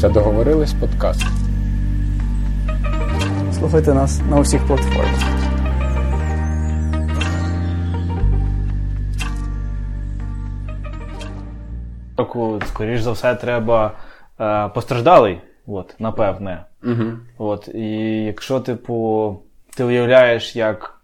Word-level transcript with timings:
Це 0.00 0.08
договорились 0.08 0.74
подкаст. 0.74 1.26
Слухайте 3.52 3.94
нас 3.94 4.20
на 4.30 4.40
усіх 4.40 4.66
платформах. 4.66 5.36
Скоріше 12.66 13.02
за 13.02 13.12
все, 13.12 13.34
треба 13.34 13.92
е, 14.40 14.68
постраждалий, 14.68 15.40
от, 15.66 15.94
напевне. 15.98 16.64
Угу. 16.84 17.04
От, 17.38 17.68
І 17.68 17.90
якщо, 18.24 18.60
типу, 18.60 19.36
ти 19.76 19.84
уявляєш, 19.84 20.56
як 20.56 21.00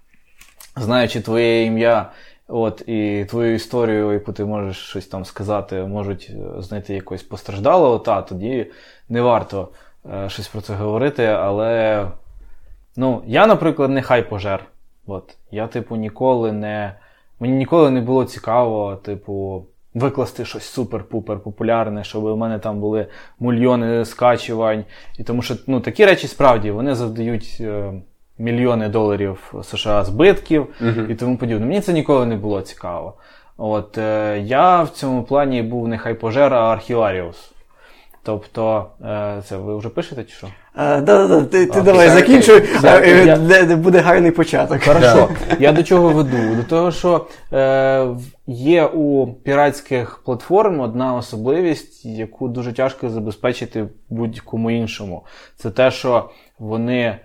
знаючи 0.77 1.20
твоє 1.20 1.64
ім'я, 1.64 2.11
от, 2.52 2.88
і 2.88 3.24
твою 3.28 3.54
історію, 3.54 4.12
яку 4.12 4.32
ти 4.32 4.44
можеш 4.44 4.76
щось 4.76 5.06
там 5.06 5.24
сказати, 5.24 5.82
можуть 5.82 6.30
е, 6.30 6.62
знайти 6.62 6.94
якось 6.94 7.22
постраждалого, 7.22 7.98
та 7.98 8.22
тоді 8.22 8.70
не 9.08 9.20
варто 9.20 9.68
е, 10.12 10.29
щось 10.29 10.48
про 10.48 10.60
це 10.60 10.74
говорити. 10.74 11.24
Але 11.24 12.07
ну, 12.96 13.22
я, 13.26 13.46
наприклад, 13.46 13.90
не 13.90 14.02
хай 14.02 14.29
пожер. 14.29 14.64
От. 15.07 15.36
Я, 15.50 15.66
типу, 15.66 15.96
ніколи 15.96 16.52
не. 16.52 16.94
Мені 17.40 17.57
ніколи 17.57 17.90
не 17.90 18.00
було 18.00 18.24
цікаво, 18.24 18.96
типу, 18.96 19.66
викласти 19.94 20.44
щось 20.44 20.79
супер-пупер 20.79 21.38
популярне, 21.38 22.04
щоб 22.04 22.24
у 22.24 22.36
мене 22.36 22.58
там 22.58 22.80
були 22.80 23.07
мільйони 23.40 24.04
скачувань. 24.04 24.84
І 25.18 25.24
тому 25.24 25.43
що 25.43 25.54
ну, 25.66 25.80
такі 25.80 26.07
речі 26.07 26.26
справді 26.26 26.71
вони 26.71 26.94
завдають. 26.94 27.57
Е, 27.60 27.93
мільйони 28.39 28.89
доларів 28.89 29.54
США 29.63 30.04
збитків 30.04 30.67
uh-huh. 30.82 31.11
і 31.11 31.14
тому 31.14 31.36
подібне. 31.36 31.67
Мені 31.67 31.81
це 31.81 31.93
ніколи 31.93 32.27
не 32.27 32.36
було 32.36 32.61
цікаво. 32.61 33.14
От 33.56 33.98
е, 33.98 34.39
я 34.45 34.83
в 34.83 34.91
цьому 34.91 35.22
плані 35.22 35.62
був 35.62 35.89
не 35.89 35.98
хайпожер, 35.98 36.55
а 36.55 36.72
архіваріус. 36.72 37.53
Тобто, 38.22 38.86
е, 39.05 39.42
це 39.44 39.56
ви 39.56 39.78
вже 39.78 39.89
пишете 39.89 40.24
чи 40.24 40.34
що? 40.34 40.48
А, 40.74 41.00
да, 41.00 41.28
да, 41.28 41.44
Ти 41.44 41.66
ти 41.66 41.80
давай 41.80 42.08
закінчуй, 42.08 42.62
е, 42.84 43.36
де 43.64 43.77
буде 43.77 43.98
гарний 43.98 44.30
початок. 44.30 44.83
Хорошо. 44.83 45.28
Я 45.61 45.72
до 45.72 45.83
чого 45.83 46.08
веду? 46.08 46.55
До 46.56 46.62
того, 46.62 46.91
що 46.91 47.27
е, 47.52 48.06
є 48.46 48.84
у 48.84 49.27
піратських 49.27 50.22
платформ 50.24 50.80
одна 50.80 51.14
особливість, 51.14 52.05
яку 52.05 52.48
дуже 52.48 52.72
тяжко 52.72 53.11
забезпечити 53.11 53.89
будь-кому 54.11 54.70
іншому. 54.70 55.24
Це 55.56 55.70
те, 55.70 55.91
що 55.91 56.30
вони 56.58 57.00
е, 57.00 57.19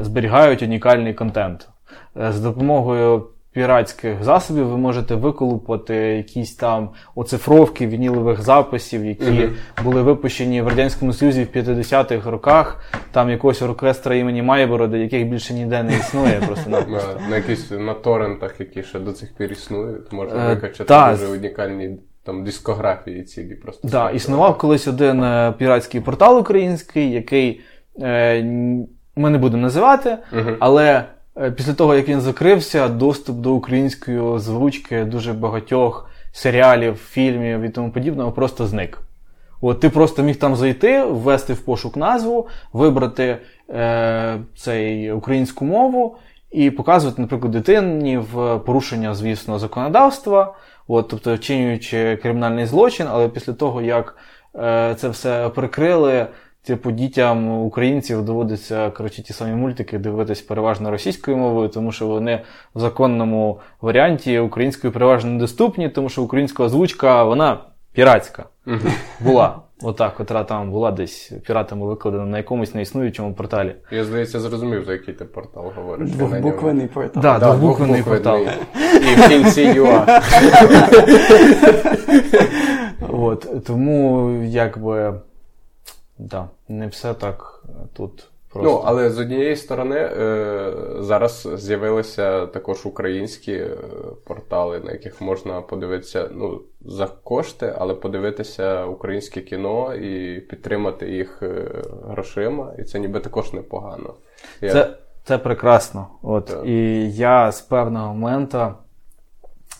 зберігають 0.00 0.62
унікальний 0.62 1.14
контент. 1.14 1.68
Е, 2.16 2.32
з 2.32 2.40
допомогою 2.40 3.26
піратських 3.52 4.24
засобів 4.24 4.66
ви 4.66 4.76
можете 4.76 5.14
виколупати 5.14 5.94
якісь 5.94 6.54
там 6.54 6.90
оцифровки 7.14 7.86
вінілових 7.86 8.42
записів, 8.42 9.04
які 9.04 9.24
uh-huh. 9.24 9.84
були 9.84 10.02
випущені 10.02 10.62
в 10.62 10.68
Радянському 10.68 11.12
Союзі 11.12 11.44
в 11.52 11.56
50-х 11.56 12.30
роках, 12.30 12.92
там 13.12 13.30
якогось 13.30 13.62
оркестра 13.62 14.14
імені 14.14 14.42
Майборода, 14.42 14.96
яких 14.96 15.26
більше 15.26 15.54
ніде 15.54 15.82
не 15.82 15.96
існує. 15.96 16.42
просто 16.46 16.70
На 16.70 16.80
на 17.30 17.36
якісь 17.36 17.70
на 17.70 17.94
торрентах, 17.94 18.60
які 18.60 18.82
ще 18.82 18.98
до 18.98 19.12
цих 19.12 19.34
пір 19.36 19.52
існують, 19.52 20.12
можна 20.12 20.50
е, 20.50 20.54
викачати 20.54 21.16
дуже 21.16 21.32
унікальні. 21.32 21.98
Там 22.22 22.44
дискографії 22.44 23.22
цілі 23.22 23.54
просто. 23.54 23.82
Так, 23.82 23.90
да, 23.90 24.10
існував 24.10 24.58
колись 24.58 24.88
один 24.88 25.22
е, 25.24 25.54
піратський 25.58 26.00
портал 26.00 26.38
український, 26.38 27.10
який 27.10 27.60
е, 28.00 28.44
ми 29.20 29.30
не 29.30 29.38
будемо 29.38 29.62
називати, 29.62 30.18
uh-huh. 30.32 30.56
але 30.60 31.04
е, 31.36 31.50
після 31.50 31.72
того, 31.72 31.94
як 31.94 32.08
він 32.08 32.20
закрився, 32.20 32.88
доступ 32.88 33.36
до 33.36 33.52
української 33.52 34.18
озвучки 34.18 35.04
дуже 35.04 35.32
багатьох 35.32 36.10
серіалів, 36.32 36.94
фільмів 36.94 37.60
і 37.60 37.68
тому 37.68 37.90
подібного 37.90 38.32
просто 38.32 38.66
зник. 38.66 38.98
От 39.60 39.80
Ти 39.80 39.90
просто 39.90 40.22
міг 40.22 40.36
там 40.36 40.56
зайти, 40.56 41.04
ввести 41.04 41.52
в 41.52 41.60
пошук 41.60 41.96
назву, 41.96 42.48
вибрати 42.72 43.38
е, 43.70 44.38
цей 44.56 45.12
українську 45.12 45.64
мову 45.64 46.16
і 46.50 46.70
показувати, 46.70 47.22
наприклад, 47.22 47.52
дитині 47.52 48.18
в 48.18 48.58
порушення, 48.58 49.14
звісно, 49.14 49.58
законодавства, 49.58 50.54
от, 50.88 51.08
тобто 51.08 51.34
вчинюючи 51.34 52.18
кримінальний 52.22 52.66
злочин, 52.66 53.06
але 53.10 53.28
після 53.28 53.52
того, 53.52 53.82
як 53.82 54.16
е, 54.54 54.94
це 54.98 55.08
все 55.08 55.48
прикрили. 55.54 56.26
Типу, 56.62 56.90
дітям 56.90 57.48
українців 57.48 58.22
доводиться 58.24 58.90
коротше, 58.90 59.22
ті 59.22 59.32
самі 59.32 59.54
мультики 59.54 59.98
дивитись 59.98 60.40
переважно 60.40 60.90
російською 60.90 61.36
мовою, 61.36 61.68
тому 61.68 61.92
що 61.92 62.06
вони 62.06 62.42
в 62.74 62.80
законному 62.80 63.60
варіанті 63.80 64.38
українською 64.38 64.92
переважно 64.92 65.30
недоступні, 65.30 65.88
тому 65.88 66.08
що 66.08 66.22
українська 66.22 66.64
озвучка, 66.64 67.24
вона 67.24 67.58
піратська 67.92 68.44
була. 69.20 69.58
Отак, 69.82 70.14
котра 70.14 70.44
там 70.44 70.70
була 70.70 70.90
десь 70.90 71.32
піратами 71.46 71.86
викладена 71.86 72.26
на 72.26 72.36
якомусь 72.36 72.74
неіснуючому 72.74 73.34
порталі. 73.34 73.74
Я, 73.90 74.04
здається, 74.04 74.40
зрозумів, 74.40 74.84
за 74.84 74.92
який 74.92 75.14
ти 75.14 75.24
портал 75.24 75.72
говориш. 75.76 76.10
Двохбуквений 76.10 76.86
портал. 76.86 77.22
Да, 77.22 77.38
да, 77.38 77.46
двохбуквений 77.56 78.02
портал. 78.02 78.40
І 78.94 79.14
в 79.20 79.28
кінці 79.28 79.62
UA. 79.62 80.22
От, 83.08 83.64
Тому, 83.66 84.30
якби. 84.44 85.20
Да, 86.20 86.48
не 86.68 86.86
все 86.86 87.14
так 87.14 87.64
е, 87.64 87.72
тут. 87.92 88.26
Просто. 88.52 88.70
Ну, 88.70 88.82
але 88.84 89.10
з 89.10 89.18
однієї 89.18 89.56
сторони, 89.56 89.96
е, 89.96 90.72
зараз 90.98 91.48
з'явилися 91.54 92.46
також 92.46 92.86
українські 92.86 93.52
е, 93.52 93.76
портали, 94.24 94.80
на 94.80 94.92
яких 94.92 95.20
можна 95.20 95.60
подивитися 95.60 96.28
ну, 96.32 96.60
за 96.80 97.06
кошти, 97.06 97.74
але 97.78 97.94
подивитися 97.94 98.84
українське 98.84 99.40
кіно 99.40 99.94
і 99.94 100.40
підтримати 100.40 101.10
їх 101.10 101.42
грошима. 102.08 102.72
І 102.78 102.82
це 102.84 102.98
ніби 102.98 103.20
також 103.20 103.52
непогано. 103.52 104.14
Я... 104.60 104.72
Це 104.72 104.96
це 105.24 105.38
прекрасно. 105.38 106.06
От, 106.22 106.56
І 106.64 107.10
я 107.12 107.52
з 107.52 107.60
певного 107.60 108.14
моменту 108.14 108.74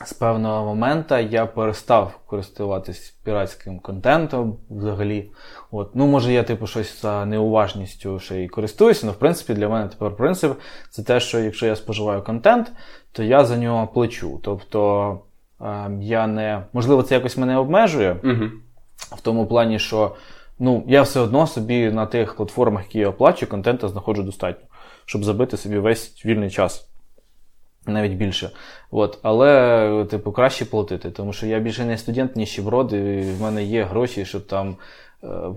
з 0.05 0.13
певного 0.13 0.67
моменту 0.67 1.15
я 1.17 1.47
перестав 1.47 2.19
користуватись 2.27 3.11
піратським 3.25 3.79
контентом 3.79 4.57
взагалі. 4.71 5.31
От. 5.73 5.91
Ну, 5.95 6.07
може, 6.07 6.33
я 6.33 6.43
типу 6.43 6.67
щось 6.67 7.03
за 7.03 7.27
неуважністю 7.27 8.19
ще 8.19 8.37
й 8.37 8.49
користуюся, 8.49 9.01
але 9.05 9.13
в 9.13 9.19
принципі 9.19 9.55
для 9.55 9.69
мене 9.69 9.89
тепер 9.89 10.17
принцип 10.17 10.53
це 10.91 11.03
те, 11.03 11.21
що 11.21 11.39
якщо 11.39 11.67
я 11.67 11.77
споживаю 11.77 12.23
контент, 12.23 12.73
то 13.13 13.23
я 13.23 13.45
за 13.45 13.57
нього 13.57 13.87
плачу. 13.87 14.41
Тобто 14.43 15.21
е, 15.61 15.91
я 16.01 16.27
не. 16.27 16.63
Можливо, 16.73 17.03
це 17.03 17.15
якось 17.15 17.37
мене 17.37 17.57
обмежує 17.57 18.17
угу. 18.25 18.45
в 18.97 19.21
тому 19.21 19.47
плані, 19.47 19.79
що 19.79 20.17
ну, 20.59 20.85
я 20.87 21.03
все 21.03 21.21
одно 21.21 21.47
собі 21.47 21.91
на 21.91 22.07
тих 22.07 22.37
платформах, 22.37 22.85
які 22.85 22.99
я 22.99 23.09
оплачую, 23.09 23.51
контенту 23.51 23.89
знаходжу 23.89 24.23
достатньо, 24.23 24.67
щоб 25.05 25.25
забити 25.25 25.57
собі 25.57 25.79
весь 25.79 26.27
вільний 26.27 26.51
час. 26.51 26.87
Навіть 27.87 28.13
більше. 28.13 28.51
От. 28.91 29.19
Але, 29.23 30.07
типу, 30.11 30.33
краще 30.33 30.65
платити, 30.65 31.11
тому 31.11 31.33
що 31.33 31.47
я 31.47 31.59
більше 31.59 31.85
не 31.85 31.99
студент, 31.99 32.37
ні 32.37 32.47
щеброд, 32.47 32.93
і 32.93 33.21
в 33.21 33.43
мене 33.43 33.65
є 33.65 33.85
гроші, 33.85 34.25
щоб 34.25 34.47
там 34.47 34.77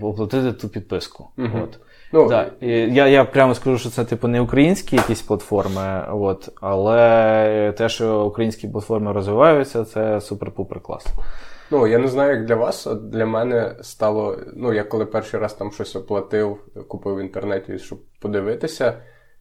оплатити 0.02 0.52
ту 0.52 0.68
підписку. 0.68 1.28
Угу. 1.38 1.58
От. 1.64 1.78
Ну, 2.12 2.28
да. 2.28 2.50
і 2.60 2.68
я 2.70 3.06
я 3.06 3.24
прямо 3.24 3.54
скажу, 3.54 3.78
що 3.78 3.90
це 3.90 4.04
типу 4.04 4.28
не 4.28 4.40
українські 4.40 4.96
якісь 4.96 5.22
платформи, 5.22 6.06
от, 6.12 6.48
але 6.60 7.74
те, 7.78 7.88
що 7.88 8.24
українські 8.24 8.68
платформи 8.68 9.12
розвиваються, 9.12 9.84
це 9.84 10.00
супер-пупер 10.00 10.80
клас. 10.80 11.06
Ну, 11.70 11.86
я 11.86 11.98
не 11.98 12.08
знаю, 12.08 12.36
як 12.36 12.46
для 12.46 12.54
вас, 12.54 12.86
а 12.86 12.94
для 12.94 13.26
мене 13.26 13.76
стало. 13.80 14.38
Ну, 14.56 14.72
я 14.72 14.84
коли 14.84 15.06
перший 15.06 15.40
раз 15.40 15.54
там 15.54 15.72
щось 15.72 15.96
оплатив, 15.96 16.58
купив 16.88 17.16
в 17.16 17.20
інтернеті, 17.20 17.78
щоб 17.78 17.98
подивитися. 18.20 18.94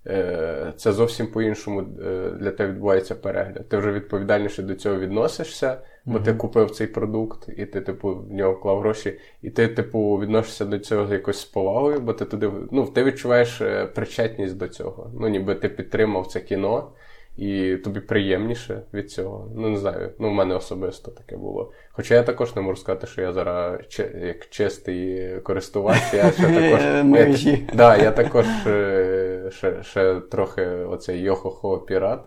Е, 0.07 0.73
це 0.77 0.91
зовсім 0.91 1.27
по-іншому 1.27 1.81
е, 1.81 2.31
для 2.39 2.51
тебе 2.51 2.71
відбувається 2.71 3.15
перегляд. 3.15 3.69
Ти 3.69 3.77
вже 3.77 3.91
відповідальніше 3.91 4.63
до 4.63 4.75
цього 4.75 4.99
відносишся, 4.99 5.77
бо 6.05 6.17
mm-hmm. 6.17 6.23
ти 6.23 6.33
купив 6.33 6.71
цей 6.71 6.87
продукт, 6.87 7.49
і 7.57 7.65
ти, 7.65 7.81
типу, 7.81 8.15
в 8.15 8.33
нього 8.33 8.53
вклав 8.53 8.79
гроші, 8.79 9.19
і 9.41 9.49
ти, 9.49 9.67
типу, 9.67 10.15
відносишся 10.15 10.65
до 10.65 10.79
цього 10.79 11.13
якось 11.13 11.39
з 11.39 11.45
повагою, 11.45 11.99
бо 11.99 12.13
ти 12.13 12.25
туди 12.25 12.51
ну, 12.71 12.85
ти 12.85 13.03
відчуваєш 13.03 13.61
е, 13.61 13.85
причетність 13.85 14.57
до 14.57 14.67
цього. 14.67 15.11
Ну, 15.19 15.27
ніби 15.27 15.55
ти 15.55 15.69
підтримав 15.69 16.27
це 16.27 16.39
кіно 16.39 16.91
і 17.37 17.77
тобі 17.77 17.99
приємніше 17.99 18.81
від 18.93 19.11
цього. 19.11 19.51
Ну, 19.55 19.69
не 19.69 19.77
знаю, 19.77 20.09
ну 20.19 20.29
в 20.29 20.33
мене 20.33 20.55
особисто 20.55 21.11
таке 21.11 21.37
було. 21.37 21.71
Хоча 21.91 22.15
я 22.15 22.23
також 22.23 22.55
не 22.55 22.61
можу 22.61 22.81
сказати, 22.81 23.07
що 23.07 23.21
я 23.21 23.33
зараз 23.33 23.79
як 24.21 24.49
чистий 24.49 25.31
користувач, 25.39 26.13
я 26.13 26.31
ще 26.31 26.41
також. 26.61 27.03
Мережі. 27.03 27.67
Да, 27.73 27.97
я 27.97 28.11
також 28.11 28.45
е, 28.67 29.49
ще 29.51 29.83
ще 29.83 30.19
трохи 30.19 30.65
оцей 30.65 31.21
йохохо 31.21 31.77
пірат. 31.77 32.19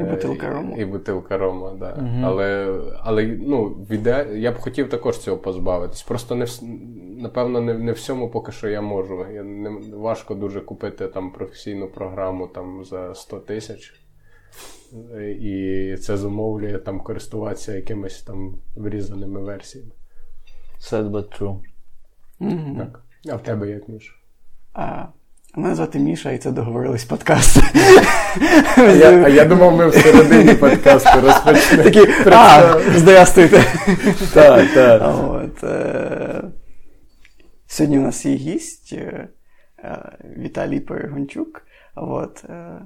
І 0.00 0.02
бутилка 0.02 0.50
рома. 0.50 0.76
І 0.76 0.84
бутилка 0.84 1.38
рома, 1.38 1.72
да. 1.80 1.94
Угу. 1.98 2.20
Але 2.24 2.78
але 3.02 3.38
ну, 3.40 3.64
віде... 3.90 4.26
я 4.34 4.52
б 4.52 4.58
хотів 4.58 4.88
також 4.88 5.18
цього 5.18 5.36
позбавитись. 5.36 6.02
Просто 6.02 6.34
не 6.34 6.46
напевно 7.22 7.60
не 7.60 7.74
не 7.74 7.92
всьому 7.92 8.30
поки 8.30 8.52
що 8.52 8.68
я 8.68 8.80
можу. 8.80 9.26
Я 9.34 9.42
не 9.42 9.70
Важко 9.96 10.34
дуже 10.34 10.60
купити 10.60 11.08
там 11.08 11.32
професійну 11.32 11.88
програму 11.88 12.46
там 12.46 12.84
за 12.84 13.14
100 13.14 13.38
тисяч 13.38 14.03
і 15.40 15.96
це 15.96 16.16
зумовлює 16.16 16.78
там 16.78 17.00
користуватися 17.00 17.76
якимись 17.76 18.22
там 18.22 18.58
врізаними 18.76 19.40
версіями. 19.40 19.90
Sad 20.80 21.10
but 21.10 21.38
true. 21.38 21.60
Mm-hmm. 22.40 22.78
Так. 22.78 23.00
А 23.32 23.36
в 23.36 23.42
тебе 23.42 23.68
як 23.68 23.88
Міш? 23.88 24.22
А, 24.72 25.06
Мене 25.56 25.74
звати 25.74 25.98
Міша, 25.98 26.30
і 26.30 26.38
це 26.38 26.50
договорились 26.50 27.04
подкаст. 27.04 27.58
А 28.76 28.82
я, 28.82 29.24
а 29.24 29.28
я 29.28 29.44
думав, 29.44 29.76
ми 29.76 29.88
всередині 29.88 30.54
подкасту 30.54 31.20
розпочнемо. 31.20 31.82
Такі, 31.82 32.06
а, 32.26 32.80
здравствуйте. 32.96 33.64
Так, 34.34 34.74
так. 34.74 35.02
От, 35.28 35.64
е, 35.64 36.42
Сьогодні 37.66 37.98
у 37.98 38.02
нас 38.02 38.26
є 38.26 38.34
гість 38.34 38.92
е, 38.92 39.28
Віталій 40.38 40.80
Перегончук. 40.80 41.62
От, 41.94 42.44
е, 42.48 42.80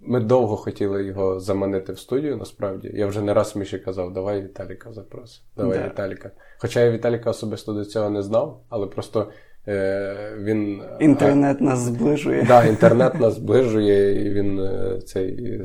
Ми 0.00 0.20
довго 0.20 0.56
хотіли 0.56 1.04
його 1.04 1.40
заманити 1.40 1.92
в 1.92 1.98
студію, 1.98 2.36
насправді. 2.36 2.90
Я 2.94 3.06
вже 3.06 3.22
не 3.22 3.34
раз 3.34 3.56
Міші 3.56 3.78
казав, 3.78 4.12
давай 4.12 4.42
Віталіка 4.42 4.92
запрос. 4.92 5.42
Давай 5.56 5.78
Да. 5.78 5.86
Віталіка. 5.86 6.30
Хоча 6.58 6.80
я 6.80 6.90
Віталіка 6.90 7.30
особисто 7.30 7.72
до 7.72 7.84
цього 7.84 8.10
не 8.10 8.22
знав, 8.22 8.60
але 8.68 8.86
просто 8.86 9.30
е, 9.68 10.36
він. 10.38 10.82
інтернет 11.00 11.60
нас 11.60 11.78
зближує. 11.78 12.38
Так, 12.38 12.48
да, 12.48 12.64
інтернет 12.64 13.20
нас 13.20 13.34
зближує, 13.34 14.26
і 14.26 14.30
він 14.30 14.58
е, 14.60 14.98
цей 15.06 15.60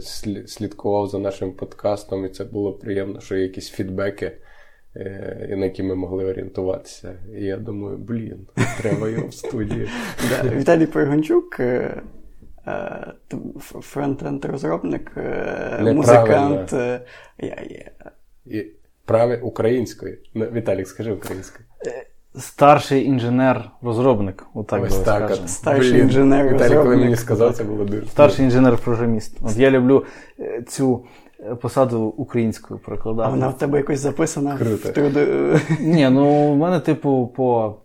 слідкував 0.48 1.08
за 1.08 1.20
нашим 1.20 1.52
подкастом, 1.54 2.26
і 2.26 2.30
це 2.30 2.44
було 2.44 2.74
приємно, 2.74 3.20
що 3.20 3.36
є 3.36 3.42
якісь 3.44 3.70
фідбеки, 3.70 4.32
е, 4.96 5.56
на 5.58 5.66
які 5.66 5.84
ми 5.84 5.96
могли 5.96 6.26
орієнтуватися. 6.26 7.14
І 7.38 7.44
я 7.44 7.58
думаю, 7.58 7.98
блін, 7.98 8.48
треба 8.82 9.10
його 9.10 9.28
в 9.28 9.34
студії. 9.34 9.88
Віталій 10.24 10.44
е, 10.44 10.58
е, 11.60 12.04
ф- 12.04 12.23
фронтенд 13.82 14.46
розробник, 14.46 15.12
е, 15.18 15.94
музикант. 15.94 16.74
е, 16.74 17.02
І 18.46 18.66
праве 19.06 19.38
українською. 19.38 20.18
Ну, 20.34 20.46
Віталік, 20.46 20.88
скажи 20.88 21.12
українською. 21.14 21.66
Старший 22.36 23.06
інженер-розробник, 23.06 24.44
отак 24.54 24.84
Ось 24.84 24.98
так. 25.00 25.32
от. 25.32 25.50
Старший 25.50 25.92
Блін, 25.94 26.02
інженер, 26.02 26.54
Віталій, 26.54 26.76
коли 26.76 26.98
мені 26.98 27.16
сказав, 27.16 27.54
це 27.54 27.64
було 27.64 27.86
дуже. 27.86 28.06
Старший 28.06 28.46
інженер-програміст. 28.46 29.38
От 29.42 29.58
я 29.58 29.72
люблю 29.72 30.06
е, 30.40 30.62
цю 30.68 31.06
е, 31.40 31.56
посаду 31.56 32.02
українською 32.02 32.80
А 33.18 33.30
вона 33.30 33.48
в 33.48 33.58
тебе 33.58 33.78
якось 33.78 34.00
записана 34.00 34.58
Круто. 34.58 34.90
в 34.90 34.94
труди. 34.94 35.28
Ні, 35.80 36.10
ну 36.10 36.54
в 36.54 36.58
мене, 36.58 36.80
типу, 36.80 37.34
по 37.36 37.76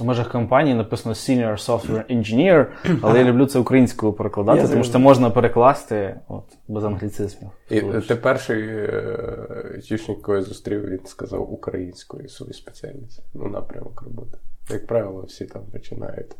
в 0.00 0.04
межах 0.04 0.32
компанії 0.32 0.74
написано 0.74 1.14
Senior 1.14 1.68
Software 1.68 2.16
Engineer, 2.16 2.66
але 3.02 3.18
я 3.18 3.24
люблю 3.24 3.46
це 3.46 3.58
українською 3.58 4.12
перекладати, 4.12 4.60
Я 4.60 4.68
тому 4.68 4.84
що 4.84 4.92
це 4.92 4.98
можна 4.98 5.30
перекласти 5.30 6.20
от, 6.28 6.44
без 6.68 6.84
англіцизмів. 6.84 7.50
І 7.70 7.76
е, 7.76 8.02
ти 8.08 8.16
перший 8.16 8.62
е, 8.68 9.80
чішник, 9.84 10.22
кого 10.22 10.38
я 10.38 10.44
зустрів, 10.44 10.88
він 10.88 11.00
сказав 11.04 11.52
українською 11.52 12.28
свою 12.28 12.52
спеціальність. 12.52 13.22
Ну, 13.34 13.48
напрямок 13.48 14.02
роботи. 14.02 14.38
Як 14.70 14.86
правило, 14.86 15.24
всі 15.28 15.44
там 15.44 15.62
починають. 15.72 16.30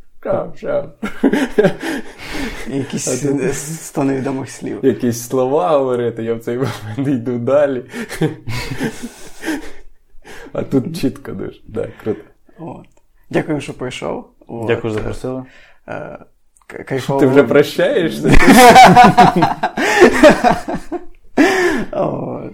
Якісь 2.68 3.24
е, 3.24 3.52
сто 3.52 4.04
невідомих 4.04 4.50
слів. 4.50 4.78
Якісь 4.82 5.28
слова 5.28 5.78
говорити, 5.78 6.22
я 6.22 6.34
в 6.34 6.40
цей 6.40 6.58
момент 6.58 7.08
йду 7.08 7.38
далі. 7.38 7.84
А 10.52 10.62
тут 10.62 11.00
чітко 11.00 11.32
дуже. 11.32 11.60
Да, 11.68 11.88
круто. 12.02 12.20
От. 12.58 12.93
Дякую, 13.34 13.60
що 13.60 13.72
прийшов. 13.72 14.24
От. 14.46 14.66
Дякую, 14.66 14.92
що 14.94 15.02
запросили. 15.02 15.44
Е, 15.88 16.18
Кайфово. 16.66 17.20
Ти 17.20 17.26
вже 17.26 17.42
прощаєшся? 17.42 18.30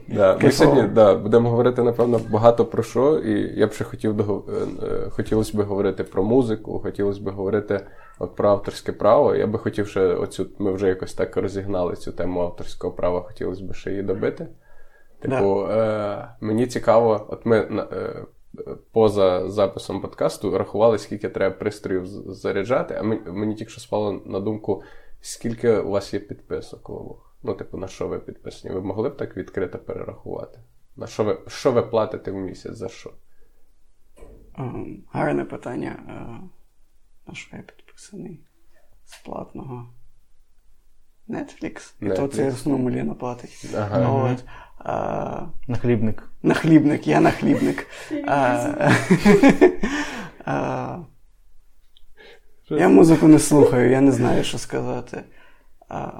Да, 0.09 0.39
ми 0.43 0.53
сьогодні 0.53 0.83
да, 0.83 1.15
будемо 1.15 1.51
говорити, 1.51 1.83
напевно, 1.83 2.21
багато 2.31 2.65
про 2.65 2.83
що, 2.83 3.19
і 3.19 3.59
я 3.59 3.67
б 3.67 3.73
ще 3.73 3.85
хотів 3.85 4.17
догов- 4.17 4.51
е, 4.51 4.87
е, 4.87 5.11
хотілося 5.11 5.59
б 5.59 5.61
говорити 5.61 6.05
про 6.05 6.25
музику, 6.25 6.81
хотілося 6.81 7.21
б 7.21 7.29
говорити 7.29 7.81
от, 8.19 8.37
про 8.37 8.51
авторське 8.51 8.93
право. 8.93 9.35
Я 9.35 9.47
би 9.47 9.59
хотів 9.59 9.89
ще 9.89 10.01
оцю, 10.01 10.47
ми 10.59 10.73
вже 10.73 10.89
якось 10.89 11.15
так 11.15 11.37
розігнали 11.37 11.97
цю 11.97 12.13
тему 12.13 12.41
авторського 12.41 12.93
права, 12.93 13.21
хотілося 13.21 13.65
б 13.65 13.75
ще 13.75 13.91
її 13.91 14.03
добити. 14.03 14.47
Типу, 15.21 15.67
е, 15.71 16.29
мені 16.41 16.67
цікаво, 16.67 17.27
от 17.29 17.47
ми 17.47 17.59
е, 17.59 18.25
поза 18.93 19.49
записом 19.51 20.01
подкасту 20.01 20.59
рахували, 20.59 20.99
скільки 20.99 21.29
треба 21.29 21.57
пристроїв 21.57 22.07
заряджати, 22.07 22.95
а 22.95 23.03
мені, 23.03 23.21
мені 23.27 23.55
тільки 23.55 23.71
що 23.71 23.81
спало 23.81 24.23
на 24.27 24.41
думку, 24.41 24.83
скільки 25.21 25.77
у 25.77 25.91
вас 25.91 26.15
є 26.15 26.21
підписок 26.21 26.91
у 26.91 26.93
обох. 26.93 27.37
Ну, 27.43 27.55
типу, 27.55 27.77
на 27.77 27.89
що 27.89 28.09
ви 28.09 28.19
підписані? 28.19 28.75
Ви 28.75 28.81
могли 28.81 29.09
б 29.09 29.17
так 29.17 29.37
відкрито 29.37 29.79
перерахувати? 29.79 30.59
На 30.97 31.07
що 31.07 31.25
ви, 31.25 31.39
що 31.47 31.73
ви 31.73 31.83
платите 31.83 32.31
в 32.31 32.35
місяць 32.35 32.77
за 32.77 32.89
що? 32.89 33.13
Ем, 34.59 35.05
Гарне 35.13 35.45
питання. 35.45 35.97
Е, 36.09 36.49
На 37.27 37.35
що 37.35 37.57
я 37.57 37.63
підписаний? 37.63 38.41
З 39.05 39.19
платного. 39.19 39.87
Netflix. 41.29 41.95
І 42.01 42.09
то 42.09 42.29
це 42.29 42.51
в 42.51 42.55
основному 42.55 42.91
Ліна 42.91 43.15
платить. 43.15 43.67
Ага. 43.77 44.33
От. 44.33 44.45
А, 44.85 45.43
На 45.69 45.77
хлібник. 45.77 46.31
на 46.43 46.55
хлібник, 46.55 47.07
я 47.07 47.21
на 47.21 47.31
хлібник. 47.31 47.87
А, 48.27 48.73
а, 50.45 50.99
я 52.71 52.89
музику 52.89 53.29
не 53.29 53.39
слухаю, 53.39 53.91
я 53.91 54.01
не 54.01 54.13
знаю, 54.13 54.45
що 54.45 54.59
сказати. 54.59 55.23
А, 55.89 56.11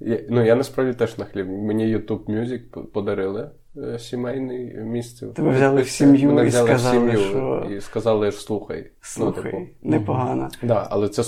Я, 0.00 0.20
ну, 0.30 0.44
я 0.44 0.54
насправді 0.54 0.92
теж 0.98 1.18
на 1.18 1.24
хліб. 1.24 1.48
Мені 1.48 1.96
YouTube 1.96 2.24
Music 2.24 2.86
подарили 2.86 3.50
е, 3.76 3.98
сімейний 3.98 4.74
місце. 4.76 5.26
Тебе 5.26 5.50
взяли 5.50 5.82
в 5.82 5.88
сім'ю 5.88 6.28
Мене 6.28 6.44
і 6.44 6.46
взяли 6.48 6.74
в 6.74 6.78
сказали, 6.78 7.10
сім'ю 7.12 7.28
що- 7.28 7.68
І 7.70 7.80
сказали, 7.80 8.32
що 8.32 8.40
слухай. 8.40 8.90
слухай, 9.00 9.42
Ну, 9.44 9.60
типу, 9.60 9.66
непогано. 9.82 10.48
Да, 10.62 10.86
але 10.90 11.08
це 11.08 11.22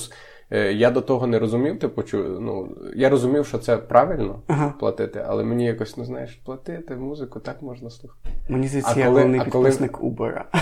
я 0.57 0.91
до 0.91 1.01
того 1.01 1.27
не 1.27 1.39
розумів, 1.39 1.79
типу, 1.79 2.03
чу, 2.03 2.39
ну, 2.41 2.77
я 2.97 3.09
розумів, 3.09 3.47
що 3.47 3.59
це 3.59 3.77
правильно 3.77 4.43
Ага. 4.47 4.75
платити, 4.81 5.25
але 5.27 5.45
мені 5.45 5.65
якось, 5.65 5.97
ну 5.97 6.05
знаєш, 6.05 6.35
платити 6.45 6.97
музику 6.97 7.41
так 7.41 7.63
можна 7.63 7.91
слухати. 7.91 8.31
Мені 8.49 8.69
здається, 8.69 9.01
я 9.01 9.07
коли- 9.07 9.21
головний 9.21 9.41
коли- 9.41 9.65
підписник 9.65 10.03
Убера. 10.05 10.45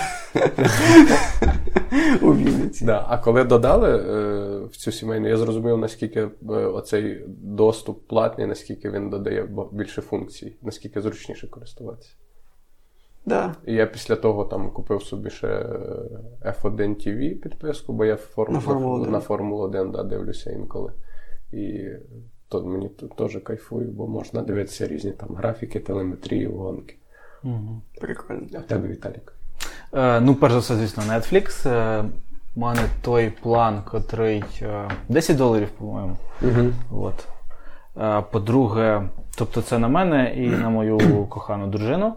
У 2.23 2.35
Вінниці. 2.35 2.85
Да. 2.85 3.07
А 3.09 3.19
коли 3.19 3.45
додали 3.45 3.89
е, 3.91 4.65
в 4.67 4.77
цю 4.77 4.93
сімейну, 4.93 5.29
я 5.29 5.37
зрозумів, 5.37 5.79
наскільки 5.79 6.21
е, 6.21 6.29
оцей 6.53 7.25
доступ 7.29 8.09
платний, 8.09 8.47
наскільки 8.47 8.91
він 8.91 9.11
додає 9.11 9.49
більше 9.73 10.03
функцій, 10.03 10.57
наскільки 10.63 11.01
зручніше 11.01 11.49
користуватися. 11.51 12.11
Да. 13.29 13.55
І 13.67 13.75
я 13.75 13.87
після 13.87 14.17
того 14.17 14.45
там 14.45 14.71
купив 14.71 15.03
собі 15.03 15.31
ще 15.31 15.47
е, 15.47 16.55
F1 16.63 17.07
TV 17.07 17.35
підписку, 17.35 17.93
бо 17.93 18.05
я 18.05 18.15
в 18.15 18.19
форму, 18.19 18.55
На 18.55 18.61
Формулу 18.61 19.01
1. 19.01 19.13
на 19.13 19.21
Формулу 19.21 19.63
1 19.65 19.91
да, 19.91 20.03
дивлюся 20.03 20.51
інколи. 20.51 20.93
І 21.53 21.89
то 22.49 22.63
мені 22.63 22.91
теж 23.19 23.39
кайфую, 23.45 23.89
бо 23.89 24.07
можна 24.07 24.43
дивитися 24.43 24.87
різні 24.87 25.11
там 25.11 25.29
графіки, 25.35 25.81
телеметрію, 25.81 26.53
гонки. 26.53 26.97
Прикольно. 28.01 28.47
А 28.55 28.59
тебе 28.59 28.89
Віталік. 28.89 29.33
Е, 29.95 30.21
ну, 30.21 30.35
перш 30.35 30.53
за 30.53 30.59
все, 30.59 30.77
звісно, 30.77 31.03
Netflix. 31.03 31.69
Е, 31.69 32.05
у 32.57 32.61
мене 32.61 32.81
той 33.03 33.31
план, 33.31 33.83
котрий 33.91 34.45
е, 34.63 34.89
10 35.09 35.37
доларів, 35.37 35.69
по-моєму. 35.69 36.17
Угу. 36.43 37.03
От. 37.05 37.29
Е, 37.97 38.23
По-друге, 38.31 39.03
тобто 39.39 39.63
це 39.63 39.79
на 39.79 39.89
мене 39.89 40.35
і 40.37 40.51
на 40.51 40.71
мою 40.71 41.27
кохану 41.29 41.67
дружину. 41.67 42.15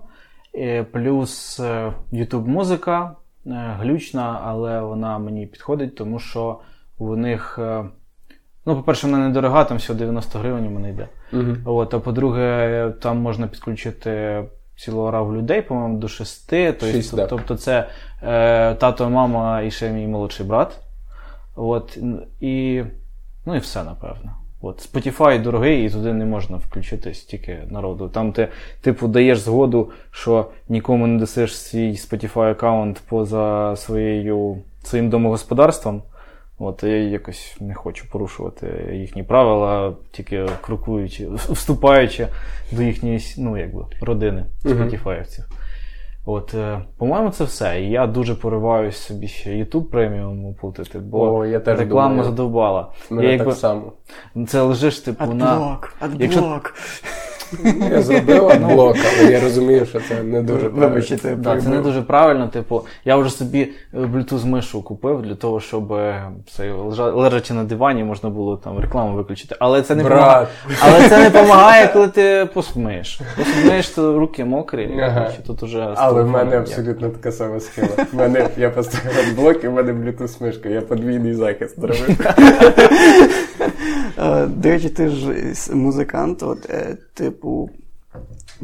Е, 0.55 0.83
Плюс 0.83 1.59
е, 1.59 1.93
YouTube 2.13 2.47
музика 2.47 3.15
е, 3.47 3.75
глючна, 3.79 4.41
але 4.45 4.81
вона 4.81 5.19
мені 5.19 5.47
підходить, 5.47 5.95
тому 5.95 6.19
що 6.19 6.59
у 6.97 7.15
них. 7.15 7.59
е, 7.61 7.83
Ну, 8.65 8.75
по-перше, 8.75 9.07
вона 9.07 9.27
недорога, 9.27 9.63
там 9.63 9.77
всього 9.77 9.99
90 9.99 10.39
гривень 10.39 10.67
у 10.67 10.69
мене 10.69 10.89
йде. 10.89 11.07
Угу. 11.33 11.55
От, 11.65 11.93
а 11.93 11.99
по-друге, 11.99 12.93
там 13.01 13.17
можна 13.17 13.47
підключити 13.47 14.43
цілу 14.75 15.01
ораву 15.01 15.35
людей, 15.35 15.61
по-моєму, 15.61 15.97
до 15.97 16.07
шести. 16.07 16.71
Тобто, 16.71 16.95
Шість, 16.95 17.15
да. 17.15 17.27
тобто 17.27 17.55
це 17.55 17.87
е, 18.23 18.75
тато, 18.75 19.09
мама 19.09 19.61
і 19.61 19.71
ще 19.71 19.91
мій 19.91 20.07
молодший 20.07 20.45
брат. 20.45 20.79
От, 21.55 21.97
і, 22.39 22.83
ну 23.45 23.55
і 23.55 23.59
все, 23.59 23.83
напевно. 23.83 24.31
От, 24.61 24.93
Spotify 24.93 25.41
дорогий, 25.41 25.85
і 25.85 25.89
туди 25.89 26.13
не 26.13 26.25
можна 26.25 26.57
включити 26.57 27.13
стільки 27.13 27.59
народу. 27.69 28.09
Там 28.09 28.31
ти, 28.31 28.47
типу, 28.81 29.07
даєш 29.07 29.39
згоду, 29.39 29.91
що 30.11 30.45
нікому 30.69 31.07
не 31.07 31.19
дасиш 31.19 31.57
свій 31.57 31.91
Spotify 31.91 32.51
аккаунт 32.51 33.01
поза 33.09 33.75
своєю, 33.75 34.57
своїм 34.83 35.09
домогосподарством. 35.09 36.01
От, 36.59 36.83
я 36.83 36.97
якось 36.97 37.57
не 37.59 37.73
хочу 37.73 38.09
порушувати 38.11 38.91
їхні 38.93 39.23
правила, 39.23 39.93
тільки 40.11 40.45
крокуючи, 40.61 41.27
вступаючи 41.35 42.27
до 42.71 42.81
їхньої 42.81 43.19
ну, 43.37 43.57
якби, 43.57 43.85
родини 44.01 44.45
спотіфаївців. 44.59 45.45
От, 46.25 46.53
е, 46.53 46.81
по-моєму, 46.97 47.29
це 47.29 47.43
все. 47.43 47.81
І 47.81 47.89
я 47.89 48.07
дуже 48.07 48.35
пориваюсь 48.35 48.97
собі 48.97 49.27
ще 49.27 49.49
YouTube 49.49 49.83
преміум 49.83 50.45
оплатити, 50.45 50.99
бо 50.99 51.35
О, 51.35 51.45
я 51.45 51.59
теж 51.59 51.79
реклама 51.79 52.09
думаю. 52.09 52.23
задовбала. 52.29 52.91
Мене 53.09 53.23
я, 53.23 53.31
так 53.31 53.39
якби, 53.39 53.55
само. 53.55 53.93
Це 54.47 54.61
лежиш, 54.61 54.99
типу, 54.99 55.33
на. 55.33 55.53
Адблок, 55.53 55.93
Якщо- 56.19 56.39
адблок. 56.39 56.73
Я 57.91 58.01
зробила 58.01 58.55
блок, 58.55 58.97
але 59.21 59.31
я 59.31 59.39
розумію, 59.39 59.85
що 59.85 59.99
це 60.09 60.23
не 60.23 60.41
дуже 60.41 60.67
Вибачте, 60.67 61.17
це 61.17 61.35
Да, 61.35 61.61
це 61.61 61.69
не 61.69 61.81
дуже 61.81 62.01
правильно. 62.01 62.47
Типу, 62.47 62.81
я 63.05 63.15
вже 63.15 63.29
собі 63.29 63.69
е, 63.93 63.97
Bluetooth 63.97 64.45
мишу 64.45 64.81
купив 64.83 65.21
для 65.21 65.35
того, 65.35 65.59
щоб 65.59 65.93
е, 65.93 66.21
це, 66.57 66.71
лежа- 66.71 67.15
лежачи 67.15 67.53
на 67.53 67.63
дивані, 67.63 68.03
можна 68.03 68.29
було 68.29 68.57
там 68.57 68.79
рекламу 68.79 69.15
виключити. 69.15 69.55
Але 69.59 69.81
це 69.81 69.95
не 69.95 70.03
Брат. 70.03 70.19
помагає. 70.19 70.47
Але 70.79 71.09
це 71.09 71.17
не 71.17 71.29
допомагає, 71.29 71.87
коли 71.93 72.07
ти 72.07 72.47
посмиєш. 72.53 73.21
Посмиєш, 73.37 73.89
то 73.89 74.19
руки 74.19 74.45
мокрі, 74.45 74.99
Ага. 75.01 75.29
що 75.33 75.43
тут 75.43 75.63
уже 75.63 75.93
Але 75.95 76.23
в 76.23 76.27
мене 76.27 76.51
як. 76.51 76.61
абсолютно 76.61 77.09
така 77.09 77.31
сама 77.31 77.59
схема. 77.59 77.87
В 78.13 78.15
мене 78.15 78.47
я 78.57 78.69
поставив 78.69 79.35
блок, 79.35 79.63
і 79.63 79.67
в 79.67 79.71
мене 79.73 79.93
Bluetooth 79.93 80.43
мишка. 80.43 80.69
Я 80.69 80.81
подвійний 80.81 81.33
захист 81.33 81.79
зробив. 81.79 82.17
Е, 84.17 84.47
До 84.47 84.69
речі, 84.69 84.89
ти 84.89 85.09
ж 85.09 85.35
музикант, 85.73 86.43
от, 86.43 86.69
е, 86.69 86.97
типу, 87.13 87.69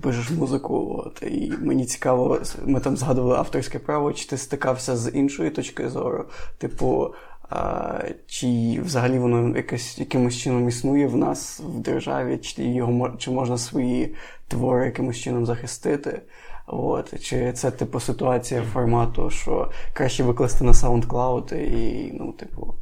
пишеш 0.02 0.32
музику, 0.32 1.04
от, 1.06 1.24
і 1.24 1.54
мені 1.62 1.86
цікаво, 1.86 2.40
ми 2.66 2.80
там 2.80 2.98
згадували 2.98 3.36
авторське 3.36 3.80
право, 3.80 4.14
чи 4.14 4.28
ти 4.28 4.38
стикався 4.38 4.98
з 4.98 5.12
іншої 5.12 5.50
точки 5.50 5.90
зору? 5.90 6.26
Типу, 6.58 7.14
а, 7.50 8.00
чи 8.28 8.80
взагалі 8.86 9.20
воно 9.20 9.58
якось, 9.58 10.00
якимось 10.00 10.38
чином 10.38 10.68
існує 10.70 11.08
в 11.08 11.16
нас 11.16 11.60
в 11.60 11.80
державі, 11.80 12.38
чи, 12.38 12.64
його, 12.64 13.10
чи 13.18 13.32
можна 13.32 13.58
свої 13.58 14.16
твори 14.48 14.86
якимось 14.86 15.18
чином 15.18 15.46
захистити? 15.46 16.22
От, 16.68 17.24
чи 17.24 17.54
це 17.54 17.72
типу 17.72 18.00
ситуація 18.00 18.64
формату, 18.74 19.30
що 19.30 19.72
краще 19.94 20.24
викласти 20.24 20.64
на 20.64 20.72
SoundCloud 20.72 21.56
і, 21.56 22.12
ну, 22.20 22.32
типу, 22.32 22.74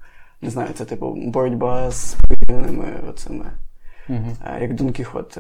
не 0.46 0.52
знаю, 0.52 0.70
це 0.74 0.86
типу 0.86 1.14
боротьба 1.18 1.92
з 1.92 2.16
повільними 2.16 2.86
оцими. 3.10 3.46
е, 4.10 4.58
Як 4.62 4.74
Дон 4.76 4.92
Кіхот. 4.92 5.38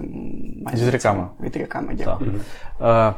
З 0.73 0.81
вітряками. 0.83 0.99
цими 0.99 1.27
Вітряками, 1.49 1.95
Так. 1.95 1.97
дякую. 1.97 2.31
Е, 2.81 3.13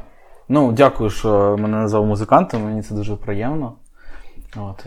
ну, 0.50 0.72
дякую, 0.72 1.10
що 1.10 1.58
мене 1.60 1.78
назвав 1.78 2.06
музикантом, 2.06 2.64
мені 2.64 2.82
це 2.82 2.96
дуже 2.96 3.16
приємно. 3.16 3.74
От, 4.58 4.86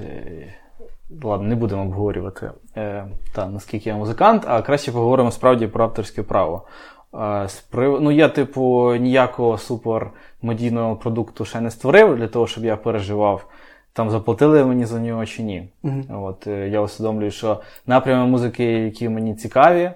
ладно, 1.24 1.48
не 1.48 1.54
будемо 1.54 1.82
обговорювати, 1.82 2.50
е, 2.76 3.06
та, 3.32 3.46
наскільки 3.48 3.88
я 3.88 3.96
музикант, 3.96 4.44
а 4.48 4.62
краще 4.62 4.92
поговоримо 4.92 5.30
справді 5.30 5.66
про 5.66 5.84
авторське 5.84 6.22
право. 6.22 6.66
Е, 7.14 7.48
з 7.48 7.64
Ну, 7.72 8.10
я, 8.10 8.28
типу, 8.28 8.94
ніякого 8.94 9.58
супер 9.58 10.10
медійного 10.42 10.96
продукту 10.96 11.44
ще 11.44 11.60
не 11.60 11.70
створив 11.70 12.16
для 12.16 12.28
того, 12.28 12.46
щоб 12.46 12.64
я 12.64 12.76
переживав. 12.76 13.46
Там 13.92 14.10
заплатили 14.10 14.64
мені 14.64 14.84
за 14.84 15.00
нього 15.00 15.26
чи 15.26 15.42
ні. 15.42 15.68
От, 16.10 16.46
е, 16.46 16.68
я 16.68 16.80
усвідомлюю, 16.80 17.30
що 17.30 17.60
напрями 17.86 18.26
музики, 18.26 18.64
які 18.64 19.08
мені 19.08 19.34
цікаві, 19.34 19.90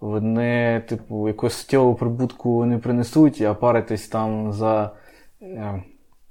вони, 0.00 0.82
типу, 0.88 1.28
якусь 1.28 1.54
суттєву 1.54 1.94
прибутку 1.94 2.64
не 2.64 2.78
принесуть, 2.78 3.40
а 3.40 3.54
паритись 3.54 4.08
там 4.08 4.52
за 4.52 4.90
е, 5.42 5.82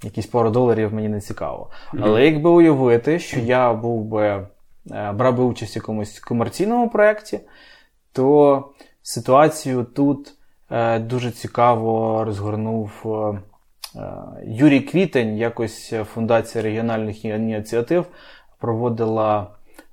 якісь 0.04 0.28
пару 0.28 0.50
доларів 0.50 0.94
мені 0.94 1.10
не 1.10 1.22
цікаво. 1.22 1.70
Але 2.00 2.26
якби 2.26 2.50
уявити, 2.50 3.20
що 3.20 3.40
я 3.40 3.74
був 3.74 4.06
би, 4.06 4.26
е, 4.92 5.12
брав 5.12 5.38
би 5.38 5.44
участь 5.44 5.76
в 5.76 5.78
якомусь 5.78 6.20
комерційному 6.20 6.90
проєкті, 6.90 7.40
то 8.14 8.66
ситуацію 9.02 9.84
тут 9.84 10.34
е, 10.72 11.00
дуже 11.00 11.32
цікаво 11.32 12.24
розгорнув 12.26 12.92
е, 13.06 13.40
Юрій 14.46 14.80
Квітень, 14.82 15.38
якось 15.38 15.94
Фундація 16.14 16.64
регіональних 16.64 17.26
ініціатив 17.26 18.06
проводила 18.60 19.48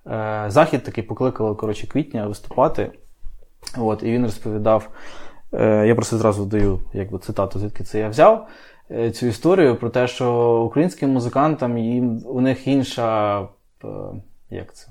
е, 0.07 0.45
захід, 0.49 0.83
такий 0.83 1.05
покликала 1.05 1.55
коротше, 1.55 1.87
квітня 1.87 2.27
виступати. 2.27 2.91
От, 3.79 4.03
і 4.03 4.07
він 4.13 4.23
розповідав. 4.23 4.89
е, 5.55 5.87
Я 5.87 5.95
просто 5.95 6.19
зразу 6.19 6.45
даю 6.47 6.81
якби, 6.93 7.19
цитату, 7.19 7.59
звідки 7.59 7.85
це 7.85 7.99
я 7.99 8.09
взяв. 8.09 8.49
е, 8.91 9.11
Цю 9.11 9.27
історію 9.27 9.77
про 9.77 9.91
те, 9.91 10.07
що 10.09 10.57
українським 10.63 11.11
музикантам 11.11 11.79
їм, 11.79 12.23
у 12.27 12.41
них 12.41 12.67
інша. 12.67 13.41
е, 13.85 13.89
Як 14.51 14.75
це? 14.75 14.89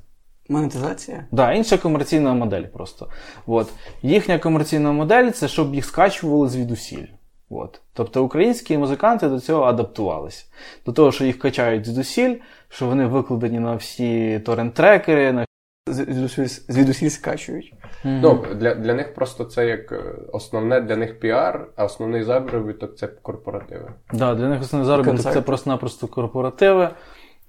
Монетизація? 0.50 1.26
Да, 1.32 1.54
інша 1.54 1.78
комерційна 1.78 2.34
модель 2.34 2.64
просто. 2.64 3.08
От. 3.48 3.70
Їхня 4.02 4.40
комерційна 4.40 4.92
модель 4.92 5.32
це 5.32 5.48
щоб 5.48 5.76
їх 5.76 5.86
скачували 5.86 6.50
звідусіль. 6.50 7.06
От. 7.50 7.82
Тобто 7.94 8.24
українські 8.24 8.78
музиканти 8.78 9.30
до 9.30 9.40
цього 9.40 9.64
адаптувалися. 9.64 10.46
До 10.86 10.92
того, 10.92 11.12
що 11.12 11.26
їх 11.26 11.40
качають 11.40 11.86
звідусіль, 11.86 12.36
що 12.70 12.86
вони 12.88 13.06
викладені 13.06 13.60
на 13.60 13.76
всі 13.76 14.40
торрент-трекери, 14.46 15.32
на 15.32 15.46
Звідусіль 15.88 16.46
звідусіль 16.48 17.10
скачують. 17.10 17.74
Ну, 18.04 18.46
для, 18.56 18.76
для 18.76 18.94
них 18.94 19.14
просто 19.14 19.44
це 19.44 19.68
як 19.68 19.92
е, 19.92 20.04
основне 20.34 20.82
для 20.82 20.96
них 20.96 21.20
піар, 21.20 21.68
а 21.76 21.86
основний 21.86 22.24
заробіток 22.24 22.98
це 22.98 23.08
корпоративи. 23.08 23.94
Да, 24.14 24.36
для 24.36 24.50
них 24.50 24.62
основний 24.62 24.88
заробіток 24.88 25.16
Концерти. 25.16 25.40
це 25.40 25.42
просто-напросто 25.42 26.08
корпоративи. 26.08 26.90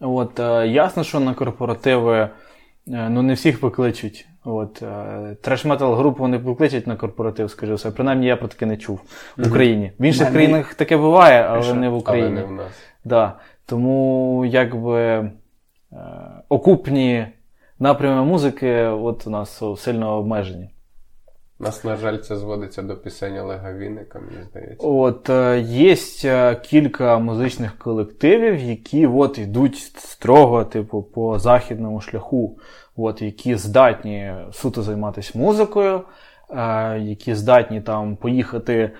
От, 0.00 0.40
е, 0.40 0.66
ясно, 0.66 1.04
що 1.04 1.20
на 1.20 1.34
корпоративи 1.34 2.18
е, 2.18 2.30
ну, 2.86 3.22
не 3.22 3.34
всіх 3.34 3.60
покличуть. 3.60 4.28
От, 4.48 4.82
треш-метал 5.42 5.94
групу 5.94 6.28
не 6.28 6.38
покличуть 6.38 6.86
на 6.86 6.96
корпоратив, 6.96 7.50
скажу 7.50 7.74
все. 7.74 7.90
Принаймні 7.90 8.26
я 8.26 8.36
про 8.36 8.48
таке 8.48 8.66
не 8.66 8.76
чув 8.76 9.00
в 9.36 9.48
Україні. 9.48 9.92
В 9.98 10.04
інших 10.04 10.30
країнах 10.30 10.74
таке 10.74 10.96
буває, 10.96 11.42
але 11.42 11.74
не 11.74 11.88
в 11.88 11.92
Але 11.92 11.98
Україні. 12.00 12.30
не 12.30 12.44
в 12.44 12.52
нас. 12.52 12.66
Да. 13.04 13.32
Тому 13.66 14.44
якби 14.46 15.00
е, 15.00 15.30
окупні 16.48 17.26
напрями 17.78 18.24
музики 18.24 18.82
от 18.82 19.26
у 19.26 19.30
нас 19.30 19.62
сильно 19.76 20.18
обмежені. 20.18 20.70
Нас, 21.58 21.84
на 21.84 21.96
жаль, 21.96 22.18
це 22.18 22.36
зводиться 22.36 22.82
до 22.82 22.96
пісень 22.96 23.38
Олега 23.38 23.72
Вінника, 23.72 24.18
мені 24.18 24.44
здається. 24.50 24.86
От 24.86 25.30
е, 25.30 25.60
є 25.60 25.96
е, 26.24 26.54
кілька 26.54 27.18
музичних 27.18 27.78
колективів, 27.78 28.58
які 28.58 29.06
от 29.06 29.38
йдуть 29.38 29.76
строго, 29.96 30.64
типу, 30.64 31.02
по 31.02 31.38
західному 31.38 32.00
шляху, 32.00 32.58
от, 32.96 33.22
які 33.22 33.54
здатні 33.54 34.34
суто 34.52 34.82
займатися 34.82 35.38
музикою, 35.38 36.00
е, 36.50 36.98
які 36.98 37.34
здатні 37.34 37.80
там 37.80 38.16
поїхати 38.16 38.90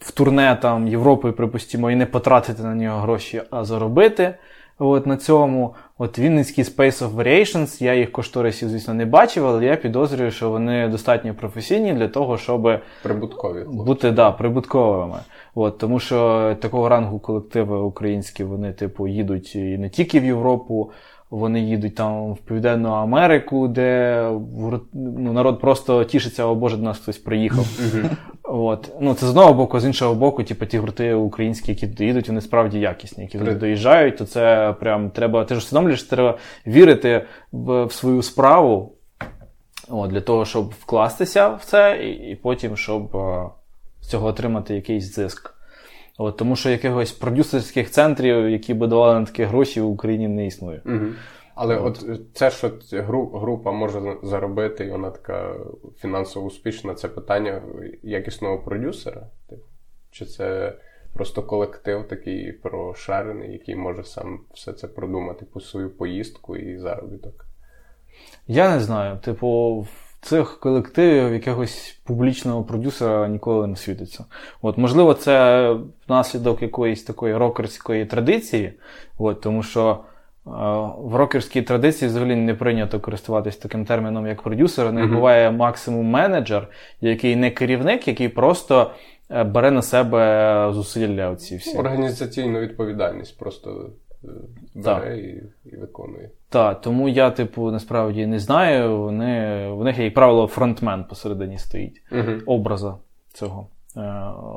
в 0.00 0.12
турне 0.14 0.58
там 0.62 0.88
Європи, 0.88 1.32
припустимо, 1.32 1.90
і 1.90 1.96
не 1.96 2.06
потратити 2.06 2.62
на 2.62 2.74
нього 2.74 3.00
гроші, 3.00 3.42
а 3.50 3.64
заробити. 3.64 4.34
От 4.78 5.06
на 5.06 5.16
цьому, 5.16 5.74
от 6.00 6.18
Вінницький 6.18 6.64
Space 6.64 7.04
of 7.04 7.14
Variations, 7.14 7.82
я 7.84 7.94
їх 7.94 8.12
кошторисів, 8.12 8.68
звісно, 8.68 8.94
не 8.94 9.06
бачив, 9.06 9.46
але 9.46 9.64
я 9.64 9.76
підозрюю, 9.76 10.30
що 10.30 10.50
вони 10.50 10.88
достатньо 10.88 11.34
професійні 11.34 11.92
для 11.92 12.08
того, 12.08 12.38
щоб 12.38 12.80
Прибуткові. 13.02 13.64
бути 13.68 14.10
да, 14.10 14.30
прибутковими. 14.30 15.18
От, 15.54 15.78
тому 15.78 16.00
що 16.00 16.56
такого 16.60 16.88
рангу 16.88 17.18
колективи 17.18 17.78
українські, 17.78 18.44
вони, 18.44 18.72
типу, 18.72 19.08
їдуть 19.08 19.56
і 19.56 19.78
не 19.78 19.88
тільки 19.88 20.20
в 20.20 20.24
Європу, 20.24 20.90
вони 21.30 21.60
їдуть 21.60 21.94
там 21.94 22.32
в 22.32 22.38
Південну 22.38 22.88
Америку, 22.88 23.68
де 23.68 24.30
ну, 24.94 25.32
народ 25.32 25.60
просто 25.60 26.04
тішиться, 26.04 26.44
о 26.44 26.54
Боже, 26.54 26.76
до 26.76 26.82
нас 26.82 26.98
хтось 26.98 27.18
приїхав. 27.18 27.66
От. 28.42 28.92
Ну, 29.00 29.14
це 29.14 29.26
з 29.26 29.28
одного 29.28 29.54
боку, 29.54 29.80
з 29.80 29.84
іншого 29.84 30.14
боку, 30.14 30.44
типу, 30.44 30.66
ті 30.66 30.78
гурти 30.78 31.14
українські, 31.14 31.72
які 31.72 31.88
туди 31.88 32.06
їдуть, 32.06 32.28
вони 32.28 32.40
справді 32.40 32.78
якісні. 32.78 33.24
Які 33.24 33.38
туди 33.38 33.54
доїжджають, 33.54 34.16
то 34.16 34.24
це 34.24 34.74
прям 34.80 35.10
треба. 35.10 35.44
Ти 35.44 35.54
ж 35.54 35.58
усвідомлюєш, 35.58 36.02
треба 36.02 36.38
вірити 36.66 37.26
в, 37.52 37.84
в 37.84 37.92
свою 37.92 38.22
справу. 38.22 38.92
От, 39.88 40.10
для 40.10 40.20
того, 40.20 40.44
щоб 40.44 40.70
вкластися 40.70 41.48
в 41.48 41.64
це, 41.64 41.98
і, 42.04 42.30
і 42.30 42.36
потім, 42.36 42.76
щоб 42.76 43.16
е, 43.16 43.48
з 44.00 44.08
цього 44.08 44.26
отримати 44.26 44.74
якийсь 44.74 45.14
зиск. 45.14 45.54
От, 46.22 46.36
тому 46.36 46.56
що 46.56 46.70
якихось 46.70 47.12
продюсерських 47.12 47.90
центрів, 47.90 48.50
які 48.50 48.74
би 48.74 48.86
давали 48.86 49.20
на 49.20 49.26
такі 49.26 49.44
гроші, 49.44 49.80
в 49.80 49.86
Україні 49.86 50.28
не 50.28 50.46
існує. 50.46 50.82
Мгм. 50.84 51.14
Але 51.54 51.76
от 51.76 52.04
е, 52.08 52.18
це, 52.34 52.50
що 52.50 52.70
група 53.34 53.72
може 53.72 54.16
заробити, 54.22 54.84
і 54.84 54.90
вона 54.90 55.10
така 55.10 55.54
фінансово 55.96 56.46
успішна, 56.46 56.94
це 56.94 57.08
питання 57.08 57.62
якісного 58.02 58.58
продюсера? 58.58 59.26
Типу? 59.48 59.62
Чи 60.10 60.24
це 60.24 60.74
просто 61.14 61.42
колектив 61.42 62.08
такий 62.08 62.52
прошарений, 62.52 63.52
який 63.52 63.76
може 63.76 64.04
сам 64.04 64.40
все 64.54 64.72
це 64.72 64.88
продумати 64.88 65.46
по 65.52 65.60
свою 65.60 65.90
поїздку 65.90 66.56
і 66.56 66.78
заробіток? 66.78 67.46
Я 68.46 68.74
не 68.74 68.80
знаю. 68.80 69.18
Типу, 69.18 69.86
цих 70.22 70.60
колективів 70.60 71.32
якогось 71.32 72.00
публічного 72.04 72.62
продюсера 72.64 73.28
ніколи 73.28 73.66
не 73.66 73.76
світиться. 73.76 74.24
От, 74.62 74.78
можливо, 74.78 75.14
це 75.14 75.76
внаслідок 76.08 76.62
якоїсь 76.62 77.02
такої 77.02 77.36
рокерської 77.36 78.06
традиції, 78.06 78.72
от, 79.18 79.40
тому 79.40 79.62
що. 79.62 79.98
е, 80.46 80.50
В 80.98 81.14
рокерській 81.14 81.62
традиції 81.62 82.08
взагалі 82.08 82.36
не 82.36 82.54
прийнято 82.54 83.00
користуватись 83.00 83.56
таким 83.56 83.84
терміном, 83.84 84.26
як 84.26 84.42
продюсер. 84.42 84.92
Них 84.92 85.04
Мгм. 85.04 85.14
буває 85.14 85.50
максимум 85.50 86.06
менеджер, 86.06 86.68
який 87.00 87.36
не 87.36 87.50
керівник, 87.50 88.08
який 88.08 88.28
просто 88.28 88.90
е, 89.30 89.44
бере 89.44 89.70
на 89.70 89.82
себе 89.82 90.70
зусилля 90.72 91.30
оці 91.30 91.56
всі. 91.56 91.78
Організаційну 91.78 92.60
відповідальність 92.60 93.38
просто 93.38 93.90
е, 94.24 94.28
бере 94.74 95.18
і, 95.18 95.42
і 95.72 95.76
виконує. 95.76 96.30
Так, 96.50 96.80
тому 96.80 97.08
я, 97.08 97.30
типу, 97.30 97.70
насправді 97.70 98.26
не 98.26 98.38
знаю. 98.38 98.98
Вони, 98.98 99.68
в 99.68 99.84
них, 99.84 99.98
як 99.98 100.14
правило, 100.14 100.46
фронтмен 100.46 101.04
посередині 101.04 101.58
стоїть. 101.58 102.02
Угу. 102.12 102.30
Образа. 102.46 102.96
цього 103.32 103.66
е, 103.96 104.00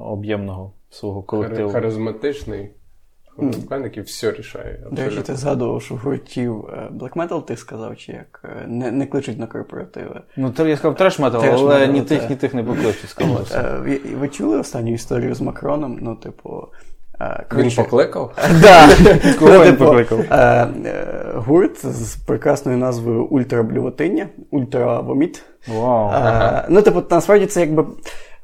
об'ємного 0.01 0.71
свого 0.89 1.23
колективу. 1.23 1.71
Харизматичний. 1.71 2.69
Художник 3.35 3.97
все 3.97 4.31
рішає. 4.31 4.88
До 4.91 5.03
речі, 5.03 5.21
ти 5.21 5.35
згадував, 5.35 5.81
що 5.81 5.95
гуртів 5.95 6.65
е, 6.65 6.89
Black 6.93 7.13
Metal 7.13 7.45
ти 7.45 7.57
сказав, 7.57 7.97
чи 7.97 8.12
як 8.12 8.41
е, 8.45 8.67
не 8.67 8.91
не 8.91 9.05
кличуть 9.05 9.39
на 9.39 9.47
корпоративи. 9.47 10.21
Ну, 10.38 10.53
я 10.57 10.77
сказав 10.77 10.95
треш 10.95 11.19
метал, 11.19 11.43
але 11.45 11.88
ні 11.88 12.01
тих, 12.01 12.29
ні 12.29 12.35
тих 12.35 12.53
не 12.53 12.63
покличуть, 12.63 13.09
скажу. 13.09 13.38
Ви, 13.79 13.97
ви 13.97 14.29
чули 14.29 14.59
останню 14.59 14.93
історію 14.93 15.35
з 15.35 15.41
Макроном? 15.41 16.00
Ну, 16.01 16.15
типу. 16.15 16.67
Він 17.56 17.72
покликав? 17.75 18.34
Так. 18.62 19.00
Він 19.65 19.75
покликав? 19.75 20.20
Гурт 21.36 21.86
з 21.86 22.15
прекрасною 22.15 22.77
назвою 22.77 23.25
Ультраблювотиння, 23.25 24.27
Ультравоміт. 24.51 25.44
Ну, 26.70 26.82
типу, 26.82 27.03
насправді 27.10 27.46
це 27.46 27.60
якби. 27.60 27.86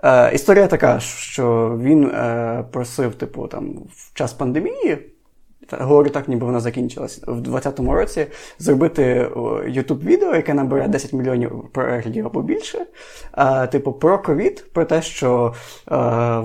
Е, 0.03 0.31
Історія 0.33 0.67
така, 0.67 0.99
що 0.99 1.77
він 1.81 2.03
е, 2.03 2.63
просив, 2.71 3.15
типу, 3.15 3.47
там, 3.47 3.73
в 3.95 4.13
час 4.13 4.33
пандемії, 4.33 4.97
говорю 5.71 6.09
так, 6.09 6.27
ніби 6.27 6.45
вона 6.45 6.59
закінчилась, 6.59 7.21
в 7.27 7.41
2020 7.41 7.79
році 7.79 8.27
зробити 8.59 9.29
youtube 9.65 10.03
відео 10.05 10.35
яке 10.35 10.53
набере 10.53 10.87
10 10.87 11.13
мільйонів 11.13 11.69
переглядів 11.73 12.25
або 12.25 12.41
більше. 12.41 12.85
Е, 13.37 13.67
типу, 13.67 13.93
про 13.93 14.19
ковід, 14.19 14.65
про 14.73 14.85
те, 14.85 15.01
що 15.01 15.53
е, 15.91 15.95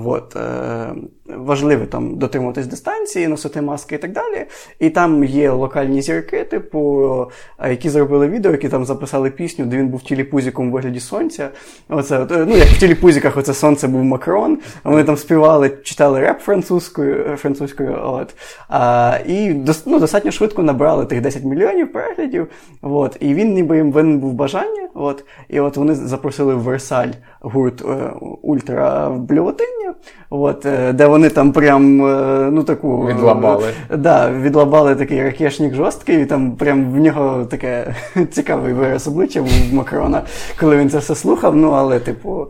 от, 0.05 0.35
е, 0.35 0.95
важливо 1.27 1.85
там 1.85 2.15
дотримуватись 2.17 2.67
дистанції, 2.67 3.27
носити 3.27 3.61
маски 3.61 3.95
і 3.95 3.97
так 3.97 4.11
далі. 4.11 4.45
І 4.79 4.89
там 4.89 5.23
є 5.23 5.51
локальні 5.51 6.01
зірки, 6.01 6.43
типу, 6.43 7.31
які 7.69 7.89
зробили 7.89 8.27
відео, 8.27 8.51
які 8.51 8.69
там 8.69 8.85
записали 8.85 9.29
пісню, 9.29 9.65
де 9.65 9.77
він 9.77 9.87
був 9.87 10.01
тіліпузіком 10.01 10.69
у 10.69 10.71
вигляді 10.71 10.99
сонця. 10.99 11.49
Оце, 11.89 12.27
ну, 12.29 12.57
як 12.57 12.67
в 12.67 12.79
тіліпузіках, 12.79 13.37
оце 13.37 13.53
сонце 13.53 13.87
був 13.87 14.03
Макрон. 14.03 14.57
Вони 14.83 15.03
там 15.03 15.17
співали, 15.17 15.71
читали 15.83 16.19
реп 16.19 16.39
французькою. 16.39 17.37
французькою 17.37 17.99
от. 18.03 18.35
А, 18.69 19.17
І 19.27 19.49
ну, 19.85 19.99
достатньо 19.99 20.31
швидко 20.31 20.63
набрали 20.63 21.05
тих 21.05 21.21
10 21.21 21.43
мільйонів 21.43 21.93
переглядів. 21.93 22.47
От. 22.81 23.17
І 23.19 23.33
він 23.33 23.53
ніби 23.53 23.77
їм 23.77 23.91
винен 23.91 24.19
був 24.19 24.33
бажання. 24.33 24.87
От. 24.93 25.25
І 25.49 25.59
от 25.59 25.77
вони 25.77 25.95
запросили 25.95 26.55
в 26.55 26.59
Версаль 26.59 27.11
гурт 27.45 27.81
е, 27.81 28.11
ультраблювотиння, 28.41 29.93
от, 30.29 30.65
е, 30.65 30.93
де 30.93 31.07
вони 31.07 31.14
там 31.29 31.51
прям 31.51 32.05
е, 32.05 32.49
ну 32.51 32.63
таку 32.63 33.07
відлабали. 33.07 33.67
Да, 33.97 34.31
відлабали 34.31 34.95
такий 34.95 35.23
ракешник 35.23 35.73
жорсткий, 35.73 36.21
і 36.21 36.25
там 36.25 36.51
прям 36.51 36.91
в 36.91 36.97
нього 36.97 37.45
таке 37.45 37.95
цікавий 38.31 38.73
вираз 38.73 39.07
обличчя 39.07 39.41
був 39.41 39.73
Макрона, 39.73 40.21
коли 40.59 40.77
він 40.77 40.89
це 40.89 40.97
все 40.97 41.15
слухав. 41.15 41.55
Ну, 41.55 41.69
але, 41.71 41.99
типу, 41.99 42.47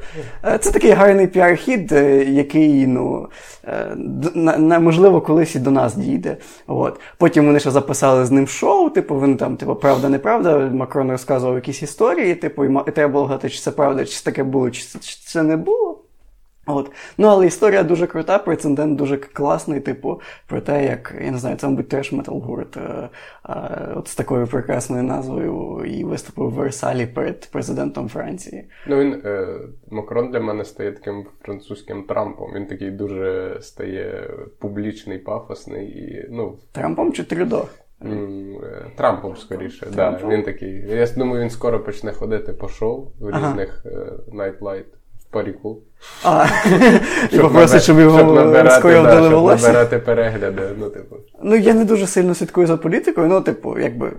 це 0.59 0.71
такий 0.71 0.91
гарний 0.91 1.27
піар-хід, 1.27 1.93
який, 2.29 2.87
ну, 2.87 3.27
можливо, 4.79 5.21
колись 5.21 5.55
і 5.55 5.59
до 5.59 5.71
нас 5.71 5.95
дійде. 5.95 6.37
От. 6.67 6.99
Потім 7.17 7.45
вони 7.45 7.59
ще 7.59 7.71
записали 7.71 8.25
з 8.25 8.31
ним 8.31 8.47
шоу, 8.47 8.89
типу, 8.89 9.19
він 9.19 9.37
там, 9.37 9.57
типу, 9.57 9.75
правда, 9.75 10.09
неправда. 10.09 10.69
Макрон 10.73 11.11
розказував 11.11 11.55
якісь 11.55 11.81
історії, 11.81 12.35
типу, 12.35 12.65
і 12.65 12.91
треба 12.91 13.13
було 13.13 13.25
гадати, 13.25 13.49
чи 13.49 13.59
це 13.59 13.71
правда, 13.71 14.05
чи 14.05 14.11
це 14.11 14.25
таке 14.25 14.43
було, 14.43 14.71
чи 14.71 14.83
це 15.25 15.43
не 15.43 15.57
було. 15.57 16.04
От. 16.65 16.91
Ну, 17.17 17.27
але 17.27 17.47
історія 17.47 17.83
дуже 17.83 18.07
крута, 18.07 18.39
прецедент 18.39 18.97
дуже 18.97 19.17
класний, 19.17 19.79
типу, 19.79 20.21
про 20.47 20.61
те, 20.61 20.85
як, 20.85 21.15
я 21.25 21.31
не 21.31 21.37
знаю, 21.37 21.57
це, 21.57 21.67
мабуть, 21.67 21.89
теж 21.89 22.11
метал 22.11 22.39
гурт 22.39 22.77
от 23.95 24.07
з 24.07 24.15
такою 24.15 24.47
прекрасною 24.47 25.03
назвою 25.03 25.83
і 25.85 26.03
виступив 26.03 26.49
в 26.49 26.53
Версалі 26.53 27.05
перед 27.05 27.49
президентом 27.51 28.09
Франції. 28.09 28.69
Ну, 28.87 28.99
він 28.99 29.21
е, 29.25 29.59
Макрон 29.91 30.31
для 30.31 30.39
мене 30.39 30.65
стає 30.65 30.91
таким 30.91 31.25
французьким 31.41 32.03
Трампом. 32.03 32.53
Він 32.55 32.65
такий 32.65 32.91
дуже 32.91 33.57
стає 33.61 34.29
публічний, 34.59 35.17
пафосний. 35.17 35.87
і, 35.87 36.27
ну... 36.29 36.57
Трампом 36.71 37.13
чи 37.13 37.23
Трюдо? 37.23 37.65
Е, 38.01 38.91
Трампом 38.95 39.37
скоріше. 39.37 39.85
Трампом? 39.85 40.29
Да, 40.29 40.35
він 40.35 40.43
такий. 40.43 40.85
Я 40.87 41.07
думаю, 41.17 41.41
він 41.41 41.49
скоро 41.49 41.83
почне 41.83 42.13
ходити 42.13 42.53
по 42.53 42.67
шоу 42.67 43.11
в 43.19 43.29
різних 43.29 43.85
Nightlight 44.33 44.85
паріку. 45.35 45.77
А, 46.23 46.47
і 47.31 47.39
попросить, 47.39 47.83
щоб 47.83 47.99
його 47.99 48.19
скоїв 48.71 49.03
волосся. 49.31 49.67
набирати 49.67 49.99
перегляди. 49.99 50.61
Ну, 50.79 50.89
типу. 50.89 51.15
Ну, 51.43 51.55
я 51.55 51.73
не 51.73 51.85
дуже 51.85 52.07
сильно 52.07 52.35
слідкую 52.35 52.67
за 52.67 52.77
політикою, 52.77 53.27
ну, 53.27 53.41
типу, 53.41 53.79
якби. 53.79 54.11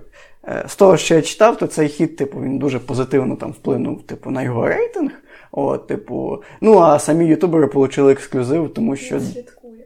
Е, 0.47 0.63
з 0.67 0.75
того, 0.75 0.97
що 0.97 1.15
я 1.15 1.21
читав, 1.21 1.57
то 1.57 1.67
цей 1.67 1.87
хід, 1.87 2.15
типу, 2.15 2.41
він 2.41 2.59
дуже 2.59 2.79
позитивно 2.79 3.35
там 3.35 3.51
вплинув 3.51 4.03
типу, 4.03 4.31
на 4.31 4.43
його 4.43 4.67
рейтинг. 4.67 5.11
От, 5.51 5.87
типу, 5.87 6.43
Ну, 6.61 6.79
а 6.79 6.99
самі 6.99 7.25
ютубери 7.25 7.67
отримали 7.73 8.13
ексклюзив, 8.13 8.73
тому 8.73 8.95
що. 8.95 9.19
Слідкує. 9.19 9.85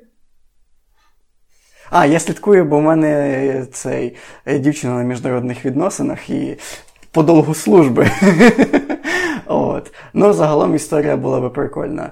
А, 1.90 2.06
я 2.06 2.20
слідкую, 2.20 2.66
бо 2.66 2.78
в 2.78 2.82
мене 2.82 3.66
цей 3.72 4.16
е, 4.46 4.60
дівчина 4.60 4.94
на 4.94 5.04
міжнародних 5.04 5.66
відносинах 5.66 6.30
і 6.30 6.58
по 7.12 7.24
довгу 7.24 7.54
служби. 7.54 8.08
От. 9.52 9.94
Ну, 10.14 10.34
загалом 10.34 10.76
історія 10.76 11.18
була 11.18 11.42
би 11.42 11.50
прикольна. 11.50 12.12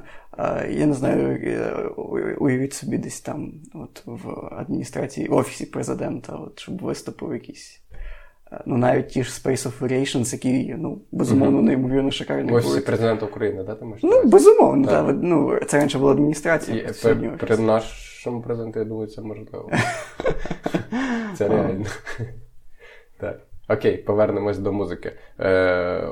Я 0.70 0.86
не 0.86 0.94
знаю, 0.94 1.40
е, 1.44 1.72
уявіть 2.38 2.74
собі 2.74 2.98
десь 2.98 3.22
там, 3.22 3.54
от 3.74 4.04
в 4.06 4.30
адміністрації, 4.52 5.28
в 5.28 5.34
офісі 5.34 5.66
президента, 5.66 6.34
от, 6.34 6.60
щоб 6.60 6.82
виступив 6.82 7.34
якийсь. 7.34 7.82
Е, 8.52 8.64
ну, 8.66 8.78
навіть 8.78 9.08
ті 9.08 9.24
ж 9.24 9.32
Space 9.32 9.68
of 9.68 9.80
Variations, 9.80 10.34
які, 10.34 10.76
ну, 10.78 11.02
безумовно, 11.12 11.62
неймовірно 11.62 12.12
шикарні. 12.12 12.52
В 12.52 12.56
офісі 12.56 12.82
президента 12.82 13.26
України, 13.26 13.64
да, 13.64 13.86
можеш? 13.86 14.04
Ну, 14.04 14.24
безумовно, 14.24 14.88
так. 14.88 15.06
Да. 15.06 15.14
Ну, 15.14 15.60
це 15.68 15.78
раніше 15.78 16.00
була 16.00 16.12
адміністрація. 16.12 16.90
При, 17.04 17.16
при 17.16 17.58
нашому 17.58 18.42
президенту, 18.42 18.80
я 18.80 18.86
думаю, 18.86 19.08
це 19.08 19.22
можливо. 19.22 19.72
Це 21.38 21.48
реально. 21.48 21.86
Так. 23.20 23.40
Окей, 23.70 23.98
повернемось 23.98 24.58
до 24.58 24.74
музики. 24.74 25.12
Е, 25.40 26.10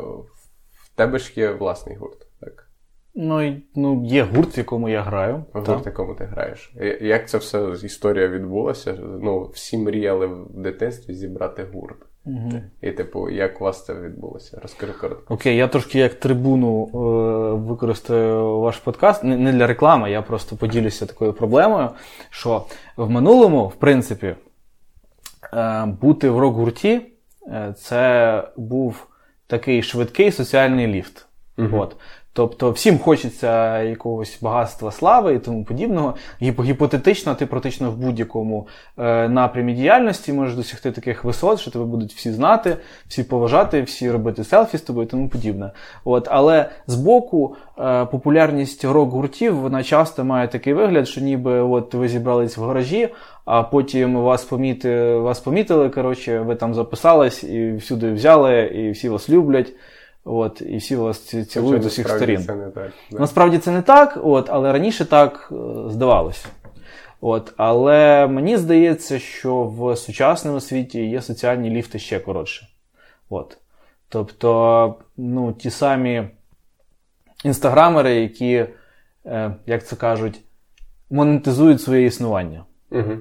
тебе 0.97 1.19
ж 1.19 1.33
є 1.35 1.51
власний 1.51 1.95
гурт, 1.95 2.27
так? 2.39 2.69
Ну, 3.15 3.57
ну 3.75 4.05
є 4.05 4.23
гурт, 4.23 4.57
в 4.57 4.59
якому 4.59 4.89
я 4.89 5.01
граю. 5.01 5.45
Гурт, 5.53 5.85
в 5.85 5.87
якому 5.87 6.15
ти 6.15 6.23
граєш. 6.23 6.73
Як 7.01 7.29
це 7.29 7.37
все 7.37 7.75
історія 7.83 8.27
відбулася? 8.27 8.97
Ну, 9.21 9.51
всі 9.53 9.77
мріяли 9.77 10.27
в 10.27 10.47
дитинстві 10.53 11.13
зібрати 11.13 11.67
гурт. 11.73 11.97
Угу. 12.25 12.51
І, 12.81 12.91
типу, 12.91 13.29
як 13.29 13.61
у 13.61 13.63
вас 13.63 13.85
це 13.85 13.93
відбулося? 13.93 14.59
Розкажи 14.61 14.93
коротко. 14.93 15.33
Окей, 15.33 15.57
я 15.57 15.67
трошки 15.67 15.99
як 15.99 16.13
трибуну 16.13 16.83
е, 16.83 17.67
використаю 17.67 18.59
ваш 18.59 18.77
подкаст. 18.77 19.23
Не, 19.23 19.37
не 19.37 19.53
для 19.53 19.67
реклами, 19.67 20.11
я 20.11 20.21
просто 20.21 20.55
поділюся 20.55 21.05
такою 21.05 21.33
проблемою, 21.33 21.89
що 22.29 22.65
в 22.97 23.09
минулому, 23.09 23.67
в 23.67 23.75
принципі, 23.75 24.35
е, 25.53 25.85
бути 25.85 26.29
в 26.29 26.39
рок-гурті 26.39 27.01
е, 27.47 27.73
це 27.77 28.43
був 28.57 29.07
такий 29.47 29.83
швидкий 29.83 30.31
соціальний 30.31 30.87
ліфт. 30.87 31.25
Uh-huh. 31.57 31.81
От. 31.81 31.95
Тобто 32.37 32.71
всім 32.71 32.99
хочеться 32.99 33.81
якогось 33.81 34.37
багатства 34.41 34.91
слави 34.91 35.33
і 35.33 35.39
тому 35.39 35.63
подібного. 35.63 36.15
Гіпотетично, 36.41 37.35
ти 37.35 37.45
практично 37.45 37.91
в 37.91 37.97
будь-якому 37.97 38.67
е, 38.97 39.29
напрямі 39.29 39.73
діяльності 39.73 40.33
можеш 40.33 40.55
досягти 40.55 40.91
таких 40.91 41.23
висот, 41.23 41.59
що 41.59 41.71
тебе 41.71 41.85
будуть 41.85 42.13
всі 42.13 42.31
знати, 42.31 42.77
всі 43.07 43.23
поважати, 43.23 43.81
всі 43.81 44.11
робити 44.11 44.43
селфі 44.43 44.77
з 44.77 44.81
тобою 44.81 45.07
і 45.07 45.09
тому 45.09 45.29
подібне. 45.29 45.71
От, 46.05 46.27
Але 46.31 46.69
з 46.87 46.95
боку 46.95 47.55
е, 47.79 48.05
популярність 48.05 48.85
рок-гуртів 48.85 49.59
вона 49.59 49.83
часто 49.83 50.23
має 50.23 50.47
такий 50.47 50.73
вигляд, 50.73 51.07
що 51.07 51.21
ніби 51.21 51.61
от 51.61 51.93
ви 51.93 52.07
зібрались 52.07 52.57
в 52.57 52.63
гаражі, 52.63 53.09
а 53.47 53.63
потім 53.63 54.21
вас 54.21 54.45
поміти, 54.45 55.15
вас 55.15 55.39
помітили, 55.39 55.89
коротше, 55.89 56.39
ви 56.39 56.55
там 56.55 56.73
записались 56.73 57.43
і 57.43 57.75
всюди 57.75 58.11
взяли, 58.11 58.61
і 58.61 58.91
всі 58.91 59.09
вас 59.09 59.29
люблять. 59.29 59.73
От, 60.25 60.61
І 60.61 60.77
всі 60.77 60.95
вас 60.95 61.19
цілують 61.19 61.83
з 61.83 61.85
усіх 61.85 62.09
сторін. 62.09 62.43
Це 62.43 62.55
не 62.55 62.69
так, 62.69 62.91
да. 63.11 63.19
Насправді 63.19 63.57
це 63.57 63.71
не 63.71 63.81
так, 63.81 64.19
от, 64.23 64.49
але 64.49 64.73
раніше 64.73 65.05
так 65.05 65.49
е, 65.51 65.55
здавалося. 65.89 66.47
От, 67.21 67.53
Але 67.57 68.27
мені 68.27 68.57
здається, 68.57 69.19
що 69.19 69.63
в 69.63 69.95
сучасному 69.95 70.59
світі 70.59 71.05
є 71.05 71.21
соціальні 71.21 71.69
ліфти 71.69 71.99
ще 71.99 72.19
коротше. 72.19 72.67
От. 73.29 73.57
Тобто, 74.09 74.95
ну, 75.17 75.53
ті 75.53 75.69
самі 75.69 76.27
інстаграмери, 77.43 78.15
які, 78.15 78.65
е, 79.25 79.55
як 79.65 79.85
це 79.85 79.95
кажуть, 79.95 80.41
монетизують 81.09 81.81
своє 81.81 82.05
існування. 82.05 82.63
Угу. 82.91 83.17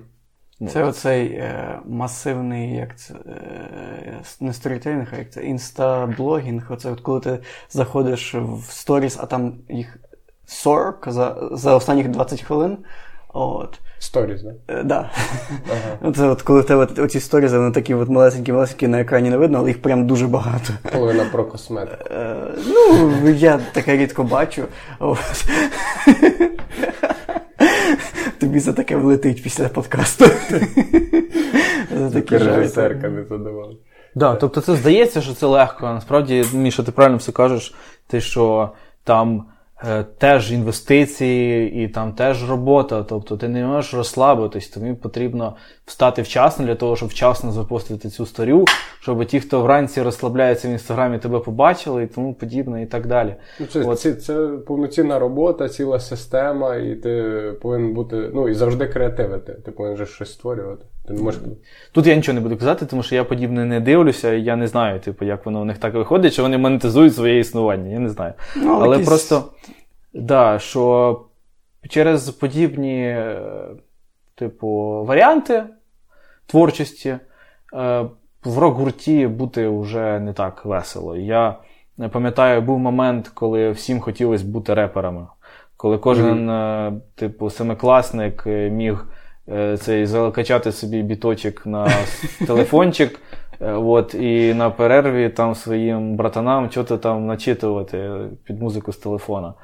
Ну, 0.61 0.69
це 0.69 0.85
оцей 0.85 1.27
е, 1.27 1.79
масивний, 1.87 2.77
як 2.77 2.99
це 2.99 3.15
е, 3.15 4.23
не 4.41 4.53
сторітелінг, 4.53 5.09
а 5.13 5.17
як 5.17 5.31
це 5.31 5.45
інстаблогінг. 5.45 6.67
Оце 6.69 6.91
от 6.91 7.01
коли 7.01 7.21
ти 7.21 7.39
заходиш 7.71 8.35
в 8.35 8.71
сторіс, 8.71 9.19
а 9.21 9.27
там 9.27 9.55
їх 9.69 9.97
40 10.47 11.05
за 11.07 11.49
за 11.53 11.75
останніх 11.75 12.09
20 12.09 12.43
хвилин. 12.43 12.79
От. 13.33 13.79
Сторіз, 13.99 14.43
да? 14.43 14.53
Е, 14.69 14.83
да. 14.83 15.11
Ага. 16.03 16.13
Це 16.13 16.29
от 16.29 16.43
коли 16.43 16.61
в 16.61 16.67
тебе 16.67 16.89
оці 16.99 17.21
сторізи, 17.21 17.59
вони 17.59 17.71
такі 17.71 17.95
от 17.95 18.09
малесенькі-малесенькі 18.09 18.87
на 18.87 19.01
екрані 19.01 19.31
не 19.31 19.37
видно, 19.37 19.59
але 19.59 19.69
їх 19.69 19.83
прям 19.83 20.07
дуже 20.07 20.27
багато. 20.27 20.73
Половина 20.93 21.25
про 21.33 21.45
косметику. 21.45 22.15
Е, 22.15 22.37
ну, 22.67 23.29
я 23.29 23.59
таке 23.73 23.97
рідко 23.97 24.25
бачу. 24.25 24.65
Тобі 28.47 28.61
за 28.61 28.73
таке 28.73 28.97
влетить 28.97 29.43
після 29.43 29.69
подкасту. 29.69 30.25
Такі 32.13 32.39
Режисерка 32.39 33.09
не 33.09 33.25
задавала. 33.25 33.75
Да, 34.15 34.35
тобто 34.35 34.61
це 34.61 34.77
здається, 34.77 35.21
що 35.21 35.33
це 35.33 35.47
легко. 35.47 35.87
Насправді, 35.87 36.45
Міша, 36.53 36.83
ти 36.83 36.93
правильно 36.93 37.19
все 37.19 37.33
кажеш, 37.33 37.75
ти 38.07 38.21
що 38.21 38.71
там 39.05 39.45
теж 40.19 40.53
інвестиції 40.53 41.73
і 41.85 41.89
там 41.89 42.13
теж 42.13 42.51
робота. 42.51 43.03
Тобто 43.03 43.37
ти 43.37 43.49
не 43.49 43.67
можеш 43.67 43.95
розслабитись, 43.95 44.69
тобі 44.69 44.95
потрібно 44.95 45.57
встати 45.85 46.23
вчасно 46.23 46.67
для 46.67 46.75
того, 46.75 46.97
щоб 46.97 47.09
вчасно 47.09 47.53
запустити 47.53 48.09
цю 48.09 48.27
сторю, 48.27 48.65
щоб 49.01 49.25
ті, 49.25 49.41
хто 49.41 49.63
вранці 49.63 50.03
розслабляється 50.03 50.69
в 50.69 50.71
інстаграмі, 50.71 51.19
тебе 51.19 51.39
побачили 51.39 52.03
і 52.03 52.07
тому 52.07 52.35
подібне, 52.35 52.83
і 52.83 52.87
так 52.87 53.07
далі. 53.07 53.35
Ну, 53.61 53.67
Це 53.67 53.83
От. 53.85 54.01
це, 54.01 54.15
це 54.15 54.35
повноцінна 54.67 55.19
робота, 55.19 55.69
ціла 55.69 56.01
система, 56.01 56.77
і 56.77 56.95
ти 56.95 57.43
повинен 57.63 57.95
бути, 57.95 58.31
ну 58.35 58.49
і 58.49 58.55
завжди 58.55 58.87
креативити. 58.87 59.53
Ти 59.53 59.71
повинен 59.71 59.97
же 59.97 60.07
щось 60.07 60.33
створювати. 60.33 60.85
Ти 61.07 61.15
можеш... 61.15 61.41
Тут 61.93 62.07
я 62.07 62.17
нічого 62.17 62.35
не 62.35 62.41
буду 62.41 62.57
казати, 62.57 62.87
тому 62.87 63.03
що 63.03 63.15
я 63.15 63.25
подібне 63.25 63.65
не 63.65 63.81
дивлюся, 63.81 64.33
і 64.33 64.43
я 64.43 64.57
не 64.57 64.67
знаю, 64.67 65.01
типу, 65.01 65.25
як 65.25 65.47
воно 65.47 65.61
у 65.61 65.65
них 65.65 65.79
так 65.79 65.95
виходить, 65.95 66.35
чи 66.35 66.43
вони 66.43 66.59
монетизують 66.59 67.15
своє 67.15 67.39
існування. 67.39 67.91
Я 67.91 67.99
не 67.99 68.09
знаю. 68.09 68.33
Ну, 68.57 68.79
Але 68.81 68.89
якісь... 68.89 69.09
просто 69.09 69.45
да, 70.15 70.59
що 70.59 71.21
через 71.89 72.31
подібні, 72.31 73.03
е, 73.03 73.41
типу, 74.35 74.69
варіанти 75.09 75.65
творчості 76.47 77.09
е, 77.09 77.21
в 78.45 78.59
рок-гурті 78.59 79.27
бути 79.27 79.69
вже 79.69 80.21
не 80.21 80.33
так 80.33 80.65
весело. 80.65 81.17
Я 81.17 81.57
пам'ятаю, 82.13 82.63
був 82.63 82.79
момент, 82.79 83.29
коли 83.29 83.71
всім 83.71 84.01
хотілося 84.01 84.45
бути 84.45 84.75
реперами. 84.75 85.27
Коли 85.77 85.99
кожен, 85.99 86.51
mm-hmm. 86.51 87.01
типу, 87.15 87.51
семикласник 87.51 88.47
міг 88.47 89.07
цей 89.79 90.07
закачати 90.07 90.73
собі 90.73 91.03
біточок 91.03 91.67
на 91.67 91.91
телефончик, 92.47 93.21
от, 93.61 94.15
і 94.15 94.55
на 94.55 94.71
перерві 94.71 95.29
там 95.29 95.55
своїм 95.55 96.17
братанам 96.17 96.71
що-то 96.71 96.99
там 96.99 97.27
начитувати 97.27 98.11
під 98.45 98.63
музику 98.63 98.93
з 98.93 98.97
телефона. 98.97 99.55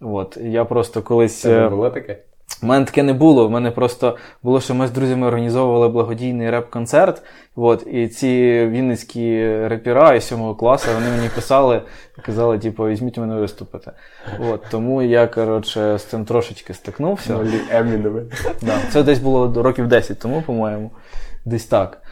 От, 0.00 0.36
Я 0.36 0.64
просто 0.64 1.02
колись. 1.02 1.40
Це 1.40 1.68
було 1.68 1.90
таке? 1.90 2.18
У 2.62 2.66
мене 2.66 2.84
таке 2.84 3.02
не 3.02 3.12
було. 3.12 3.46
У 3.46 3.50
мене 3.50 3.70
просто 3.70 4.16
було, 4.42 4.60
що 4.60 4.74
ми 4.74 4.86
з 4.86 4.90
друзями 4.90 5.26
організовували 5.26 5.88
благодійний 5.88 6.50
реп-концерт. 6.50 7.22
От, 7.56 7.86
І 7.86 8.08
ці 8.08 8.66
вінницькі 8.66 9.46
репіра 9.68 10.14
із 10.14 10.24
7 10.24 10.54
класу 10.54 10.90
вони 10.94 11.10
мені 11.16 11.28
писали 11.34 11.82
казали, 12.22 12.58
типу, 12.58 12.88
візьміть 12.88 13.18
мене 13.18 13.34
виступити. 13.34 13.92
От, 14.50 14.62
Тому 14.70 15.02
я 15.02 15.26
коротше, 15.26 15.98
з 15.98 16.04
цим 16.04 16.24
трошечки 16.24 16.74
стикнувся. 16.74 17.34
Да, 18.62 18.78
Це 18.92 19.02
десь 19.02 19.18
було 19.18 19.62
років 19.62 19.88
10 19.88 20.18
тому, 20.18 20.42
по-моєму. 20.42 20.90
Десь 21.44 21.64
так. 21.64 22.02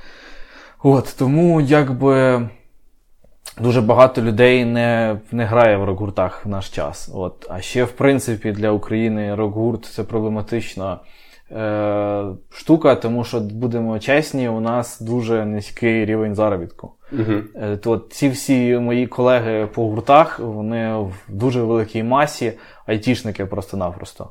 От, 0.83 1.15
Тому 1.19 1.61
якби. 1.61 2.49
Дуже 3.61 3.81
багато 3.81 4.23
людей 4.23 4.65
не 4.65 5.19
не 5.33 5.45
грає 5.45 5.77
в 5.77 5.85
рок-гуртах 5.85 6.47
в 6.47 6.49
наш 6.49 6.69
час. 6.69 7.11
От. 7.15 7.47
А 7.51 7.61
ще, 7.61 7.85
в 7.85 7.93
принципі, 7.93 8.53
для 8.53 8.71
України 8.71 9.35
рок-гурт 9.35 9.85
це 9.85 10.05
проблематична 10.05 10.99
е, 11.51 12.25
штука, 12.51 12.95
тому 12.95 13.25
що, 13.25 13.41
будемо 13.41 13.99
чесні, 13.99 14.49
у 14.49 14.61
нас 14.61 15.01
дуже 15.01 15.45
низький 15.45 16.05
рівень 16.05 16.35
заробітку. 16.35 16.93
Е, 17.57 17.77
то 17.77 17.99
Ці 18.11 18.29
всі 18.29 18.79
мої 18.79 19.07
колеги 19.07 19.67
по 19.75 19.89
гуртах, 19.89 20.39
вони 20.39 20.97
в 20.97 21.13
дуже 21.29 21.63
великій 21.63 22.03
масі, 22.03 22.53
айтішники 22.87 23.47
просто-напросто. 23.47 24.31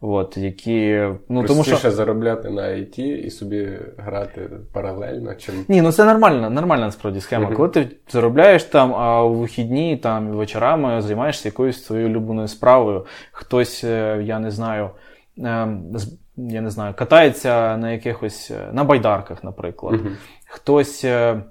От, 0.00 0.36
які, 0.36 1.08
ну, 1.28 1.44
тому 1.44 1.64
що... 1.64 1.90
заробляти 1.90 2.50
на 2.50 2.62
IT 2.62 3.00
і 3.00 3.30
собі 3.30 3.78
грати 3.96 4.50
паралельно. 4.72 5.34
чим... 5.34 5.54
Ні, 5.68 5.82
ну 5.82 5.92
це 5.92 6.04
нормальна, 6.04 6.50
нормальна 6.50 6.84
насправді 6.84 7.20
схема. 7.20 7.50
Uh-huh. 7.50 7.54
Коли 7.54 7.68
ти 7.68 7.88
заробляєш 8.08 8.64
там, 8.64 8.94
а 8.94 9.24
у 9.24 9.34
вихідні 9.34 9.96
там 9.96 10.28
вечорами 10.28 11.02
займаєшся 11.02 11.48
якоюсь 11.48 11.84
своєю 11.84 12.08
улюбленою 12.08 12.48
справою. 12.48 13.06
Хтось, 13.32 13.84
е, 13.84 14.20
я 14.24 14.38
не 14.38 14.50
знаю, 14.50 14.90
ем, 15.38 15.96
я 16.36 16.60
не 16.60 16.70
знаю, 16.70 16.94
катається 16.96 17.76
на 17.76 17.92
якихось 17.92 18.50
е, 18.50 18.68
на 18.72 18.84
байдарках, 18.84 19.44
наприклад. 19.44 19.94
Uh-huh. 19.94 20.16
Хтось. 20.46 21.04
Е, 21.04 21.42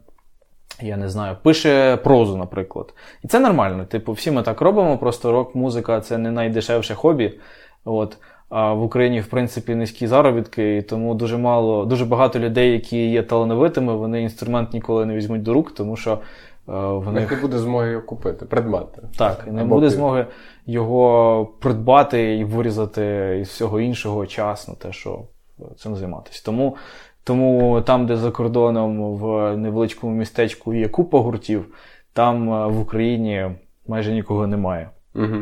я 0.82 0.98
не 0.98 1.10
знаю, 1.10 1.38
пише 1.44 1.98
прозу, 1.98 2.38
наприклад. 2.38 2.94
І 3.24 3.28
це 3.28 3.40
нормально. 3.40 3.86
Типу, 3.86 4.12
всі 4.12 4.32
ми 4.32 4.44
так 4.44 4.62
робимо, 4.62 4.98
просто 4.98 5.32
рок-музика 5.32 6.02
це 6.02 6.18
не 6.18 6.32
найдешевше 6.32 6.96
хобі. 6.96 7.40
От. 7.86 8.18
А 8.50 8.74
в 8.74 8.84
Україні, 8.84 9.20
в 9.22 9.28
принципі, 9.28 9.76
низькі 9.76 10.08
заробітки, 10.08 10.78
і 10.78 10.82
тому 10.82 11.16
дуже 11.16 11.38
мало, 11.38 11.86
дуже 11.86 12.06
багато 12.06 12.40
людей, 12.40 12.72
які 12.72 13.10
є 13.10 13.24
талановитими, 13.24 13.96
вони 13.96 14.22
інструмент 14.22 14.74
ніколи 14.74 15.06
не 15.06 15.16
візьмуть 15.16 15.44
до 15.44 15.54
рук, 15.54 15.72
тому 15.72 15.96
що 15.96 16.12
е, 16.12 16.18
в 16.76 17.14
них 17.14 17.32
не 17.32 17.38
буде 17.38 17.58
змоги 17.58 17.92
його 17.92 18.06
купити, 18.06 18.46
придбати. 18.46 19.02
Так, 19.18 19.48
не 19.48 19.62
Або 19.62 19.76
буде 19.76 19.90
змоги 19.90 20.26
його 20.66 21.46
придбати 21.60 22.38
і 22.38 22.44
вирізати 22.44 23.38
із 23.42 23.48
всього 23.48 23.80
іншого 23.80 24.26
час 24.26 24.68
на 24.68 24.74
те, 24.74 24.92
що 24.92 25.22
цим 25.78 25.96
займатися. 25.96 26.42
Тому 26.46 26.78
тому 27.24 27.82
там, 27.82 28.06
де 28.06 28.18
за 28.18 28.32
кордоном 28.32 29.16
в 29.16 29.58
невеличкому 29.58 30.14
містечку 30.14 30.74
є 30.74 30.88
купа 30.88 31.20
гуртів, 31.20 31.66
там 32.14 32.54
е, 32.54 32.68
в 32.68 32.80
Україні 32.80 33.52
майже 33.88 34.12
нікого 34.12 34.48
немає. 34.48 34.90
Угу. 35.16 35.38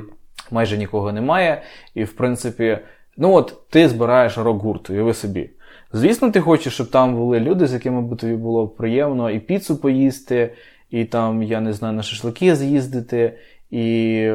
Майже 0.51 0.77
нікого 0.77 1.11
немає. 1.11 1.61
І, 1.93 2.03
в 2.03 2.13
принципі, 2.13 2.79
Ну 3.17 3.33
от 3.33 3.69
ти 3.69 3.89
збираєш 3.89 4.37
рок-гурт, 4.37 4.89
уяви 4.89 5.13
собі. 5.13 5.49
Звісно, 5.93 6.31
ти 6.31 6.41
хочеш, 6.41 6.73
щоб 6.73 6.91
там 6.91 7.15
були 7.15 7.39
люди, 7.39 7.67
з 7.67 7.73
якими 7.73 8.01
б 8.01 8.17
тобі 8.17 8.35
було 8.35 8.67
приємно 8.67 9.31
і 9.31 9.39
піцу 9.39 9.77
поїсти, 9.77 10.53
і 10.89 11.05
там, 11.05 11.43
я 11.43 11.61
не 11.61 11.73
знаю, 11.73 11.93
на 11.93 12.03
шашлики 12.03 12.55
з'їздити, 12.55 13.37
і 13.71 14.31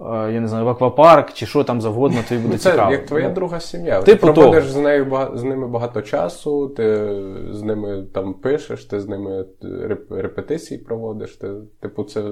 я 0.00 0.40
не 0.40 0.48
знаю, 0.48 0.64
в 0.64 0.68
аквапарк 0.68 1.32
чи 1.32 1.46
що 1.46 1.64
там 1.64 1.80
завгодно, 1.80 2.18
тобі 2.28 2.40
буде 2.40 2.58
це 2.58 2.70
цікаво. 2.70 2.92
Як 2.92 3.06
твоя 3.06 3.28
друга 3.28 3.60
сім'я. 3.60 4.02
Ти 4.02 4.12
типу 4.12 4.32
проводиш 4.32 4.70
з 4.70 4.76
нею 4.76 5.28
з 5.34 5.42
ними 5.42 5.68
багато 5.68 6.02
часу, 6.02 6.68
ти 6.68 7.08
з 7.50 7.62
ними 7.62 8.04
там 8.14 8.34
пишеш, 8.34 8.84
ти 8.84 9.00
з 9.00 9.08
ними 9.08 9.44
репетиції 10.10 10.80
проводиш. 10.80 11.36
Ти, 11.36 11.50
Типу, 11.80 12.04
це 12.04 12.22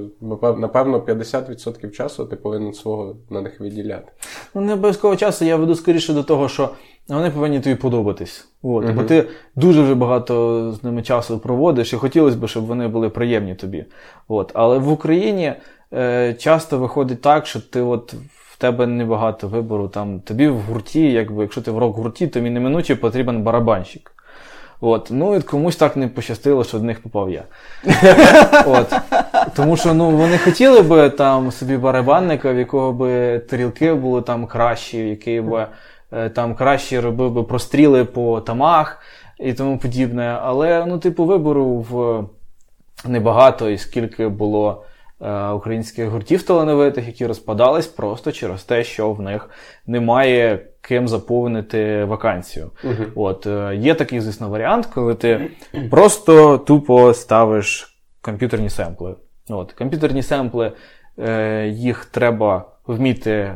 напевно 0.57 0.99
50% 0.99 1.91
часу 1.91 2.25
ти 2.25 2.37
повинен 2.37 2.73
свого 2.73 3.17
на 3.31 3.41
них 3.41 3.61
виділяти. 3.61 4.13
Ну, 4.55 4.61
не 4.61 4.73
обов'язково 4.73 5.17
часу, 5.17 5.45
я 5.45 5.57
веду 5.57 5.75
скоріше 5.75 6.13
до 6.13 6.23
того, 6.23 6.49
що 6.49 6.71
вони 7.09 7.31
повинні 7.31 7.61
тобі 7.61 7.77
подобатись. 7.77 8.49
От, 8.63 8.85
uh 8.85 8.95
Бо 8.95 9.03
ти 9.03 9.29
дуже 9.57 9.83
вже 9.83 9.95
багато 9.95 10.73
з 10.73 10.85
ними 10.85 11.03
часу 11.03 11.39
проводиш, 11.39 11.93
і 11.93 11.97
хотілося 11.97 12.37
б, 12.37 12.49
щоб 12.49 12.67
вони 12.67 12.89
були 12.89 13.11
приємні 13.11 13.55
тобі. 13.55 13.85
От. 14.29 14.51
Але 14.55 14.79
в 14.79 14.93
Україні 14.93 15.53
е, 15.95 16.35
часто 16.35 16.79
виходить 16.79 17.21
так, 17.21 17.47
що 17.47 17.61
ти 17.61 17.81
от. 17.81 18.15
В 18.53 18.57
тебе 18.57 18.87
небагато 18.87 19.49
вибору. 19.49 19.89
Там 19.89 20.21
Тобі 20.21 20.49
в 20.49 20.61
гурті, 20.61 21.13
якби, 21.13 21.43
якщо 21.43 21.63
ти 21.63 21.71
в 21.71 21.79
рок-гурті, 21.79 22.27
тобі 22.27 22.51
неминуче 22.51 22.97
потрібен 22.97 23.43
барабанщик. 23.43 24.13
От. 24.81 25.09
Ну 25.11 25.37
і 25.37 25.41
комусь 25.41 25.77
так 25.77 25.97
не 25.97 26.09
пощастило, 26.09 26.65
що 26.65 26.79
до 26.79 26.85
них 26.85 27.03
попав 27.03 27.31
я. 27.31 27.45
От. 28.67 28.95
Тому 29.57 29.77
що 29.77 29.95
ну, 29.95 30.11
вони 30.11 30.39
хотіли 30.39 30.83
би 30.83 31.11
там 31.11 31.51
собі 31.51 31.77
барабанника, 31.77 32.53
в 32.53 32.59
якого 32.59 32.93
би 32.93 33.39
тарілки 33.39 33.95
були 33.95 34.23
там 34.23 34.47
кращі, 34.47 34.99
який 34.99 35.41
би 35.41 35.67
е, 36.13 36.29
там 36.29 36.55
краще 36.55 37.01
робив 37.01 37.33
би 37.33 37.43
простріли 37.43 38.05
по 38.05 38.41
тамах 38.41 39.03
і 39.39 39.53
тому 39.53 39.79
подібне. 39.79 40.39
Але, 40.43 40.87
ну, 40.87 40.99
типу, 40.99 41.25
вибору 41.25 41.67
в 41.91 42.25
небагато, 43.09 43.71
і 43.71 43.79
скільки 43.79 44.29
було. 44.29 44.85
Е, 45.25 45.49
українських 45.49 46.09
гуртів 46.09 46.43
талановитих, 46.43 47.07
які 47.07 47.27
розпадались 47.27 47.87
просто 47.87 48.33
через 48.33 48.63
те, 48.63 48.85
що 48.85 49.13
в 49.13 49.21
них 49.21 49.51
немає 49.87 50.67
ким 50.81 51.09
заповнити 51.09 52.05
вакансію. 52.05 52.71
uh 52.85 53.07
От 53.15 53.47
е, 53.47 53.77
Є 53.77 53.95
такий, 53.95 54.21
звісно, 54.21 54.49
варіант, 54.49 54.87
коли 54.87 55.15
ти 55.15 55.51
просто 55.91 56.59
тупо 56.59 57.15
ставиш 57.15 57.99
комп'ютерні 58.21 58.71
семпли. 58.71 59.15
От, 59.49 59.73
Комп'ютерні 59.73 60.23
семпли, 60.23 60.73
е, 61.19 61.67
їх 61.69 62.05
треба 62.05 62.65
вміти 62.87 63.55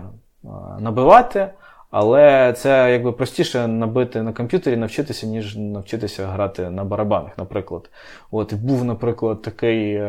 набивати. 0.80 1.48
Але 1.90 2.52
це 2.52 2.92
якби 2.92 3.12
простіше 3.12 3.68
набити 3.68 4.22
на 4.22 4.32
комп'ютері, 4.32 4.76
навчитися, 4.76 5.26
ніж 5.26 5.56
навчитися 5.56 6.26
грати 6.26 6.70
на 6.70 6.84
барабанах, 6.84 7.38
наприклад. 7.38 7.90
От 8.30 8.54
Був, 8.54 8.84
наприклад, 8.84 9.42
такий 9.42 10.02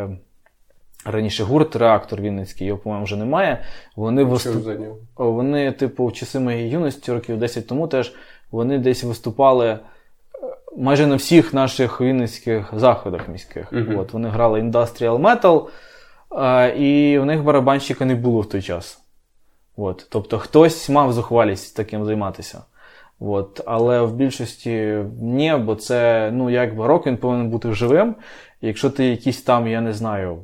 раніше 1.12 1.44
гурт 1.44 1.76
Реактор 1.76 2.22
Вінницький, 2.22 2.68
його, 2.68 2.80
по-моєму, 2.80 3.06
вже 3.06 3.16
немає. 3.16 3.64
Вони 3.96 4.24
нього. 4.80 4.98
Вони, 5.16 5.72
типу, 5.72 6.06
в 6.06 6.14
часи 6.14 6.40
моєї 6.40 6.70
юності, 6.70 7.12
років 7.12 7.38
10 7.38 7.68
тому 7.68 7.88
теж, 7.88 8.14
вони 8.52 8.78
десь 8.78 9.04
виступали 9.04 9.68
е, 9.68 9.80
майже 10.78 11.08
на 11.08 11.16
всіх 11.16 11.54
наших 11.54 12.02
вінницьких 12.02 12.74
заходах 12.76 13.28
міських. 13.28 13.72
Мгм. 13.72 14.00
От, 14.00 14.14
вони 14.14 14.30
грали 14.30 14.62
Industrial 14.62 15.22
Metal, 15.22 15.68
е, 16.42 16.78
і 16.78 17.20
в 17.20 17.26
них 17.26 17.44
барабанщика 17.44 18.06
не 18.06 18.16
було 18.16 18.42
в 18.42 18.50
той 18.50 18.62
час. 18.62 19.00
От, 19.78 20.08
тобто 20.10 20.38
хтось 20.38 20.90
мав 20.90 21.14
зухвалість 21.14 21.76
таким 21.76 22.06
займатися. 22.06 22.62
От, 23.20 23.62
але 23.66 24.02
в 24.02 24.14
більшості 24.14 24.98
ні, 25.22 25.56
бо 25.56 25.76
це, 25.76 26.32
ну, 26.34 26.50
якби 26.50 26.88
рок 26.88 27.08
він 27.08 27.18
повинен 27.18 27.50
бути 27.50 27.74
живим. 27.74 28.16
Якщо 28.62 28.90
ти 28.90 29.06
якісь 29.06 29.42
там, 29.42 29.68
я 29.68 29.82
не 29.82 29.94
знаю, 29.94 30.38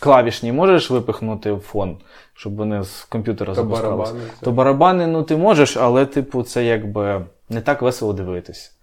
клавішні 0.00 0.52
можеш 0.52 0.90
випихнути 0.90 1.52
в 1.52 1.60
фон, 1.60 1.96
щоб 2.34 2.56
вони 2.56 2.84
з 2.84 3.04
комп'ютера 3.04 3.54
запускалися, 3.54 4.14
то 4.40 4.52
барабани, 4.52 5.06
ну, 5.06 5.22
ти 5.22 5.36
можеш, 5.36 5.76
але, 5.76 6.06
типу, 6.06 6.42
це 6.42 6.64
якби 6.64 7.24
не 7.48 7.60
так 7.60 7.82
весело 7.82 8.12
дивитись. 8.12 8.76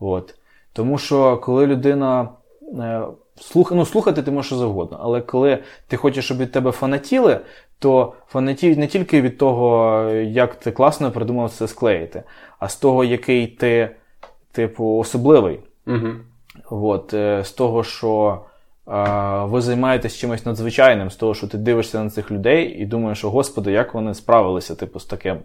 От. 0.00 0.34
Тому 0.72 0.98
що 0.98 1.36
коли 1.36 1.66
людина. 1.66 2.28
е, 2.78 3.02
Слух, 3.40 3.72
ну, 3.72 3.86
слухати 3.86 4.22
ти 4.22 4.30
можеш 4.30 4.46
що 4.46 4.56
завгодно, 4.56 4.98
але 5.00 5.20
коли 5.20 5.58
ти 5.88 5.96
хочеш, 5.96 6.24
щоб 6.24 6.38
від 6.38 6.52
тебе 6.52 6.70
фанатіли, 6.70 7.40
то 7.78 8.12
фанатіють 8.28 8.78
не 8.78 8.86
тільки 8.86 9.20
від 9.20 9.38
того, 9.38 10.02
як 10.12 10.54
ти 10.54 10.72
класно 10.72 11.10
придумав 11.10 11.50
це 11.50 11.68
склеїти, 11.68 12.22
а 12.58 12.68
з 12.68 12.76
того, 12.76 13.04
який 13.04 13.46
ти, 13.46 13.90
типу, 14.52 14.96
особливий. 14.96 15.60
Мгм. 15.86 16.20
От, 16.70 17.14
е, 17.14 17.44
з 17.44 17.52
того, 17.52 17.84
що 17.84 18.40
ви 19.44 19.60
займаєтесь 19.60 20.16
чимось 20.16 20.46
надзвичайним, 20.46 21.10
з 21.10 21.16
того, 21.16 21.34
що 21.34 21.46
ти 21.46 21.58
дивишся 21.58 22.04
на 22.04 22.10
цих 22.10 22.30
людей 22.30 22.76
і 22.78 22.86
думаєш, 22.86 23.24
о 23.24 23.30
Господи, 23.30 23.72
як 23.72 23.94
вони 23.94 24.14
справилися, 24.14 24.74
типу, 24.74 25.00
з 25.00 25.04
таким. 25.04 25.38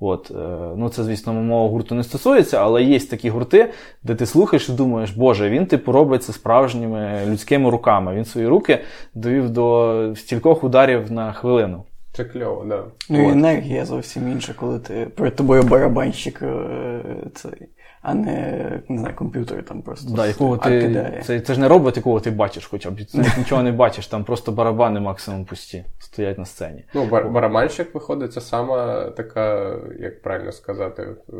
От, 0.00 0.30
е, 0.30 0.34
ну, 0.76 0.88
це, 0.88 1.04
звісно, 1.04 1.32
мого 1.32 1.68
гурту 1.68 1.94
не 1.94 2.04
стосується, 2.04 2.56
але 2.56 2.82
є 2.82 3.00
такі 3.00 3.30
гурти, 3.30 3.72
де 4.02 4.14
ти 4.14 4.26
слухаєш 4.26 4.68
і 4.68 4.72
думаєш, 4.72 5.10
Боже, 5.10 5.50
він, 5.50 5.66
типу, 5.66 5.92
робить 5.92 6.24
це 6.24 6.32
справжніми 6.32 7.20
людськими 7.26 7.70
руками. 7.70 8.14
Він 8.14 8.24
свої 8.24 8.46
руки 8.46 8.78
довів 9.14 9.50
до 9.50 10.12
стількох 10.16 10.64
ударів 10.64 11.12
на 11.12 11.32
хвилину. 11.32 11.84
Це 12.18 12.24
кльово, 12.24 12.64
да. 12.64 12.84
Ну 13.10 13.28
і 13.28 13.32
енергія 13.32 13.84
зовсім 13.84 14.32
інша, 14.32 14.54
коли 14.56 14.78
ти 14.78 15.06
перед 15.16 15.36
тобою 15.36 15.62
барабанщик, 15.62 16.42
е, 16.42 17.00
цей, 17.34 17.68
а 18.02 18.14
не, 18.14 18.82
не 18.88 18.98
знаю, 18.98 19.14
комп'ютер 19.16 19.64
там 19.64 19.82
просто 19.82 20.12
Да, 20.14 20.26
якого 20.26 20.56
ти, 20.56 21.22
це, 21.24 21.40
це 21.40 21.54
ж 21.54 21.60
не 21.60 21.68
робот, 21.68 21.96
якого 21.96 22.20
ти 22.20 22.30
бачиш 22.30 22.66
хоча 22.66 22.90
б. 22.90 22.96
Ти 22.96 23.18
нічого 23.38 23.62
не 23.62 23.72
бачиш, 23.72 24.06
там 24.06 24.24
просто 24.24 24.52
барабани 24.52 25.00
максимум 25.00 25.44
пусті 25.44 25.84
стоять 25.98 26.38
на 26.38 26.44
сцені. 26.44 26.84
Ну, 26.94 27.04
бар- 27.06 27.30
барабанщик 27.30 27.94
виходить, 27.94 28.32
це 28.32 28.40
сама 28.40 29.04
така, 29.04 29.76
як 30.00 30.22
правильно 30.22 30.52
сказати, 30.52 31.02
е, 31.02 31.32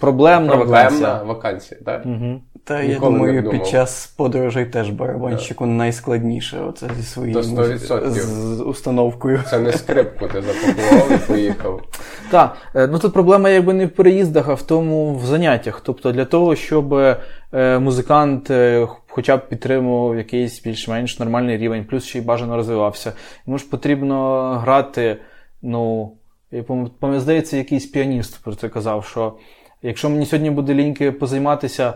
Проблемна, 0.00 0.56
проблемна 0.56 0.82
вакансія. 0.82 1.22
вакансія. 1.22 1.80
так? 1.84 2.06
Угу. 2.06 2.40
Та 2.64 2.82
я 2.82 2.94
Ніколи 2.94 3.12
думаю, 3.12 3.42
думав. 3.42 3.58
під 3.58 3.66
час 3.66 4.06
подорожей 4.06 4.66
теж 4.66 4.90
барабанщику 4.90 5.66
найскладніше 5.66 6.60
оце 6.60 6.88
зі 7.00 7.20
100%. 7.20 8.10
з 8.10 8.60
установкою. 8.60 9.40
Це 9.50 9.58
не 9.58 9.72
скрипку 9.72 10.28
ти 10.28 10.42
запакував 10.42 11.12
і 11.12 11.18
поїхав. 11.26 11.82
Так, 12.30 12.56
е, 12.74 12.86
ну 12.86 12.98
тут 12.98 13.12
проблема 13.12 13.50
якби 13.50 13.72
не 13.72 13.86
в 13.86 13.90
переїздах, 13.90 14.48
а 14.48 14.54
в 14.54 14.62
тому 14.62 15.14
в 15.14 15.26
заняттях. 15.26 15.80
Тобто 15.84 16.12
для 16.12 16.24
того, 16.24 16.56
щоб 16.56 16.94
е, 16.94 17.16
музикант 17.78 18.50
е, 18.50 18.88
хоча 19.08 19.36
б 19.36 19.48
підтримував 19.48 20.16
якийсь 20.16 20.62
більш-менш 20.62 21.18
нормальний 21.18 21.56
рівень, 21.58 21.84
плюс 21.84 22.04
ще 22.04 22.18
й 22.18 22.22
бажано 22.22 22.56
розвивався. 22.56 23.12
Йому 23.46 23.58
ж 23.58 23.70
потрібно 23.70 24.48
грати, 24.64 25.16
ну, 25.62 26.12
я 26.50 26.62
пам'ятаю, 26.62 27.20
здається, 27.20 27.56
якийсь 27.56 27.86
піаніст 27.86 28.44
про 28.44 28.54
це 28.54 28.68
казав, 28.68 29.04
що 29.04 29.32
якщо 29.82 30.10
мені 30.10 30.26
сьогодні 30.26 30.50
буде 30.50 30.74
ліньки 30.74 31.12
позайматися, 31.12 31.94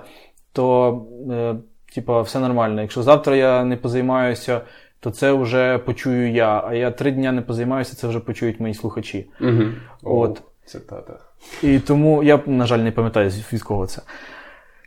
то 0.54 1.02
е, 1.30 1.54
типа, 1.94 2.22
все 2.22 2.40
нормально. 2.40 2.82
Якщо 2.82 3.02
завтра 3.02 3.36
я 3.36 3.64
не 3.64 3.76
позаймаюся, 3.76 4.60
то 5.00 5.10
це 5.10 5.32
вже 5.32 5.78
почую 5.78 6.32
я, 6.32 6.64
а 6.66 6.74
я 6.74 6.90
три 6.90 7.10
дня 7.10 7.32
не 7.32 7.42
позаймаюся, 7.42 7.96
це 7.96 8.08
вже 8.08 8.20
почують 8.20 8.60
мої 8.60 8.74
слухачі. 8.74 9.30
Угу. 9.40 9.62
От. 10.02 10.42
Цитата. 10.66 11.18
І 11.62 11.78
тому 11.78 12.22
я, 12.22 12.40
на 12.46 12.66
жаль, 12.66 12.78
не 12.78 12.92
пам'ятаю, 12.92 13.30
від 13.52 13.62
кого 13.62 13.86
це. 13.86 14.02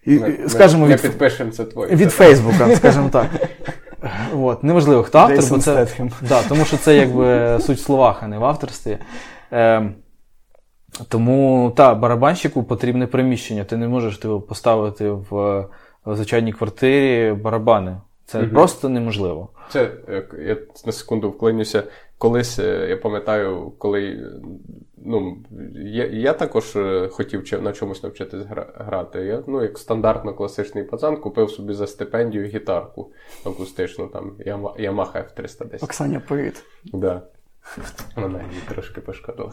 І, 0.05 0.19
Ми, 0.19 0.37
скажімо, 0.47 0.81
ми, 0.81 0.93
від, 0.93 1.03
ми 1.03 1.09
підпишемо 1.09 1.51
це 1.51 1.65
твоє. 1.65 1.95
від 1.95 2.11
Фейсбука, 2.11 2.75
скажімо 2.75 3.09
так. 3.11 3.27
От, 4.35 4.63
неважливо, 4.63 5.03
хто 5.03 5.17
автор, 5.17 5.45
бо 5.49 5.57
це. 5.57 5.87
Да, 6.21 6.41
тому 6.49 6.65
що 6.65 6.77
це 6.77 6.95
якби 6.95 7.57
суть 7.61 7.77
в 7.77 7.81
словах, 7.81 8.23
а 8.23 8.27
не 8.27 8.37
в 8.37 8.45
авторстві. 8.45 8.97
Ем, 9.51 9.95
тому 11.09 11.73
та, 11.77 11.95
барабанщику 11.95 12.63
потрібне 12.63 13.07
приміщення. 13.07 13.63
Ти 13.63 13.77
не 13.77 13.87
можеш 13.87 14.17
типу, 14.17 14.41
поставити 14.41 15.09
в, 15.09 15.25
в 16.05 16.15
звичайній 16.15 16.53
квартирі 16.53 17.33
барабани. 17.33 17.97
Це 18.25 18.39
Мгм. 18.41 18.49
просто 18.49 18.89
неможливо. 18.89 19.49
Це 19.69 19.91
е, 20.09 20.27
я 20.39 20.57
на 20.85 20.91
секунду 20.91 21.29
вклинюся. 21.29 21.83
Колись 22.17 22.59
е, 22.59 22.87
я 22.89 22.97
пам'ятаю, 22.97 23.71
коли 23.77 24.31
ну, 25.05 25.37
я, 25.75 26.05
я 26.05 26.33
також 26.33 26.75
е, 26.75 27.09
хотів 27.11 27.63
на 27.63 27.73
чомусь 27.73 28.03
навчитись 28.03 28.43
грати. 28.75 29.19
Я, 29.19 29.43
ну, 29.47 29.61
як 29.61 29.77
стандартно 29.77 30.33
класичний 30.33 30.83
пацан, 30.83 31.17
купив 31.17 31.49
соби 31.49 31.73
за 31.73 31.87
стипендію 31.87 32.45
гітарку 32.45 33.11
акустичну, 33.45 34.07
там 34.07 34.31
Yamaha 34.79 35.13
F310. 35.13 35.83
Оксаня, 35.83 36.19
привіт. 36.27 36.63
Да. 36.85 37.21
Вона 38.15 38.39
її 38.49 38.61
трошки 38.69 39.01
пошкодила. 39.01 39.51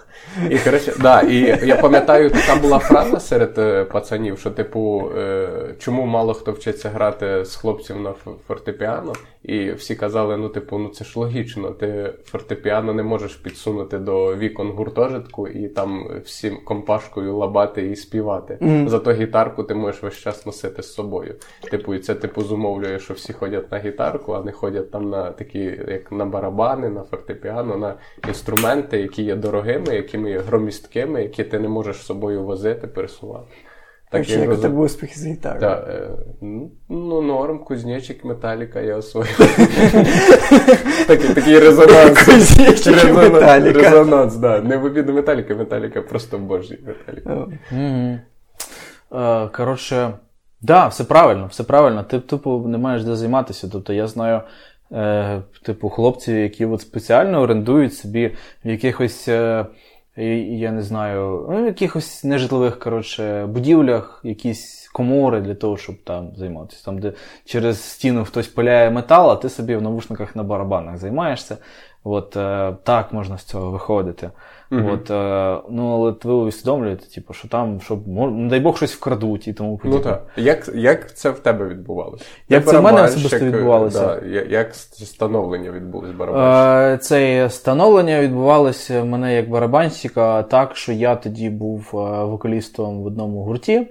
І, 0.50 0.58
коротше, 0.58 0.92
да, 1.00 1.20
і 1.20 1.66
я 1.66 1.76
пам'ятаю, 1.76 2.30
така 2.30 2.56
була 2.60 2.78
фраза 2.78 3.20
серед 3.20 3.58
е, 3.58 3.84
пацанів, 3.84 4.38
що, 4.38 4.50
типу, 4.50 5.10
е, 5.16 5.48
чому 5.78 6.06
мало 6.06 6.34
хто 6.34 6.52
вчиться 6.52 6.90
грати 6.90 7.44
з 7.44 7.56
хлопців 7.56 8.00
на 8.00 8.14
фортепіано, 8.48 9.12
і 9.44 9.72
всі 9.72 9.94
казали: 9.94 10.36
ну, 10.36 10.48
типу, 10.48 10.78
ну 10.78 10.88
це 10.88 11.04
ж 11.04 11.18
логічно, 11.18 11.70
ти 11.70 12.14
фортепіано 12.24 12.92
не 12.92 13.02
можеш 13.02 13.34
підсунути 13.34 13.98
до 13.98 14.36
вікон 14.36 14.70
гуртожитку 14.70 15.48
і 15.48 15.68
там 15.68 16.20
всім 16.24 16.58
компашкою 16.64 17.36
лабати 17.36 17.90
і 17.90 17.96
співати. 17.96 18.58
Мгм. 18.60 18.88
Зато 18.88 19.12
гітарку 19.12 19.64
ти 19.64 19.74
можеш 19.74 20.02
весь 20.02 20.18
час 20.18 20.46
носити 20.46 20.82
з 20.82 20.92
собою. 20.94 21.34
Типу, 21.70 21.94
і 21.94 21.98
це 21.98 22.14
типу 22.14 22.42
зумовлює, 22.42 22.98
що 22.98 23.14
всі 23.14 23.32
ходять 23.32 23.72
на 23.72 23.78
гітарку, 23.78 24.32
а 24.32 24.42
не 24.42 24.52
ходять 24.52 24.90
там 24.90 25.10
на 25.10 25.30
такі, 25.30 25.80
як 25.88 26.12
на 26.12 26.24
барабани, 26.24 26.88
на 26.88 27.02
фортепіано, 27.02 27.76
на 27.76 27.94
інструменти, 28.28 29.00
які 29.00 29.22
є 29.22 29.36
дорогими, 29.36 29.94
якими 29.94 30.30
є 30.30 30.38
громісткими, 30.38 31.22
які 31.22 31.44
ти 31.44 31.58
не 31.58 31.68
можеш 31.68 31.96
з 31.96 32.06
собою 32.06 32.42
возити, 32.42 32.86
пересувати. 32.86 33.46
Так, 34.14 34.30
я 34.30 34.38
як 34.38 34.52
у 34.52 34.56
тебе 34.56 34.82
успіхи 34.82 35.20
з 35.20 35.26
гітарою? 35.26 35.60
та, 35.60 35.86
е, 35.88 36.10
ну, 36.88 37.22
норм, 37.22 37.58
кузнечик, 37.58 38.24
металіка, 38.24 38.80
я 38.80 38.96
освоїв. 38.96 39.38
такий, 41.06 41.34
такий 41.34 41.58
резонанс. 41.58 42.22
Кузнечик 42.22 42.86
Резонанс, 42.86 43.32
Металіка. 43.32 43.78
Резонанс, 43.78 44.36
да. 44.36 44.60
Не 44.60 44.76
в 44.76 44.84
обіду 44.84 45.12
металіка, 45.12 45.54
металіка, 45.54 46.02
просто 46.02 46.38
божий 46.38 46.78
металіка. 46.86 47.46
Коротше, 49.56 50.12
да, 50.60 50.86
все 50.86 51.04
правильно, 51.04 51.46
все 51.46 51.64
правильно. 51.64 52.02
Ти, 52.02 52.20
типу, 52.20 52.64
не 52.66 52.78
маєш 52.78 53.04
де 53.04 53.16
займатися. 53.16 53.68
Тобто 53.72 53.92
я 53.92 54.06
знаю, 54.06 54.40
е, 54.92 55.42
типу, 55.62 55.88
хлопців, 55.88 56.36
які 56.36 56.66
от 56.66 56.80
спеціально 56.80 57.40
орендують 57.40 57.94
собі 57.94 58.36
в 58.64 58.68
якихось. 58.68 59.28
Е, 59.28 59.66
я 60.16 60.72
не 60.72 60.82
знаю, 60.82 61.46
ну, 61.50 61.66
якихось 61.66 62.24
нежитлових 62.24 62.78
коротше, 62.78 63.46
будівлях 63.46 64.20
якісь 64.24 64.88
комори 64.92 65.40
для 65.40 65.54
того, 65.54 65.76
щоб 65.76 65.96
там 66.04 66.36
займатися. 66.36 66.84
Там, 66.84 66.98
де 66.98 67.12
через 67.44 67.82
стіну 67.82 68.24
хтось 68.24 68.48
пиляє 68.48 68.90
метал, 68.90 69.30
а 69.30 69.36
ти 69.36 69.48
собі 69.48 69.76
в 69.76 69.82
навушниках 69.82 70.36
на 70.36 70.42
барабанах 70.42 70.96
займаєшся. 70.96 71.56
От 72.04 72.36
е, 72.36 72.76
так 72.82 73.12
можна 73.12 73.38
з 73.38 73.44
цього 73.44 73.70
виходити. 73.70 74.30
Мгм. 74.70 74.90
От, 74.90 75.10
е, 75.10 75.58
ну, 75.70 75.94
але 75.94 76.14
ви 76.24 76.32
усвідомлюєте, 76.32 77.06
типу, 77.06 77.32
що 77.32 77.48
там, 77.48 77.80
щоб, 77.80 78.08
не 78.08 78.48
дай 78.48 78.60
Бог, 78.60 78.76
щось 78.76 78.94
вкрадуть 78.94 79.48
і 79.48 79.52
тому 79.52 79.80
Ну 79.84 80.00
так. 80.00 80.26
Як, 80.36 80.70
як 80.74 81.14
це 81.14 81.30
в 81.30 81.38
тебе 81.38 81.68
відбувалося? 81.68 82.24
Як 82.48 82.66
це 82.66 82.78
в 82.78 82.82
мене 82.82 83.02
особисто 83.02 83.38
відбувалося? 83.38 84.20
Да, 84.20 84.26
як 84.48 84.74
становлення 84.74 85.70
відбулось 85.70 86.10
барабанщика? 86.10 86.94
Е, 86.94 86.98
Це 86.98 87.50
становлення 87.50 88.20
відбувалося 88.20 89.02
в 89.02 89.06
мене 89.06 89.34
як 89.34 89.50
барабанщика 89.50 90.42
так, 90.42 90.76
що 90.76 90.92
я 90.92 91.16
тоді 91.16 91.50
був 91.50 91.90
е, 91.94 92.24
вокалістом 92.24 93.02
в 93.02 93.06
одному 93.06 93.42
гурті. 93.42 93.86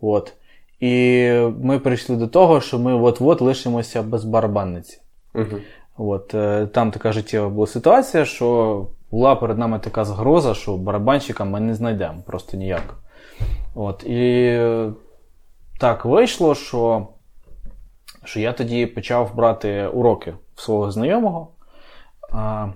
От. 0.00 0.32
І 0.80 1.30
ми 1.62 1.78
прийшли 1.78 2.16
до 2.16 2.26
того, 2.26 2.60
що 2.60 2.78
ми 2.78 2.94
от-от 2.94 3.40
лишимося 3.40 4.02
без 4.02 4.24
барабанниці. 4.24 5.00
Угу. 5.34 5.56
От, 5.98 6.34
е, 6.34 6.66
там 6.66 6.90
така 6.90 7.12
життєва 7.12 7.48
була 7.48 7.66
ситуація, 7.66 8.24
що 8.24 8.86
була 9.10 9.36
перед 9.36 9.58
нами 9.58 9.78
така 9.78 10.04
загроза, 10.04 10.54
що 10.54 10.76
барабанщика 10.76 11.44
ми 11.44 11.60
не 11.60 11.74
знайдемо 11.74 12.22
просто 12.26 12.56
ніяк. 12.56 12.94
От, 13.74 14.04
і 14.06 14.44
е, 14.46 14.92
так 15.80 16.04
вийшло, 16.04 16.54
що 16.54 17.08
що 18.24 18.40
я 18.40 18.52
тоді 18.52 18.86
почав 18.86 19.34
брати 19.34 19.86
уроки 19.86 20.34
в 20.54 20.60
свого 20.60 20.90
знайомого 20.90 21.48
а, 22.32 22.68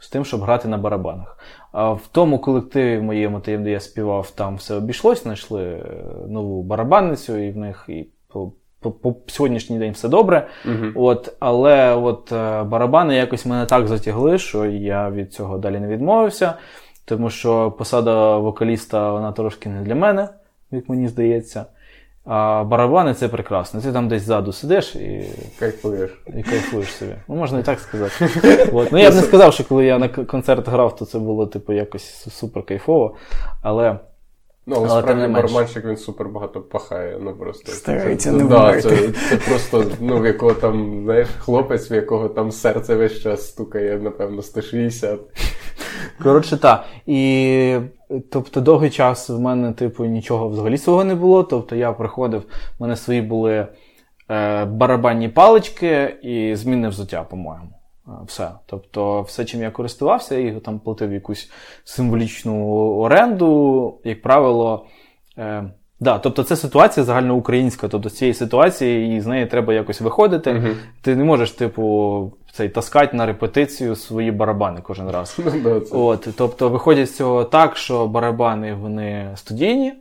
з 0.00 0.08
тим, 0.08 0.24
щоб 0.24 0.40
грати 0.40 0.68
на 0.68 0.78
барабанах. 0.78 1.38
А 1.72 1.92
в 1.92 2.06
тому 2.12 2.38
колективі 2.38 3.00
моєму, 3.00 3.40
де 3.40 3.70
я 3.70 3.80
співав, 3.80 4.30
там 4.30 4.56
все 4.56 4.74
обійшлось, 4.74 5.22
знайшли 5.22 5.64
е, 5.64 5.84
нову 6.28 6.62
барабанницю, 6.62 7.38
і 7.38 7.50
в 7.50 7.56
них 7.56 7.84
і 7.88 8.08
по, 8.84 8.90
по, 8.90 9.14
сьогоднішній 9.26 9.78
день 9.78 9.92
все 9.92 10.08
добре. 10.08 10.46
Угу. 10.64 11.06
От, 11.06 11.32
Але 11.40 11.94
от 11.94 12.32
е, 12.32 12.62
барабани 12.62 13.16
якось 13.16 13.46
мене 13.46 13.66
так 13.66 13.88
затягли, 13.88 14.38
що 14.38 14.66
я 14.66 15.10
від 15.10 15.32
цього 15.32 15.58
далі 15.58 15.80
не 15.80 15.88
відмовився, 15.88 16.54
тому 17.04 17.30
що 17.30 17.70
посада 17.70 18.36
вокаліста 18.38 19.12
вона 19.12 19.32
трошки 19.32 19.68
не 19.68 19.82
для 19.82 19.94
мене, 19.94 20.28
як 20.70 20.88
мені 20.88 21.08
здається. 21.08 21.64
А 22.24 22.64
барабани 22.64 23.14
це 23.14 23.28
прекрасно. 23.28 23.80
Ти 23.80 23.92
там 23.92 24.08
десь 24.08 24.22
ззаду 24.22 24.52
сидиш 24.52 24.96
і 24.96 25.24
Кайфуєш. 25.58 26.10
і 26.26 26.42
кайфуєш 26.42 26.92
собі. 26.92 27.14
Ну, 27.28 27.34
можна 27.34 27.58
і 27.58 27.62
так 27.62 27.80
сказати. 27.80 28.28
От. 28.72 28.92
Ну, 28.92 28.98
я 28.98 29.10
б 29.10 29.14
не 29.14 29.22
сказав, 29.22 29.52
що 29.52 29.64
коли 29.64 29.84
я 29.84 29.98
на 29.98 30.08
концерт 30.08 30.68
грав, 30.68 30.96
то 30.96 31.04
це 31.04 31.18
було 31.18 31.46
типу 31.46 31.72
якось 31.72 32.28
супер 32.34 32.62
кайфово. 32.62 33.16
Але 33.62 33.98
Ну, 34.66 34.76
але 34.76 34.88
Але 34.88 35.02
справді 35.02 35.32
барабанщик 35.32 35.84
він 35.84 35.96
супер 35.96 36.28
багато 36.28 36.60
пахає. 36.60 37.18
Ну 37.20 37.36
просто 37.36 37.72
Старається 37.72 38.30
це, 38.30 38.36
не 38.36 38.44
да, 38.44 38.82
це, 38.82 39.12
це 39.30 39.36
просто, 39.36 39.84
ну, 40.00 40.18
в 40.18 40.26
якого 40.26 40.54
там, 40.54 41.02
знаєш, 41.04 41.28
хлопець, 41.38 41.90
в 41.90 41.92
якого 41.92 42.28
там 42.28 42.52
серце 42.52 42.94
весь 42.94 43.20
час 43.20 43.48
стукає, 43.48 43.98
напевно, 43.98 44.42
160. 44.42 45.20
Коротше, 46.22 46.56
так. 46.56 46.84
І 47.06 47.76
тобто 48.30 48.60
довгий 48.60 48.90
час 48.90 49.28
в 49.30 49.38
мене, 49.38 49.72
типу, 49.72 50.04
нічого 50.04 50.48
взагалі 50.48 50.78
свого 50.78 51.04
не 51.04 51.14
було. 51.14 51.42
Тобто 51.42 51.76
я 51.76 51.92
приходив, 51.92 52.42
в 52.78 52.82
мене 52.82 52.96
свої 52.96 53.22
були 53.22 53.66
е, 54.30 54.64
барабанні 54.64 55.28
палички 55.28 56.16
і 56.22 56.56
змінне 56.56 56.88
взуття, 56.88 57.22
по-моєму. 57.22 57.73
Все. 58.26 58.50
Тобто, 58.66 59.22
все, 59.22 59.44
чим 59.44 59.62
я 59.62 59.70
користувався, 59.70 60.38
і 60.38 60.60
там 60.60 60.78
платив 60.78 61.12
якусь 61.12 61.50
символічну 61.84 62.68
оренду, 62.96 63.94
як 64.04 64.22
правило. 64.22 64.86
Е, 65.38 65.64
да, 66.00 66.18
тобто 66.18 66.42
це 66.42 66.56
ситуація 66.56 67.04
загальноукраїнська. 67.04 67.88
Тобто 67.88 68.08
з 68.08 68.16
цієї 68.16 68.34
ситуації 68.34 69.16
і 69.16 69.20
з 69.20 69.26
неї 69.26 69.46
треба 69.46 69.74
якось 69.74 70.00
виходити. 70.00 70.52
Мгм. 70.52 70.76
Ти 71.02 71.16
не 71.16 71.24
можеш, 71.24 71.50
типу, 71.50 72.32
цей 72.52 72.68
таскати 72.68 73.16
на 73.16 73.26
репетицію 73.26 73.96
свої 73.96 74.30
барабани 74.30 74.80
кожен 74.82 75.10
раз. 75.10 75.38
От, 75.92 76.28
тобто 76.36 76.68
виходить 76.68 77.10
з 77.10 77.16
цього 77.16 77.44
так, 77.44 77.76
що 77.76 78.06
барабани 78.06 78.74
вони 78.74 79.32
студійні, 79.34 79.94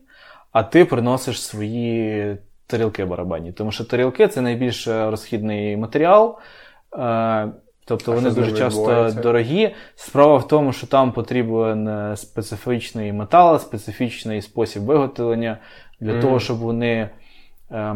а 0.51 0.63
ти 0.63 0.85
приносиш 0.85 1.41
свої 1.41 2.37
тарілки 2.67 3.05
барабанні. 3.05 3.51
Тому 3.51 3.71
що 3.71 3.85
тарілки 3.85 4.27
це 4.27 4.41
найбільш 4.41 4.87
е, 4.87 5.09
розхідний 5.11 5.77
матеріал. 5.77 6.37
Е, 6.97 7.47
Тобто 7.85 8.11
А 8.11 8.15
вони 8.15 8.31
дуже 8.31 8.51
часто 8.51 8.81
відбувається? 8.81 9.21
дорогі. 9.21 9.75
Справа 9.95 10.37
в 10.37 10.47
тому, 10.47 10.73
що 10.73 10.87
там 10.87 11.11
потрібен 11.11 11.87
е, 11.87 12.17
специфічний 12.17 13.13
метал, 13.13 13.59
специфічний 13.59 14.41
спосіб 14.41 14.83
виготовлення 14.83 15.57
для 15.99 16.11
mm. 16.11 16.21
того, 16.21 16.39
щоб 16.39 16.57
вони. 16.57 17.09
Е, 17.71 17.95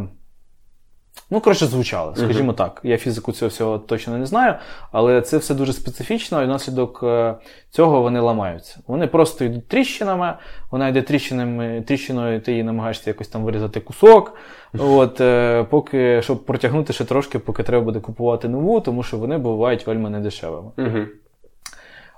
Ну, 1.30 1.42
коротше, 1.42 1.66
звучали, 1.66 2.16
скажімо 2.16 2.54
так. 2.54 2.82
Я 2.84 2.98
фізику 2.98 3.32
цього 3.32 3.50
всього 3.50 3.80
точно 3.80 4.18
не 4.18 4.26
знаю, 4.26 4.56
але 4.92 5.22
це 5.22 5.38
все 5.38 5.54
дуже 5.54 5.74
специфічно, 5.74 6.42
і 6.42 6.46
внаслідок 6.46 7.00
е, 7.04 7.36
цього 7.70 8.02
вони 8.02 8.20
ламаються. 8.20 8.80
Вони 8.88 9.08
просто 9.08 9.46
йдуть 9.46 9.68
тріщинами, 9.68 10.34
вона 10.72 10.88
йде 10.88 11.02
тріщинами, 11.02 11.84
тріщиною, 11.88 12.42
ти 12.42 12.52
її 12.52 12.64
намагаєшся 12.64 13.10
якось 13.10 13.28
там 13.28 13.44
вирізати 13.44 13.80
кусок. 13.80 14.34
От, 14.80 15.22
е, 15.22 15.64
поки, 15.70 16.22
щоб 16.22 16.46
протягнути 16.46 16.94
ще 16.94 17.06
трошки, 17.06 17.40
поки 17.40 17.64
треба 17.64 17.84
буде 17.86 18.00
купувати 18.00 18.48
нову, 18.50 18.82
тому 18.82 19.04
що 19.04 19.18
вони 19.18 19.38
бувають 19.38 19.88
вельми 19.88 20.10
недешевими. 20.10 20.72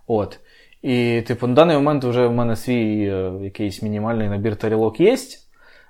От. 0.07 0.39
І, 0.81 1.21
типу, 1.27 1.47
на 1.47 1.53
даний 1.53 1.75
момент 1.75 2.03
вже 2.03 2.27
в 2.27 2.31
мене 2.31 2.55
свій 2.55 3.05
е, 3.05 3.31
якийсь 3.43 3.81
мінімальний 3.81 4.29
набір 4.29 4.55
тарілок 4.55 4.99
є. 4.99 5.17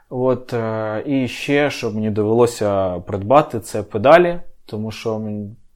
От, 0.09 0.53
е, 0.53 1.03
і 1.05 1.27
ще, 1.27 1.69
щоб 1.69 1.95
мені 1.95 2.09
довелося 2.09 2.99
придбати, 2.99 3.59
це 3.59 3.83
педалі, 3.83 4.39
тому 4.65 4.91
що 4.91 5.21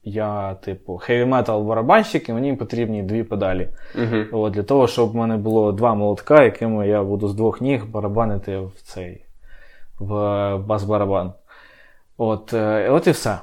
я, 0.04 0.54
типу, 0.54 1.00
metal 1.08 1.62
барабанщик, 1.62 2.28
і 2.28 2.32
мені 2.32 2.54
потрібні 2.54 3.02
дві 3.02 3.22
педалі. 3.22 3.68
Мгм. 3.94 4.26
От, 4.32 4.52
для 4.52 4.62
того, 4.62 4.86
щоб 4.86 5.12
в 5.12 5.14
мене 5.14 5.36
було 5.36 5.72
два 5.72 5.94
молотка, 5.94 6.42
якими 6.42 6.88
я 6.88 7.02
буду 7.02 7.28
з 7.28 7.34
двох 7.34 7.60
ніг 7.60 7.86
барабанити 7.86 8.58
в 8.58 8.72
цей 8.82 9.24
в 9.98 10.08
бас-барабан. 10.56 11.32
От, 12.16 12.54
е, 12.54 12.90
от 12.90 13.06
і 13.06 13.10
все. 13.10 13.38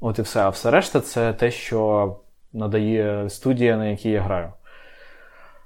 От 0.00 0.18
і 0.18 0.22
все. 0.22 0.40
А 0.40 0.48
все 0.48 0.70
решта 0.70 1.00
це 1.00 1.32
те, 1.32 1.50
що 1.50 2.16
надає 2.52 3.30
студія, 3.30 3.76
на 3.76 3.86
якій 3.86 4.10
я 4.10 4.20
граю. 4.20 4.52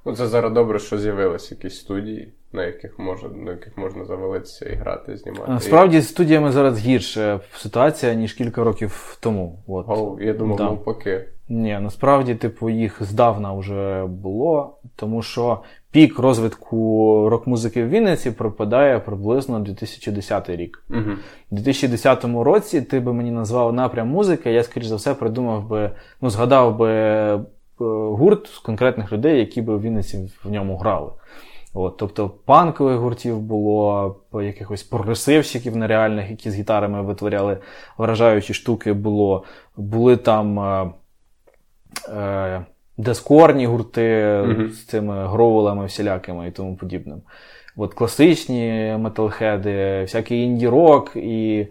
Ну, 0.04 0.16
це 0.16 0.26
зараз 0.26 0.52
добре, 0.52 0.78
що 0.78 0.98
з'явились 0.98 1.50
якісь 1.50 1.78
студії, 1.78 2.32
на 2.52 2.64
яких 2.64 2.98
можна, 2.98 3.28
на 3.28 3.50
яких 3.50 3.78
можна 3.78 4.04
завалитися 4.04 4.68
і 4.68 4.74
грати, 4.74 5.16
знімати. 5.16 5.52
Насправді 5.52 6.00
з 6.00 6.08
студіями 6.08 6.52
зараз 6.52 6.78
гірша 6.78 7.40
ситуація, 7.56 8.14
ніж 8.14 8.32
кілька 8.32 8.64
років 8.64 9.16
тому. 9.20 9.62
От. 9.66 9.86
О, 9.88 10.16
я 10.20 10.32
думав, 10.32 10.56
Да. 10.56 10.64
навпаки. 10.64 11.24
Ні, 11.48 11.78
насправді, 11.80 12.34
типу, 12.34 12.70
їх 12.70 13.02
здавна 13.02 13.54
вже 13.54 14.04
було, 14.06 14.78
тому 14.96 15.22
що 15.22 15.58
пік 15.90 16.18
розвитку 16.18 17.28
рок-музики 17.30 17.84
в 17.84 17.88
Вінниці 17.88 18.30
припадає 18.30 18.98
приблизно 18.98 19.60
2010 19.60 20.50
рік. 20.56 20.84
Угу. 20.90 21.10
У 21.50 21.54
2010 21.54 22.24
році 22.24 22.82
ти 22.82 23.00
би 23.00 23.12
мені 23.12 23.30
назвав 23.30 23.72
напрям 23.72 24.08
музики, 24.08 24.52
я, 24.52 24.62
скоріш 24.62 24.86
за 24.86 24.96
все, 24.96 25.14
придумав 25.14 25.68
би, 25.68 25.90
ну, 26.20 26.30
згадав 26.30 26.76
би 26.76 26.90
е, 26.90 27.40
гурт 28.10 28.46
з 28.46 28.58
конкретних 28.58 29.12
людей, 29.12 29.38
які 29.38 29.62
би 29.62 29.76
в 29.76 29.80
Вінниці 29.80 30.30
в 30.44 30.50
ньому 30.50 30.76
грали. 30.76 31.10
От, 31.80 31.96
тобто 31.96 32.30
панкових 32.44 32.98
гуртів 32.98 33.40
було, 33.40 34.16
якихось 34.34 34.82
прогресивщиків 34.82 35.76
нереальних, 35.76 36.30
які 36.30 36.50
з 36.50 36.54
гітарами 36.54 37.02
витворяли 37.02 37.58
вражаючі 37.98 38.54
штуки, 38.54 38.92
було. 38.92 39.44
Були 39.76 40.16
там 40.16 40.60
е, 40.60 40.90
е, 42.08 42.64
дескорні 42.96 43.66
гурти 43.66 44.42
Мгм. 44.46 44.68
з 44.68 44.84
цими 44.84 45.26
гроволами 45.26 45.86
всілякими 45.86 46.48
і 46.48 46.50
тому 46.50 46.76
подібним. 46.76 47.22
От 47.76 47.94
класичні 47.94 48.96
металхеди, 48.98 50.02
всякий 50.02 50.42
інді-рок 50.42 51.12
і 51.16 51.66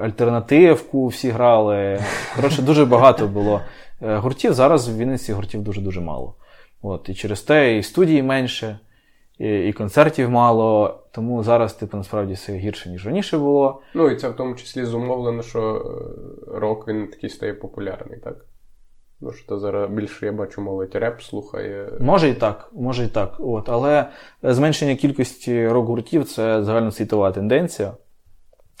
альтернативку 0.00 1.06
всі 1.06 1.30
грали. 1.30 2.00
Коротше, 2.36 2.62
дуже 2.62 2.84
багато 2.84 3.26
було 3.26 3.60
е, 4.02 4.16
гуртів. 4.16 4.54
Зараз 4.54 4.88
в 4.88 4.98
Вінниці 4.98 5.32
гуртів 5.32 5.62
дуже-дуже 5.62 6.00
мало. 6.00 6.34
От, 6.82 7.08
і 7.08 7.14
через 7.14 7.40
те 7.40 7.78
і 7.78 7.82
студії 7.82 8.22
менше, 8.22 8.78
і, 9.38 9.68
і 9.68 9.72
концертів 9.72 10.30
мало. 10.30 10.98
Тому 11.12 11.42
зараз, 11.42 11.74
типу, 11.74 11.96
насправді 11.96 12.34
все 12.34 12.52
гірше, 12.52 12.90
ніж 12.90 13.06
раніше 13.06 13.38
було. 13.38 13.80
Ну, 13.94 14.10
і 14.10 14.16
це 14.16 14.28
в 14.28 14.36
тому 14.36 14.54
числі 14.54 14.84
зумовлено, 14.84 15.42
що 15.42 15.74
е, 15.76 16.58
рок 16.58 16.88
він 16.88 17.08
такий 17.08 17.30
стає 17.30 17.54
популярний, 17.54 18.20
так? 18.20 18.36
Ну, 19.20 19.32
що 19.32 19.46
то 19.46 19.58
зараз 19.58 19.90
більше 19.90 20.26
я 20.26 20.32
бачу 20.32 20.60
молодь 20.60 20.94
реп 20.94 21.22
слухає. 21.22 21.92
Може 22.00 22.28
і 22.28 22.34
так, 22.34 22.70
може 22.72 23.04
і 23.04 23.08
так. 23.08 23.36
От, 23.38 23.68
але 23.68 24.06
зменшення 24.42 24.96
кількості 24.96 25.68
рок-гуртів 25.68 26.24
це 26.24 26.64
загальносвітова 26.64 27.32
тенденція. 27.32 27.92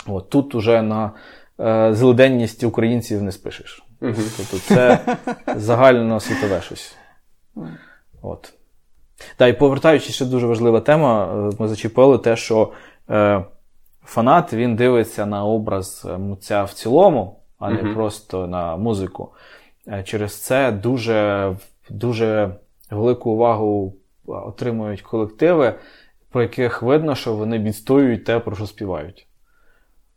От, 0.06 0.30
тут 0.30 0.54
уже 0.54 0.82
на 0.82 1.12
е, 1.60 1.94
злиденність 1.94 2.64
українців 2.64 3.22
не 3.22 3.32
спишеш. 3.32 3.82
Мгм. 4.00 4.14
Тобто 4.36 4.58
це 4.58 5.16
загальносвітове 5.56 6.60
щось. 6.60 6.96
От. 8.22 8.55
Та, 9.36 9.46
і 9.46 9.58
повертаючись, 9.58 10.14
ще 10.14 10.24
дуже 10.24 10.46
важлива 10.46 10.80
тема, 10.80 11.24
е, 11.52 11.56
ми 11.58 11.68
зачепили 11.68 12.18
те, 12.18 12.36
що 12.36 12.72
е, 13.10 13.44
фанат 14.04 14.52
він 14.52 14.76
дивиться 14.76 15.26
на 15.26 15.44
образ 15.44 16.06
митця 16.18 16.64
в 16.64 16.72
цілому, 16.72 17.40
а 17.58 17.70
не 17.70 17.82
Мгм. 17.82 17.94
просто 17.94 18.46
на 18.46 18.76
музику. 18.76 19.32
Е, 19.88 20.02
Через 20.02 20.42
це 20.42 20.72
дуже, 20.72 21.52
дуже 21.90 22.50
велику 22.90 23.30
увагу 23.30 23.94
отримують 24.26 25.02
колективи, 25.02 25.74
про 26.30 26.42
яких 26.42 26.82
видно, 26.82 27.14
що 27.14 27.34
вони 27.34 27.58
відстоюють 27.58 28.24
те, 28.24 28.38
про 28.38 28.56
що 28.56 28.66
співають. 28.66 29.26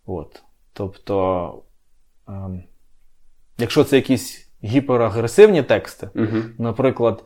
От. 0.06 0.44
Тобто, 0.74 1.54
ем, 2.28 2.64
якщо 3.58 3.84
це 3.84 3.96
якісь 3.96 4.50
гіперагресивні 4.64 5.64
тексти, 5.64 6.10
Мгм. 6.14 6.54
наприклад, 6.58 7.24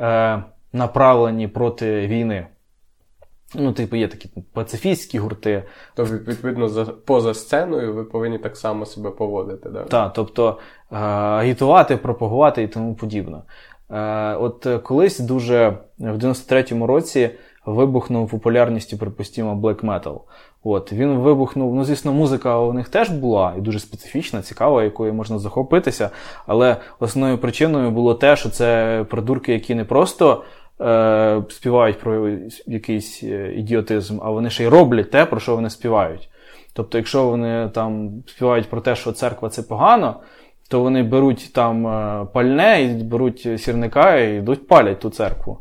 е, 0.00 0.42
направлені 0.76 1.48
проти 1.48 2.06
війни. 2.06 2.46
Ну, 3.54 3.72
типу, 3.72 3.96
є 3.96 4.08
такі 4.08 4.28
пацифістські 4.52 5.18
гурти. 5.18 5.62
То 5.94 6.04
відповідно 6.04 6.68
за 6.68 6.84
поза 6.84 7.34
сценою 7.34 7.94
ви 7.94 8.04
повинні 8.04 8.38
так 8.38 8.56
само 8.56 8.86
себе 8.86 9.10
поводити, 9.10 9.70
да? 9.70 9.84
Та, 9.84 10.08
тобто 10.08 10.58
е, 10.92 10.96
агітувати, 10.96 11.96
пропагувати 11.96 12.62
і 12.62 12.68
тому 12.68 12.94
подібне. 12.94 13.42
Е, 13.90 14.34
от 14.34 14.66
колись 14.82 15.20
дуже 15.20 15.78
в 15.98 16.16
93-му 16.18 16.86
році 16.86 17.30
вибухнув 17.66 18.30
популярністю, 18.30 18.98
припустимо, 18.98 19.54
black 19.54 19.84
metal. 19.84 20.20
От, 20.64 20.92
Він 20.92 21.18
вибухнув. 21.18 21.74
Ну, 21.74 21.84
звісно, 21.84 22.12
музика 22.12 22.58
у 22.58 22.72
них 22.72 22.88
теж 22.88 23.10
була 23.10 23.54
і 23.58 23.60
дуже 23.60 23.78
специфічна, 23.78 24.42
цікава, 24.42 24.84
якою 24.84 25.14
можна 25.14 25.38
захопитися. 25.38 26.10
Але 26.46 26.76
основною 26.98 27.38
причиною 27.38 27.90
було 27.90 28.14
те, 28.14 28.36
що 28.36 28.48
це 28.48 29.04
придурки, 29.10 29.52
які 29.52 29.74
не 29.74 29.84
просто 29.84 30.44
е, 30.80 31.42
співають 31.48 31.98
про 31.98 32.30
якийсь 32.66 33.22
е, 33.22 33.52
ідіотизм, 33.56 34.18
а 34.22 34.30
вони 34.30 34.50
ще 34.50 34.64
й 34.64 34.68
роблять 34.68 35.10
те, 35.10 35.26
про 35.26 35.40
що 35.40 35.54
вони 35.54 35.70
співають. 35.70 36.28
Тобто, 36.72 36.98
якщо 36.98 37.28
вони 37.28 37.70
там 37.74 38.10
співають 38.26 38.68
про 38.68 38.80
те, 38.80 38.96
що 38.96 39.12
церква 39.12 39.48
це 39.48 39.62
погано, 39.62 40.20
то 40.68 40.80
вони 40.80 41.02
беруть 41.02 41.52
там 41.52 41.86
е, 41.86 42.26
пальне 42.32 42.82
і 42.82 43.04
беруть 43.04 43.60
сірника 43.60 44.16
і 44.16 44.38
йдуть 44.38 44.68
палять 44.68 45.00
ту 45.00 45.10
церкву 45.10 45.58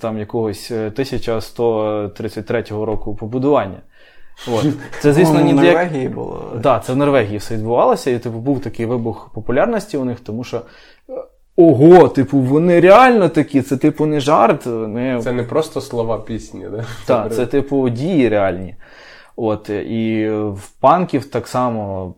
там 0.00 0.18
якогось 0.18 0.70
1133 0.70 2.62
року 2.70 3.14
побудування. 3.14 3.80
От. 4.52 4.66
Це, 5.00 5.12
звісно, 5.12 5.40
ніде... 5.40 5.60
в 5.60 5.64
Норвегії 5.64 6.08
було. 6.08 6.48
Так, 6.52 6.60
да, 6.60 6.78
це 6.78 6.92
в 6.92 6.96
Норвегії 6.96 7.38
все 7.38 7.54
відбувалося, 7.54 8.10
і 8.10 8.18
типу, 8.18 8.38
був 8.38 8.60
такий 8.60 8.86
вибух 8.86 9.30
популярності 9.34 9.96
у 9.96 10.04
них, 10.04 10.20
тому 10.20 10.44
що. 10.44 10.62
Ого, 11.56 12.08
типу, 12.08 12.38
вони 12.38 12.80
реально 12.80 13.28
такі, 13.28 13.62
це 13.62 13.76
типу 13.76 14.06
не 14.06 14.20
жарт. 14.20 14.66
Не... 14.66 15.20
Це 15.22 15.32
не 15.32 15.42
просто 15.42 15.80
слова 15.80 16.18
пісні, 16.18 16.66
да? 16.70 16.84
Так, 17.06 17.34
це, 17.34 17.46
типу, 17.46 17.88
дії 17.88 18.28
реальні. 18.28 18.74
От, 19.36 19.70
І 19.70 20.28
в 20.30 20.70
панків 20.80 21.24
так 21.24 21.48
само 21.48 22.14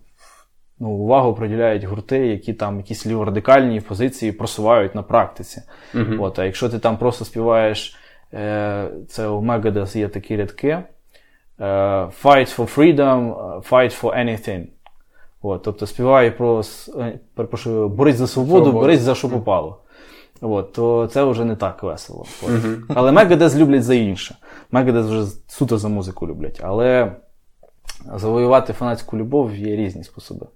ну, 0.80 0.89
увагу 0.89 1.34
приділяють 1.34 1.84
гурти, 1.84 2.26
які 2.26 2.53
там 2.53 2.76
якісь 2.76 3.07
ліворадикальні 3.07 3.80
позиції 3.80 4.32
просувають 4.32 4.95
на 4.95 5.03
практиці. 5.03 5.62
Uh-huh. 5.95 6.22
От, 6.22 6.39
А 6.39 6.45
якщо 6.45 6.68
ти 6.68 6.78
там 6.78 6.97
просто 6.97 7.24
співаєш, 7.24 7.97
е, 8.34 8.89
це 9.09 9.28
у 9.28 9.41
Megadeth 9.41 9.99
є 9.99 10.09
такі 10.09 10.36
рядки. 10.36 10.68
Е, 10.68 10.84
fight 12.22 12.57
for 12.57 12.76
freedom, 12.76 13.34
fight 13.70 14.01
for 14.03 14.26
anything. 14.26 14.66
От, 15.43 15.62
Тобто 15.62 15.86
співає 15.86 16.30
про 16.30 16.62
е, 16.99 17.18
перепрошую, 17.34 17.89
борись 17.89 18.16
за 18.16 18.26
свободу, 18.26 18.64
Свободу. 18.64 18.80
борись 18.80 19.01
за 19.01 19.14
що 19.14 19.28
попало. 19.28 19.78
От, 20.41 20.72
То 20.72 21.07
це 21.07 21.24
вже 21.24 21.45
не 21.45 21.57
так 21.57 21.82
весело. 21.82 22.26
Uh-huh. 22.43 22.80
Але 22.89 23.12
Megadeth 23.12 23.59
люблять 23.59 23.84
за 23.84 23.95
інше. 23.95 24.36
Megadeth 24.72 25.09
вже 25.09 25.26
суто 25.49 25.78
за 25.78 25.89
музику 25.89 26.26
люблять. 26.26 26.61
Але 26.64 27.12
завоювати 28.16 28.72
фанатську 28.72 29.16
любов 29.16 29.55
є 29.55 29.76
різні 29.76 30.05
способи. 30.05 30.47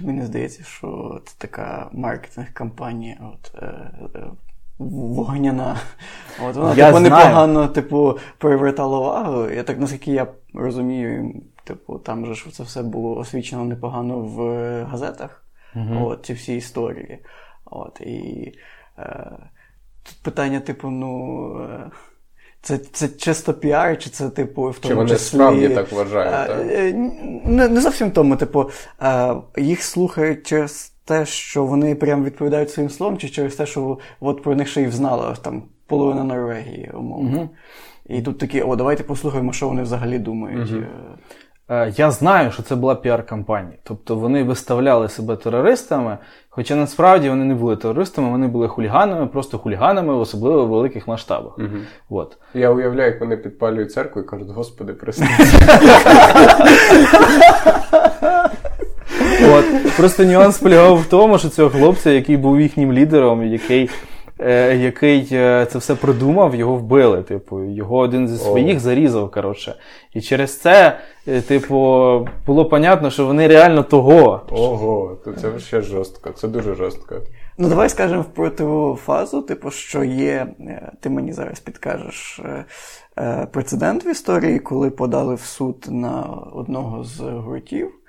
Не 0.00 0.26
здається, 0.26 0.64
що 0.64 1.20
це 1.26 1.34
така 1.38 1.88
маркетинг-кампанія. 1.92 3.16
От, 3.32 3.62
е, 3.62 3.66
е, 4.14 4.30
вогняна. 4.78 5.76
От 6.48 6.56
Вона 6.56 6.74
я 6.74 6.86
типу, 6.86 7.00
непогано 7.00 7.68
типу, 7.68 8.18
привертала 8.38 8.98
увагу. 8.98 9.50
Я 9.50 9.62
так, 9.62 9.80
наскільки 9.80 10.12
я 10.12 10.26
розумію, 10.54 11.34
типу, 11.64 11.98
там 11.98 12.26
же 12.26 12.34
ж 12.34 12.50
це 12.52 12.62
все 12.62 12.82
було 12.82 13.16
освічено 13.16 13.64
непогано 13.64 14.18
в 14.18 14.38
газетах. 14.84 15.44
uh 15.76 16.06
От, 16.06 16.26
Ці 16.26 16.32
всі 16.32 16.56
історії. 16.56 17.18
От, 17.64 18.00
І 18.00 18.52
е, 18.98 19.30
тут 20.02 20.22
питання, 20.22 20.60
типу, 20.60 20.90
ну. 20.90 21.52
Е, 21.62 21.90
це 22.62 22.78
це 22.78 23.08
чисто 23.08 23.54
піар, 23.54 23.98
чи 23.98 24.10
це, 24.10 24.30
типу, 24.30 24.70
в 24.70 24.78
тому 24.78 24.92
Чи 24.92 24.94
вони 24.94 25.10
числі... 25.10 25.36
справді 25.36 25.68
так 25.68 25.92
вважають? 25.92 26.34
А, 26.34 26.46
так? 26.46 26.66
Е, 26.70 26.92
не 27.44 27.68
не 27.68 27.80
зовсім 27.80 28.10
тому, 28.10 28.36
типу, 28.36 28.70
а, 28.98 29.36
їх 29.56 29.82
слухають 29.82 30.46
через 30.46 30.92
те, 31.04 31.26
що 31.26 31.64
вони 31.64 31.94
прям 31.94 32.24
відповідають 32.24 32.70
своїм 32.70 32.90
словом, 32.90 33.18
чи 33.18 33.28
через 33.28 33.56
те, 33.56 33.66
що 33.66 33.98
от 34.20 34.42
про 34.42 34.54
них 34.54 34.68
ще 34.68 34.82
й 34.82 34.86
взнала 34.86 35.34
там 35.34 35.62
половина 35.86 36.24
Норвегії, 36.24 36.90
умовно. 36.94 37.38
Угу. 37.38 37.48
І 38.08 38.22
тут 38.22 38.38
такі, 38.38 38.62
о, 38.62 38.76
давайте 38.76 39.02
послухаємо, 39.02 39.52
що 39.52 39.68
вони 39.68 39.82
взагалі 39.82 40.18
думають. 40.18 40.72
Угу. 40.72 40.82
Я 41.96 42.10
знаю, 42.10 42.50
що 42.52 42.62
це 42.62 42.74
була 42.76 42.94
піар-кампанія. 42.94 43.76
Тобто 43.82 44.16
вони 44.16 44.42
виставляли 44.42 45.08
себе 45.08 45.36
терористами, 45.36 46.18
хоча 46.48 46.76
насправді 46.76 47.28
вони 47.28 47.44
не 47.44 47.54
були 47.54 47.76
терористами, 47.76 48.30
вони 48.30 48.46
були 48.46 48.68
хуліганами, 48.68 49.26
просто 49.26 49.58
хуліганами, 49.58 50.14
особливо 50.14 50.66
в 50.66 50.68
великих 50.68 51.08
масштабах. 51.08 51.58
Угу. 51.58 51.68
От. 52.10 52.38
Я 52.54 52.70
уявляю, 52.70 53.10
як 53.10 53.20
вони 53.20 53.36
підпалюють 53.36 53.92
церкву 53.92 54.22
і 54.22 54.24
кажуть, 54.24 54.50
Господи, 54.50 54.92
прости. 54.92 55.26
От. 59.52 59.96
Просто 59.96 60.24
нюанс 60.24 60.58
полягав 60.58 60.96
в 60.96 61.06
тому, 61.06 61.38
що 61.38 61.48
цього 61.48 61.70
хлопця, 61.70 62.10
який 62.10 62.36
був 62.36 62.60
їхнім 62.60 62.92
лідером, 62.92 63.46
який 63.46 63.84
е, 63.84 63.90
який 64.80 65.28
е, 65.32 65.66
це 65.72 65.78
все 65.78 65.94
придумав, 65.94 66.54
його 66.54 66.74
вбили. 66.74 67.22
Типу, 67.22 67.64
Його 67.64 67.98
один 67.98 68.28
зі 68.28 68.38
своїх 68.38 68.76
О. 68.76 68.80
зарізав. 68.80 69.30
коротше. 69.30 69.74
І 70.14 70.20
через 70.20 70.60
це, 70.60 70.98
е, 71.28 71.40
типу, 71.40 71.74
було 72.46 72.64
понятно, 72.64 73.10
що 73.10 73.26
вони 73.26 73.48
реально 73.48 73.82
того. 73.82 74.40
Ого, 74.50 75.18
то 75.24 75.32
це 75.32 75.58
ще 75.58 75.80
жорстко, 75.80 76.30
це 76.30 76.48
дуже 76.48 76.74
жорстко. 76.74 77.16
Ну, 77.58 77.68
давай 77.68 77.88
скажемо 77.88 78.22
в 78.22 78.34
противу 78.34 78.98
фазу, 79.04 79.42
типу, 79.42 79.70
що 79.70 80.04
є, 80.04 80.46
е, 80.60 80.92
ти 81.00 81.10
мені 81.10 81.32
зараз 81.32 81.60
підкажеш 81.60 82.40
е, 83.18 83.46
прецедент 83.52 84.06
в 84.06 84.08
історії, 84.08 84.58
коли 84.58 84.90
подали 84.90 85.34
в 85.34 85.40
суд 85.40 85.86
на 85.90 86.22
одного 86.52 87.04
з 87.04 87.20
гуртів 87.20 87.99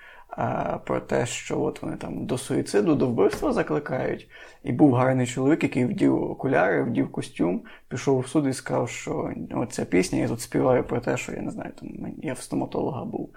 про 0.85 0.99
те, 0.99 1.25
що 1.25 1.61
от 1.61 1.81
вони 1.81 1.95
там 1.95 2.25
до 2.25 2.37
суїциду, 2.37 2.95
до 2.95 3.07
вбивства 3.07 3.53
закликають. 3.53 4.29
І 4.63 4.71
був 4.71 4.93
гарний 4.93 5.27
чоловік, 5.27 5.63
який 5.63 5.85
вдів 5.85 6.23
окуляри, 6.23 6.83
вдів 6.83 7.11
костюм, 7.11 7.61
пішов 7.87 8.19
в 8.19 8.27
суд 8.27 8.47
і 8.47 8.53
сказав, 8.53 8.89
що 8.89 9.29
ця 9.69 9.85
пісня, 9.85 10.19
я 10.19 10.27
тут 10.27 10.41
співаю 10.41 10.83
про 10.83 10.99
те, 10.99 11.17
що 11.17 11.31
я 11.31 11.41
не 11.41 11.51
знаю, 11.51 11.71
там 11.79 11.89
я 12.21 12.33
в 12.33 12.39
стоматолога 12.39 13.05
був. 13.05 13.29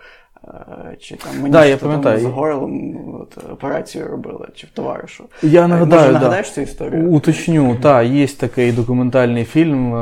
Чи 0.98 1.16
там 1.16 1.36
мені 1.36 1.50
да, 1.50 1.64
я 1.64 1.76
пам'ятаю. 1.76 2.20
з 2.20 2.24
горлом 2.24 3.14
от, 3.20 3.38
операцію 3.52 4.08
робили, 4.08 4.48
чи 4.54 4.66
в 4.66 4.70
товаришу. 4.70 5.24
Я 5.42 5.68
нагадаю, 5.68 6.02
Може, 6.02 6.12
нагадаєш 6.12 6.48
да. 6.48 6.54
цю 6.54 6.60
історію? 6.60 7.10
Уточню, 7.10 7.76
так, 7.82 8.06
є 8.06 8.26
такий 8.26 8.72
документальний 8.72 9.44
фільм, 9.44 9.94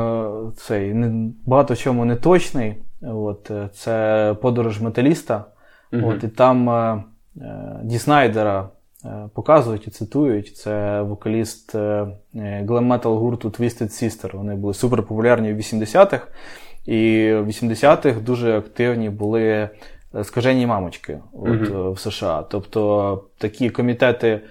цей 0.57 0.93
не, 0.93 1.31
багато 1.45 1.73
в 1.73 1.77
чому 1.77 2.05
не 2.05 2.15
точний. 2.15 2.75
От, 3.01 3.51
Це 3.73 4.35
подорож 4.41 4.81
металіста. 4.81 5.45
Mm-hmm. 5.93 6.09
От, 6.09 6.23
І 6.23 6.27
там 6.27 6.69
е, 6.69 7.03
е, 7.37 7.79
Ді 7.83 7.99
Снайдера 7.99 8.69
е, 9.05 9.29
показують 9.33 9.87
і 9.87 9.91
цитують. 9.91 10.57
Це 10.57 11.01
вокаліст 11.01 11.75
е, 11.75 12.07
глем-метал 12.35 13.17
гурту 13.17 13.49
Twisted 13.49 14.03
Sister. 14.03 14.37
Вони 14.37 14.55
були 14.55 14.73
суперпопулярні 14.73 15.53
в 15.53 15.57
80-х. 15.57 16.27
І 16.85 17.31
в 17.33 17.47
80-х 17.47 18.21
дуже 18.21 18.57
активні 18.57 19.09
були 19.09 19.69
скажені 20.23 20.65
мамочки 20.65 21.19
от, 21.33 21.49
mm-hmm. 21.49 21.91
в 21.91 21.99
США. 21.99 22.43
Тобто 22.49 23.23
такі 23.37 23.69
комітети 23.69 24.27
е, 24.27 24.41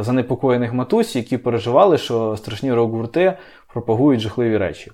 занепокоєних 0.00 0.72
матусь, 0.72 1.16
які 1.16 1.38
переживали, 1.38 1.98
що 1.98 2.36
страшні 2.36 2.72
рок-гурти 2.72 3.32
пропагують 3.72 4.20
жахливі 4.20 4.56
речі. 4.56 4.92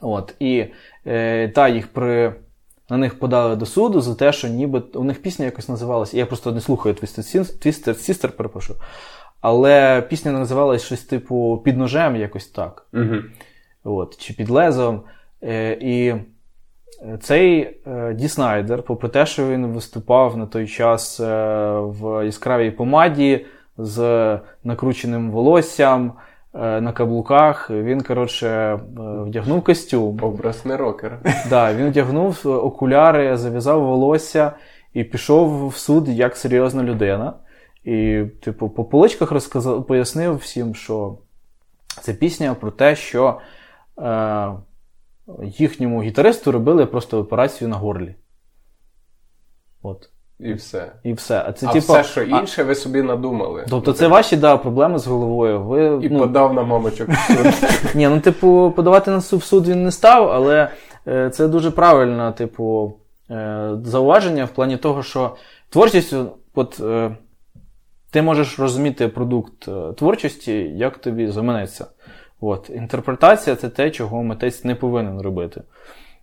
От, 0.00 0.34
І 0.40 0.64
е, 1.06 1.48
та 1.48 1.68
їх 1.68 1.86
при 1.86 2.34
на 2.90 2.96
них 2.96 3.18
подали 3.18 3.56
до 3.56 3.66
суду 3.66 4.00
за 4.00 4.14
те, 4.14 4.32
що 4.32 4.48
ніби 4.48 4.82
у 4.94 5.04
них 5.04 5.22
пісня 5.22 5.44
якось 5.44 5.68
називалася. 5.68 6.16
Я 6.16 6.26
просто 6.26 6.52
не 6.52 6.60
слухаю 6.60 6.94
Twisted 6.94 7.88
Sister, 7.88 8.30
перепрошую. 8.30 8.78
Але 9.40 10.02
пісня 10.02 10.32
називалась 10.32 10.82
щось 10.82 11.02
типу 11.02 11.62
під 11.64 11.76
ножем, 11.76 12.16
якось 12.16 12.46
так. 12.46 12.86
Угу. 12.92 13.16
От, 13.84 14.16
Чи 14.16 14.34
під 14.34 14.50
лезом. 14.50 15.02
Е, 15.42 15.78
І 15.80 16.14
цей 17.20 17.80
е, 17.86 18.14
Ді 18.14 18.28
Снайдер, 18.28 18.82
попри 18.82 19.08
те, 19.08 19.26
що 19.26 19.48
він 19.48 19.66
виступав 19.66 20.36
на 20.36 20.46
той 20.46 20.66
час 20.66 21.20
е, 21.20 21.24
в 21.80 22.24
яскравій 22.24 22.70
помаді 22.70 23.46
з 23.78 24.38
накрученим 24.64 25.30
волоссям. 25.30 26.12
Е, 26.54 26.80
на 26.80 26.92
каблуках. 26.92 27.70
Він, 27.70 28.02
коротше, 28.02 28.48
е, 28.48 28.78
вдягнув 28.96 29.64
костюм. 29.64 30.18
Образ 30.22 30.66
не 30.66 30.76
рокер. 30.76 31.18
Да, 31.50 31.74
Він 31.74 31.88
вдягнув 31.88 32.40
окуляри, 32.44 33.36
зав'язав 33.36 33.84
волосся 33.84 34.52
і 34.92 35.04
пішов 35.04 35.68
в 35.68 35.76
суд 35.76 36.08
як 36.08 36.36
серйозна 36.36 36.82
людина. 36.82 37.34
І, 37.84 38.24
типу, 38.42 38.68
по 38.68 38.84
поличках 38.84 39.30
розказав, 39.30 39.86
пояснив 39.86 40.36
всім, 40.36 40.74
що 40.74 41.18
це 42.02 42.14
пісня 42.14 42.54
про 42.54 42.70
те, 42.70 42.96
що 42.96 43.40
е, 43.98 44.48
їхньому 45.42 46.02
гітаристу 46.02 46.52
робили 46.52 46.86
просто 46.86 47.18
операцію 47.18 47.68
на 47.68 47.76
горлі. 47.76 48.14
От. 49.82 50.10
І 50.40 50.52
все. 50.52 50.92
І 51.04 51.12
все. 51.12 51.44
А 51.46 51.52
це 51.52 51.66
а 51.66 51.72
типу, 51.72 51.92
все, 51.92 52.04
що 52.04 52.22
інше, 52.22 52.62
а... 52.62 52.64
ви 52.64 52.74
собі 52.74 53.02
надумали. 53.02 53.66
Тобто 53.70 53.92
це 53.92 54.08
ваші 54.08 54.36
да, 54.36 54.56
проблеми 54.56 54.98
з 54.98 55.06
головою. 55.06 55.62
Ви, 55.62 55.98
І 56.02 56.08
ну... 56.10 56.18
подав 56.18 56.54
на 56.54 56.62
мамочок 56.62 57.08
в 57.08 57.26
суд. 57.26 57.70
Ні, 57.94 58.08
ну, 58.08 58.20
типу, 58.20 58.72
подавати 58.76 59.10
на 59.10 59.20
суд 59.20 59.40
в 59.40 59.44
суд 59.44 59.68
він 59.68 59.84
не 59.84 59.92
став, 59.92 60.30
але 60.30 60.68
е, 61.06 61.30
це 61.30 61.48
дуже 61.48 61.70
правильне, 61.70 62.32
типу, 62.32 62.94
е, 63.30 63.70
зауваження 63.84 64.44
в 64.44 64.48
плані 64.48 64.76
того, 64.76 65.02
що 65.02 65.36
творчістю, 65.70 66.30
от 66.54 66.80
е, 66.80 67.16
ти 68.10 68.22
можеш 68.22 68.58
розуміти 68.58 69.08
продукт 69.08 69.68
е, 69.68 69.92
творчості, 69.92 70.52
як 70.58 70.98
тобі 70.98 71.28
заманеться. 71.28 71.86
От. 72.40 72.70
Інтерпретація 72.70 73.56
це 73.56 73.68
те, 73.68 73.90
чого 73.90 74.22
митець 74.22 74.64
не 74.64 74.74
повинен 74.74 75.20
робити. 75.20 75.62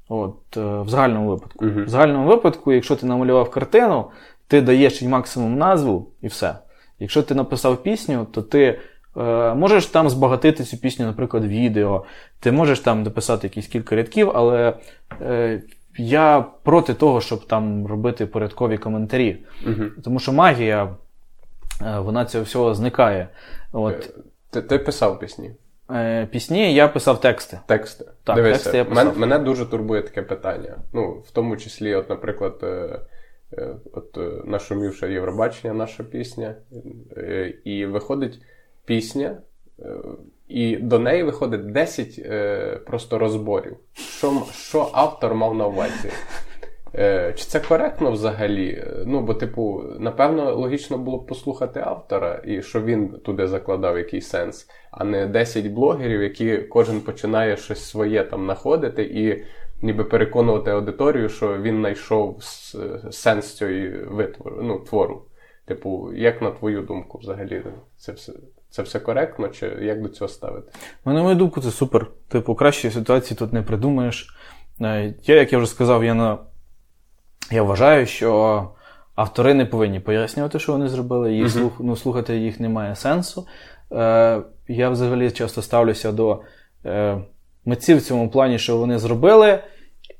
От, 0.09 0.57
е, 0.57 0.61
В 0.61 0.89
загальному 0.89 1.29
випадку. 1.29 1.65
Uh-huh. 1.65 1.85
В 1.85 1.89
загальному 1.89 2.27
випадку, 2.27 2.73
якщо 2.73 2.95
ти 2.95 3.05
намалював 3.05 3.51
картину, 3.51 4.05
ти 4.47 4.61
даєш 4.61 5.01
їй 5.01 5.07
максимум 5.07 5.57
назву 5.57 6.09
і 6.21 6.27
все. 6.27 6.55
Якщо 6.99 7.23
ти 7.23 7.35
написав 7.35 7.83
пісню, 7.83 8.27
то 8.31 8.41
ти 8.41 8.79
е, 9.17 9.53
можеш 9.53 9.85
там 9.85 10.09
збагатити 10.09 10.63
цю 10.63 10.77
пісню, 10.77 11.05
наприклад, 11.05 11.45
відео, 11.45 12.05
ти 12.39 12.51
можеш 12.51 12.79
там 12.79 13.03
дописати 13.03 13.47
якісь 13.47 13.67
кілька 13.67 13.95
рядків, 13.95 14.31
але 14.35 14.73
е, 15.21 15.61
я 15.97 16.45
проти 16.63 16.93
того, 16.93 17.21
щоб 17.21 17.47
там 17.47 17.87
робити 17.87 18.25
порядкові 18.25 18.77
коментарі. 18.77 19.37
Uh-huh. 19.67 20.01
Тому 20.03 20.19
що 20.19 20.33
магія, 20.33 20.95
е, 21.81 21.99
вона 21.99 22.25
цього 22.25 22.43
всього 22.43 22.75
зникає. 22.75 23.27
От. 23.71 24.13
Е, 24.17 24.21
ти, 24.49 24.61
ти 24.61 24.79
писав 24.79 25.19
пісні? 25.19 25.51
Е, 25.91 26.25
пісні 26.25 26.73
я 26.73 26.87
писав 26.87 27.21
тексти. 27.21 27.59
Тексти. 27.65 28.05
Так, 28.23 28.35
Дивися, 28.35 28.53
тексти 28.53 28.77
я 28.77 28.85
писав. 28.85 29.05
Мен, 29.05 29.19
мене 29.19 29.39
дуже 29.39 29.65
турбує 29.65 30.01
таке 30.01 30.21
питання. 30.21 30.77
Ну, 30.93 31.11
в 31.27 31.31
тому 31.31 31.57
числі, 31.57 31.95
от, 31.95 32.09
наприклад, 32.09 32.59
е, 32.63 32.99
е, 33.57 33.75
от 33.93 34.17
нашумівша 34.45 35.07
Євробачення, 35.07 35.73
наша 35.73 36.03
пісня, 36.03 36.55
і 37.63 37.85
виходить 37.85 38.41
пісня, 38.85 39.37
і 40.47 40.77
до 40.77 40.99
неї 40.99 41.23
виходить 41.23 41.71
10 41.71 42.85
просто 42.85 43.19
розборів. 43.19 43.77
Що, 43.93 44.43
Що 44.53 44.89
автор 44.93 45.35
мав 45.35 45.55
на 45.55 45.67
увазі? 45.67 46.09
Е, 46.97 47.33
чи 47.37 47.45
це 47.45 47.59
коректно 47.59 48.11
взагалі? 48.11 48.83
Ну, 49.05 49.21
бо, 49.21 49.33
типу, 49.33 49.83
напевно, 49.99 50.55
логічно 50.55 50.97
було 50.97 51.17
б 51.17 51.25
послухати 51.25 51.79
автора, 51.79 52.41
і 52.45 52.61
що 52.61 52.81
він 52.81 53.09
туди 53.09 53.47
закладав 53.47 53.97
якийсь 53.97 54.27
сенс, 54.27 54.69
а 54.91 55.03
не 55.03 55.27
10 55.27 55.67
блогерів, 55.67 56.21
які 56.21 56.57
кожен 56.57 57.01
починає 57.01 57.57
щось 57.57 57.89
своє 57.89 58.23
там 58.23 58.45
знаходити 58.45 59.03
і 59.03 59.43
ніби 59.81 60.03
переконувати 60.03 60.71
аудиторію, 60.71 61.29
що 61.29 61.57
він 61.57 61.77
знайшов 61.77 62.43
сенс 63.11 63.57
цієї 63.57 63.89
витвору, 63.89 64.59
ну, 64.63 64.79
твору. 64.79 65.21
Типу, 65.65 66.13
як 66.13 66.41
на 66.41 66.51
твою 66.51 66.81
думку, 66.81 67.17
взагалі, 67.17 67.63
це 67.97 68.11
все 68.11 68.33
це 68.69 68.81
все 68.81 68.99
коректно, 68.99 69.47
чи 69.47 69.65
як 69.81 70.01
до 70.01 70.09
цього 70.09 70.27
ставити? 70.27 70.71
Ну, 71.05 71.13
на 71.13 71.23
мою 71.23 71.35
думку, 71.35 71.61
це 71.61 71.71
супер. 71.71 72.07
Типу, 72.27 72.55
кращої 72.55 72.93
ситуації 72.93 73.37
тут 73.37 73.53
не 73.53 73.61
придумаєш. 73.61 74.37
Е, 74.81 75.13
я, 75.23 75.35
як 75.35 75.53
я 75.53 75.59
вже 75.59 75.67
сказав, 75.67 76.03
я 76.03 76.13
на 76.13 76.37
я 77.51 77.63
вважаю, 77.63 78.05
що 78.05 78.61
автори 79.15 79.53
не 79.53 79.65
повинні 79.65 79.99
пояснювати, 79.99 80.59
що 80.59 80.71
вони 80.71 80.87
зробили, 80.87 81.33
їх 81.33 81.49
слух, 81.49 81.73
ну, 81.79 81.95
слухати 81.95 82.37
їх 82.37 82.59
немає 82.59 82.95
сенсу. 82.95 83.47
Е, 83.91 84.41
Я 84.67 84.89
взагалі 84.89 85.31
часто 85.31 85.61
ставлюся 85.61 86.11
до 86.11 86.41
е, 86.85 87.17
митців 87.65 87.97
в 87.97 88.01
цьому 88.01 88.29
плані, 88.29 88.59
що 88.59 88.77
вони 88.77 88.99
зробили, 88.99 89.59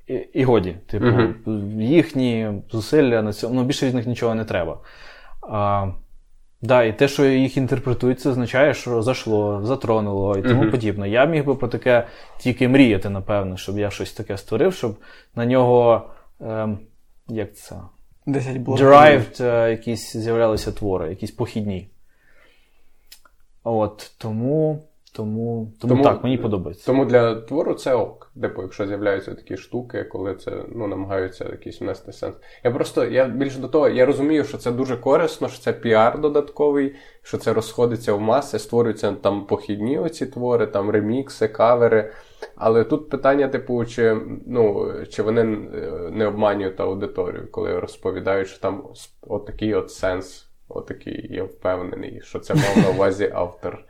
і, 0.07 0.13
і 0.13 0.43
годі. 0.43 0.75
Типу, 0.87 1.05
uh-huh. 1.05 1.81
їхні 1.81 2.51
зусилля 2.71 3.21
на 3.21 3.33
цьому, 3.33 3.55
ну, 3.55 3.63
більше 3.63 3.87
від 3.87 3.93
них 3.93 4.07
нічого 4.07 4.35
не 4.35 4.45
треба. 4.45 4.77
А, 5.41 5.87
Да, 6.61 6.83
І 6.83 6.97
те, 6.97 7.07
що 7.07 7.25
їх 7.25 7.57
інтерпретують, 7.57 8.19
це 8.19 8.29
означає, 8.29 8.73
що 8.73 9.01
зайшло, 9.01 9.61
затронуло 9.63 10.37
і 10.37 10.41
тому 10.41 10.63
uh-huh. 10.63 10.71
подібне. 10.71 11.09
Я 11.09 11.25
міг 11.25 11.45
би 11.45 11.55
про 11.55 11.67
таке 11.67 12.07
тільки 12.39 12.67
мріяти, 12.67 13.09
напевно, 13.09 13.57
щоб 13.57 13.79
я 13.79 13.89
щось 13.89 14.13
таке 14.13 14.37
створив, 14.37 14.73
щоб 14.73 14.95
на 15.35 15.45
нього. 15.45 16.09
Е, 16.41 16.77
як 17.27 17.55
це? 17.55 17.75
10 18.25 18.57
Derived 18.57 19.43
е, 19.43 19.71
якісь 19.71 20.15
з'являлися 20.17 20.71
твори, 20.71 21.09
якісь 21.09 21.31
похідні. 21.31 21.89
От, 23.63 24.11
тому. 24.17 24.83
Тому, 25.15 25.71
тому, 25.79 25.93
тому 25.93 26.03
так, 26.03 26.23
мені 26.23 26.37
подобається. 26.37 26.85
Тому 26.85 27.05
для 27.05 27.35
твору 27.35 27.73
це 27.73 27.93
ок. 27.93 28.31
Типу, 28.41 28.61
якщо 28.61 28.87
з'являються 28.87 29.35
такі 29.35 29.57
штуки, 29.57 30.03
коли 30.03 30.35
це 30.35 30.51
ну, 30.75 30.87
намагаються 30.87 31.45
якийсь 31.45 31.81
внести 31.81 32.11
сенс. 32.11 32.35
Я 32.63 32.71
просто 32.71 33.05
я 33.05 33.25
більше 33.25 33.59
до 33.59 33.67
того, 33.67 33.89
я 33.89 34.05
розумію, 34.05 34.43
що 34.43 34.57
це 34.57 34.71
дуже 34.71 34.97
корисно, 34.97 35.47
що 35.47 35.59
це 35.59 35.73
піар 35.73 36.21
додатковий, 36.21 36.95
що 37.21 37.37
це 37.37 37.53
розходиться 37.53 38.13
в 38.13 38.21
маси, 38.21 38.59
створюються 38.59 39.11
там 39.11 39.45
похідні 39.45 39.99
оці 39.99 40.25
твори, 40.25 40.67
там 40.67 40.89
ремікси, 40.89 41.47
кавери. 41.47 42.11
Але 42.55 42.83
тут 42.83 43.09
питання, 43.09 43.47
типу, 43.47 43.85
чи 43.85 44.17
ну, 44.47 44.91
чи 45.09 45.23
вони 45.23 45.43
не 46.11 46.27
обманюють 46.27 46.79
аудиторію, 46.79 47.47
коли 47.51 47.79
розповідають, 47.79 48.47
що 48.47 48.59
там 48.59 48.83
отакий 49.21 49.73
от 49.73 49.91
сенс, 49.91 50.47
отакий, 50.67 51.27
я 51.29 51.43
впевнений, 51.43 52.21
що 52.23 52.39
це 52.39 52.53
мав 52.53 52.77
на 52.77 52.89
увазі 52.89 53.31
автор. 53.33 53.85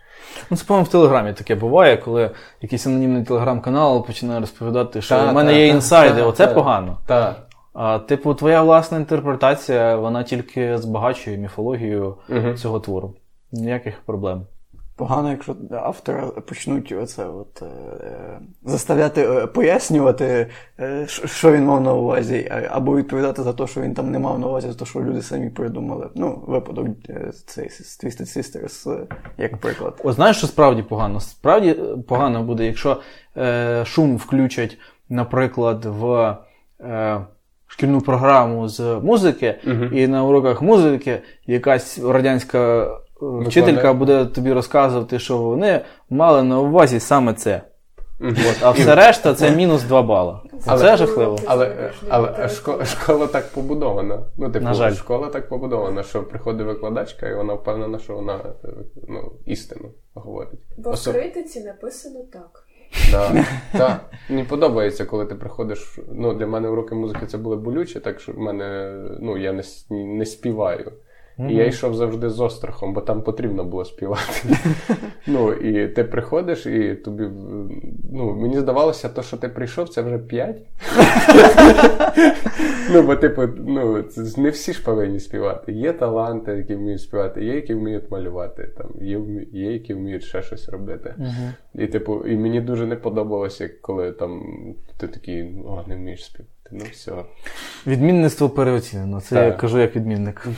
Ну, 0.50 0.58
це, 0.58 0.66
по-моєму, 0.66 0.86
в 0.86 0.92
Телеграмі 0.92 1.34
таке 1.34 1.56
буває, 1.56 1.98
коли 1.98 2.32
якийсь 2.62 2.88
анонімний 2.88 3.24
телеграм-канал 3.24 4.06
починає 4.06 4.40
розповідати, 4.40 5.02
що 5.02 5.18
в 5.18 5.34
мене 5.34 5.60
є 5.60 5.68
інсайди, 5.68 6.22
оце 6.22 6.48
погано. 6.48 6.98
Так. 7.06 7.36
А, 7.74 8.00
типу, 8.00 8.34
твоя 8.34 8.62
власна 8.62 8.98
інтерпретація, 8.98 9.96
вона 9.96 10.24
тільки 10.24 10.78
збагачує 10.78 11.38
міфологію 11.38 12.16
угу. 12.30 12.54
цього 12.54 12.80
твору. 12.80 13.14
Ніяких 13.52 14.02
проблем. 14.06 14.46
Погано, 14.98 15.32
якщо 15.32 15.56
автора 15.72 16.28
почнуть 16.28 16.92
оце 16.92 17.26
от, 17.26 17.62
е, 17.62 18.40
заставляти 18.64 19.22
е, 19.22 19.48
пояснювати, 19.48 20.48
е, 20.80 21.08
що 21.08 21.52
він 21.52 21.66
мав 21.66 21.82
на 21.82 21.94
увазі, 21.94 22.52
або 22.70 22.98
відповідати 22.98 23.44
за 23.44 23.54
те, 23.54 23.68
що 23.68 23.82
він 23.82 23.94
там 23.94 24.12
не 24.12 24.20
мав 24.20 24.40
на 24.40 24.48
увазі, 24.48 24.68
за 24.68 24.74
те, 24.74 24.86
що 24.86 25.00
люди 25.00 25.22
самі 25.22 25.50
придумали. 25.50 26.10
Ну, 26.16 26.44
випадок 26.48 26.88
е, 27.10 27.32
цей 27.46 27.70
з 27.70 28.04
Twisted 28.04 28.38
Sisters, 28.38 29.02
е, 29.02 29.08
як 29.38 29.58
приклад. 29.58 30.02
О, 30.04 30.14
знаєш, 30.14 30.38
що 30.38 30.48
справді 30.48 30.84
погано? 30.84 31.20
Справді 31.20 31.70
е, 31.70 31.98
погано 32.08 32.44
буде, 32.44 32.66
якщо 32.66 33.02
е, 33.38 33.84
шум 33.86 34.18
включать, 34.18 34.78
наприклад, 35.10 35.86
в. 35.86 36.38
Шкільну 37.68 38.02
програму 38.02 38.68
з 38.68 39.00
музики, 39.04 39.56
uh 39.68 39.92
і 39.92 40.08
на 40.08 40.24
уроках 40.24 40.62
музики 40.62 41.22
якась 41.48 42.00
радянська 42.00 42.90
вчителька 43.22 43.94
буде 43.94 44.26
тобі 44.26 44.54
розказувати, 44.54 45.20
що 45.20 45.38
вони 45.38 45.82
мали 46.10 46.44
на 46.44 46.60
увазі 46.60 47.00
саме 47.00 47.34
це. 47.34 47.62
От, 48.22 48.58
А 48.62 48.72
все 48.72 48.96
решта 48.96 49.34
це 49.34 49.56
мінус 49.56 49.84
2 49.84 50.02
бали. 50.02 50.40
Але, 50.66 50.82
це 50.82 50.98
жахливо. 50.98 51.40
Але 51.46 51.92
але 52.10 52.50
школа, 52.50 52.86
школа 52.86 53.28
так 53.28 53.48
побудована. 53.54 54.20
Ну, 54.38 54.52
типу, 54.52 54.66
На 54.66 54.74
жаль. 54.74 54.94
Школа 54.94 55.28
так 55.28 55.50
побудована, 55.50 56.04
що 56.04 56.24
приходить 56.24 56.68
викладачка, 56.68 57.28
і 57.28 57.36
вона 57.36 57.54
впевнена, 57.54 58.00
що 58.00 58.14
вона 58.14 58.40
ну, 59.08 59.32
істину 59.46 59.92
говорить. 60.14 60.60
Бо 60.78 60.92
в 60.92 61.04
критиці 61.04 61.64
написано 61.64 62.20
так. 62.34 62.66
Да, 63.12 63.46
да. 63.74 64.00
Мені 64.30 64.44
подобається, 64.44 65.06
коли 65.06 65.26
ти 65.26 65.36
приходиш. 65.36 66.00
Ну, 66.12 66.34
Для 66.34 66.48
мене 66.48 66.70
уроки 66.70 66.96
музики 66.96 67.26
це 67.26 67.38
були 67.38 67.56
болючі, 67.56 68.00
так 68.00 68.20
що 68.20 68.32
в 68.32 68.38
мене 68.38 68.98
ну, 69.20 69.38
я 69.38 69.54
не, 69.54 69.64
не 69.90 70.26
співаю. 70.26 70.92
Mm-hmm. 71.40 71.52
І 71.52 71.56
я 71.56 71.66
йшов 71.66 71.96
завжди 71.96 72.30
з 72.30 72.40
острахом, 72.40 72.94
бо 72.94 73.02
там 73.02 73.22
потрібно 73.22 73.64
було 73.64 73.86
співати. 73.86 74.42
Ну, 75.28 75.54
і 75.54 75.88
ти 75.88 76.04
приходиш, 76.04 76.66
і 76.66 76.96
тобі. 76.96 77.24
Ну, 78.14 78.36
мені 78.36 78.60
здавалося, 78.60 79.10
то, 79.10 79.22
що 79.22 79.38
ти 79.38 79.50
прийшов, 79.50 79.90
це 79.90 80.02
вже 80.02 80.18
п'ять. 80.18 80.62
Ну, 82.94 83.02
бо, 83.02 83.16
типу, 83.16 83.42
ну, 83.58 84.04
не 84.38 84.50
всі 84.50 84.74
ж 84.74 84.84
повинні 84.84 85.20
співати. 85.20 85.72
Є 85.72 85.94
таланти, 85.94 86.52
які 86.52 86.76
вміють 86.76 87.02
співати, 87.02 87.46
є, 87.46 87.56
які 87.56 87.74
вміють 87.74 88.12
малювати, 88.12 88.70
там, 88.78 88.88
є, 89.02 89.22
є 89.52 89.74
які 89.74 89.94
вміють 89.94 90.24
ще 90.24 90.42
щось 90.42 90.70
робити. 90.70 91.16
І, 91.76 91.88
типу, 91.88 92.26
і 92.28 92.38
мені 92.38 92.62
дуже 92.62 92.86
не 92.86 92.96
подобалося, 92.96 93.70
коли 93.82 94.12
там 94.12 94.44
ти 94.98 95.08
такий, 95.08 95.44
о, 95.66 95.84
не 95.88 95.96
вмієш 95.96 96.26
співати. 96.26 96.55
Ну, 96.72 96.86
все. 96.92 97.12
Відмінництво 97.88 98.50
переоцінено. 98.50 99.22
Це 99.22 99.36
так. 99.36 99.46
я 99.46 99.52
кажу 99.52 99.80
як 99.80 99.96
відмінник. 99.96 100.48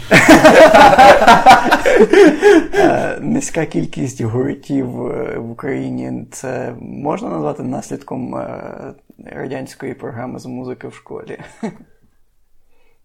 Е, 2.73 3.17
низька 3.21 3.65
кількість 3.65 4.21
гуртів 4.21 5.07
е, 5.07 5.37
в 5.37 5.51
Україні 5.51 6.25
це 6.31 6.75
можна 6.81 7.29
назвати 7.29 7.63
наслідком 7.63 8.35
е, 8.35 8.93
радянської 9.25 9.93
програми 9.93 10.39
з 10.39 10.45
музики 10.45 10.87
в 10.87 10.93
школі. 10.93 11.39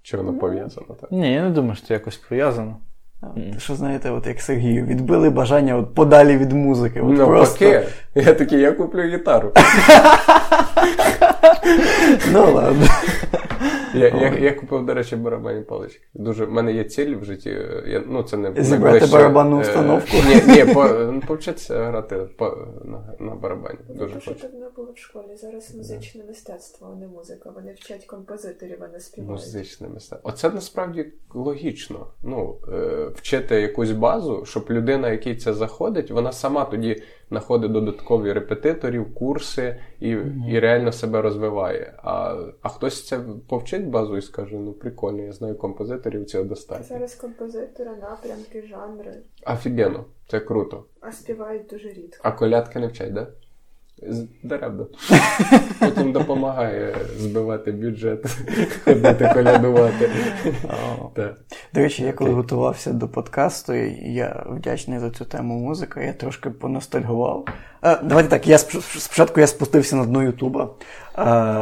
Чорно 0.02 0.38
пов'язано? 0.38 0.86
так? 1.00 1.12
Ні, 1.12 1.32
я 1.32 1.42
не 1.42 1.50
думаю, 1.50 1.74
що 1.74 1.86
це 1.86 1.94
якось 1.94 2.16
пов'язано. 2.16 2.76
Що 3.58 3.74
знаєте, 3.74 4.10
от 4.10 4.26
як 4.26 4.40
Сергію, 4.40 4.84
відбили 4.86 5.30
бажання 5.30 5.76
от 5.76 5.94
подалі 5.94 6.36
від 6.36 6.52
музики. 6.52 7.00
От 7.00 7.18
ну, 7.18 7.26
просто... 7.26 7.64
Я 8.14 8.34
такий, 8.34 8.60
я 8.60 8.72
куплю 8.72 9.02
гітару. 9.02 9.52
Ну 12.32 12.52
ладно. 12.54 12.86
Я 13.94 14.08
я, 14.08 14.38
я 14.38 14.54
купив, 14.54 14.86
до 14.86 14.94
речі, 14.94 15.16
барабанні 15.16 15.62
палички. 15.62 16.02
Дуже, 16.14 16.44
В 16.44 16.52
мене 16.52 16.72
є 16.72 16.84
ціль 16.84 17.16
в 17.16 17.24
житті. 17.24 17.50
Я, 17.86 18.02
ну, 18.06 18.22
це 18.22 18.36
не 18.36 18.48
Зібрати 18.48 18.70
найближче, 18.70 19.12
барабанну 19.12 19.58
е, 19.58 19.60
установку. 19.60 20.16
Ні, 20.28 20.54
ні, 20.54 20.74
по, 20.74 21.14
повчитися 21.26 21.84
грати 21.84 22.16
по, 22.16 22.68
на 22.84 23.14
на 23.18 23.34
барабані. 23.34 23.78
Дуже 23.88 24.14
хочу. 24.14 24.34
Що 24.38 24.48
давно 24.48 24.70
було 24.76 24.92
в 24.92 24.98
школі. 24.98 25.36
Зараз 25.36 25.74
музичне 25.74 26.24
мистецтво, 26.28 26.88
а 26.92 27.00
не 27.00 27.06
музика. 27.06 27.50
Вони 27.54 27.72
вчать 27.72 28.04
композиторів, 28.04 28.78
а 28.80 28.88
не 28.88 29.00
співають. 29.00 29.30
Музичне 29.30 29.88
мистецтво. 29.88 30.30
Оце 30.30 30.50
насправді 30.50 31.06
логічно. 31.34 32.06
Ну, 32.22 32.58
е, 32.72 33.08
Вчити 33.14 33.60
якусь 33.60 33.90
базу, 33.90 34.44
щоб 34.44 34.66
людина, 34.70 35.10
якій 35.10 35.36
це 35.36 35.52
заходить, 35.54 36.10
вона 36.10 36.32
сама 36.32 36.64
тоді 36.64 37.02
знаходить 37.32 37.72
додаткові 37.72 38.32
репетиторів, 38.32 39.14
курси 39.14 39.80
і 40.00 40.08
і 40.48 40.58
реально 40.58 40.92
себе 40.92 41.22
розвиває. 41.22 41.94
А 42.02 42.36
а 42.62 42.68
хтось 42.68 43.06
це 43.06 43.20
повчить 43.48 43.88
базу 43.88 44.16
і 44.16 44.22
скаже: 44.22 44.56
ну 44.56 44.72
прикольно, 44.72 45.22
я 45.22 45.32
знаю 45.32 45.54
композиторів, 45.54 46.26
цього 46.26 46.44
достатньо. 46.44 46.84
Зараз 46.84 47.14
композитори, 47.14 47.90
напрямки, 47.90 48.62
жанри. 48.62 49.14
Офігенно, 49.46 50.04
це 50.28 50.40
круто. 50.40 50.84
А 51.00 51.12
співають 51.12 51.66
дуже 51.66 51.88
рідко. 51.88 52.20
А 52.22 52.32
колядки 52.32 52.78
не 52.78 52.86
вчать, 52.86 53.14
так? 53.14 53.14
Да? 53.14 53.26
Даремно. 54.42 54.86
Потім 55.80 56.12
допомагає 56.12 56.94
збивати 57.18 57.72
бюджет, 57.72 58.26
ходити 58.84 59.30
колядувати. 59.34 60.10
До 61.74 61.80
речі, 61.80 62.04
я 62.04 62.12
коли 62.12 62.30
готувався 62.30 62.92
до 62.92 63.08
подкасту, 63.08 63.74
я 63.74 64.46
вдячний 64.50 64.98
за 64.98 65.10
цю 65.10 65.24
тему 65.24 65.58
музика, 65.58 66.00
я 66.00 66.12
трошки 66.12 66.50
поностальгував. 66.50 67.48
Давайте 67.82 68.28
так, 68.28 68.46
я 68.46 68.58
спочатку 68.58 69.40
я 69.40 69.46
спустився 69.46 69.96
на 69.96 70.06
дно 70.06 70.22
Ютуба. 70.22 70.70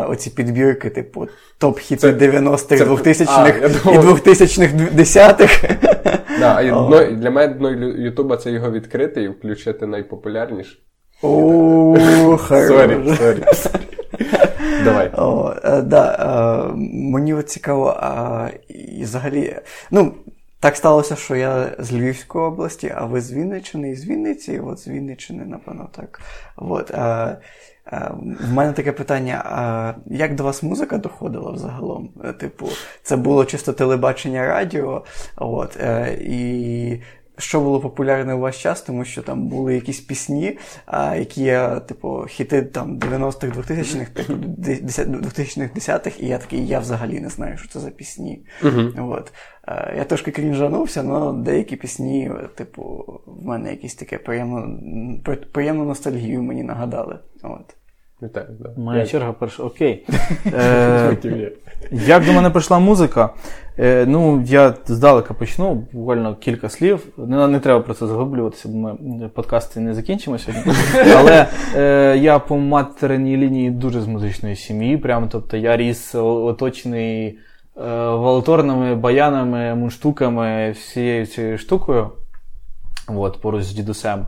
Оці 0.09 0.31
підбірки, 0.31 0.91
типу, 0.91 1.29
топ-хіти 1.59 2.13
90-х, 2.13 2.85
2000-х 2.85 3.59
і 3.85 3.99
2010-х. 3.99 5.69
Для 7.11 7.31
мене 7.31 7.55
дно 7.55 7.71
Ютуба 7.87 8.37
це 8.37 8.51
його 8.51 8.71
відкрити 8.71 9.23
і 9.23 9.29
включити 9.29 9.87
найпопулярніше. 9.87 10.79
Сорі, 12.69 13.17
сорі. 13.17 13.45
Давай. 14.85 15.11
О, 15.17 15.55
е, 15.65 15.83
да, 15.83 16.15
е, 16.15 16.73
Мені 16.93 17.35
от 17.35 17.49
цікаво, 17.49 17.97
а 18.01 18.49
і 18.69 19.03
взагалі, 19.03 19.57
ну, 19.91 20.15
так 20.61 20.77
сталося, 20.77 21.17
що 21.17 21.37
я 21.37 21.71
з 21.79 21.93
Львівської 21.93 22.45
області, 22.45 22.93
а 22.97 23.05
ви 23.05 23.21
з 23.21 23.33
Вінниччини 23.33 23.91
і 23.91 23.95
з 23.95 24.07
Вінниці, 24.07 24.59
от 24.59 24.79
з 24.79 24.89
Вінниччини, 24.89 25.45
напевно, 25.45 25.89
так. 25.97 26.21
От, 26.57 26.91
а, 26.91 27.37
а, 27.85 28.11
в 28.41 28.53
мене 28.53 28.73
таке 28.73 28.93
питання: 28.93 29.43
а 29.45 29.95
як 30.07 30.35
до 30.35 30.45
вас 30.45 30.63
музика 30.63 30.99
доходила 30.99 31.51
взагалом? 31.53 32.09
Типу, 32.39 32.69
це 33.03 33.17
було 33.17 33.45
чисто 33.45 33.73
телебачення 33.73 34.47
радіо, 34.47 35.05
от, 35.37 35.77
е, 35.77 36.19
і 36.21 37.01
що 37.41 37.61
було 37.61 37.81
популярне 37.81 38.35
у 38.35 38.39
ваш 38.39 38.63
час, 38.63 38.83
тому 38.83 39.05
що 39.05 39.23
там 39.23 39.49
були 39.49 39.75
якісь 39.75 40.01
пісні, 40.01 40.59
а, 40.87 41.17
які 41.17 41.43
я, 41.43 41.81
типу, 41.81 42.27
хіти 42.29 42.63
там 42.63 42.99
90-х, 42.99 43.59
2000-х, 43.59 44.11
типу, 44.11 44.33
2000-х, 44.33 45.75
10-х, 45.75 46.21
і 46.21 46.27
я 46.27 46.39
такий, 46.39 46.67
я 46.67 46.79
взагалі 46.79 47.21
не 47.21 47.29
знаю, 47.29 47.59
що 47.59 47.69
це 47.69 47.81
за 47.81 47.91
пісні. 47.91 48.45
Uh-huh. 48.63 49.13
От. 49.13 49.33
А, 49.63 49.93
я 49.97 50.05
трошки 50.05 50.31
крінжанувся, 50.31 51.05
але 51.09 51.43
деякі 51.43 51.77
пісні, 51.77 52.31
типу, 52.55 53.05
в 53.27 53.47
мене 53.47 53.71
якісь 53.71 53.95
таке 53.95 54.19
приємну, 54.19 54.81
приємну 55.53 55.85
ностальгію 55.85 56.43
мені 56.43 56.63
нагадали. 56.63 57.19
От. 57.43 57.77
Вітаю, 58.23 58.47
да. 58.61 58.71
Моя 58.77 59.07
черга 59.07 59.33
перша. 59.33 59.63
Окей. 59.63 60.07
Е, 60.55 61.53
Як 61.91 62.27
до 62.27 62.33
мене 62.33 62.51
прийшла 62.51 62.79
музика? 62.79 63.31
Е, 63.79 64.07
Ну, 64.09 64.43
я 64.47 64.75
здалека 64.87 65.35
почну, 65.35 65.75
буквально 65.93 66.37
кілька 66.37 66.69
слів. 66.69 67.07
Не, 67.17 67.49
не 67.49 67.61
треба 67.61 67.81
про 67.81 67.95
це 67.95 68.07
заглиблюватися, 68.07 68.69
бо 68.69 68.97
ми 69.01 69.29
подкасти 69.29 69.81
не 69.81 69.95
закінчимо 69.95 70.39
сьогодні. 70.39 70.73
Але 71.17 71.47
е, 71.77 72.19
я 72.19 72.39
по 72.39 72.57
материнній 72.57 73.37
лінії 73.37 73.71
дуже 73.71 74.01
з 74.01 74.07
музичної 74.07 74.57
сім'ї. 74.57 74.97
Прямо, 74.97 75.29
тобто 75.33 75.57
я 75.57 75.77
ріс 75.77 76.15
оточений 76.15 77.27
е, 77.27 77.39
валторними, 78.09 78.95
баянами, 78.95 79.75
мунштуками, 79.75 80.71
всією 80.71 81.27
цією 81.27 81.59
штукою. 81.59 82.11
От, 83.09 83.41
поруч 83.41 83.63
з 83.63 83.73
дідусем, 83.73 84.27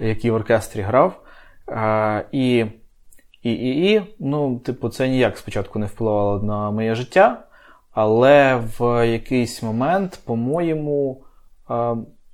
який 0.00 0.30
в 0.30 0.34
оркестрі 0.34 0.80
грав. 0.80 1.20
Е, 1.68 2.24
і 2.32 2.64
і, 3.46 3.52
і, 3.52 3.92
і, 3.92 4.02
ну, 4.18 4.58
типу, 4.58 4.88
це 4.88 5.08
ніяк 5.08 5.38
спочатку 5.38 5.78
не 5.78 5.86
впливало 5.86 6.42
на 6.42 6.70
моє 6.70 6.94
життя, 6.94 7.42
але 7.92 8.62
в 8.78 9.06
якийсь 9.08 9.62
момент, 9.62 10.20
по-моєму, 10.24 11.24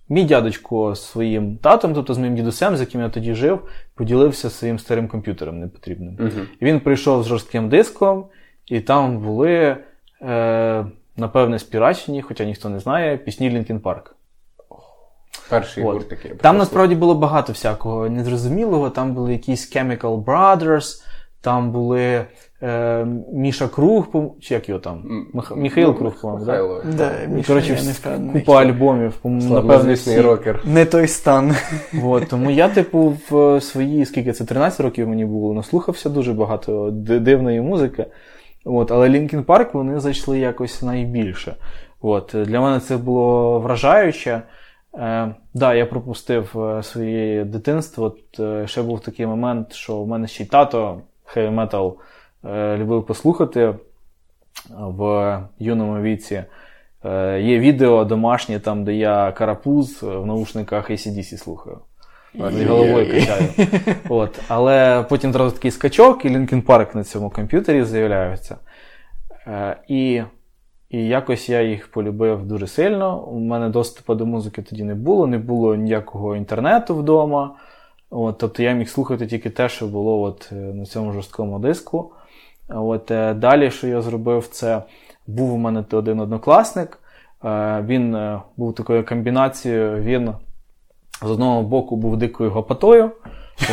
мій 0.09 0.25
дядечко 0.25 0.95
своїм 0.95 1.57
татом, 1.57 1.95
тобто 1.95 2.15
з 2.15 2.19
моїм 2.19 2.35
дідусем, 2.35 2.77
з 2.77 2.81
яким 2.81 3.01
я 3.01 3.09
тоді 3.09 3.35
жив, 3.35 3.61
поділився 3.95 4.51
своїм 4.51 4.79
старим 4.79 5.09
комп'ютером 5.09 5.61
непотрібним. 5.61 6.17
Uh-huh. 6.17 6.47
І 6.61 6.65
він 6.65 6.81
прийшов 6.81 7.23
з 7.23 7.27
жорстким 7.27 7.69
диском, 7.69 8.27
і 8.67 8.81
там 8.81 9.19
були, 9.19 9.77
е, 10.23 10.87
напевне, 11.17 11.59
спірачені, 11.59 12.23
хоча 12.23 12.45
ніхто 12.45 12.69
не 12.69 12.81
знає, 12.81 13.17
пісні 13.17 13.51
Лінкін 13.51 13.81
Парк. 13.81 14.17
Перший 15.49 15.85
гурт 15.85 16.09
такий. 16.09 16.31
Там 16.31 16.57
насправді 16.59 16.95
було 16.95 17.15
багато 17.15 17.53
всякого 17.53 18.09
незрозумілого. 18.09 18.91
Там 18.91 19.15
були 19.15 19.33
якісь 19.33 19.77
Chemical 19.77 20.25
Brothers, 20.25 21.03
там 21.41 21.73
були 21.73 22.25
е, 22.63 23.07
Міша 23.33 23.69
Круг, 23.69 24.07
чи 24.41 24.55
як 24.55 24.69
його 24.69 24.81
там? 24.81 25.27
Мих... 25.33 25.57
Міхаїл 25.57 25.99
Круг, 25.99 26.21
по-моєму, 26.21 26.45
да? 26.45 26.83
Да, 26.97 27.43
Коротше, 27.47 27.79
купа 28.33 28.63
альбомів, 28.63 29.15
напевно, 29.25 29.95
всі... 29.95 30.21
рокер. 30.21 30.61
Не 30.65 30.85
той 30.85 31.09
стан. 31.09 31.57
От, 32.05 32.29
тому 32.29 32.51
я, 32.51 32.69
типу, 32.69 33.17
в 33.31 33.61
свої, 33.61 34.07
скільки 34.07 34.33
це 34.33 34.45
13 34.45 34.81
років 34.81 35.09
мені 35.09 35.25
було, 35.25 35.55
наслухався 35.55 36.09
дуже 36.09 36.33
багато 36.33 36.91
дивної 36.93 37.61
музики. 37.61 38.07
От, 38.65 38.93
Але 38.93 39.09
Лінкін 39.09 39.45
Парк 39.45 39.75
вони 39.75 40.01
зайшли 40.01 40.39
якось 40.39 40.83
найбільше. 40.83 41.55
От, 42.01 42.35
Для 42.47 42.61
мене 42.61 42.81
це 42.81 42.97
було 42.97 43.61
вражаюче. 43.61 44.43
Е, 44.95 45.35
да, 45.55 45.75
я 45.75 45.87
пропустив 45.87 46.61
е, 46.61 46.83
своє 46.83 47.45
дитинство. 47.45 48.05
От, 48.05 48.41
е, 48.41 48.67
Ще 48.67 48.83
був 48.83 49.01
такий 49.01 49.27
момент, 49.27 49.73
що 49.73 50.03
в 50.03 50.09
мене 50.09 50.29
ще 50.29 50.43
й 50.43 50.47
тато 50.47 51.01
хеві 51.25 51.51
метал 51.51 51.97
е, 52.45 52.77
любив 52.77 53.07
послухати 53.07 53.75
в 54.71 55.41
юному 55.59 56.03
віці. 56.03 56.45
Е, 57.05 57.41
Є 57.41 57.59
відео 57.59 58.05
домашнє, 58.05 58.61
там, 58.61 58.85
де 58.85 58.95
я 58.95 59.33
карапуз 59.33 60.03
в 60.03 60.27
наушниках 60.27 60.91
ACDC 60.91 61.37
слухаю. 61.37 61.79
І 62.35 62.65
головою 62.65 63.11
качаю. 63.11 63.49
От. 64.09 64.41
Але 64.49 65.05
потім 65.09 65.31
одразу 65.31 65.55
такий 65.55 65.71
скачок, 65.71 66.25
і 66.25 66.29
Linkin 66.29 66.63
Park 66.63 66.97
на 66.97 67.05
цьому 67.05 67.31
комп'ютері 67.31 67.85
з'являються. 67.85 68.57
Е, 69.47 69.77
і 69.89 70.23
і 70.93 71.07
якось 71.07 71.49
я 71.49 71.63
їх 71.63 71.91
полюбив 71.91 72.47
дуже 72.47 72.67
сильно. 72.67 73.23
У 73.23 73.39
мене 73.39 73.69
доступу 73.69 74.15
до 74.15 74.27
музики 74.27 74.63
тоді 74.63 74.85
не 74.85 74.95
було, 74.95 75.27
не 75.27 75.39
було 75.39 75.75
ніякого 75.75 76.37
інтернету 76.37 76.95
вдома. 76.95 77.55
От, 78.11 78.39
Тобто 78.39 78.63
я 78.63 78.73
міг 78.73 78.89
слухати 78.89 79.27
тільки 79.27 79.51
те, 79.51 79.69
що 79.69 79.87
було 79.87 80.23
от, 80.23 80.49
е, 80.53 80.55
на 80.55 80.85
цьому 80.85 81.13
жорсткому 81.13 81.59
диску. 81.59 82.13
От, 82.69 83.11
е, 83.11 83.35
Далі, 83.35 83.71
що 83.71 83.87
я 83.87 84.03
зробив, 84.03 84.47
це 84.47 84.83
був 85.27 85.55
у 85.55 85.57
мене 85.57 85.85
один 85.93 86.21
однокласник. 86.21 86.99
Е, 87.45 87.85
він 87.87 88.39
був 88.57 88.75
такою 88.75 89.07
комбінацією, 89.07 89.97
він 89.97 90.33
з 91.23 91.31
одного 91.31 91.63
боку 91.63 91.97
був 91.97 92.17
дикою 92.17 92.51
гопотою. 92.51 93.11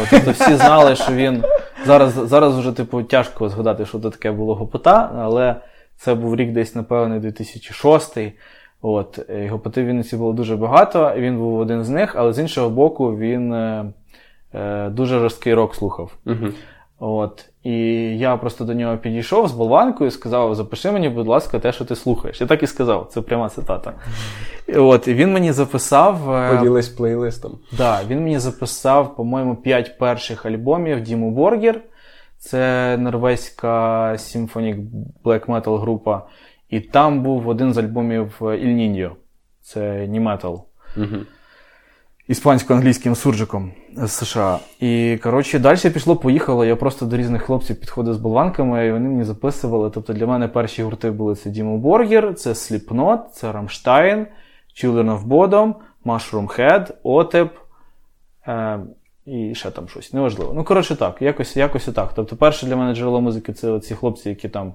От, 0.01 0.07
тобто 0.11 0.31
Всі 0.31 0.55
знали, 0.55 0.95
що 0.95 1.13
він. 1.13 1.43
Зараз 1.85 2.13
зараз 2.13 2.57
вже 2.57 2.71
типу, 2.71 3.03
тяжко 3.03 3.49
згадати, 3.49 3.85
що 3.85 3.99
це 3.99 4.09
таке 4.09 4.31
було 4.31 4.55
гопота, 4.55 5.11
але 5.17 5.55
це 5.99 6.15
був 6.15 6.35
рік 6.35 6.51
десь, 6.51 6.75
напевно, 6.75 7.19
2006 7.19 8.17
От, 8.81 9.19
Гопоти 9.49 9.83
в 9.83 9.85
Вінниці 9.85 10.17
було 10.17 10.33
дуже 10.33 10.55
багато, 10.55 11.13
він 11.17 11.37
був 11.37 11.59
один 11.59 11.83
з 11.83 11.89
них, 11.89 12.15
але 12.15 12.33
з 12.33 12.39
іншого 12.39 12.69
боку, 12.69 13.17
він 13.17 13.53
е, 13.53 13.85
дуже 14.89 15.19
жорсткий 15.19 15.53
рок 15.53 15.75
слухав. 15.75 16.11
uh 16.25 16.51
От. 16.99 17.45
І 17.63 17.73
я 18.17 18.37
просто 18.37 18.65
до 18.65 18.73
нього 18.73 18.97
підійшов 18.97 19.47
з 19.47 19.51
болванкою 19.51 20.07
і 20.07 20.11
сказав: 20.11 20.55
запиши 20.55 20.91
мені, 20.91 21.09
будь 21.09 21.27
ласка, 21.27 21.59
те, 21.59 21.71
що 21.71 21.85
ти 21.85 21.95
слухаєш. 21.95 22.41
Я 22.41 22.47
так 22.47 22.63
і 22.63 22.67
сказав, 22.67 23.07
це 23.11 23.21
пряма 23.21 23.49
цитата. 23.49 23.93
От, 24.75 25.07
І 25.07 25.13
він 25.13 25.33
мені 25.33 25.51
записав. 25.51 26.31
Е, 26.31 26.57
Поділись 26.57 26.89
плейлистом. 26.89 27.59
Да, 27.77 27.99
Він 28.07 28.23
мені 28.23 28.39
записав, 28.39 29.15
по-моєму, 29.15 29.55
п'ять 29.55 29.97
перших 29.97 30.45
альбомів 30.45 31.01
Діму 31.01 31.31
Боргер. 31.31 31.81
Це 32.39 32.97
норвезька 32.97 34.15
симфонік 34.17 34.77
black 35.23 35.45
metal 35.45 35.79
група. 35.79 36.27
І 36.69 36.79
там 36.79 37.23
був 37.23 37.47
один 37.47 37.73
з 37.73 37.77
альбомів 37.77 38.37
Il 38.39 38.75
Niño. 38.75 39.11
Це 39.61 40.07
Ні-метал. 40.07 40.65
Uh-huh 40.97 41.25
іспансько-англійським 42.29 43.15
суржиком 43.15 43.71
з 43.95 44.11
США. 44.11 44.59
І 44.79 45.19
коротше, 45.23 45.59
далі 45.59 45.77
пішло-поїхало. 45.77 46.65
Я 46.65 46.75
просто 46.75 47.05
до 47.05 47.17
різних 47.17 47.41
хлопців 47.41 47.79
підходив 47.79 48.13
з 48.13 48.17
болванками, 48.17 48.87
і 48.87 48.91
вони 48.91 49.09
мені 49.09 49.23
записували. 49.23 49.89
Тобто 49.89 50.13
для 50.13 50.27
мене 50.27 50.47
перші 50.47 50.83
гурти 50.83 51.11
були 51.11 51.35
це 51.35 51.49
Дімо 51.49 51.77
Боргер, 51.77 52.35
це 52.35 52.49
Slipknot, 52.49 53.19
це 53.33 53.51
Рамштайн, 53.51 54.27
Children 54.83 55.17
of 55.17 55.27
Bodom, 55.27 55.73
Mushroom 56.05 56.59
Head, 56.59 56.91
Отеп. 57.03 57.57
І 59.25 59.55
ще 59.55 59.71
там 59.71 59.87
щось, 59.87 60.13
неважливо. 60.13 60.53
Ну, 60.55 60.63
коротше, 60.63 60.95
так, 60.95 61.21
якось 61.21 61.57
якось 61.57 61.85
так. 61.85 62.13
Тобто, 62.15 62.35
перше 62.35 62.65
для 62.65 62.75
мене 62.75 62.95
джерело 62.95 63.21
музики 63.21 63.53
це 63.53 63.79
ці 63.79 63.95
хлопці, 63.95 64.29
які 64.29 64.49
там 64.49 64.73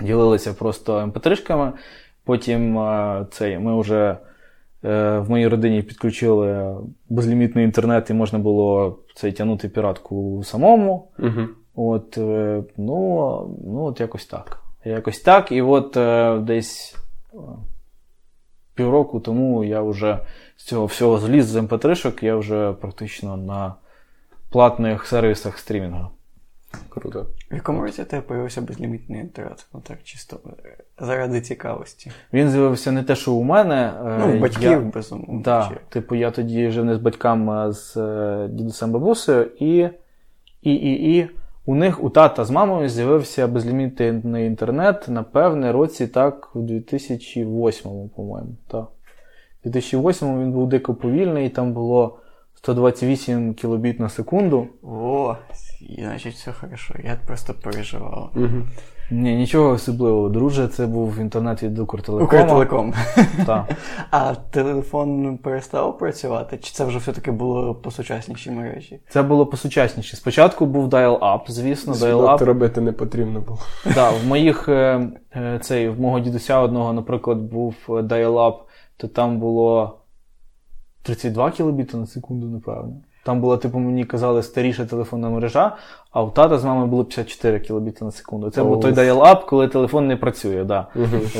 ділилися 0.00 0.54
просто 0.54 0.98
mp 0.98 1.20
3 1.20 1.72
Потім 2.24 2.78
е, 2.78 3.26
цей, 3.30 3.58
ми 3.58 3.80
вже 3.80 4.16
е, 4.84 5.18
в 5.18 5.30
моїй 5.30 5.48
родині 5.48 5.82
підключили 5.82 6.76
безлімітний 7.08 7.64
інтернет, 7.64 8.10
і 8.10 8.14
можна 8.14 8.38
було 8.38 8.98
цей 9.14 9.32
тягнути 9.32 9.68
піратку 9.68 10.42
самому. 10.44 11.08
Угу. 11.18 11.48
От, 11.74 12.18
е, 12.18 12.62
ну, 12.76 13.56
ну, 13.64 13.84
от 13.84 14.00
якось 14.00 14.26
так. 14.26 14.62
Якось 14.84 15.20
так. 15.20 15.52
І 15.52 15.62
от 15.62 15.96
е, 15.96 16.38
десь 16.38 16.96
півроку 18.74 19.20
тому 19.20 19.64
я 19.64 19.82
вже 19.82 20.18
з 20.56 20.64
цього 20.64 20.86
всього 20.86 21.18
зліз 21.18 21.46
з 21.46 21.56
mp3-шок, 21.56 22.24
я 22.24 22.36
вже 22.36 22.72
практично 22.72 23.36
на 23.36 23.74
платних 24.50 25.06
сервісах 25.06 25.58
стрімінгу. 25.58 26.08
Круто. 26.88 27.26
В 27.50 27.54
якому 27.54 27.82
році 27.82 28.02
у 28.02 28.04
тебе 28.04 28.22
появився 28.22 28.60
безлімітний 28.60 29.20
інтернет? 29.20 29.66
Ну 29.74 29.80
так, 29.80 29.98
чисто 30.04 30.40
е, 30.64 30.76
заради 31.00 31.40
цікавості. 31.40 32.10
Він 32.32 32.50
з'явився 32.50 32.92
не 32.92 33.02
те, 33.02 33.16
що 33.16 33.32
у 33.32 33.42
мене. 33.42 33.92
е, 34.06 34.16
Ну, 34.20 34.38
батьків, 34.38 34.70
я... 34.70 34.80
безумовно. 34.80 35.40
Да, 35.44 35.70
типу, 35.88 36.14
я 36.14 36.30
тоді 36.30 36.70
жив 36.70 36.84
не 36.84 36.94
з 36.94 36.98
батьками, 36.98 37.52
а 37.52 37.72
з 37.72 37.96
е, 37.96 38.48
дідусем 38.50 38.90
бабусею, 38.92 39.50
і, 39.60 39.88
і, 40.62 40.72
і, 40.74 41.16
і 41.18 41.30
у 41.66 41.74
них 41.74 42.04
у 42.04 42.10
тата 42.10 42.44
з 42.44 42.50
мамою 42.50 42.88
з'явився 42.88 43.46
безлімітний 43.46 44.46
інтернет, 44.46 45.08
напевне, 45.08 45.72
році 45.72 46.06
так, 46.06 46.56
у 46.56 46.60
2008, 46.60 48.08
по-моєму. 48.16 48.50
Так. 48.68 48.84
У 49.64 49.68
2008 49.68 50.40
він 50.40 50.52
був 50.52 50.68
дико 50.68 50.94
повільний, 50.94 51.48
там 51.48 51.72
було 51.72 52.18
128 52.54 53.54
кілобіт 53.54 54.00
на 54.00 54.08
секунду. 54.08 54.66
О, 54.82 55.36
і, 55.80 56.02
значить, 56.02 56.34
все 56.34 56.52
хорошо. 56.52 56.94
Я 57.04 57.18
просто 57.26 57.54
переживав. 57.62 58.30
Угу. 58.36 58.62
Ні, 59.10 59.36
нічого 59.36 59.70
особливого, 59.70 60.28
друже, 60.28 60.68
це 60.68 60.86
був 60.86 61.18
інтернет 61.18 61.62
від 61.62 61.78
Укртелекома. 61.78 62.42
Укртелеком. 62.42 62.94
Так. 63.46 63.70
А 64.10 64.34
телефон 64.34 65.38
перестав 65.38 65.98
працювати? 65.98 66.58
Чи 66.58 66.72
це 66.72 66.84
вже 66.84 66.98
все-таки 66.98 67.30
було 67.30 67.74
по 67.74 67.90
сучаснішій 67.90 68.50
мережі? 68.50 69.00
Це 69.08 69.22
було 69.22 69.46
посучасніше. 69.46 70.16
Спочатку 70.16 70.66
був 70.66 70.88
dial-up, 70.88 71.40
звісно, 71.48 71.92
dial-up. 71.92 72.44
Робити 72.44 72.80
не 72.80 72.92
потрібно 72.92 73.40
було. 73.40 73.58
Так, 73.94 74.12
в 74.24 74.26
моїх 74.26 74.68
е, 74.68 75.08
е, 75.36 75.58
цей, 75.62 75.88
в 75.88 76.00
мого 76.00 76.20
дідуся 76.20 76.58
одного, 76.58 76.92
наприклад, 76.92 77.38
був 77.38 77.74
е, 77.88 77.92
dial-up, 77.92 78.54
то 78.96 79.08
там 79.08 79.38
було 79.38 80.00
32 81.02 81.50
кілобіти 81.50 81.96
на 81.96 82.06
секунду, 82.06 82.46
напевно. 82.46 83.02
Там 83.24 83.40
була, 83.40 83.56
типу, 83.56 83.78
мені 83.78 84.04
казали, 84.04 84.42
старіша 84.42 84.86
телефонна 84.86 85.30
мережа, 85.30 85.76
а 86.14 86.22
у 86.22 86.30
тата 86.30 86.58
з 86.58 86.64
мамою 86.64 86.86
було 86.86 87.04
54 87.04 87.60
кілобіти 87.60 88.04
на 88.04 88.10
секунду. 88.10 88.50
Це 88.50 88.62
був 88.64 88.80
той 88.80 88.92
dial-up, 88.92 89.44
коли 89.46 89.68
телефон 89.68 90.06
не 90.06 90.16
працює, 90.16 90.64
да. 90.64 90.86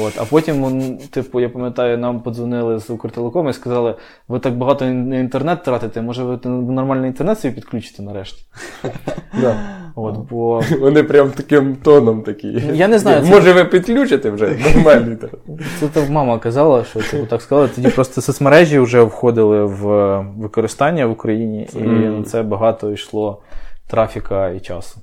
От. 0.02 0.12
А 0.20 0.24
потім, 0.24 0.98
типу, 1.10 1.40
я 1.40 1.48
пам'ятаю, 1.48 1.98
нам 1.98 2.20
подзвонили 2.20 2.78
з 2.78 2.90
Укртелекому 2.90 3.50
і 3.50 3.52
сказали, 3.52 3.94
ви 4.28 4.38
так 4.38 4.56
багато 4.56 4.84
на 4.84 5.18
інтернет 5.18 5.62
тратите, 5.62 6.02
може 6.02 6.24
ви 6.24 6.38
нормальний 6.48 7.06
інтернет 7.06 7.40
собі 7.40 7.54
підключите 7.54 8.02
нарешті. 8.02 8.44
Да. 9.40 9.56
От, 9.96 10.18
бо 10.30 10.62
Вони 10.80 11.02
прям 11.02 11.30
таким 11.30 11.76
тоном 11.76 12.22
такі. 12.22 12.62
Я 12.72 12.88
не 12.88 12.98
знаю, 12.98 13.22
це- 13.22 13.30
Може, 13.30 13.52
ви 13.52 13.64
підключите 13.64 14.30
вже 14.30 14.56
нормальний 14.74 15.16
телефон? 15.16 15.58
Це 15.80 15.88
то 15.88 16.12
мама 16.12 16.38
казала, 16.38 16.84
що 16.84 17.00
типу, 17.00 17.26
так 17.26 17.42
сказали. 17.42 17.68
Тоді 17.74 17.88
просто 17.88 18.20
соцмережі 18.20 18.78
вже 18.78 19.02
входили 19.02 19.64
в 19.64 19.88
е, 19.92 20.26
використання 20.38 21.06
в 21.06 21.10
Україні, 21.10 21.68
і 21.74 21.78
Мгм. 21.78 22.18
на 22.18 22.24
це 22.24 22.42
багато 22.42 22.90
йшло 22.92 23.38
трафіка 23.86 24.48
і 24.48 24.60
часу. 24.60 25.00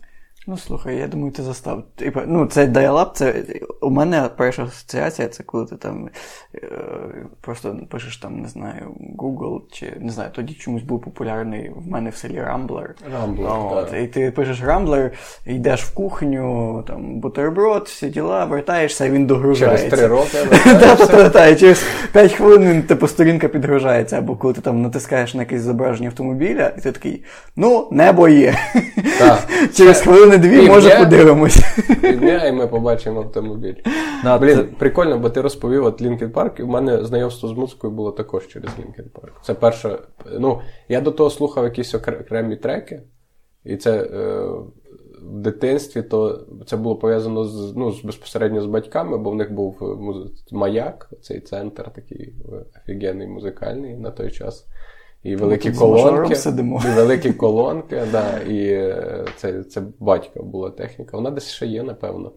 Ну 0.52 0.58
слухай, 0.58 0.98
я 0.98 1.08
думаю, 1.08 1.32
ти 1.32 1.44
застав. 1.44 1.84
Типа, 1.96 2.24
ну, 2.28 2.46
це 2.46 2.66
dial-up, 2.66 3.12
це 3.14 3.44
у 3.82 3.90
мене 3.90 4.30
перша 4.38 4.64
асоціація, 4.64 5.28
це 5.28 5.44
коли 5.44 5.66
ти 5.66 5.76
там 5.76 6.10
е, 6.56 6.60
просто 7.42 7.78
пишеш 7.90 8.18
там, 8.18 8.40
не 8.42 8.48
знаю, 8.48 8.96
Google, 9.18 9.62
чи 9.72 9.94
не 10.00 10.12
знаю, 10.12 10.30
тоді 10.34 10.54
чомусь 10.54 10.84
був 10.84 11.02
популярний 11.02 11.72
в 11.76 11.88
мене 11.88 12.10
в 12.10 12.16
селі 12.16 12.40
Rambler. 12.40 12.90
Рамблер, 13.14 13.98
І 14.04 14.08
ти 14.08 14.32
пишеш 14.32 14.64
Rambler, 14.64 15.10
йдеш 15.46 15.84
в 15.84 15.94
кухню, 15.94 16.84
там 16.88 17.20
бутерброд, 17.20 17.84
всі 17.84 18.10
діла, 18.10 18.46
вертаєшся, 18.46 19.06
і 19.06 19.12
він 19.12 19.26
догружається. 19.26 19.90
Через 19.90 20.00
три 20.00 20.08
роки. 20.08 21.56
Через 21.60 21.86
5 22.14 22.34
хвилин 22.34 22.84
типу, 22.84 23.08
сторінка 23.08 23.48
підгружається, 23.48 24.18
або 24.18 24.36
коли 24.36 24.54
ти 24.54 24.62
там 24.62 24.82
натискаєш 24.82 25.34
на 25.34 25.42
якесь 25.42 25.62
зображення 25.62 26.10
автомобіля, 26.10 26.72
і 26.78 26.82
ти 26.82 26.92
такий, 26.92 27.24
ну, 27.56 27.88
небо 27.92 28.28
є. 28.28 28.56
Через 29.74 30.02
хвилини 30.02 30.41
дві, 30.42 30.50
Півдня. 30.56 30.74
може, 30.74 31.00
подивимось. 31.00 31.60
Півдня, 32.02 32.46
і 32.48 32.52
ми 32.52 32.68
побачимо 32.68 33.20
автомобіль. 33.20 33.76
Да, 34.24 34.38
Блін, 34.38 34.56
це- 34.56 34.64
прикольно, 34.64 35.18
бо 35.20 35.30
ти 35.30 35.42
розповів 35.42 35.86
от 35.86 36.02
Linkin 36.02 36.32
Park, 36.32 36.60
і 36.60 36.64
в 36.64 36.68
мене 36.68 37.06
знайомство 37.06 37.50
з 37.50 37.54
музикою 37.54 37.94
було 37.94 38.12
також 38.12 38.48
через 38.48 38.70
Linkin 38.70 39.12
Park. 39.12 39.32
Це 39.44 39.54
перше. 39.54 40.00
Ну, 40.40 40.62
я 40.90 41.02
до 41.02 41.12
того 41.12 41.30
слухав 41.30 41.64
якісь 41.64 41.96
окремі 41.96 42.56
треки, 42.56 43.04
і 43.64 43.78
це 43.78 43.98
е, 44.04 44.42
в 45.22 45.40
дитинстві 45.40 46.02
то 46.02 46.48
це 46.68 46.78
було 46.78 46.96
пов'язано 46.96 47.46
з, 47.46 47.76
ну, 47.76 47.92
з 47.92 48.04
безпосередньо 48.04 48.62
з 48.62 48.66
батьками, 48.66 49.18
бо 49.18 49.32
в 49.32 49.36
них 49.36 49.52
був 49.54 49.78
е, 49.82 49.86
муз... 49.86 50.46
маяк, 50.52 51.10
цей 51.22 51.40
центр 51.40 51.92
такий 51.96 52.34
е, 52.52 52.66
офігенний 52.84 53.28
музикальний 53.28 53.96
на 53.98 54.12
той 54.12 54.32
час. 54.32 54.68
І 55.24 55.36
великі 55.36 55.70
тут 55.70 55.80
колонки. 55.80 56.36
сидимо. 56.36 56.82
І 56.86 56.96
великі 56.96 57.34
колонки, 57.34 58.02
да, 58.12 58.40
і 58.40 58.66
е, 58.66 59.26
це, 59.36 59.64
це 59.64 59.82
батька 60.00 60.44
була 60.44 60.70
техніка. 60.70 61.18
Вона 61.18 61.32
десь 61.32 61.50
ще 61.50 61.66
є, 61.66 61.84
напевно. 61.84 62.32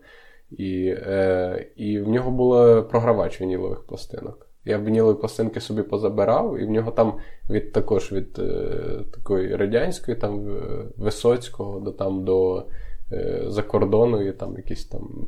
І, 0.50 0.86
е, 0.86 1.66
і 1.76 2.00
в 2.00 2.08
нього 2.08 2.30
був 2.30 2.88
програвач 2.88 3.40
вінілових 3.40 3.86
пластинок. 3.86 4.46
Я 4.64 4.78
вінілові 4.78 5.18
пластинки 5.18 5.60
собі 5.60 5.82
позабирав, 5.82 6.58
і 6.58 6.66
в 6.66 6.70
нього 6.70 6.90
там 6.90 7.18
від 7.50 7.72
також 7.72 8.12
від 8.12 8.38
е, 8.38 8.70
такої 9.14 9.56
радянської, 9.56 10.16
там 10.16 10.48
е, 10.48 10.84
Висоцького 10.96 11.80
до 11.80 11.92
там 11.92 12.24
до 12.24 12.66
е, 13.12 13.42
закордону, 13.46 14.28
і 14.28 14.32
там 14.32 14.56
якісь 14.56 14.84
там 14.84 15.26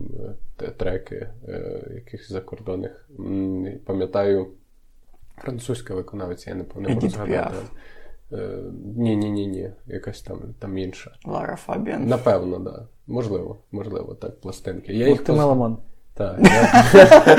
е, 0.63 0.71
треки 0.77 1.29
е, 1.49 1.83
якихось 1.95 2.33
закордонних. 2.33 3.09
Пам'ятаю, 3.87 4.47
французька 5.39 5.95
виконавиця, 5.95 6.51
я 6.51 6.57
не 6.57 6.65
не 6.77 6.95
можу 6.95 7.09
згадати. 7.09 7.55
Е, 8.33 8.49
Ні, 8.97 9.17
ні, 9.17 9.31
ні, 9.31 9.47
ні. 9.47 9.71
Якась 9.87 10.23
там, 10.23 10.41
там 10.59 10.79
інша. 10.79 11.11
Лара 11.25 11.57
Фабіан. 11.57 12.07
Напевно, 12.07 12.55
так. 12.57 12.65
Да. 12.65 12.87
Можливо, 13.07 13.57
можливо, 13.73 14.15
так, 14.15 14.41
пластинки. 14.41 14.93
Я 14.93 15.09
їх 15.09 15.23
ти 15.23 15.33
поз- 15.33 15.37
меломан. 15.39 15.77
Так, 16.15 16.39
я... 16.95 17.37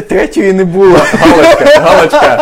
Третьої 0.00 0.52
не 0.52 0.64
було. 0.64 0.96
Галочка, 0.98 1.64
галочка, 1.80 2.36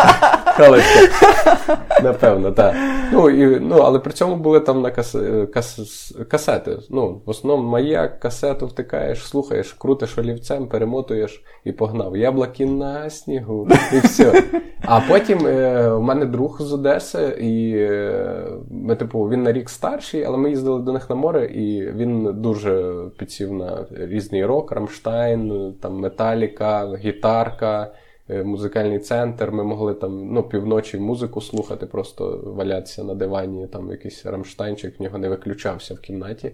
галочка. 0.61 1.79
Напевно, 2.03 2.53
так. 2.53 2.75
Ну, 3.13 3.31
і, 3.31 3.61
ну, 3.61 3.77
але 3.77 3.99
при 3.99 4.13
цьому 4.13 4.37
були 4.37 4.61
там 4.61 4.83
на 4.83 4.91
кас... 4.91 5.17
кас... 5.55 6.13
касети. 6.29 6.79
Ну, 6.91 7.23
в 7.27 7.31
основному 7.31 7.69
маяк, 7.69 8.21
касету 8.21 8.67
втикаєш, 8.67 9.23
слухаєш, 9.27 9.73
крутиш 9.73 10.19
олівцем, 10.19 10.67
перемотуєш 10.67 11.45
і 11.65 11.73
погнав. 11.73 12.17
Яблуки 12.17 12.67
на 12.67 13.11
снігу, 13.11 13.69
і 13.93 13.99
все. 13.99 14.43
А 14.83 15.01
потім 15.01 15.47
е, 15.47 15.91
у 15.91 16.03
мене 16.03 16.27
друг 16.27 16.63
з 16.63 16.73
Одеси, 16.73 17.37
і 17.41 17.73
е, 17.77 18.47
ми, 18.71 18.97
типу, 18.97 19.23
він 19.23 19.43
на 19.43 19.53
рік 19.53 19.71
старший, 19.71 20.25
але 20.25 20.37
ми 20.37 20.51
їздили 20.51 20.83
до 20.83 20.93
них 20.93 21.11
на 21.11 21.17
море, 21.17 21.47
і 21.47 21.93
він 21.93 22.43
дуже 22.43 22.95
підсів 23.19 23.53
на 23.53 23.87
різний 23.91 24.45
рок, 24.45 24.73
Рамштайн, 24.73 25.75
там 25.83 25.95
Металіка, 25.95 26.97
гітарка 26.97 27.93
музикальний 28.45 28.99
центр. 28.99 29.51
Ми 29.51 29.65
могли 29.65 29.95
там 29.95 30.29
ну, 30.33 30.43
півночі 30.43 30.99
музику 30.99 31.41
слухати, 31.41 31.87
просто 31.87 32.41
валятися 32.45 33.05
на 33.05 33.15
дивані, 33.15 33.67
там 33.67 33.91
якийсь 33.91 34.27
рамштайнчик, 34.27 35.01
в 35.01 35.03
нього 35.03 35.19
не 35.19 35.29
виключався 35.29 35.95
в 35.95 36.01
кімнаті. 36.01 36.53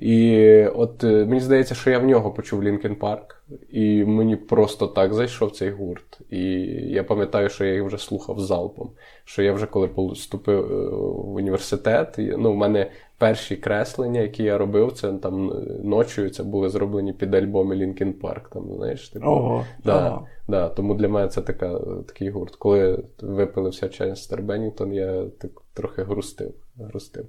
І 0.00 0.64
от 0.74 1.04
е, 1.04 1.24
мені 1.24 1.40
здається, 1.40 1.74
що 1.74 1.90
я 1.90 1.98
в 1.98 2.04
нього 2.04 2.30
почув 2.30 2.62
Linkin 2.62 2.94
Park, 2.94 3.42
і 3.70 4.04
мені 4.04 4.36
просто 4.36 4.86
так 4.86 5.14
зайшов 5.14 5.50
цей 5.50 5.70
гурт. 5.70 6.18
І 6.30 6.42
я 6.90 7.04
пам'ятаю, 7.04 7.48
що 7.48 7.64
я 7.64 7.72
їх 7.72 7.84
вже 7.84 7.98
слухав 7.98 8.40
залпом. 8.40 8.90
Що 9.24 9.42
я 9.42 9.52
вже 9.52 9.66
коли 9.66 9.88
поступив 9.88 10.72
е, 10.72 10.88
в 10.96 11.34
університет, 11.34 12.14
ну, 12.18 12.52
в 12.52 12.56
мене 12.56 12.90
перші 13.18 13.56
креслення, 13.56 14.20
які 14.20 14.42
я 14.42 14.58
робив, 14.58 14.92
це 14.92 15.12
там 15.12 15.50
е, 15.50 15.54
ночою 15.84 16.30
це 16.30 16.42
були 16.42 16.68
зроблені 16.68 17.12
під 17.12 17.34
альбоми 17.34 17.76
Linkin 17.76 18.12
Park. 18.12 18.48
Там, 18.48 18.74
знаєш, 18.76 19.08
типу, 19.08 19.26
Ого, 19.26 19.64
Да, 19.84 20.08
ого. 20.10 20.26
да, 20.48 20.68
тому 20.68 20.94
для 20.94 21.08
мене 21.08 21.28
це 21.28 21.40
така, 21.40 21.78
такий 22.06 22.30
гурт. 22.30 22.56
Коли 22.56 23.04
випилився 23.22 23.88
Ченстер 23.88 24.42
Беннінгтон, 24.42 24.92
я 24.92 25.24
так 25.38 25.50
трохи 25.74 26.02
грустив. 26.02 26.54
грустив. 26.78 27.26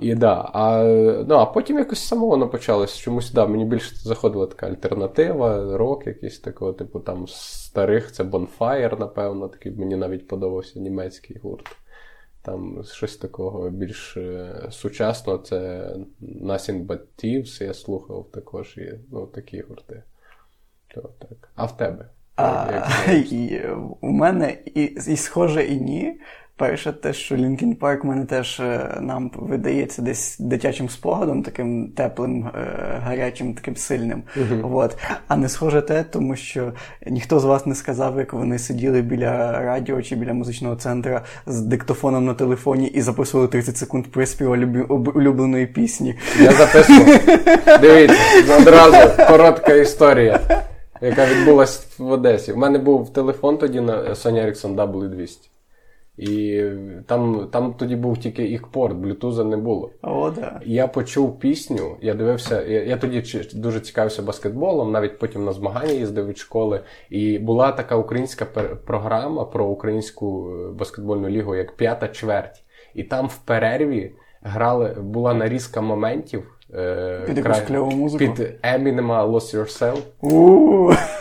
І, 0.00 0.14
да, 0.14 0.50
а, 0.52 0.82
ну, 1.28 1.34
а 1.34 1.46
потім 1.46 1.78
якось 1.78 2.06
само 2.06 2.26
воно 2.26 2.48
почалось. 2.48 2.96
Чомусь 2.98 3.32
да, 3.32 3.46
мені 3.46 3.64
більше 3.64 3.96
заходила 3.96 4.46
така 4.46 4.66
альтернатива, 4.66 5.76
рок 5.76 6.06
якийсь 6.06 6.38
такого, 6.40 6.72
типу 6.72 7.00
там 7.00 7.24
старих 7.28 8.12
це 8.12 8.22
Bonfire, 8.22 9.00
напевно, 9.00 9.48
такий 9.48 9.72
мені 9.72 9.96
навіть 9.96 10.28
подобався 10.28 10.80
німецький 10.80 11.38
гурт. 11.42 11.76
Там 12.46 12.84
щось 12.84 13.16
такого 13.16 13.70
більш 13.70 14.16
е, 14.16 14.68
сучасного, 14.70 15.38
це 15.38 15.90
Nothing 16.22 16.86
But 16.86 17.00
Thieves 17.18 17.64
я 17.64 17.74
слухав 17.74 18.26
також, 18.32 18.76
і 18.76 18.92
ну, 19.10 19.26
такі 19.26 19.60
гурти. 19.60 20.02
То, 20.88 21.00
так. 21.18 21.48
А 21.54 21.64
в 21.64 21.76
тебе? 21.76 22.08
А, 22.36 22.72
Як 23.08 23.32
і, 23.32 23.62
у 24.00 24.10
мене 24.10 24.58
і, 24.64 24.84
і 24.84 25.16
схоже, 25.16 25.64
і 25.64 25.80
ні. 25.80 26.20
Перше, 26.58 26.92
те, 26.92 27.12
що 27.12 27.36
Лінкін 27.36 27.74
Парк 27.74 28.04
мене 28.04 28.24
теж 28.24 28.60
е, 28.60 28.98
нам 29.00 29.30
видається 29.34 30.02
десь 30.02 30.36
дитячим 30.38 30.88
спогадом, 30.88 31.42
таким 31.42 31.88
теплим, 31.88 32.46
е, 32.46 33.00
гарячим, 33.04 33.54
таким 33.54 33.76
сильним. 33.76 34.22
От. 34.62 34.96
А 35.28 35.36
не 35.36 35.48
схоже 35.48 35.82
те, 35.82 36.04
тому 36.10 36.36
що 36.36 36.72
ніхто 37.06 37.40
з 37.40 37.44
вас 37.44 37.66
не 37.66 37.74
сказав, 37.74 38.18
як 38.18 38.32
вони 38.32 38.58
сиділи 38.58 39.02
біля 39.02 39.60
радіо 39.62 40.02
чи 40.02 40.16
біля 40.16 40.32
музичного 40.32 40.76
центру 40.76 41.20
з 41.46 41.60
диктофоном 41.60 42.24
на 42.24 42.34
телефоні 42.34 42.86
і 42.86 43.00
записували 43.00 43.48
30 43.48 43.76
секунд 43.76 44.06
приспіву 44.06 44.52
улюбленої 45.14 45.66
пісні. 45.66 46.14
Я 46.40 46.52
записував. 46.52 47.06
Дивіться, 47.80 48.56
одразу 48.60 49.26
коротка 49.28 49.74
історія, 49.74 50.40
яка 51.00 51.26
відбулася 51.26 51.80
в 51.98 52.10
Одесі. 52.10 52.52
У 52.52 52.56
мене 52.56 52.78
був 52.78 53.12
телефон 53.12 53.58
тоді 53.58 53.80
на 53.80 53.92
Sony 54.02 54.46
Ericsson 54.46 54.74
W200. 54.74 55.55
І 56.16 56.64
там, 57.06 57.48
там 57.52 57.74
тоді 57.74 57.96
був 57.96 58.18
тільки 58.18 58.44
їх 58.44 58.66
порт, 58.68 58.96
блютуза 58.96 59.44
не 59.44 59.56
було. 59.56 59.90
О, 60.02 60.30
да. 60.30 60.60
Я 60.64 60.88
почув 60.88 61.38
пісню, 61.38 61.96
я 62.02 62.14
дивився, 62.14 62.62
я, 62.62 62.82
я 62.84 62.96
тоді 62.96 63.42
дуже 63.54 63.80
цікавився 63.80 64.22
баскетболом, 64.22 64.92
навіть 64.92 65.18
потім 65.18 65.44
на 65.44 65.52
змагання 65.52 65.92
їздив 65.92 66.26
від 66.26 66.38
школи. 66.38 66.80
І 67.10 67.38
була 67.38 67.72
така 67.72 67.96
українська 67.96 68.44
пер- 68.44 68.76
програма 68.76 69.44
про 69.44 69.66
українську 69.66 70.50
е, 70.50 70.72
баскетбольну 70.72 71.28
лігу, 71.28 71.54
як 71.54 71.76
п'ята 71.76 72.08
чверть. 72.08 72.62
І 72.94 73.02
там 73.02 73.26
в 73.26 73.38
перерві 73.38 74.12
грали, 74.42 74.96
була 75.00 75.34
нарізка 75.34 75.80
моментів. 75.80 76.55
Е, 76.74 77.22
Під 77.26 77.36
якусь 77.38 77.60
кльову 77.60 77.90
музику? 77.90 78.18
Під 78.18 78.40
Eminem 78.64 79.30
Lost 79.30 79.56
Yourself. 79.56 79.98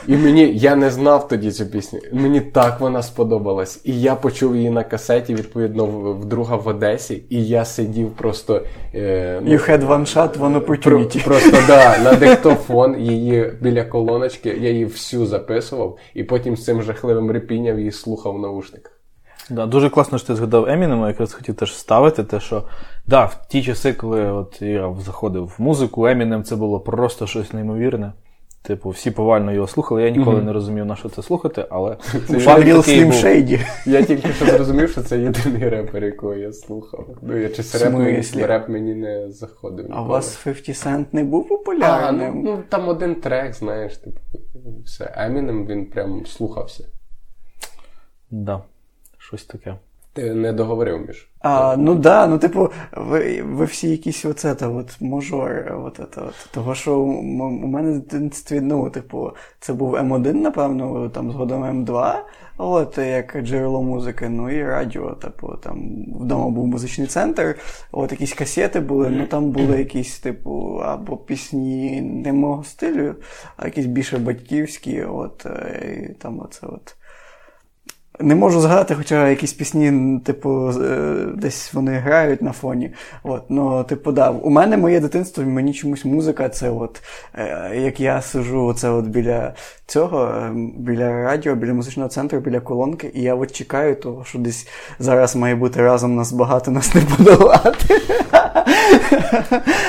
І 0.07 0.17
мені 0.17 0.51
я 0.55 0.75
не 0.75 0.89
знав 0.89 1.27
тоді 1.27 1.51
цю 1.51 1.65
пісню. 1.65 1.99
Мені 2.13 2.41
так 2.41 2.79
вона 2.79 3.03
сподобалась. 3.03 3.81
І 3.83 4.01
я 4.01 4.15
почув 4.15 4.55
її 4.55 4.69
на 4.69 4.83
касеті, 4.83 5.35
відповідно, 5.35 5.85
в, 5.85 6.19
в 6.19 6.25
друга 6.25 6.55
в 6.55 6.67
Одесі, 6.67 7.23
і 7.29 7.45
я 7.45 7.65
сидів 7.65 8.11
просто. 8.11 8.61
Е, 8.95 9.39
ну, 9.43 9.51
You 9.51 9.69
had 9.69 9.87
one 9.87 10.15
shot, 10.15 10.37
one 10.39 10.59
про, 10.59 10.75
opportunity. 10.75 11.25
просто 11.25 11.57
да, 11.67 11.97
на 12.03 12.13
диктофон 12.13 12.99
її 12.99 13.53
біля 13.61 13.83
колоночки, 13.83 14.49
я 14.49 14.69
її 14.69 14.85
всю 14.85 15.25
записував, 15.25 15.97
і 16.13 16.23
потім 16.23 16.57
з 16.57 16.65
цим 16.65 16.81
жахливим 16.81 17.31
репінням 17.31 17.79
її 17.79 17.91
слухав 17.91 18.35
в 18.35 18.39
наушниках. 18.39 18.91
Да, 19.49 19.65
дуже 19.65 19.89
класно, 19.89 20.17
що 20.17 20.27
ти 20.27 20.35
згадав 20.35 20.69
Емінема, 20.69 21.07
якраз 21.07 21.33
хотів 21.33 21.55
теж 21.55 21.75
ставити 21.75 22.23
те, 22.23 22.39
що 22.39 22.63
да, 23.07 23.25
в 23.25 23.47
ті 23.47 23.63
часи, 23.63 23.93
коли 23.93 24.31
от 24.31 24.61
я 24.61 24.95
заходив 24.99 25.53
в 25.57 25.61
музику, 25.61 26.07
Емінем 26.07 26.43
це 26.43 26.55
було 26.55 26.79
просто 26.79 27.27
щось 27.27 27.53
неймовірне. 27.53 28.13
Типу, 28.61 28.89
всі 28.89 29.11
повально 29.11 29.51
його 29.51 29.67
слухали. 29.67 30.03
Я 30.03 30.09
ніколи 30.09 30.41
не 30.41 30.53
розумів, 30.53 30.85
на 30.85 30.95
що 30.95 31.09
це 31.09 31.23
слухати, 31.23 31.65
але 31.69 31.91
Real 32.13 32.77
такий 32.77 33.05
Slim 33.05 33.65
Я 33.85 34.03
тільки 34.03 34.33
що 34.33 34.45
зрозумів, 34.45 34.89
що 34.89 35.01
це 35.01 35.19
єдиний 35.19 35.69
репер, 35.69 36.03
якого 36.03 36.35
я 36.35 36.53
слухав. 36.53 37.07
Ну, 37.21 37.37
я 37.37 37.49
чись 37.49 37.81
реп, 37.83 37.93
мені, 37.93 38.45
реп 38.45 38.69
мені 38.69 38.93
не 38.93 39.31
заходив. 39.31 39.87
А 39.91 40.01
у 40.01 40.05
вас 40.05 40.35
50 40.43 40.87
Cent 40.87 41.05
не 41.11 41.23
був 41.23 41.41
А, 41.41 41.47
ну, 41.49 41.57
популярним? 41.57 42.41
ну 42.43 42.63
там 42.69 42.89
один 42.89 43.15
трек, 43.15 43.53
знаєш, 43.53 43.97
типу, 43.97 44.19
все. 44.85 45.13
Емінем 45.17 45.67
він 45.67 45.85
прям 45.85 46.25
слухався. 46.25 46.87
Да, 48.31 48.61
щось 49.17 49.45
таке. 49.45 49.77
Ти 50.15 50.33
не 50.33 50.53
договорив 50.53 51.07
між. 51.07 51.29
А, 51.39 51.75
ну 51.77 51.95
да, 51.95 52.27
ну 52.27 52.37
типу, 52.37 52.69
ви, 52.91 53.41
ви 53.41 53.65
всі 53.65 53.89
якісь 53.89 54.25
оце 54.25 54.55
та 54.55 54.67
от 54.67 55.01
мажори, 55.01 55.73
от, 55.85 55.99
от, 55.99 56.17
от. 56.17 56.49
Того, 56.51 56.75
що 56.75 56.99
у, 56.99 57.09
у 57.09 57.67
мене 57.67 57.91
в 57.91 57.93
дитинстві, 57.93 58.61
ну, 58.61 58.89
типу, 58.89 59.31
це 59.59 59.73
був 59.73 59.95
М1, 59.95 60.33
напевно, 60.33 61.09
там 61.09 61.31
згодом 61.31 61.63
М2, 61.63 62.15
от 62.57 62.97
як 62.97 63.37
джерело 63.41 63.83
музики, 63.83 64.29
ну 64.29 64.49
і 64.49 64.63
радіо, 64.63 65.11
типу, 65.11 65.53
там 65.63 66.05
вдома 66.19 66.49
був 66.49 66.67
музичний 66.67 67.07
центр, 67.07 67.55
от 67.91 68.11
якісь 68.11 68.33
касети 68.33 68.79
були, 68.79 69.09
ну 69.09 69.27
там 69.27 69.51
були 69.51 69.77
якісь, 69.77 70.19
типу, 70.19 70.81
або 70.85 71.17
пісні 71.17 72.01
не 72.01 72.33
мого 72.33 72.63
стилю, 72.63 73.15
а 73.57 73.65
якісь 73.65 73.85
більше 73.85 74.17
батьківські, 74.17 75.03
от, 75.03 75.45
е, 75.45 76.09
і 76.09 76.13
там 76.13 76.39
оце 76.39 76.67
от. 76.67 76.95
Не 78.19 78.35
можу 78.35 78.61
згадати, 78.61 78.95
хоча 78.95 79.29
якісь 79.29 79.53
пісні, 79.53 80.19
типу, 80.25 80.69
е, 80.69 81.15
десь 81.35 81.73
вони 81.73 81.91
грають 81.91 82.41
на 82.41 82.51
фоні. 82.51 82.91
От, 83.23 83.43
ну, 83.49 83.83
типу, 83.83 84.11
да, 84.11 84.29
у 84.29 84.49
мене 84.49 84.77
моє 84.77 84.99
дитинство, 84.99 85.43
мені 85.43 85.73
чомусь 85.73 86.05
музика, 86.05 86.49
це 86.49 86.69
от, 86.69 87.01
е, 87.33 87.71
як 87.75 87.99
я 87.99 88.21
сижу 88.21 88.65
оце 88.65 88.89
от 88.89 89.05
біля 89.05 89.53
цього, 89.85 90.23
е, 90.23 90.51
біля 90.77 91.23
радіо, 91.23 91.55
біля 91.55 91.73
музичного 91.73 92.09
центру, 92.09 92.39
біля 92.39 92.59
колонки, 92.59 93.11
і 93.13 93.21
я 93.21 93.35
от 93.35 93.51
чекаю 93.51 93.95
того, 93.95 94.23
що 94.25 94.39
десь 94.39 94.67
зараз 94.99 95.35
має 95.35 95.55
бути 95.55 95.81
разом 95.81 96.15
нас 96.15 96.31
багато, 96.31 96.71
нас 96.71 96.95
не 96.95 97.01
подолати. 97.01 97.95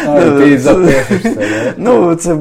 А, 0.06 0.20
ти 0.20 0.58
запишешся, 0.58 1.34
да? 1.34 1.74
Ну, 1.76 2.14
це, 2.14 2.36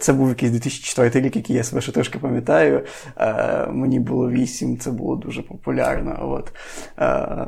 це 0.00 0.12
був 0.12 0.28
якийсь 0.28 0.52
2004 0.52 1.26
рік, 1.26 1.36
який 1.36 1.56
я 1.56 1.62
себе 1.62 1.82
ще 1.82 1.92
трошки 1.92 2.18
пам'ятаю. 2.18 2.84
Е, 3.16 3.66
мені 3.66 4.00
було 4.00 4.30
8, 4.30 4.78
це 4.78 4.90
було 4.90 5.16
дуже 5.16 5.42
популярно. 5.42 6.18
От. 6.20 6.52
Е, 6.98 7.46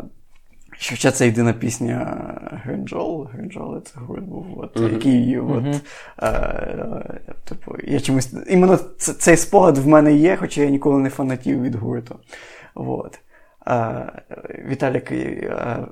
Хоча 0.91 1.11
це 1.11 1.27
єдина 1.27 1.53
пісня 1.53 2.16
Гринджол. 2.64 3.29
Гринджол 3.33 3.83
це 3.83 4.01
гурт 4.01 4.24
був, 4.24 4.47
от, 4.57 4.93
який 4.93 5.39
от, 5.39 5.64
е, 5.64 5.81
е, 6.22 7.35
типу, 7.45 7.74
я 7.85 8.01
чомусь. 8.01 8.35
Іменно 8.49 8.77
цей 8.99 9.37
спогад 9.37 9.79
в 9.79 9.87
мене 9.87 10.14
є, 10.14 10.37
хоча 10.37 10.61
я 10.61 10.70
ніколи 10.70 10.99
не 10.99 11.11
фанатів 11.11 11.62
від 11.62 11.74
гурту. 11.74 12.18
От. 12.74 13.18
Е, 13.68 14.22
Віталік, 14.68 15.12
е, 15.12 15.87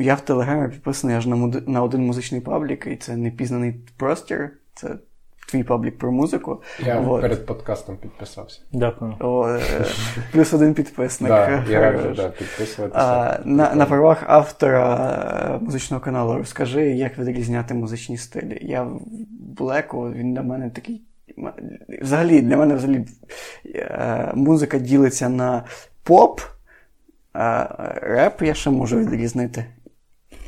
я 0.00 0.14
в 0.14 0.20
Телеграмі 0.20 0.68
підписаний 0.68 1.16
аж 1.16 1.26
на, 1.26 1.36
на 1.66 1.82
один 1.82 2.06
музичний 2.06 2.40
паблік, 2.40 2.86
і 2.86 2.96
це 2.96 3.16
непізнаний 3.16 3.72
простір. 3.96 4.50
Це 4.74 4.98
твій 5.48 5.62
паблік 5.62 5.98
про 5.98 6.12
музику. 6.12 6.62
Я 6.86 7.00
Вот. 7.00 7.20
перед 7.20 7.46
подкастом 7.46 7.96
підписався. 7.96 8.60
Дякую. 8.72 9.14
О, 9.20 9.48
е, 9.48 9.60
плюс 10.32 10.54
один 10.54 10.74
підписник. 10.74 11.30
Да, 11.30 11.64
я 11.68 11.80
раджу 11.80 12.14
да, 12.16 12.28
підписуватися. 12.28 13.00
А, 13.00 13.38
на, 13.44 13.74
на 13.74 13.86
правах 13.86 14.24
автора 14.26 15.58
е, 15.60 15.64
музичного 15.64 16.02
каналу 16.02 16.34
розкажи, 16.38 16.84
як 16.84 17.18
відрізняти 17.18 17.74
музичні 17.74 18.16
стилі. 18.16 18.58
Я 18.62 18.82
в 18.82 19.00
Блеку, 19.40 20.10
він 20.10 20.34
для 20.34 20.42
мене 20.42 20.70
такий. 20.70 21.02
Взагалі, 22.02 22.40
для 22.40 22.56
мене 22.56 22.74
взагалі 22.74 23.06
е, 23.74 24.32
музика 24.34 24.78
ділиться 24.78 25.28
на 25.28 25.64
поп, 26.02 26.40
а 27.32 27.66
реп 28.02 28.42
я 28.42 28.54
ще 28.54 28.70
можу 28.70 28.98
відрізнити. 28.98 29.64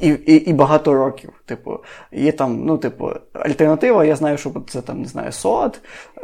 І, 0.01 0.09
і, 0.09 0.35
і 0.35 0.53
багато 0.53 0.95
років. 0.95 1.31
Типу, 1.47 1.79
є 2.13 2.33
там, 2.33 2.65
ну, 2.65 2.79
типу, 2.79 3.11
альтернатива, 3.33 4.05
я 4.05 4.17
знаю, 4.17 4.39
що 4.39 4.53
це 4.69 4.83
там, 4.83 5.01
не 5.01 5.09
знаю, 5.09 5.33
сот, 5.33 5.81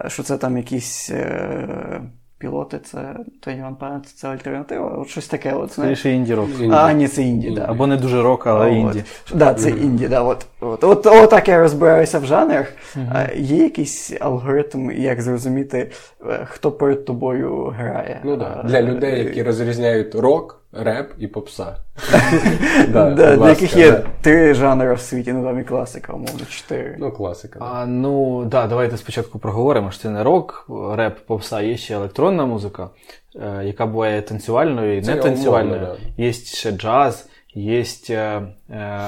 що 0.07 0.23
це 0.23 0.37
там 0.37 0.57
якісь 0.57 1.11
е, 1.11 2.01
пілоти, 2.39 2.79
це 2.79 3.17
Іван 3.59 3.77
Панець, 3.77 4.13
це 4.13 4.29
альтернатива. 4.29 4.89
От 4.89 5.09
щось 5.09 5.27
таке, 5.27 5.53
от. 5.53 5.73
Скоріше 5.73 6.11
інді-рок. 6.11 6.49
А, 6.71 6.93
ні, 6.93 7.09
це 7.09 7.23
інді, 7.23 7.47
так. 7.47 7.57
Да. 7.57 7.67
Або 7.71 7.87
не 7.87 7.97
дуже 7.97 8.23
рок, 8.23 8.47
але 8.47 8.73
інді. 8.73 9.05
Так, 9.29 9.39
да, 9.39 9.55
це 9.55 9.71
інді, 9.71 10.09
да, 10.09 10.23
от, 10.23 10.47
от, 10.61 10.85
от, 10.85 11.07
от 11.07 11.31
так 11.31 11.49
я 11.49 11.61
розбираюся 11.61 12.19
в 12.19 12.25
жанрах. 12.25 12.73
А, 13.13 13.25
є 13.37 13.57
якийсь 13.57 14.13
алгоритм, 14.21 14.91
як 14.91 15.23
зрозуміти, 15.23 15.91
е, 16.27 16.47
хто 16.51 16.73
перед 16.73 17.05
тобою 17.05 17.75
грає. 17.79 18.21
Ну 18.25 18.37
так, 18.37 18.61
А, 18.61 18.67
для 18.67 18.83
людей, 18.83 19.25
які 19.25 19.43
розрізняють 19.43 20.15
рок, 20.15 20.63
реп 20.73 21.13
і 21.19 21.27
попса. 21.27 21.77
Да, 22.89 23.11
для 23.11 23.49
яких 23.49 23.77
є 23.77 24.03
три 24.21 24.55
жанри 24.55 24.95
в 24.95 25.01
світі, 25.01 25.33
ну 25.33 25.45
там 25.45 25.61
і 25.61 25.65
класика, 25.65 26.13
умовно, 26.13 26.47
чотири. 26.49 26.97
Ну, 26.99 27.13
класика. 27.13 27.59
А, 27.63 27.87
ну, 27.87 28.45
да, 28.45 28.67
давайте 28.67 28.97
спочатку 28.97 29.39
проговоримо, 29.39 29.91
що 29.91 30.03
це 30.03 30.11
не 30.11 30.23
рок, 30.23 30.67
реп, 30.93 31.19
попса, 31.27 31.61
є 31.61 31.77
ще 31.77 31.95
електронна 31.95 32.47
музика, 32.47 32.91
е, 33.35 33.65
яка 33.65 33.87
буває 33.87 34.23
танцювальною 34.23 34.99
і 34.99 35.01
не 35.01 35.17
танцювальною. 35.17 35.89
Є 36.17 36.33
ще 36.33 36.71
джаз, 36.71 37.29
є 37.55 37.85
е, 38.11 38.43
е, 38.71 39.01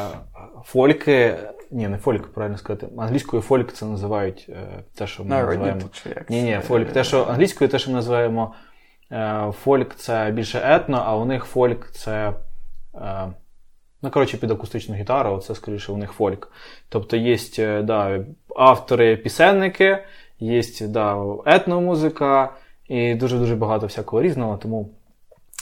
фольки. 0.65 1.35
Ні, 1.71 1.89
не 1.89 1.99
фольк, 1.99 2.27
правильно 2.27 2.59
сказати. 2.59 2.89
Англійською 2.99 3.43
фольк 3.43 3.73
це 3.73 3.87
називають 3.87 4.51
те, 4.95 5.07
що 5.07 5.25
ми 5.25 5.31
називаємо. 5.31 5.81
Ні, 6.29 6.43
ні, 6.43 6.61
фольк. 6.69 6.93
Те, 6.93 7.05
що 7.05 7.25
англійською, 7.25 7.71
те, 7.71 7.79
що 7.79 7.91
ми 7.91 7.97
називаємо 7.97 8.55
фольк, 9.53 9.95
це 9.95 10.31
більше 10.31 10.61
етно, 10.65 11.03
а 11.07 11.17
у 11.17 11.25
них 11.25 11.45
фольк 11.45 11.91
це. 11.91 12.33
Е, 12.95 13.33
ну, 14.03 14.11
коротше, 14.11 14.37
під 14.37 14.51
акустичну 14.51 14.95
гітару, 14.95 15.39
це 15.39 15.55
скоріше 15.55 15.93
у 15.93 15.97
них 15.97 16.13
фольк. 16.13 16.53
Тобто 16.89 17.17
є 17.17 17.37
е, 17.59 17.83
да, 17.83 18.25
автори-пісенники, 18.57 19.99
є 20.41 20.63
да, 20.81 21.17
етномузика 21.47 22.53
і 22.89 23.15
дуже-дуже 23.15 23.57
багато 23.57 23.87
всякого 23.87 24.23
різного, 24.23 24.57
тому 24.57 24.91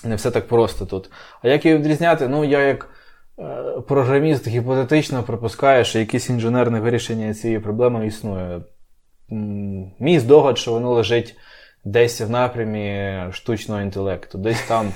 не 0.05 0.15
все 0.15 0.31
так 0.31 0.49
просто 0.49 0.87
тут. 0.87 1.11
А 1.43 1.49
як 1.49 1.65
її 1.65 1.79
відрізняти? 1.79 2.29
Ну, 2.29 2.45
я 2.45 2.61
як 2.61 2.91
е, 3.39 3.45
програміст 3.89 4.49
гіпотетично 4.49 5.23
припускаю, 5.23 5.85
що 5.85 5.99
якесь 5.99 6.31
інженерне 6.31 6.81
вирішення 6.81 7.35
цієї 7.35 7.61
проблеми 7.61 8.07
існує. 8.07 8.61
Мій 9.99 10.19
здогад, 10.19 10.59
що 10.59 10.73
воно 10.73 10.93
лежить 10.93 11.37
десь 11.87 12.21
в 12.21 12.31
напрямі 12.31 13.17
штучного 13.33 13.81
інтелекту, 13.81 14.39
десь 14.39 14.63
там 14.63 14.93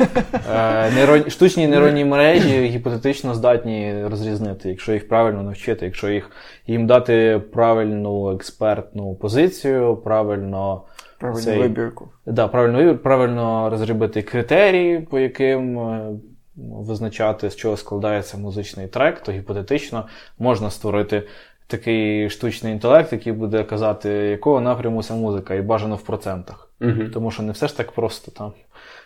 е, 0.53 0.91
нейрон... 0.91 1.31
штучні 1.31 1.67
нейронні 1.67 2.05
мережі 2.05 2.61
гіпотетично 2.65 3.35
здатні 3.35 4.05
розрізнити, 4.05 4.69
якщо 4.69 4.93
їх 4.93 5.09
правильно 5.09 5.43
навчити, 5.43 5.85
якщо 5.85 6.09
їх 6.09 6.31
їм 6.67 6.87
дати 6.87 7.43
правильну 7.53 8.35
експертну 8.35 9.15
позицію, 9.15 9.97
правильно. 9.97 10.83
Правильну 11.19 11.45
цей, 11.45 11.59
вибірку. 11.59 12.09
Да, 12.27 12.49
правильно 12.49 12.79
вибір, 12.79 12.99
правильно 12.99 13.71
розробити 13.71 14.23
критерії, 14.23 15.01
по 15.01 15.19
яким 15.19 15.79
е, 15.79 16.11
визначати, 16.57 17.51
з 17.51 17.57
чого 17.57 17.77
складається 17.77 18.39
музичний 18.39 18.87
трек, 18.87 19.21
то 19.21 19.33
гіпотетично 19.33 20.07
можна 20.39 20.71
створити 20.71 21.23
такий 21.67 22.31
штучний 22.31 22.73
інтелект, 22.73 23.13
який 23.13 23.33
буде 23.33 23.65
казати, 23.65 24.09
якого 24.09 24.61
напряму 24.61 25.03
ця 25.03 25.15
музика, 25.15 25.55
і 25.55 25.63
бажано 25.63 25.97
в 25.97 26.03
процентах. 26.03 26.70
Угу. 26.81 27.09
Тому 27.13 27.31
що 27.31 27.43
не 27.43 27.53
все 27.53 27.69
ж 27.69 27.77
так 27.77 27.93
просто 27.93 28.31
там. 28.31 28.53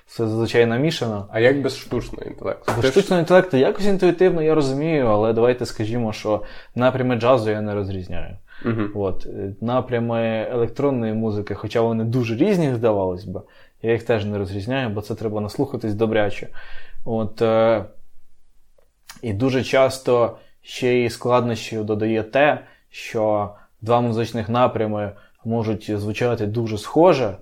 Все 0.07 0.27
зазвичай 0.27 0.67
намішано. 0.67 1.29
А 1.31 1.41
як 1.41 1.63
без 1.63 1.79
штучного 1.79 2.25
інтелекту? 2.25 2.73
Без 2.83 2.91
штучного 2.91 3.21
інтелекту 3.21 3.57
якось 3.57 3.85
інтуїтивно 3.87 4.43
я 4.43 4.55
розумію, 4.55 5.07
але 5.07 5.33
давайте 5.33 5.67
скажімо, 5.67 6.13
що 6.13 6.43
напрями 6.75 7.17
джазу 7.17 7.51
я 7.51 7.61
не 7.61 7.75
розрізняю. 7.75 8.37
uh 8.65 8.89
От. 8.95 9.27
Напрями 9.61 10.49
електронної 10.51 11.13
музики, 11.13 11.55
хоча 11.55 11.81
вони 11.81 12.05
дуже 12.05 12.37
різні, 12.37 12.75
здавалось 12.75 13.25
би, 13.25 13.41
я 13.83 13.93
їх 13.93 14.03
теж 14.03 14.25
не 14.25 14.39
розрізняю, 14.39 14.89
бо 14.89 15.01
це 15.01 15.15
треба 15.15 15.41
наслухатись 15.41 15.95
добряче. 15.95 16.49
От, 17.05 17.43
е- 17.43 17.85
І 19.23 19.33
дуже 19.33 19.65
часто 19.65 20.37
ще 20.63 20.95
й 20.95 21.11
складнощів 21.11 21.85
додає 21.85 22.23
те, 22.23 22.59
що 22.91 23.51
два 23.81 24.01
музичних 24.01 24.49
напрями 24.49 25.13
можуть 25.45 25.91
звучати 25.99 26.47
дуже 26.47 26.79
схоже, 26.79 27.37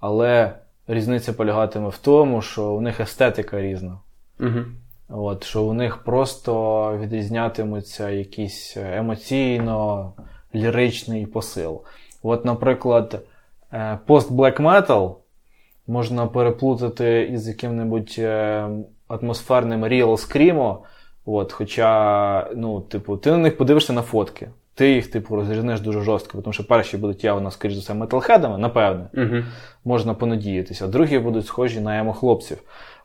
але 0.00 0.52
різниця 0.86 1.32
полягатиме 1.32 1.88
в 1.88 1.98
тому, 1.98 2.42
що 2.42 2.72
у 2.72 2.80
них 2.80 3.00
естетика 3.00 3.60
різна. 3.60 3.98
Угу. 4.40 4.60
От, 5.08 5.44
Що 5.44 5.62
у 5.62 5.72
них 5.72 5.96
просто 5.96 6.98
відрізнятимуться 6.98 8.10
якийсь 8.10 8.76
емоційно 8.76 10.12
ліричний 10.54 11.26
посил. 11.26 11.80
От, 12.22 12.44
наприклад, 12.44 13.20
пост-блек 14.06 14.60
метал 14.60 15.18
можна 15.86 16.26
переплутати 16.26 17.28
із 17.32 17.48
яким-небудь 17.48 18.14
е, 18.18 18.68
атмосферним 19.08 19.84
Real 19.84 20.10
Screamo, 20.10 20.78
От, 21.24 21.52
Хоча, 21.52 22.50
ну, 22.56 22.80
типу, 22.80 23.16
ти 23.16 23.30
на 23.30 23.38
них 23.38 23.56
подивишся 23.56 23.92
на 23.92 24.02
фотки. 24.02 24.50
Ти 24.74 24.90
їх, 24.90 25.10
типу, 25.10 25.36
розрізнеш 25.36 25.80
дуже 25.80 26.00
жорстко, 26.00 26.42
тому 26.42 26.52
що 26.52 26.66
перші 26.66 26.96
будуть 26.96 27.24
явно, 27.24 27.50
скоріш 27.50 27.74
за 27.74 27.80
все, 27.80 27.94
металхедами, 27.94 28.58
напевне, 28.58 29.08
uh 29.14 29.44
можна 29.84 30.14
понадіятися, 30.14 30.84
а 30.84 30.88
другі 30.88 31.18
будуть 31.18 31.46
схожі 31.46 31.80
на 31.80 31.98
емо-хлопців. 31.98 32.58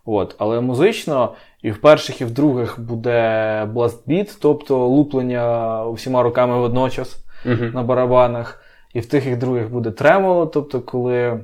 От. 0.05 0.35
Але 0.37 0.61
музично 0.61 1.33
і 1.61 1.71
в 1.71 1.81
перших, 1.81 2.21
і 2.21 2.25
в 2.25 2.31
других 2.31 2.79
буде 2.79 3.65
бластбіт, 3.73 4.37
тобто 4.41 4.87
луплення 4.87 5.83
всіма 5.89 6.23
руками 6.23 6.59
водночас 6.59 7.25
uh 7.45 7.73
на 7.73 7.83
барабанах. 7.83 8.61
І 8.93 8.99
в 8.99 9.05
тих 9.05 9.27
і 9.27 9.33
в 9.33 9.39
других 9.39 9.71
буде 9.71 9.91
тремоло, 9.91 10.45
тобто, 10.45 10.81
коли. 10.81 11.43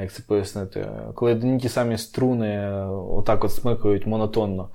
Як 0.00 0.12
це 0.12 0.22
пояснити, 0.28 0.86
коли 1.14 1.32
одні 1.32 1.58
ті 1.58 1.68
самі 1.68 1.98
струни 1.98 2.80
отак 2.90 3.44
от 3.44 3.52
смикають 3.52 4.06
монотонно. 4.06 4.68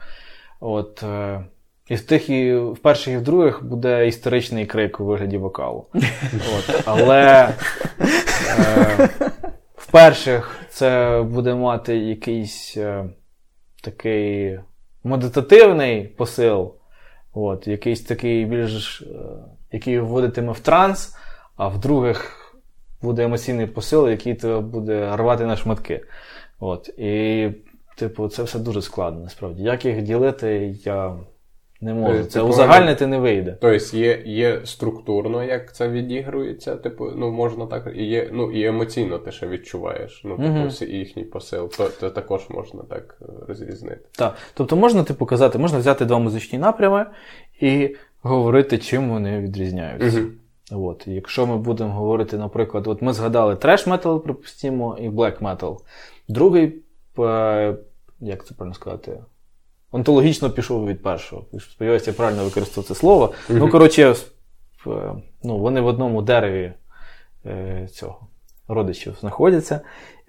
От, 0.60 1.04
е, 1.04 1.46
І 1.92 1.96
в 1.96 2.02
тих, 2.02 2.30
і 2.30 2.56
в 2.56 2.78
перших 2.78 3.14
і 3.14 3.18
в 3.18 3.22
других 3.22 3.64
буде 3.66 4.08
історичний 4.08 4.66
крик 4.66 5.00
у 5.00 5.06
вигляді 5.06 5.38
вокалу. 5.38 5.86
От, 6.34 6.84
Але 6.86 7.54
е, 8.00 9.10
в 9.76 9.92
перших 9.92 10.60
це 10.70 11.22
буде 11.30 11.56
мати 11.56 11.98
якийсь 11.98 12.78
е, 12.78 13.06
такий 13.82 14.60
медитативний 15.04 16.04
посил, 16.04 16.76
от, 17.34 17.68
якийсь 17.68 18.02
такий 18.02 18.46
більш, 18.46 19.02
е, 19.02 19.06
який 19.72 20.00
вводитиме 20.00 20.52
в 20.52 20.60
транс, 20.60 21.16
а 21.56 21.68
в 21.68 21.80
других 21.80 22.54
буде 23.02 23.24
емоційний 23.24 23.68
посил, 23.68 24.10
який 24.10 24.36
тебе 24.36 24.60
буде 24.60 25.16
рвати 25.16 25.46
на 25.46 25.56
шматки. 25.56 26.02
От, 26.60 26.90
І 26.98 27.50
Типу, 27.96 28.28
це 28.28 28.44
все 28.44 28.60
дуже 28.60 28.82
складно, 28.82 29.20
насправді. 29.20 29.64
Як 29.64 29.86
їх 29.86 30.02
ділити, 30.02 30.76
я 30.86 31.16
не 31.82 31.94
можу. 31.94 32.20
Е, 32.20 32.24
це 32.24 32.40
типу, 32.40 32.52
узагальнити 32.52 33.08
не 33.08 33.20
вийде. 33.20 33.58
Тобто 33.62 33.98
є 33.98 34.24
є 34.26 34.62
структурно, 34.64 35.44
як 35.44 35.76
це 35.76 35.90
відігрується, 35.90 36.76
типу, 36.76 37.12
ну 37.16 37.32
можна 37.32 37.66
так, 37.66 37.92
і 37.96 38.06
є, 38.06 38.30
ну 38.32 38.52
і 38.52 38.66
емоційно 38.66 39.18
ти 39.18 39.32
ще 39.32 39.48
відчуваєш. 39.48 40.22
Ну, 40.26 40.38
типу, 40.38 40.86
їхній 40.86 41.24
посил, 41.24 41.70
то, 41.70 41.90
то 42.00 42.10
також 42.10 42.50
можна 42.50 42.84
так 42.90 43.18
е, 43.22 43.26
розрізнити. 43.48 44.06
Так. 44.12 44.36
Тобто 44.54 44.76
можна 44.76 45.04
типу 45.04 45.26
казати, 45.26 45.58
можна 45.58 45.80
взяти 45.80 46.06
два 46.06 46.20
музичні 46.20 46.60
напрями 46.60 47.06
і 47.60 47.96
говорити, 48.22 48.78
чим 48.78 49.10
вони 49.10 49.40
відрізняються. 49.40 50.20
uh 50.20 50.28
От, 50.74 51.08
Якщо 51.08 51.48
ми 51.48 51.58
будемо 51.58 51.94
говорити, 51.94 52.38
наприклад, 52.38 52.88
от 52.88 53.02
ми 53.02 53.14
згадали 53.14 53.56
треш 53.56 53.88
метал, 53.88 54.24
припустимо, 54.24 54.98
і 55.02 55.10
блек 55.10 55.42
метал. 55.42 55.82
Другий 56.28 56.74
як 58.22 58.46
це 58.46 58.54
правильно 58.54 58.74
сказати? 58.74 59.20
Онтологічно 59.92 60.50
пішов 60.50 60.88
від 60.88 61.04
першого. 61.04 61.46
Сподіваюся, 61.60 62.12
я 62.12 62.18
правильно 62.18 62.44
використав 62.44 62.84
це 62.84 62.96
слово. 62.96 63.26
Mm-hmm. 63.26 63.58
Ну, 63.58 63.70
коротше, 63.70 64.16
ну, 65.44 65.58
вони 65.58 65.82
в 65.82 65.86
одному 65.86 66.22
дереві 66.22 66.74
е, 67.46 67.88
цього 67.92 68.28
родичів 68.68 69.18
знаходяться. 69.20 69.82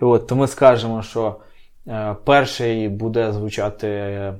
І 0.02 0.04
от, 0.04 0.26
То 0.26 0.36
ми 0.36 0.46
скажемо, 0.46 1.02
що 1.02 1.36
е, 1.88 2.16
перший 2.24 2.88
буде 2.88 3.32
звучати 3.32 4.34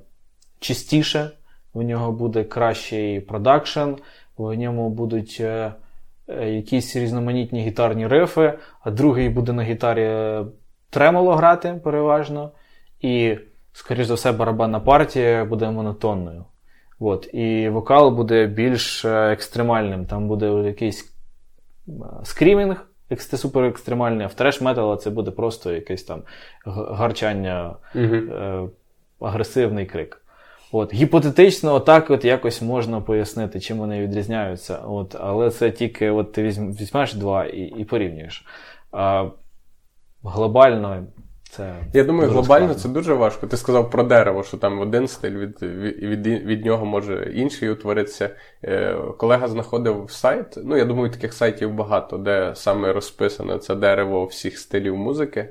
чистіше, 0.60 1.30
у 1.72 1.82
нього 1.82 2.12
буде 2.12 2.44
кращий 2.44 3.20
продакшн, 3.20 3.90
в 4.36 4.54
ньому 4.54 4.90
будуть 4.90 5.36
е, 5.40 5.72
е, 6.28 6.50
якісь 6.50 6.96
різноманітні 6.96 7.62
гітарні 7.62 8.06
рифи, 8.06 8.58
а 8.80 8.90
другий 8.90 9.28
буде 9.28 9.52
на 9.52 9.62
гітарі 9.62 10.38
тремоло 10.90 11.34
грати 11.34 11.80
переважно. 11.84 12.50
І 13.00 13.36
скоріш 13.72 14.06
за 14.06 14.14
все, 14.14 14.32
барабанна 14.32 14.80
партія 14.80 15.44
буде 15.44 15.70
монотонною. 15.70 16.44
От. 17.00 17.28
І 17.32 17.68
вокал 17.68 18.10
буде 18.10 18.46
більш 18.46 19.04
е, 19.04 19.32
екстремальним. 19.32 20.06
Там 20.06 20.28
буде 20.28 20.46
якийсь 20.46 21.14
е, 21.88 21.92
скрімінг, 22.24 22.86
супер 23.18 23.64
екстремальний, 23.64 24.24
а 24.24 24.28
в 24.28 24.34
треш 24.34 24.60
метал 24.60 24.98
це 24.98 25.10
буде 25.10 25.30
просто 25.30 25.72
якесь 25.72 26.02
там 26.02 26.22
гарчання, 26.74 27.76
uh 27.94 28.68
агресивний 29.20 29.86
крик. 29.86 30.18
От. 30.72 30.94
Гіпотетично, 30.94 31.74
отак 31.74 32.10
от 32.10 32.24
якось 32.24 32.62
можна 32.62 33.00
пояснити, 33.00 33.60
чим 33.60 33.78
вони 33.78 34.02
відрізняються. 34.02 34.76
От. 34.76 35.16
Але 35.20 35.50
це 35.50 35.70
тільки 35.70 36.10
от 36.10 36.32
ти 36.32 36.42
візьмеш 36.42 37.14
два 37.14 37.44
і 37.44 37.60
і 37.60 37.84
порівнюєш. 37.84 38.46
А 38.92 39.28
Глобально 40.24 41.06
це 41.56 41.74
Я 41.92 42.04
думаю, 42.04 42.30
глобально 42.30 42.66
складно. 42.66 42.82
це 42.82 42.88
дуже 42.88 43.14
важко. 43.14 43.46
Ти 43.46 43.56
сказав 43.56 43.90
про 43.90 44.02
дерево, 44.02 44.42
що 44.42 44.56
там 44.56 44.80
один 44.80 45.08
стиль 45.08 45.30
від 45.30 45.62
від, 45.62 46.26
від, 46.26 46.64
нього 46.64 46.86
може 46.86 47.32
інший 47.34 47.70
утворитися. 47.70 48.30
Е, 48.64 48.96
Колега 49.18 49.48
знаходив 49.48 50.06
сайт. 50.08 50.58
Ну, 50.64 50.76
я 50.76 50.84
думаю, 50.84 51.10
таких 51.10 51.32
сайтів 51.32 51.74
багато, 51.74 52.18
де 52.18 52.52
саме 52.54 52.92
розписане 52.92 53.58
це 53.58 53.74
дерево 53.74 54.24
всіх 54.24 54.58
стилів 54.58 54.96
музики. 54.96 55.48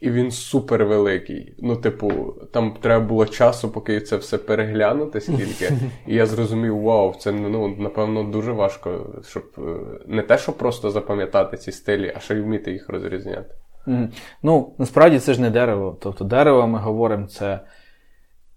І 0.00 0.10
він 0.10 0.30
супер 0.30 0.84
великий. 0.84 1.54
Ну, 1.58 1.76
типу, 1.76 2.34
там 2.52 2.76
треба 2.80 3.04
було 3.04 3.26
часу, 3.26 3.70
поки 3.70 4.00
це 4.00 4.16
все 4.16 4.38
переглянути, 4.38 5.20
скільки. 5.20 5.70
І 6.06 6.14
я 6.14 6.26
зрозумів, 6.26 6.80
вау, 6.80 7.14
це 7.18 7.32
ну, 7.32 7.76
напевно 7.78 8.22
дуже 8.24 8.52
важко, 8.52 9.06
щоб 9.28 9.44
е, 9.58 9.62
не 10.06 10.22
те, 10.22 10.38
щоб 10.38 10.58
просто 10.58 10.90
запам'ятати 10.90 11.56
ці 11.56 11.72
стилі, 11.72 12.12
а 12.16 12.20
ще 12.20 12.34
й 12.34 12.40
вміти 12.40 12.72
їх 12.72 12.88
розрізняти. 12.88 13.54
Ну, 14.42 14.74
насправді 14.78 15.18
це 15.18 15.34
ж 15.34 15.40
не 15.40 15.50
дерево. 15.50 15.98
Тобто 16.00 16.24
дерево, 16.24 16.66
ми 16.66 16.78
говоримо, 16.78 17.26
це 17.26 17.60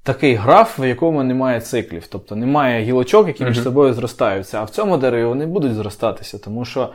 такий 0.04 0.36
граф, 0.36 0.80
в 0.80 0.88
якому 0.88 1.24
немає 1.24 1.62
циклів. 1.62 2.08
Тобто 2.08 2.36
немає 2.36 2.84
гілочок, 2.84 3.28
які 3.28 3.46
між 3.46 3.64
собою 3.64 3.94
зростаються. 3.94 4.60
А 4.60 4.64
в 4.64 4.70
цьому 4.70 4.98
дереві 4.98 5.26
вони 5.26 5.46
будуть 5.46 5.74
зростатися, 5.74 6.38
тому 6.38 6.66
що 6.66 6.94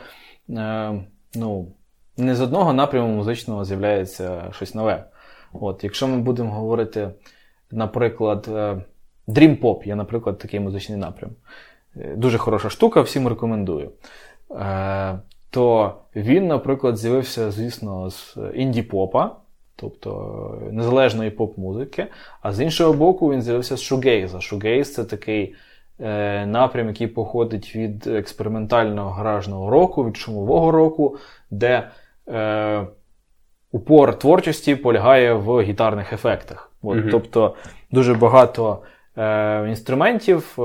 е, 0.49 0.93
ну, 1.35 1.67
не 2.17 2.35
з 2.35 2.41
одного 2.41 2.73
напряму 2.73 3.07
музичного 3.07 3.65
з'являється 3.65 4.43
щось 4.51 4.75
нове. 4.75 5.03
От, 5.53 5.83
Якщо 5.83 6.07
ми 6.07 6.17
будемо 6.17 6.51
говорити, 6.51 7.09
наприклад, 7.71 8.47
е, 8.49 8.81
Dream 9.27 9.61
Pop 9.61 9.87
є, 9.87 9.95
наприклад, 9.95 10.37
такий 10.37 10.59
музичний 10.59 10.97
напрям. 10.97 11.31
Е, 11.95 12.15
дуже 12.15 12.37
хороша 12.37 12.69
штука, 12.69 13.01
всім 13.01 13.27
рекомендую. 13.27 13.91
Е, 15.53 15.55
то 15.55 15.93
він, 16.15 16.47
наприклад, 16.47 16.97
з'явився, 16.97 17.51
звісно, 17.51 18.09
з 18.09 18.37
інді-попа, 18.55 19.35
тобто 19.75 20.61
незалежної 20.71 21.31
поп-музики, 21.31 22.07
а 22.41 22.51
з 22.53 22.61
іншого 22.61 22.93
боку, 22.93 23.31
він 23.31 23.41
з'явився 23.41 23.77
з 23.77 23.81
шугейза. 23.81 24.41
Шугейз 24.41 24.93
це 24.93 25.03
такий 25.03 25.55
е, 25.99 26.45
напрям, 26.45 26.87
який 26.87 27.07
походить 27.07 27.75
від 27.75 28.07
експериментального 28.07 29.09
гаражного 29.09 29.69
року, 29.69 30.05
від 30.05 30.17
шумового 30.17 30.71
року, 30.71 31.17
де 31.51 31.89
е, 32.27 32.87
упор 33.71 34.19
творчості 34.19 34.75
полягає 34.75 35.33
в 35.33 35.61
гітарних 35.61 36.13
ефектах. 36.13 36.71
От, 36.83 36.97
Мгм. 36.97 37.09
Тобто 37.11 37.55
дуже 37.91 38.13
багато 38.13 38.81
е, 39.17 39.65
інструментів 39.69 40.55
е, 40.59 40.63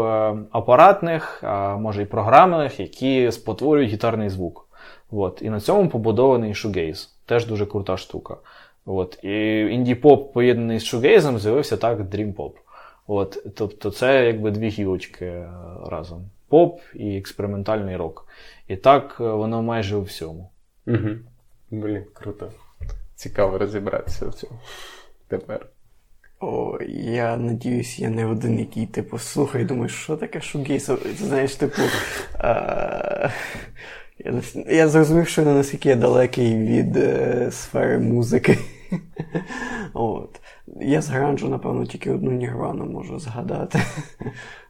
апаратних, 0.53 1.45
а 1.45 1.77
може 1.77 2.03
і 2.03 2.07
програмних, 2.07 2.81
які 2.81 3.33
спотворюють 3.33 3.91
гітарний 3.91 4.29
звук. 4.29 4.68
От. 5.11 5.43
І 5.43 5.51
на 5.51 5.61
цьому 5.61 5.89
побудований 5.89 6.55
шугейз. 6.55 7.15
Теж 7.27 7.47
дуже 7.47 7.67
крута 7.67 7.97
штука. 7.97 8.37
От. 8.87 9.19
І 9.23 9.29
інді-поп, 9.75 10.33
поєднаний 10.33 10.79
з 10.79 10.85
шугейзом, 10.85 11.39
з'явився 11.39 11.77
так 11.77 12.01
Dream 12.01 12.35
Pop. 12.35 12.53
От. 13.07 13.47
Тобто 13.55 13.91
це 13.91 14.27
якби 14.27 14.51
дві 14.51 14.69
гілочки 14.69 15.27
е, 15.27 15.51
разом: 15.87 16.31
поп 16.49 16.81
і 16.95 17.17
експериментальний 17.17 17.97
рок. 17.97 18.29
І 18.69 18.77
так 18.77 19.17
е, 19.21 19.25
воно 19.25 19.63
майже 19.63 19.97
у 19.97 20.03
всьому. 20.03 20.51
Угу. 20.87 21.09
Блін, 21.71 22.05
круто. 22.13 22.53
Цікаво 23.15 23.59
розібратися 23.59 24.29
в 24.29 24.35
цьому. 24.35 24.59
Тепер. 25.29 25.67
О, 26.41 26.79
я 26.99 27.37
надіюсь, 27.37 27.99
я 27.99 28.11
не 28.11 28.27
один, 28.27 28.59
який, 28.59 28.87
типу, 28.87 29.19
слухає 29.19 29.65
і 29.65 29.67
думає, 29.67 29.89
що 29.89 30.17
таке 30.17 30.41
шугейс? 30.41 30.91
Знаєш, 31.19 31.55
типу. 31.55 31.83
А... 32.39 33.29
Я, 34.19 34.43
я 34.69 34.89
зрозумів, 34.89 35.29
що 35.29 35.43
не 35.45 35.55
наскільки 35.55 35.89
я 35.89 35.97
далекий 35.97 36.59
від 36.59 36.97
е, 36.97 37.49
сфери 37.53 37.99
музики. 37.99 38.59
От. 39.95 40.41
Я 40.81 41.03
з 41.03 41.09
гранжу, 41.09 41.49
напевно, 41.49 41.87
тільки 41.87 42.11
одну 42.13 42.31
нірвану 42.33 42.85
можу 42.85 43.19
згадати. 43.19 43.81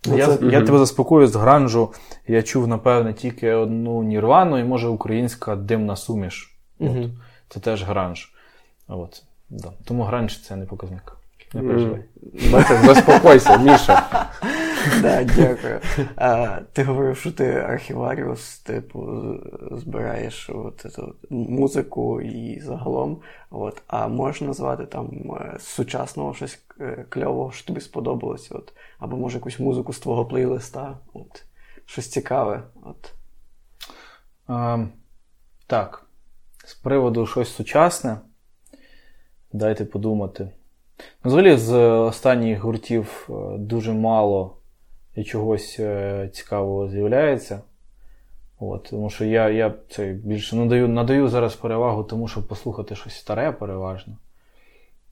Ну, 0.06 0.16
Я, 0.18 0.26
це- 0.26 0.46
я 0.46 0.62
тебе 0.62 0.78
заспокою 0.78 1.26
з 1.26 1.36
гранжу. 1.36 1.92
Я 2.28 2.42
чув, 2.42 2.68
напевне, 2.68 3.12
тільки 3.14 3.52
одну 3.52 4.02
Нірвану 4.02 4.58
і 4.58 4.64
може 4.64 4.88
українська 4.88 5.56
димна 5.56 5.96
суміш. 5.96 6.58
От. 6.80 6.96
Це 7.48 7.60
теж 7.60 7.84
гранж. 7.84 8.32
От. 8.88 9.22
Да. 9.50 9.72
Тому 9.84 10.02
гранж 10.02 10.42
це 10.42 10.56
не 10.56 10.66
показник. 10.66 11.16
Не 11.54 11.62
переживай. 11.62 12.04
Бачиш, 12.52 12.76
заспокойся, 12.84 13.56
Міша. 13.56 14.26
Да, 15.02 15.24
дякую. 15.24 15.80
А, 16.16 16.60
ти 16.72 16.84
говорив, 16.84 17.16
що 17.16 17.32
ти 17.32 17.54
архіваріус, 17.54 18.58
типу, 18.58 19.24
збираєш 19.72 20.50
от, 20.50 20.86
от 20.98 21.16
музику 21.30 22.20
і 22.20 22.60
загалом. 22.60 23.20
От, 23.50 23.82
а 23.86 24.08
можеш 24.08 24.40
назвати 24.40 24.86
там 24.86 25.36
е, 25.40 25.56
сучасного 25.60 26.34
щось 26.34 26.62
е, 26.80 27.06
кльового, 27.08 27.52
що 27.52 27.66
тобі 27.66 27.80
сподобалось? 27.80 28.52
От, 28.52 28.72
або 28.98 29.16
може 29.16 29.38
якусь 29.38 29.60
музику 29.60 29.92
з 29.92 29.98
твого 29.98 30.26
плейлиста, 30.26 30.98
от, 31.12 31.44
щось 31.86 32.08
цікаве. 32.08 32.62
От. 32.82 33.12
А, 34.46 34.86
так. 35.66 36.06
З 36.64 36.74
приводу 36.74 37.26
щось 37.26 37.54
сучасне. 37.54 38.16
Дайте 39.52 39.84
подумати. 39.84 40.50
Ну, 41.24 41.28
взагалі, 41.30 41.56
з 41.56 41.74
останніх 41.80 42.60
гуртів 42.60 43.28
е, 43.30 43.58
дуже 43.58 43.92
мало 43.92 44.56
і 45.14 45.24
чогось 45.24 45.76
е, 45.80 46.28
цікавого 46.32 46.88
з'являється. 46.88 47.60
От, 48.60 48.82
тому 48.90 49.10
що 49.10 49.24
я, 49.24 49.48
я 49.48 49.74
це 49.90 50.12
більше 50.12 50.56
надаю, 50.56 50.88
надаю 50.88 51.28
зараз 51.28 51.54
перевагу 51.54 52.04
тому, 52.04 52.28
щоб 52.28 52.48
послухати 52.48 52.94
щось 52.94 53.16
старе 53.18 53.52
переважно. 53.52 54.16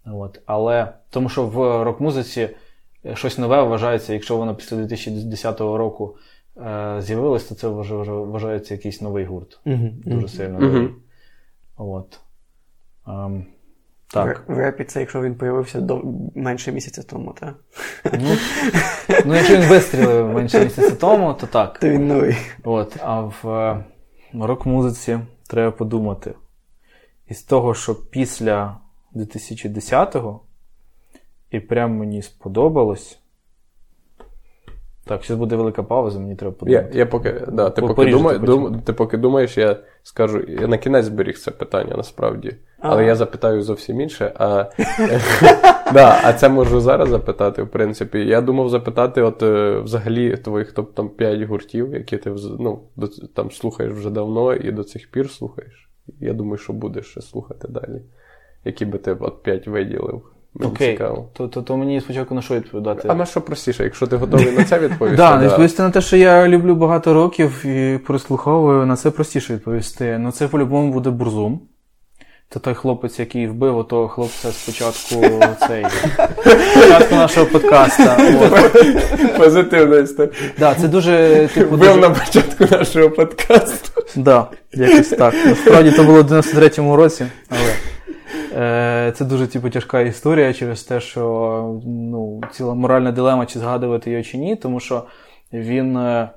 От, 0.06 0.40
але 0.46 0.92
тому 1.10 1.28
що 1.28 1.46
в 1.46 1.84
рок-музиці 1.84 2.48
е, 3.04 3.16
щось 3.16 3.38
нове 3.38 3.62
вважається, 3.62 4.12
якщо 4.12 4.36
воно 4.36 4.54
після 4.54 4.76
2010 4.76 5.60
року 5.60 6.16
е, 6.56 6.96
з'явилось, 6.98 7.44
то 7.44 7.54
це 7.54 7.68
вваж- 7.68 7.98
вваж- 7.98 8.30
вважається 8.30 8.74
якийсь 8.74 9.00
новий 9.00 9.24
гурт. 9.24 9.60
Дуже 10.04 10.28
сильно 10.28 10.58
новий. 10.58 10.88
От. 11.76 12.20
Ем, 13.08 13.46
так. 14.12 14.44
В, 14.48 14.58
репі 14.58 14.84
це 14.84 15.00
якщо 15.00 15.22
він 15.22 15.34
появився 15.34 15.80
до 15.80 16.02
менше 16.34 16.72
місяця 16.72 17.02
тому, 17.02 17.34
так? 17.40 17.54
Ну, 18.04 18.36
ну, 19.24 19.34
якщо 19.34 19.56
він 19.56 19.68
вистрілив 19.68 20.28
менше 20.28 20.64
місяця 20.64 20.96
тому, 20.96 21.34
то 21.34 21.46
так. 21.46 21.78
То 21.78 21.88
він 21.88 22.06
новий. 22.06 22.36
От, 22.64 22.96
а 23.02 23.20
в 23.20 23.48
е, 23.48 23.84
рок-музиці 24.34 25.18
треба 25.48 25.70
подумати. 25.70 26.34
Із 27.28 27.42
того, 27.42 27.74
що 27.74 27.94
після 27.94 28.80
2010-го, 29.14 30.40
і 31.50 31.60
прям 31.60 31.96
мені 31.96 32.22
сподобалось. 32.22 33.18
Так, 35.08 35.22
зараз 35.24 35.38
буде 35.38 35.56
велика 35.56 35.82
пауза, 35.82 36.18
мені 36.20 36.34
треба 36.36 36.52
Я, 36.52 36.58
подумати. 36.58 36.98
я 36.98 37.06
поки, 37.06 37.34
да, 37.52 37.70
ти, 37.70 37.80
По- 37.80 37.88
поки 37.94 38.12
потім. 38.12 38.44
дум, 38.44 38.80
ти 38.84 38.92
поки 38.92 39.16
думаєш, 39.16 39.58
я 39.58 39.76
скажу, 40.02 40.42
я 40.48 40.66
на 40.66 40.78
кінець 40.78 41.04
зберіг 41.04 41.38
це 41.38 41.50
питання 41.50 41.96
насправді. 41.96 42.56
Але 42.78 43.02
А. 43.02 43.06
я 43.06 43.14
запитаю 43.14 43.62
зовсім 43.62 44.00
інше. 44.00 44.32
А, 44.36 44.64
да, 45.92 46.20
а 46.24 46.32
це 46.32 46.48
можу 46.48 46.80
зараз 46.80 47.08
запитати, 47.08 47.62
в 47.62 47.68
принципі. 47.68 48.18
Я 48.18 48.40
думав 48.40 48.68
запитати, 48.68 49.22
от 49.22 49.42
е, 49.42 49.78
взагалі 49.78 50.36
твоїх 50.36 50.72
топ 50.72 50.94
там 50.94 51.08
5 51.08 51.42
гуртів, 51.42 51.94
які 51.94 52.16
ти 52.16 52.34
ну, 52.58 52.80
там 53.34 53.50
слухаєш 53.50 53.92
вже 53.92 54.10
давно 54.10 54.54
і 54.54 54.72
до 54.72 54.84
цих 54.84 55.10
пір 55.10 55.30
слухаєш. 55.30 55.90
Я 56.20 56.32
думаю, 56.32 56.56
що 56.58 56.72
будеш 56.72 57.06
ще 57.06 57.20
слухати 57.20 57.68
далі. 57.68 58.02
Які 58.64 58.84
би 58.84 58.98
ти 58.98 59.16
от 59.20 59.42
5 59.42 59.66
виділив. 59.68 60.22
Мені 60.58 60.72
Окей, 60.72 61.00
то, 61.32 61.48
то, 61.48 61.62
то 61.62 61.76
мені 61.76 62.00
спочатку 62.00 62.34
на 62.34 62.42
що 62.42 62.54
відповідати? 62.54 63.08
А 63.08 63.14
на 63.14 63.26
що 63.26 63.40
простіше, 63.40 63.84
якщо 63.84 64.06
ти 64.06 64.16
готовий 64.16 64.52
на 64.52 64.64
це 64.64 64.78
відповісти? 64.78 65.16
Да, 65.22 65.38
відповісти 65.38 65.82
на 65.82 65.90
те, 65.90 66.00
що 66.00 66.16
я 66.16 66.48
люблю 66.48 66.74
багато 66.74 67.14
років 67.14 67.66
і 67.66 67.98
прослуховую, 67.98 68.86
на 68.86 68.96
це 68.96 69.10
простіше 69.10 69.54
відповісти. 69.54 70.18
Ну 70.18 70.30
це 70.30 70.48
по-любому 70.48 70.92
буде 70.92 71.10
Бурзум. 71.10 71.60
Це 72.50 72.58
той 72.58 72.74
хлопець, 72.74 73.18
який 73.18 73.46
вбив 73.46 73.78
отого 73.78 74.08
хлопця 74.08 74.52
спочатку 74.52 75.40
цей 75.68 75.86
спочатку 76.72 77.14
нашого 77.14 77.46
подкаста. 77.46 78.18
Позитивна 79.38 79.96
історія. 79.96 80.32
Да, 80.58 80.74
це 80.74 80.88
дуже 80.88 81.48
типу. 81.54 81.76
Дуже... 81.76 81.96
на 81.96 82.10
початку 82.10 82.64
нашого 82.70 83.10
подкасту. 83.10 84.02
Да, 84.16 84.46
якось 84.72 85.08
так. 85.08 85.34
Насправді 85.46 85.92
то 85.92 86.04
було 86.04 86.22
в 86.22 86.32
93-му 86.32 86.96
році, 86.96 87.26
але 87.48 87.72
це 89.16 89.24
дуже 89.24 89.46
типу, 89.46 89.70
тяжка 89.70 90.00
історія 90.00 90.52
через 90.52 90.82
те, 90.82 91.00
що 91.00 91.80
ну, 91.86 92.40
ціла 92.52 92.74
моральна 92.74 93.12
дилема, 93.12 93.46
чи 93.46 93.58
згадувати 93.58 94.10
його 94.10 94.22
чи 94.22 94.38
ні, 94.38 94.56
тому 94.56 94.80
що 94.80 95.04
він, 95.52 95.96
е, 95.96 96.30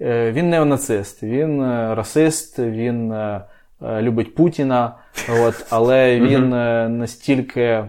е, 0.00 0.32
він 0.32 0.50
неонацист, 0.50 1.22
він 1.22 1.62
е, 1.62 1.94
расист, 1.94 2.58
він 2.58 3.12
е, 3.12 3.42
е, 3.82 4.02
любить 4.02 4.34
Путіна, 4.34 4.94
от, 5.42 5.66
але 5.70 6.20
він 6.20 6.52
е, 6.52 6.88
настільки 6.88 7.84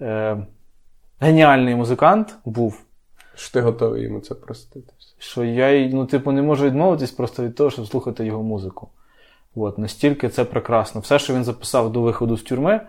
е, 0.00 0.36
геніальний 1.20 1.74
музикант 1.74 2.36
був. 2.44 2.80
Що 3.34 3.52
ти 3.52 3.60
готовий 3.60 4.02
йому 4.02 4.20
це 4.20 4.34
простити? 4.34 4.92
що 5.18 5.44
я 5.44 5.88
ну, 5.88 6.06
типу, 6.06 6.32
не 6.32 6.42
можу 6.42 6.66
відмовитись 6.66 7.10
просто 7.10 7.44
від 7.44 7.54
того, 7.54 7.70
щоб 7.70 7.86
слухати 7.86 8.24
його 8.24 8.42
музику. 8.42 8.88
От, 9.56 9.78
настільки 9.78 10.28
це 10.28 10.44
прекрасно. 10.44 11.00
Все, 11.00 11.18
що 11.18 11.34
він 11.34 11.44
записав 11.44 11.92
до 11.92 12.00
виходу 12.00 12.36
з 12.36 12.42
тюрми, 12.42 12.80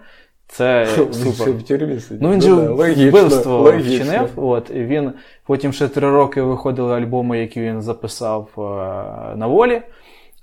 це 0.48 0.88
супер. 1.12 1.54
в 1.54 1.64
тюрмі 1.64 2.00
сидів. 2.00 2.24
Ну, 2.24 2.32
він 2.32 2.42
же 2.42 2.54
вбивство 2.54 3.58
логічно. 3.58 3.96
вчинив. 3.96 4.30
От, 4.36 4.70
і 4.70 4.84
він 4.84 5.12
потім 5.46 5.74
ще 5.74 5.88
три 5.88 6.10
роки 6.12 6.42
виходили 6.42 6.96
альбоми, 6.96 7.40
які 7.40 7.62
він 7.62 7.82
записав 7.82 8.50
е, 8.58 8.62
на 9.36 9.48
волі. 9.48 9.82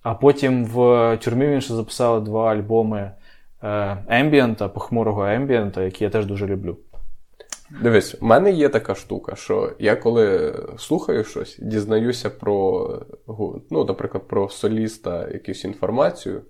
А 0.02 0.14
потім 0.14 0.64
в 0.64 1.16
тюрмі 1.16 1.46
він 1.46 1.60
ще 1.60 1.74
записав 1.74 2.24
два 2.24 2.52
альбоми 2.52 3.10
е, 3.62 3.96
ембієнта, 4.08 4.68
похмурого 4.68 5.26
ембієнта, 5.26 5.82
які 5.82 6.04
я 6.04 6.10
теж 6.10 6.26
дуже 6.26 6.46
люблю. 6.46 6.76
Дивись, 7.80 8.16
у 8.20 8.26
мене 8.26 8.50
є 8.50 8.68
така 8.68 8.94
штука, 8.94 9.36
що 9.36 9.72
я 9.78 9.96
коли 9.96 10.54
слухаю 10.78 11.24
щось, 11.24 11.58
дізнаюся 11.58 12.30
про, 12.30 12.88
ну, 13.70 13.84
наприклад, 13.84 14.28
про 14.28 14.48
соліста 14.48 15.28
якусь 15.28 15.64
інформацію, 15.64 16.42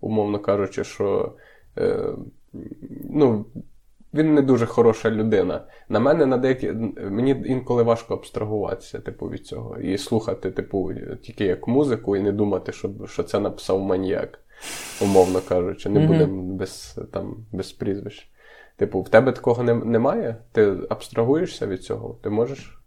умовно 0.00 0.38
кажучи, 0.38 0.84
що 0.84 1.32
е, 1.78 2.04
ну, 3.10 3.46
він 4.14 4.34
не 4.34 4.42
дуже 4.42 4.66
хороша 4.66 5.10
людина. 5.10 5.64
На 5.88 6.00
мене 6.00 6.26
на 6.26 6.36
деякі 6.36 6.72
мені 7.10 7.42
інколи 7.46 7.82
важко 7.82 8.14
абстрагуватися, 8.14 8.98
типу, 8.98 9.28
від 9.28 9.46
цього. 9.46 9.78
І 9.78 9.98
слухати, 9.98 10.50
типу, 10.50 10.90
тільки 11.22 11.44
як 11.44 11.68
музику, 11.68 12.16
і 12.16 12.20
не 12.20 12.32
думати, 12.32 12.72
що, 12.72 12.90
що 13.06 13.22
це 13.22 13.40
написав 13.40 13.80
маніяк, 13.80 14.38
умовно 15.02 15.40
кажучи, 15.48 15.88
не 15.88 16.00
Мгм. 16.00 16.08
будемо 16.08 16.54
без, 16.54 17.00
там, 17.12 17.36
без 17.52 17.72
прізвищ. 17.72 18.30
Типу, 18.76 19.00
в 19.00 19.08
тебе 19.08 19.32
такого 19.32 19.62
не, 19.62 19.74
немає? 19.74 20.36
Ти 20.52 20.76
абстрагуєшся 20.88 21.66
від 21.66 21.82
цього? 21.82 22.18
Ти 22.22 22.30
можеш? 22.30 22.80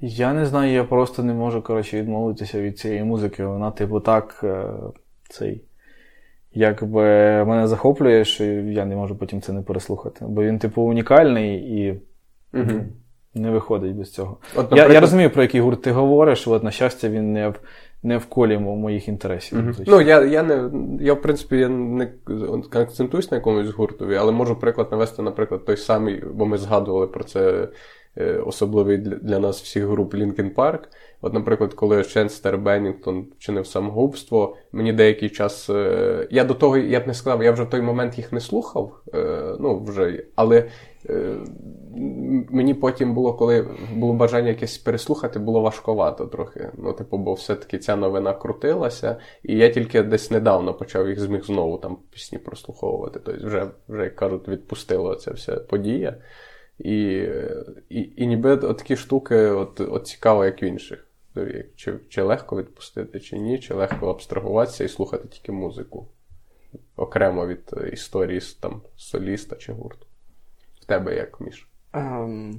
Я 0.00 0.32
не 0.32 0.46
знаю, 0.46 0.72
я 0.72 0.84
просто 0.84 1.22
не 1.22 1.34
можу 1.34 1.62
коротше, 1.62 2.00
відмовитися 2.00 2.60
від 2.60 2.78
цієї 2.78 3.04
музики. 3.04 3.44
Вона, 3.44 3.70
типу, 3.70 4.00
так 4.00 4.40
е, 4.44 4.70
цей. 5.28 5.64
Якби 6.58 7.02
мене 7.44 7.66
захоплює, 7.66 8.24
що 8.24 8.44
я 8.44 8.84
не 8.84 8.96
можу 8.96 9.16
потім 9.16 9.40
це 9.40 9.52
не 9.52 9.62
переслухати. 9.62 10.24
Бо 10.28 10.42
він, 10.42 10.58
типу, 10.58 10.82
унікальний 10.82 11.80
і 11.80 12.00
Угу. 12.54 12.80
не 13.34 13.50
виходить 13.50 13.96
без 13.96 14.12
цього. 14.12 14.36
От, 14.56 14.72
Я, 14.72 14.88
я 14.88 15.00
розумію, 15.00 15.30
про 15.30 15.42
який 15.42 15.60
гурт 15.60 15.82
ти 15.82 15.92
говориш. 15.92 16.48
От, 16.48 16.64
на 16.64 16.70
щастя, 16.70 17.08
він 17.08 17.32
не 17.32 17.48
в 17.48 17.60
не 18.02 18.18
в 18.18 18.26
колі 18.26 18.58
моїх 18.58 19.08
інтересів. 19.08 19.58
Mm-hmm. 19.58 19.84
Ну, 19.86 20.00
я 20.00 20.24
я 20.24 20.42
не, 20.42 20.70
я, 21.00 21.14
в 21.14 21.22
принципі, 21.22 21.56
я 21.56 21.68
не 21.68 22.12
акцентуюсь 22.72 23.30
на 23.30 23.36
якомусь 23.36 23.70
гуртові, 23.70 24.16
але 24.16 24.32
можу 24.32 24.56
приклад 24.56 24.88
навести, 24.90 25.22
наприклад, 25.22 25.64
той 25.64 25.76
самий, 25.76 26.24
бо 26.32 26.46
ми 26.46 26.58
згадували 26.58 27.06
про 27.06 27.24
це 27.24 27.68
е, 28.16 28.32
особливий 28.36 28.98
для, 28.98 29.16
для 29.16 29.38
нас 29.38 29.62
всіх 29.62 29.84
груп 29.84 30.14
Linkin 30.14 30.54
Park. 30.54 30.80
От, 31.20 31.34
наприклад, 31.34 31.74
коли 31.74 32.04
Ченстер 32.04 32.58
Беннінгтон 32.58 33.26
вчинив 33.38 33.66
самогубство, 33.66 34.56
мені 34.72 34.92
деякий 34.92 35.28
час. 35.28 35.70
Е, 35.70 36.28
я 36.30 36.44
до 36.44 36.54
того, 36.54 36.76
я 36.76 37.00
б 37.00 37.06
не 37.06 37.14
сказав, 37.14 37.42
я 37.42 37.52
вже 37.52 37.62
в 37.62 37.70
той 37.70 37.80
момент 37.80 38.18
їх 38.18 38.32
не 38.32 38.40
слухав, 38.40 39.00
е, 39.14 39.56
ну, 39.60 39.84
вже, 39.84 40.24
але 40.34 40.70
е, 41.10 41.36
мені 42.50 42.74
потім 42.74 43.14
було, 43.14 43.34
коли 43.34 43.66
було 43.94 44.12
бажання 44.12 44.48
якесь 44.48 44.78
переслухати, 44.78 45.38
було 45.38 45.60
важковато 45.60 46.26
трохи. 46.26 46.70
Ну, 46.78 46.92
типу, 46.92 47.18
бо 47.18 47.34
все-таки 47.34 47.78
ця 47.78 47.96
новина 47.96 48.34
крутилася, 48.34 49.16
і 49.42 49.56
я 49.56 49.68
тільки 49.68 50.02
десь 50.02 50.30
недавно 50.30 50.74
почав 50.74 51.08
їх 51.08 51.20
зміг 51.20 51.44
знову 51.44 51.78
там 51.78 51.98
пісні 52.10 52.38
прослуховувати. 52.38 53.20
Тобто, 53.24 53.46
вже, 53.46 53.70
вже 53.88 54.02
як 54.04 54.16
кажуть, 54.16 54.48
відпустила 54.48 55.16
ця 55.16 55.30
вся 55.30 55.56
подія. 55.56 56.16
І 56.78 57.28
і, 57.88 58.12
і 58.16 58.26
ніби 58.26 58.56
такі 58.56 58.96
штуки 58.96 59.36
от, 59.36 59.80
от 59.80 60.06
цікаво, 60.06 60.44
як 60.44 60.62
в 60.62 60.64
інших. 60.64 61.07
Чи 61.76 61.94
чи 62.08 62.22
легко 62.22 62.56
відпустити, 62.56 63.20
чи 63.20 63.38
ні, 63.38 63.58
чи 63.58 63.74
легко 63.74 64.10
абстрагуватися 64.10 64.84
і 64.84 64.88
слухати 64.88 65.28
тільки 65.28 65.52
музику 65.52 66.08
окремо 66.96 67.46
від 67.46 67.74
історії 67.92 68.40
там, 68.60 68.82
соліста 68.96 69.56
чи 69.56 69.72
гурту. 69.72 70.06
В 70.80 70.84
тебе 70.84 71.16
як, 71.16 71.40
Міш? 71.40 71.68
Um, 71.92 72.54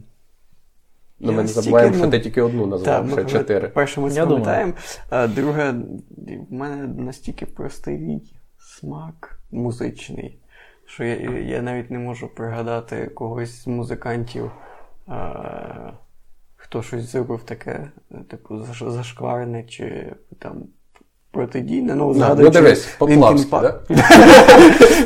ну, 1.19 1.31
Ми 1.31 1.41
не 1.41 1.47
забуваємо, 1.47 1.97
що 1.97 2.07
ти 2.07 2.19
тільки 2.19 2.41
одну 2.41 2.65
назвав, 2.65 3.11
ще 3.11 3.25
чотири. 3.25 3.67
Перше 3.67 4.01
ми 4.01 4.09
запам'ятаємо. 4.09 4.73
Друге, 5.27 5.73
в 6.49 6.53
мене 6.53 6.87
настільки 6.87 7.45
простий 7.45 8.21
смак 8.57 9.39
музичний, 9.51 10.39
що 10.85 11.03
я 11.03 11.15
я 11.39 11.61
навіть 11.61 11.91
не 11.91 11.99
можу 11.99 12.27
пригадати 12.27 13.07
когось 13.07 13.63
з 13.63 13.67
музикантів. 13.67 14.51
А, 15.07 15.91
хто 16.69 16.83
щось 16.83 17.11
зробив 17.11 17.43
таке, 17.43 17.91
типу, 18.29 18.65
зашкварене 18.87 19.63
чи 19.63 20.15
там 20.39 20.63
протидійне. 21.31 21.95
Ну, 21.95 22.13
згадуючи, 22.13 22.59
ну 22.59 22.63
дивись, 22.63 22.85
Поплавський, 22.97 23.51
да? 23.51 23.79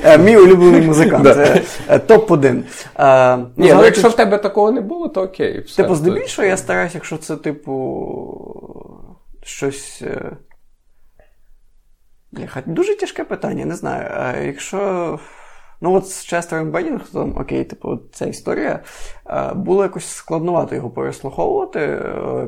Е, 0.03 0.17
мій 0.17 0.37
улюблений 0.37 0.81
музикант. 0.81 1.23
Це 1.33 1.61
е, 1.87 1.97
топ-1. 1.97 2.53
Ні, 3.57 3.73
ну 3.73 3.85
якщо 3.85 4.09
в 4.09 4.15
тебе 4.15 4.37
такого 4.37 4.71
не 4.71 4.81
було, 4.81 5.07
то 5.07 5.21
окей. 5.21 5.61
Типу, 5.75 5.95
здебільшого 5.95 6.47
я 6.47 6.57
стараюся, 6.57 6.97
якщо 6.97 7.17
це, 7.17 7.35
типу, 7.35 7.75
щось. 9.43 10.01
Е, 10.01 10.31
дуже 12.65 12.95
тяжке 12.95 13.23
питання, 13.23 13.65
не 13.65 13.75
знаю. 13.75 14.11
А 14.13 14.37
Якщо. 14.37 15.19
Ну, 15.83 15.93
от 15.93 16.09
з 16.09 16.25
Честером 16.25 16.71
Беннінгтоном, 16.71 17.37
окей, 17.37 17.63
типу, 17.63 17.99
ця 18.11 18.25
історія. 18.25 18.79
Було 19.55 19.83
якось 19.83 20.05
складновато 20.05 20.75
його 20.75 20.89
переслуховувати 20.89 22.01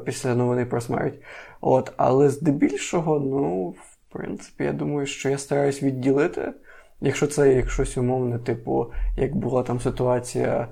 після 0.06 0.36
новини 0.36 0.66
про 0.66 0.82
смерть. 0.82 1.20
От, 1.62 1.92
Але 1.98 2.30
здебільшого, 2.30 3.20
ну, 3.20 3.68
в 3.68 4.14
принципі, 4.14 4.64
я 4.64 4.74
думаю, 4.74 5.08
що 5.08 5.30
я 5.30 5.38
стараюсь 5.38 5.84
відділити. 5.84 6.54
Якщо 7.02 7.28
це 7.28 7.54
як 7.54 7.70
щось 7.70 7.98
умовне, 7.98 8.40
типу, 8.40 8.88
як 9.18 9.36
була 9.36 9.64
там 9.64 9.80
ситуація. 9.80 10.68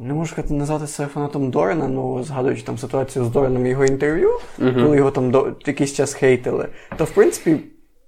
Не 0.00 0.14
можу 0.14 0.32
сказати, 0.32 0.54
назвати 0.54 0.86
себе 0.86 1.08
фанатом 1.08 1.50
Дорена, 1.50 1.88
ну, 1.88 2.22
згадуючи 2.22 2.62
там 2.62 2.78
ситуацію 2.78 3.24
з 3.24 3.28
Дореном 3.28 3.66
його 3.66 3.84
інтерв'ю, 3.84 4.30
uh-huh. 4.58 4.82
коли 4.84 4.96
його 4.96 5.10
там 5.10 5.30
до 5.30 5.52
якийсь 5.66 5.94
час 5.94 6.14
хейтили, 6.14 6.68
то 6.96 7.04
в 7.04 7.10
принципі 7.10 7.60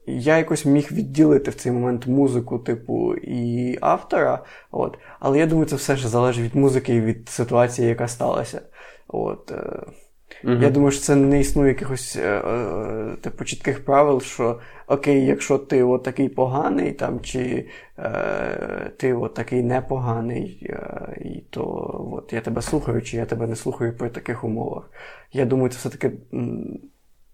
я 0.09 0.39
якось 0.39 0.65
міг 0.65 0.89
відділити 0.93 1.51
в 1.51 1.55
цей 1.55 1.73
момент 1.73 2.07
музику, 2.07 2.59
типу, 2.59 3.15
і 3.17 3.79
автора. 3.81 4.45
От. 4.71 4.99
Але 5.21 5.39
я 5.39 5.47
думаю, 5.47 5.67
це 5.67 5.77
все 5.77 5.97
ж 5.97 6.09
залежить 6.09 6.45
від 6.45 6.55
музики 6.55 6.95
і 6.95 7.01
від 7.01 7.29
ситуації, 7.29 7.89
яка 7.89 8.09
сталася. 8.09 8.63
От. 9.09 9.53
Uh-huh. 10.45 10.63
Я 10.63 10.71
думаю, 10.71 10.91
що 10.91 11.01
це 11.01 11.17
не 11.17 11.41
існує 11.41 11.69
якихось 11.69 12.17
е, 12.17 12.29
е, 12.29 13.17
типу 13.21 13.45
чітких 13.45 13.85
правил, 13.85 14.21
що 14.21 14.61
окей, 14.87 15.27
якщо 15.27 15.59
ти 15.59 15.83
от 15.83 16.03
такий 16.03 16.29
поганий, 16.29 16.93
там, 16.93 17.21
чи 17.21 17.69
е, 17.99 18.93
ти 18.97 19.15
от 19.15 19.35
такий 19.35 19.63
непоганий, 19.63 20.67
е, 20.71 21.17
і 21.21 21.41
то 21.51 21.65
от, 22.13 22.33
я 22.33 22.41
тебе 22.41 22.63
слухаю, 22.63 23.03
чи 23.03 23.17
я 23.17 23.27
тебе 23.27 23.47
не 23.47 23.57
слухаю 23.57 23.97
при 23.97 24.11
таких 24.11 24.45
умовах. 24.45 24.91
Я 25.33 25.45
думаю, 25.45 25.71
це 25.71 25.77
все-таки 25.79 26.13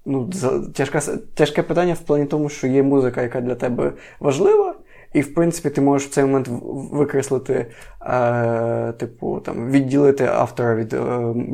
ну, 0.07 0.31
тяжке, 0.75 1.01
тяжке 1.35 1.63
питання 1.63 1.95
в 1.95 2.01
плані 2.01 2.25
тому, 2.27 2.49
що 2.49 2.67
є 2.67 2.83
музика, 2.83 3.23
яка 3.23 3.41
для 3.41 3.55
тебе 3.55 3.93
важлива. 4.21 4.75
І, 5.15 5.21
в 5.21 5.35
принципі, 5.35 5.71
ти 5.71 5.81
можеш 5.81 6.09
в 6.09 6.11
цей 6.11 6.25
момент 6.25 6.49
викреслити, 6.93 7.67
е, 8.03 8.93
типу, 8.93 9.41
там, 9.41 9.71
відділити 9.71 10.25
автора 10.25 10.75
від 10.75 10.93
е, 10.93 10.99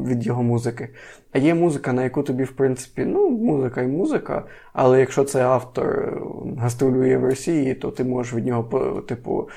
від 0.06 0.26
його 0.26 0.42
музики. 0.42 0.88
А 1.32 1.38
є 1.38 1.54
музика, 1.54 1.92
на 1.92 2.02
яку 2.02 2.22
тобі, 2.22 2.44
в 2.44 2.52
принципі, 2.52 3.04
ну, 3.06 3.30
музика 3.30 3.82
і 3.82 3.86
музика, 3.86 4.44
але 4.72 5.00
якщо 5.00 5.24
цей 5.24 5.42
автор 5.42 5.86
е, 5.86 6.12
гастролює 6.58 7.16
в 7.16 7.24
Росії, 7.24 7.74
то 7.74 7.90
ти 7.90 8.04
можеш 8.04 8.34
від 8.34 8.46
нього, 8.46 9.00
типу, 9.00 9.48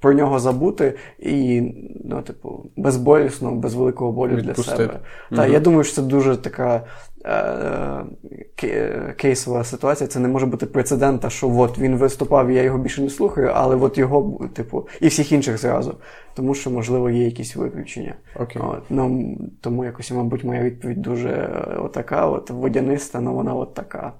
про 0.00 0.12
нього 0.12 0.38
забути 0.38 0.94
і, 1.18 1.62
ну, 2.04 2.22
типу, 2.22 2.70
безболісно, 2.76 3.52
без 3.52 3.74
великого 3.74 4.12
болю 4.12 4.36
Відпустити. 4.36 4.76
для 4.76 4.76
себе. 4.76 5.00
Угу. 5.30 5.40
Так, 5.40 5.50
я 5.50 5.60
думаю, 5.60 5.84
що 5.84 5.94
це 5.94 6.02
дуже 6.02 6.36
така 6.36 6.76
е, 6.76 6.80
кейсова 9.16 9.64
ситуація. 9.64 10.08
Це 10.08 10.20
не 10.20 10.28
може 10.28 10.46
бути 10.46 10.66
прецедента, 10.66 11.30
що 11.30 11.58
от 11.58 11.78
він 11.78 11.96
виступав, 11.96 12.48
і 12.48 12.54
я 12.54 12.62
його 12.62 12.78
більше 12.78 13.02
не 13.02 13.10
слухаю, 13.10 13.50
але 13.54 13.76
от 13.76 13.98
його, 13.98 14.48
типу, 14.54 14.88
і 15.00 15.08
всіх 15.08 15.32
інших 15.32 15.58
зразу. 15.58 15.94
Тому 16.34 16.54
що, 16.54 16.70
можливо, 16.70 17.10
є 17.10 17.24
якісь 17.24 17.56
виключення. 17.56 18.14
Okay. 18.36 18.70
От, 18.70 18.82
ну, 18.90 19.36
Тому 19.60 19.84
якось, 19.84 20.10
мабуть, 20.10 20.44
моя 20.44 20.62
відповідь 20.62 21.02
дуже 21.02 21.28
е, 21.28 21.76
отака, 21.78 22.26
от 22.26 22.50
водяниста, 22.50 23.18
але 23.18 23.30
вона 23.30 23.54
от 23.54 23.74
така. 23.74 24.12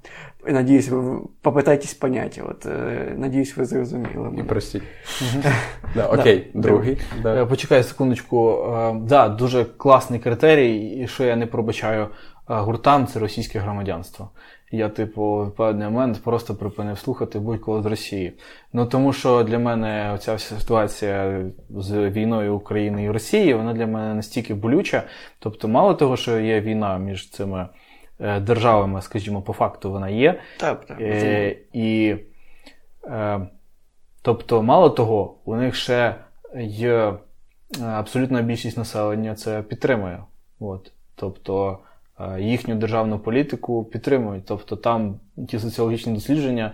Надіюсь, 0.49 0.89
ви 0.89 1.19
попитайтесь 1.43 1.95
поняття. 1.95 2.43
От, 2.49 2.66
е, 2.66 3.15
Надіюсь, 3.16 3.57
ви 3.57 3.65
зрозуміли. 3.65 4.31
І 4.39 4.43
простіть. 4.43 4.83
Окей, 6.12 6.51
другий. 6.55 6.99
Е, 7.24 7.47
почекай 7.47 7.83
секундочку. 7.83 8.66
Да, 9.03 9.28
Дуже 9.28 9.65
класний 9.65 10.20
критерій, 10.20 10.77
і 10.77 11.07
що 11.07 11.24
я 11.24 11.37
не 11.37 11.47
пробачаю 11.47 12.09
гуртам, 12.47 13.06
це 13.06 13.18
російське 13.18 13.59
громадянство. 13.59 14.31
Я, 14.70 14.89
типу, 14.89 15.44
в 15.44 15.56
певний 15.56 15.89
момент 15.89 16.24
просто 16.24 16.55
припинив 16.55 16.98
слухати 16.98 17.39
будь-кого 17.39 17.82
з 17.82 17.86
Росії. 17.86 18.32
Ну 18.73 18.86
тому 18.86 19.12
що 19.12 19.43
для 19.43 19.59
мене 19.59 20.18
ця 20.20 20.39
ситуація 20.39 21.44
з 21.70 22.10
війною 22.10 22.56
України 22.56 23.02
і 23.02 23.10
Росії, 23.10 23.55
вона 23.55 23.74
для 23.74 23.86
мене 23.86 24.14
настільки 24.14 24.55
болюча. 24.55 25.02
Тобто, 25.39 25.68
мало 25.68 25.94
того, 25.94 26.16
що 26.16 26.40
є 26.40 26.60
війна 26.60 26.98
між 26.98 27.31
цими 27.31 27.68
е, 28.20 28.40
державами, 28.40 29.02
скажімо, 29.02 29.43
по 29.43 29.52
факту 29.52 29.90
вона 29.90 30.09
є. 30.09 30.40
Так, 30.56 30.85
так. 30.85 31.01
Е, 31.01 31.56
і, 31.73 32.16
е, 33.05 33.47
Тобто, 34.27 34.62
мало 34.62 34.90
того, 34.90 35.39
у 35.44 35.56
них 35.56 35.74
ще 35.74 36.14
є 36.60 36.94
е, 36.94 37.16
абсолютна 37.85 38.43
більшість 38.43 38.77
населення 38.77 39.35
це 39.35 39.62
підтримує. 39.62 40.24
От. 40.60 40.93
Тобто 41.14 41.78
їхню 42.39 42.75
державну 42.75 43.19
політику 43.19 43.85
підтримують. 43.85 44.45
Тобто 44.47 44.77
там 44.77 45.21
ті 45.49 45.59
соціологічні 45.59 46.15
дослідження, 46.15 46.73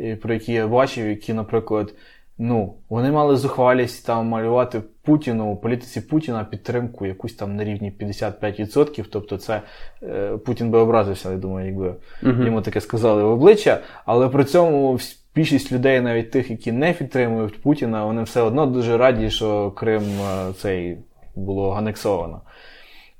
е, 0.00 0.16
про 0.16 0.34
які 0.34 0.52
я 0.52 0.66
бачив, 0.66 1.08
які, 1.08 1.32
наприклад, 1.32 1.94
ну, 2.38 2.74
вони 2.88 3.10
мали 3.10 3.36
зухвалість 3.36 4.06
там 4.06 4.26
малювати 4.26 4.82
Путіну, 5.02 5.52
у 5.52 5.56
політиці 5.56 6.00
Путіна 6.00 6.44
підтримку 6.44 7.06
якусь 7.06 7.34
там 7.34 7.56
на 7.56 7.64
рівні 7.64 7.92
55%. 8.00 9.04
Тобто, 9.10 9.36
це 9.36 9.62
е, 10.02 10.36
Путін 10.36 10.70
би 10.70 10.78
образився, 10.78 11.30
я 11.30 11.36
думаю, 11.36 11.66
якби 11.66 11.94
uh-huh. 12.22 12.44
йому 12.44 12.62
таке 12.62 12.80
сказали 12.80 13.22
в 13.22 13.30
обличчя. 13.30 13.80
Але 14.04 14.28
при 14.28 14.44
цьому 14.44 14.98
більшість 15.34 15.72
людей, 15.72 16.00
навіть 16.00 16.30
тих, 16.30 16.50
які 16.50 16.72
не 16.72 16.92
підтримують 16.92 17.62
Путіна, 17.62 18.04
вони 18.04 18.22
все 18.22 18.40
одно 18.40 18.66
дуже 18.66 18.96
раді, 18.96 19.30
що 19.30 19.70
Крим 19.70 20.02
е, 20.02 20.52
цей 20.52 20.98
було 21.36 21.72
анексовано. 21.72 22.40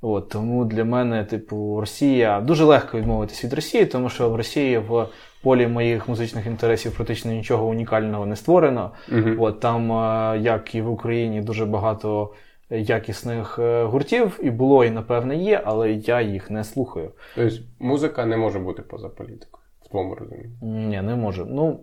От, 0.07 0.29
Тому 0.29 0.65
для 0.65 0.85
мене, 0.85 1.23
типу, 1.23 1.77
Росія 1.79 2.41
дуже 2.41 2.63
легко 2.63 2.97
відмовитися 2.97 3.47
від 3.47 3.53
Росії, 3.53 3.85
тому 3.85 4.09
що 4.09 4.29
в 4.29 4.35
Росії 4.35 4.77
в 4.77 5.07
полі 5.43 5.67
моїх 5.67 6.09
музичних 6.09 6.45
інтересів 6.47 6.95
практично 6.95 7.31
нічого 7.31 7.67
унікального 7.67 8.25
не 8.25 8.35
створено. 8.35 8.91
uh 9.09 9.35
От, 9.39 9.59
Там, 9.59 9.91
е, 9.91 10.39
як 10.39 10.75
і 10.75 10.81
в 10.81 10.89
Україні, 10.89 11.41
дуже 11.41 11.65
багато 11.65 12.33
якісних 12.69 13.59
е, 13.59 13.83
гуртів, 13.83 14.39
і 14.43 14.49
було, 14.49 14.85
і 14.85 14.91
напевне 14.91 15.35
є, 15.35 15.61
але 15.65 15.91
я 15.91 16.21
їх 16.21 16.51
не 16.51 16.63
слухаю. 16.63 17.11
Тобто 17.35 17.57
музика 17.79 18.25
не 18.25 18.37
може 18.37 18.59
бути 18.59 18.81
поза 18.81 19.09
політикою, 19.09 19.63
в 19.85 19.87
твоєму 19.89 20.15
розумінні? 20.15 20.55
Ні, 20.61 21.01
не 21.01 21.15
може. 21.15 21.45
Ну, 21.45 21.79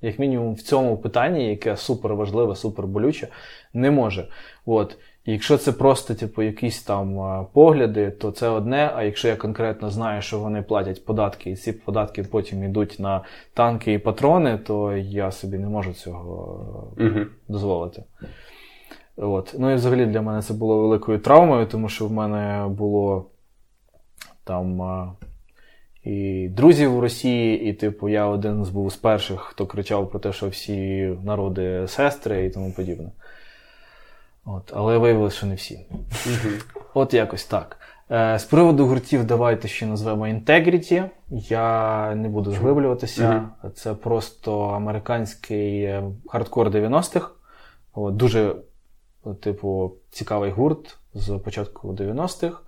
як 0.00 0.18
мінімум, 0.18 0.54
в 0.54 0.62
цьому 0.62 0.96
питанні, 0.96 1.48
яке 1.48 1.76
супер 1.76 2.14
важливе, 2.14 2.56
супер 2.56 2.86
болюче, 2.86 3.28
не 3.74 3.90
може. 3.90 4.28
От. 4.66 4.98
І 5.24 5.32
якщо 5.32 5.58
це 5.58 5.72
просто, 5.72 6.14
типу, 6.14 6.42
якісь 6.42 6.82
там 6.82 7.46
погляди, 7.52 8.10
то 8.10 8.30
це 8.30 8.48
одне. 8.48 8.92
А 8.94 9.02
якщо 9.02 9.28
я 9.28 9.36
конкретно 9.36 9.90
знаю, 9.90 10.22
що 10.22 10.38
вони 10.38 10.62
платять 10.62 11.04
податки, 11.04 11.50
і 11.50 11.56
ці 11.56 11.72
податки 11.72 12.22
потім 12.22 12.64
йдуть 12.64 12.96
на 12.98 13.24
танки 13.54 13.92
і 13.92 13.98
патрони, 13.98 14.58
то 14.58 14.96
я 14.96 15.30
собі 15.30 15.58
не 15.58 15.68
можу 15.68 15.92
цього 15.92 16.94
Угу. 16.98 17.20
дозволити. 17.48 18.02
От. 19.16 19.54
Ну 19.58 19.70
і 19.72 19.74
взагалі 19.74 20.06
для 20.06 20.22
мене 20.22 20.42
це 20.42 20.54
було 20.54 20.78
великою 20.78 21.18
травмою, 21.18 21.66
тому 21.66 21.88
що 21.88 22.06
в 22.06 22.12
мене 22.12 22.68
було 22.68 23.26
там 24.44 24.80
і 26.04 26.48
друзів 26.48 26.92
в 26.92 27.00
Росії, 27.00 27.64
і, 27.64 27.72
типу, 27.72 28.08
я 28.08 28.26
один 28.26 28.64
з 28.64 28.70
був 28.70 28.92
з 28.92 28.96
перших, 28.96 29.40
хто 29.40 29.66
кричав 29.66 30.10
про 30.10 30.20
те, 30.20 30.32
що 30.32 30.48
всі 30.48 31.08
народи 31.24 31.84
сестри 31.88 32.44
і 32.44 32.50
тому 32.50 32.72
подібне. 32.72 33.10
От. 34.44 34.72
Але 34.74 34.98
виявилося, 34.98 35.36
що 35.36 35.46
не 35.46 35.54
всі. 35.54 35.86
От 36.94 37.14
якось 37.14 37.44
так. 37.44 37.78
Е, 38.10 38.38
з 38.38 38.44
приводу 38.44 38.86
гуртів, 38.86 39.24
давайте 39.24 39.68
ще 39.68 39.86
назвемо 39.86 40.26
Integrity. 40.26 41.10
Я 41.30 42.14
не 42.14 42.28
буду 42.28 42.52
зглиблюватися. 42.52 43.48
Це 43.74 43.94
просто 43.94 44.60
американський 44.60 45.82
е, 45.82 46.04
хардкор 46.26 46.68
90-х. 46.68 47.30
От, 47.94 48.16
дуже, 48.16 48.56
типу, 49.40 49.92
цікавий 50.10 50.50
гурт 50.50 50.96
з 51.14 51.38
початку 51.38 51.92
90-х. 51.92 52.60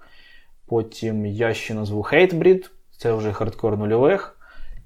Потім 0.67 1.27
я 1.27 1.55
ще 1.55 1.75
назву 1.75 2.03
Hatebreed, 2.03 2.71
це 2.99 3.13
вже 3.13 3.33
хардкор 3.33 3.79
нульових. 3.79 4.39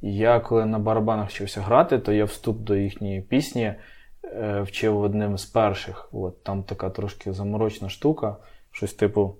Я 0.03 0.41
коли 0.41 0.67
на 0.67 0.79
барабанах 0.79 1.29
вчився 1.29 1.61
грати, 1.61 1.99
то 1.99 2.13
я 2.13 2.25
вступ 2.25 2.59
до 2.59 2.77
їхньої 2.77 3.21
пісні 3.21 3.75
вчив 4.63 5.01
одним 5.01 5.39
з 5.39 5.45
перших. 5.45 6.09
От, 6.13 6.45
там 6.45 6.63
така 6.63 6.91
трошки 6.91 7.33
заморочна 7.33 7.89
штука. 7.89 8.37
Щось 8.73 8.95
типу. 8.95 9.37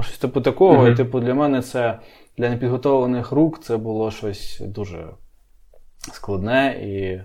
Щось 0.00 0.18
типу 0.18 0.40
такого. 0.40 0.82
Мгм. 0.82 0.92
І 0.92 0.96
типу 0.96 1.20
для 1.20 1.34
мене 1.34 1.62
це 1.62 1.98
для 2.38 2.50
непідготовлених 2.50 3.32
рук 3.32 3.62
це 3.62 3.76
було 3.76 4.10
щось 4.10 4.62
дуже 4.66 5.06
складне, 6.12 6.80
і 6.82 7.20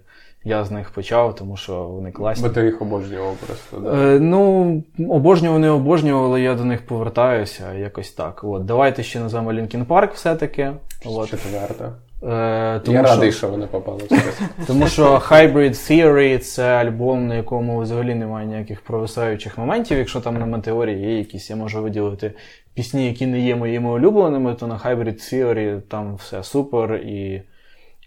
я 0.49 0.64
з 0.64 0.72
них 0.72 0.90
почав, 0.90 1.36
тому 1.36 1.57
що 1.57 1.84
вони 1.84 2.11
класні. 2.11 2.48
Бо 2.48 2.53
ти 2.53 2.65
їх 2.65 2.82
обожнював 2.82 3.36
просто, 3.36 3.80
да? 3.80 4.15
Е, 4.15 4.20
ну, 4.20 4.84
обожнював, 5.10 5.60
не 5.60 5.70
обожнював, 5.70 6.26
але 6.26 6.41
я 6.41 6.56
до 6.56 6.65
них 6.65 6.86
повертаюся 6.86 7.74
якось 7.74 8.11
так. 8.11 8.44
От, 8.44 8.65
давайте 8.65 9.03
ще 9.03 9.20
назвемо 9.20 9.53
Linkin 9.53 9.86
Park 9.86 10.14
все-таки. 10.14 10.72
От, 11.06 11.30
Четверта. 11.30 11.94
Е, 12.24 12.80
тому, 12.80 12.98
Я 12.98 13.06
що, 13.06 13.14
радий, 13.14 13.32
що 13.32 13.48
вони 13.48 13.68
попали 13.68 14.02
тому 14.68 14.88
що 14.88 15.16
Hybrid 15.16 15.70
Theory 15.70 16.40
це 16.40 16.64
альбом, 16.64 17.28
на 17.28 17.36
якому 17.36 17.80
взагалі 17.80 18.16
немає 18.16 18.48
ніяких 18.48 18.82
провисаючих 18.82 19.58
моментів. 19.58 19.98
Якщо 19.98 20.22
там 20.22 20.40
на 20.40 20.45
метеорії 20.45 21.02
є 21.02 21.18
якісь, 21.18 21.50
я 21.50 21.56
можу 21.56 21.84
виділити 21.84 22.34
пісні, 22.74 23.08
які 23.08 23.26
не 23.26 23.40
є 23.40 23.56
моїми 23.56 23.90
улюбленими, 23.90 24.56
то 24.56 24.68
на 24.68 24.78
Hybrid 24.78 25.34
Theory 25.34 25.82
там 25.82 26.16
все 26.16 26.44
супер 26.44 26.95
і, 26.95 27.44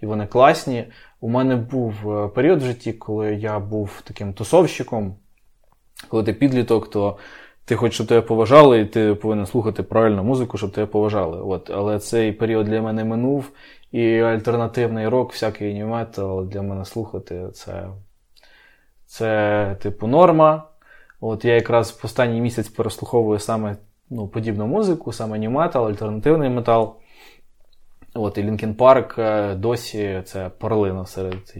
і 0.03 0.07
вони 0.07 0.27
класні. 0.27 0.85
У 1.21 1.29
мене 1.29 1.57
був 1.57 1.95
е, 2.11 2.29
період 2.29 2.63
в 2.63 2.67
житті, 2.67 2.93
коли 2.93 3.35
я 3.35 3.59
був 3.59 4.03
таким 4.05 4.33
тусовщиком. 4.33 5.15
Коли 6.09 6.23
ти 6.23 6.33
підліток, 6.33 6.91
то 6.91 7.17
ти 7.65 7.77
хочеш, 7.77 7.95
щоб 7.95 8.07
тебе 8.07 8.21
поважали, 8.21 8.81
і 8.81 8.85
ти 8.85 9.15
повинен 9.15 9.47
слухати 9.47 9.83
правильну 9.83 10.25
музику, 10.25 10.59
щоб 10.59 10.73
тебе 10.73 10.87
поважали. 10.87 11.43
От. 11.43 11.71
Але 11.71 11.99
цей 11.99 12.33
період 12.33 12.67
для 12.67 12.83
мене 12.83 13.05
минув, 13.05 13.51
і 13.93 14.19
альтернативний 14.21 15.09
рок, 15.09 15.33
всякий 15.33 15.75
нью-метал 15.75 16.49
для 16.49 16.63
мене 16.63 16.85
слухати 16.85 17.49
це, 17.55 17.89
це 19.07 19.77
типу 19.83 20.07
норма. 20.07 20.69
От 21.21 21.45
я 21.45 21.55
якраз 21.55 21.91
в 21.91 22.07
останній 22.07 22.41
місяць 22.41 22.69
переслуховую 22.69 23.39
саме 23.39 23.77
ну, 24.11 24.29
подібну 24.29 24.67
музику, 24.67 25.13
саме 25.13 25.39
нью-метал, 25.39 25.87
альтернативний 25.87 26.51
метал. 26.51 26.97
От, 28.15 28.39
і 28.39 28.43
Linkin 28.43 28.77
Park 28.77 29.21
е, 29.21 29.55
досі 29.55 30.23
це 30.25 30.51
перлина 30.59 31.07
серед 31.07 31.55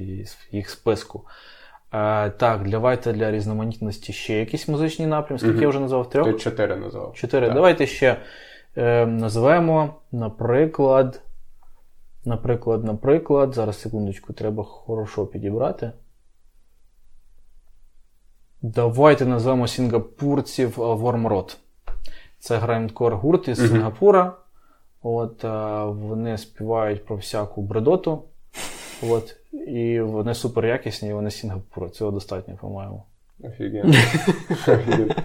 їх 0.53 0.71
списку. 0.71 1.25
Е, 1.93 2.31
так, 2.31 2.69
давайте 2.69 3.13
для 3.13 3.31
різноманітності 3.31 4.13
ще 4.13 4.35
якісь 4.35 4.69
музичні 4.69 5.07
напрямки. 5.07 5.39
Скільки 5.39 5.55
Мгм. 5.55 5.63
я 5.63 5.69
вже 5.69 5.81
назвав 5.81 6.11
трьох? 6.11 6.27
Ти 6.27 6.33
чотири 6.33 6.77
назвав. 6.77 7.15
Чотири. 7.15 7.47
Так. 7.47 7.55
Давайте 7.55 7.87
ще 7.87 8.17
е, 8.77 9.07
назвемо, 9.07 9.95
наприклад. 10.13 11.23
Наприклад, 12.27 12.85
наприклад, 12.85 13.55
зараз 13.55 13.81
секундочку, 13.81 14.33
треба 14.33 14.65
хорошо 14.65 15.27
підібрати. 15.27 15.93
Давайте 18.63 19.27
назвемо 19.27 19.67
сінгапурців 19.67 20.83
е, 20.83 20.95
Вормрот. 20.95 21.57
Це 22.39 22.57
грайндкор 22.57 23.17
гурт 23.17 23.49
із. 23.49 23.59
Сінгапура. 23.69 24.33
От, 25.03 25.45
е, 25.45 25.85
вони 25.85 26.39
співають 26.39 27.05
про 27.05 27.17
всяку 27.17 27.63
бредоту. 27.63 28.23
От, 29.03 29.37
і 29.53 30.01
вони 30.01 30.35
супер 30.35 30.67
якісні, 30.67 31.09
і 31.09 31.13
вони 31.13 31.31
з 31.31 31.39
Сінгапура. 31.39 31.89
Цього 31.89 32.11
достатньо, 32.11 32.59
по-моєму. 32.61 33.03
Офігенно. 33.45 33.95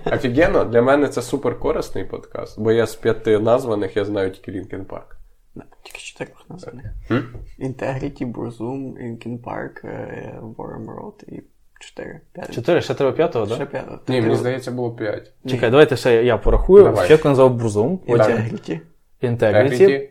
Офігенно. 0.05 0.65
Для 0.65 0.81
мене 0.81 1.07
це 1.07 1.21
супер 1.21 1.59
корисний 1.59 2.03
подкаст, 2.03 2.59
бо 2.59 2.71
я 2.71 2.87
з 2.87 2.95
п'яти 2.95 3.39
названих 3.39 3.97
я 3.97 4.05
знаю 4.05 4.31
тільки 4.31 4.51
Linkin 4.51 4.85
Park. 4.85 5.20
Да, 5.55 5.63
Тільки 5.83 5.99
чотирьох 5.99 6.49
названих. 6.49 6.85
Integrity, 7.59 8.31
Burzum, 8.31 8.93
Linkin 8.93 9.39
Park, 9.39 9.87
е, 9.87 10.39
Warm 10.57 10.85
Road 10.85 11.23
і 11.27 11.43
чотири. 11.79 12.21
П'ять. 12.33 12.53
Чотири, 12.53 12.81
ще 12.81 12.93
треба 12.93 13.11
п'ятого, 13.11 13.47
так? 13.47 13.55
Ще 13.55 13.65
п'ятого. 13.65 13.99
Ні, 14.07 14.21
мені 14.21 14.35
здається, 14.35 14.71
було 14.71 14.91
п'ять. 14.91 15.33
Чекай, 15.47 15.69
давайте 15.71 15.95
ще 15.95 16.23
я 16.23 16.37
порахую. 16.37 16.83
Давай. 16.83 16.97
Спочатку 17.05 17.27
назвав 17.27 17.53
Бурзум, 17.53 17.97
потім 17.97 18.35
Integrity, 18.35 18.79
Integrity. 19.23 20.09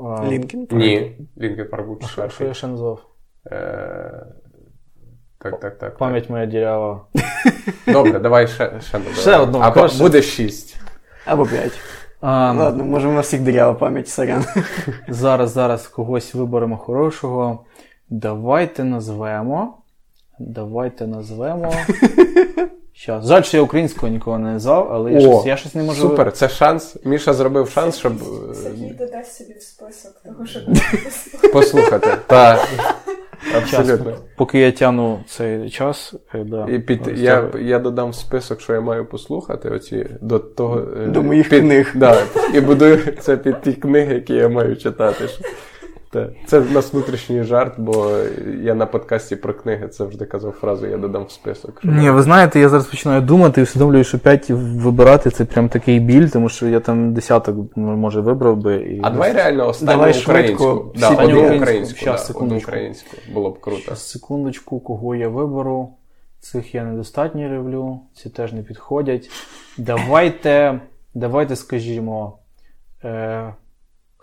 Linkin 0.00 0.66
Park. 0.66 0.74
Ні. 0.74 1.18
Linkin 1.36 1.70
Park 1.70 1.86
був 1.86 1.98
а 2.18 2.28
що, 2.28 2.44
я 2.44 2.54
ще 2.54 2.66
назвав? 2.66 3.06
Е, 3.46 4.26
Так, 5.38 5.60
так, 5.60 5.78
так. 5.78 5.98
Пам'ять 5.98 6.30
моя 6.30 6.46
дірява. 6.46 7.06
Добре, 7.86 8.18
давай 8.18 8.48
ще, 8.48 8.80
ще. 8.80 9.00
Ще 9.14 9.36
одну, 9.36 9.58
А 9.58 9.88
буде 9.98 10.22
шість. 10.22 10.80
Або 11.24 11.46
п'ять. 11.46 11.80
А, 12.26 12.52
Ладно, 12.52 12.84
може, 12.84 13.08
у 13.08 13.12
нас 13.12 13.26
всіх 13.26 13.40
дирява 13.40 13.74
пам'ять, 13.74 14.08
сорян. 14.08 14.44
Зараз, 15.08 15.50
зараз 15.50 15.88
когось 15.88 16.34
виберемо 16.34 16.76
хорошого. 16.76 17.64
Давайте 18.10 18.84
назвемо. 18.84 19.78
Давайте 20.38 21.06
назвемо. 21.06 21.72
Щас. 22.92 23.26
Жаль, 23.26 23.42
що 23.42 23.56
я 23.56 23.62
українського 23.62 24.12
нікого 24.12 24.38
не 24.38 24.52
назвав, 24.52 24.88
але 24.92 25.12
я, 25.12 25.18
О, 25.18 25.20
щось, 25.20 25.46
я 25.46 25.56
щось 25.56 25.74
не 25.74 25.82
можу. 25.82 26.00
Супер, 26.00 26.32
це 26.32 26.48
шанс. 26.48 26.96
Міша 27.04 27.34
зробив 27.34 27.68
шанс, 27.68 27.98
щоб 27.98 28.12
Сергій 28.54 28.90
додасть 28.98 29.36
собі 29.36 29.52
в 29.52 29.62
список 29.62 30.12
того, 30.24 30.46
що 30.46 30.60
послухати. 31.52 32.16
Так. 33.52 33.68
Час, 33.68 33.80
Абсолютно. 33.80 34.12
поки 34.36 34.58
я 34.58 34.72
тяну 34.72 35.18
цей 35.26 35.70
час. 35.70 36.14
е, 36.34 36.44
Да, 36.44 36.66
І 36.70 36.78
під, 36.78 37.00
я, 37.14 37.44
я 37.60 37.78
додам 37.78 38.10
в 38.10 38.14
список, 38.14 38.60
що 38.60 38.72
я 38.72 38.80
маю 38.80 39.04
послухати 39.04 39.70
оці 39.70 40.06
до 40.20 40.38
того. 40.38 40.82
е, 41.02 41.06
До 41.06 41.22
моїх 41.22 41.48
під, 41.48 41.60
книг. 41.60 41.92
Да, 41.94 42.22
і 42.54 42.60
буду 42.60 42.96
це 43.20 43.36
під 43.36 43.60
ті 43.62 43.72
книги, 43.72 44.14
які 44.14 44.34
я 44.34 44.48
маю 44.48 44.76
читати. 44.76 45.24
Це 46.46 46.58
в 46.58 46.72
нас 46.72 46.92
внутрішній 46.92 47.42
жарт, 47.42 47.74
бо 47.80 48.16
я 48.62 48.74
на 48.74 48.86
подкасті 48.86 49.36
про 49.36 49.54
книги 49.54 49.88
це 49.88 49.96
завжди 49.96 50.24
казав 50.24 50.52
фразу, 50.52 50.86
я 50.86 50.96
додам 50.96 51.24
в 51.24 51.30
список. 51.30 51.78
що- 51.80 51.88
Ні, 51.88 52.10
ви 52.10 52.22
знаєте, 52.22 52.60
я 52.60 52.68
зараз 52.68 52.86
починаю 52.86 53.20
думати 53.20 53.60
і 53.60 53.64
усвідомлюю, 53.64 54.04
що 54.04 54.18
5 54.18 54.50
вибирати 54.50 55.30
це 55.30 55.44
прям 55.44 55.68
такий 55.68 56.00
біль, 56.00 56.26
тому 56.28 56.48
що 56.48 56.68
я 56.68 56.80
там 56.80 57.14
десяток, 57.14 57.56
ну, 57.76 57.96
може, 57.96 58.20
вибрав 58.20 58.56
би. 58.56 58.76
І... 58.76 59.00
А 59.02 59.10
давай 59.10 59.32
реально 59.32 59.68
останню 59.68 59.92
Давай 59.92 60.20
українську. 60.22 60.64
швидко. 60.64 60.92
Да, 60.96 61.08
одну 61.10 61.24
українську. 61.24 61.62
українську, 61.62 61.98
Щас, 61.98 62.30
да, 62.30 62.38
одну 62.38 62.56
українську. 62.56 63.16
Було 63.34 63.50
б 63.50 63.60
круто. 63.60 63.82
Щас, 63.82 64.10
секундочку, 64.10 64.80
кого 64.80 65.14
я 65.14 65.28
виберу. 65.28 65.88
Цих 66.40 66.74
я 66.74 66.84
недостатньо 66.84 67.48
люблю, 67.48 68.00
ці 68.14 68.30
теж 68.30 68.52
не 68.52 68.62
підходять. 68.62 69.30
Давайте, 69.78 70.80
давайте 71.14 71.56
скажімо, 71.56 72.38
е, 73.04 73.54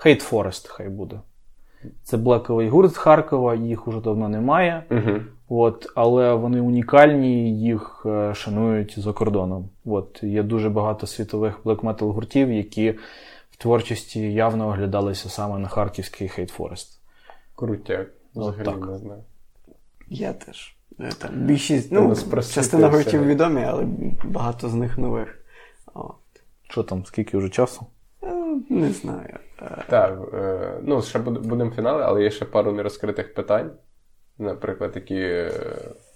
Hate 0.05 0.31
Forest 0.31 0.67
хай 0.69 0.89
буде. 0.89 1.15
Це 2.03 2.17
блековий 2.17 2.69
гурт 2.69 2.93
з 2.93 2.97
Харкова, 2.97 3.55
їх 3.55 3.87
уже 3.87 3.99
давно 3.99 4.29
немає. 4.29 4.83
Угу. 4.91 5.19
От, 5.49 5.87
але 5.95 6.33
вони 6.33 6.61
унікальні, 6.61 7.59
їх 7.59 8.03
е, 8.05 8.33
шанують 8.35 8.99
за 8.99 9.13
кордоном. 9.13 9.69
От, 9.85 10.23
є 10.23 10.43
дуже 10.43 10.69
багато 10.69 11.07
світових 11.07 11.59
блек-метал 11.63 12.11
гуртів, 12.11 12.51
які 12.51 12.91
в 13.51 13.55
творчості 13.57 14.33
явно 14.33 14.67
оглядалися 14.67 15.29
саме 15.29 15.59
на 15.59 15.67
харківський 15.67 16.27
Hate 16.27 16.57
Forest. 16.57 16.97
Крутяк. 17.55 18.07
От 18.35 18.41
Взагалі 18.55 18.65
так. 18.65 18.89
не 18.89 18.97
знаю. 18.97 19.23
Я 20.07 20.33
теж. 20.33 20.75
Е, 20.99 21.09
Там 21.17 21.31
більшість, 21.33 21.91
ну, 21.91 22.15
частина 22.53 22.89
гуртів 22.89 23.25
відомі, 23.25 23.63
але 23.63 23.85
багато 24.25 24.69
з 24.69 24.73
них 24.73 24.97
нових. 24.97 25.45
О, 25.93 26.13
Що 26.69 26.83
там, 26.83 27.05
скільки 27.05 27.37
вже 27.37 27.49
часу? 27.49 27.85
е, 28.23 28.33
не 28.69 28.91
знаю. 28.91 29.37
Так, 29.89 30.19
е, 30.33 30.79
ну 30.83 31.01
ще 31.01 31.19
будемо 31.19 31.71
фінали, 31.71 32.03
але 32.03 32.23
є 32.23 32.31
ще 32.31 32.45
пару 32.45 32.71
нерозкритих 32.71 33.33
питань. 33.33 33.71
Наприклад, 34.37 34.91
які 34.95 35.19
е, 35.19 35.51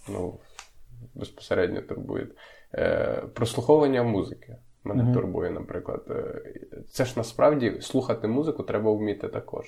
ну, 0.09 0.39
безпосередньо 1.13 1.81
турбує. 1.81 2.27
Е, 2.73 3.23
Прослуховування 3.34 4.03
музики 4.03 4.57
мене 4.84 5.03
mm-hmm. 5.03 5.13
турбує, 5.13 5.49
наприклад. 5.49 6.03
Це 6.89 7.05
ж 7.05 7.13
насправді 7.17 7.81
слухати 7.81 8.27
музику 8.27 8.63
треба 8.63 8.91
вміти 8.91 9.27
також. 9.27 9.65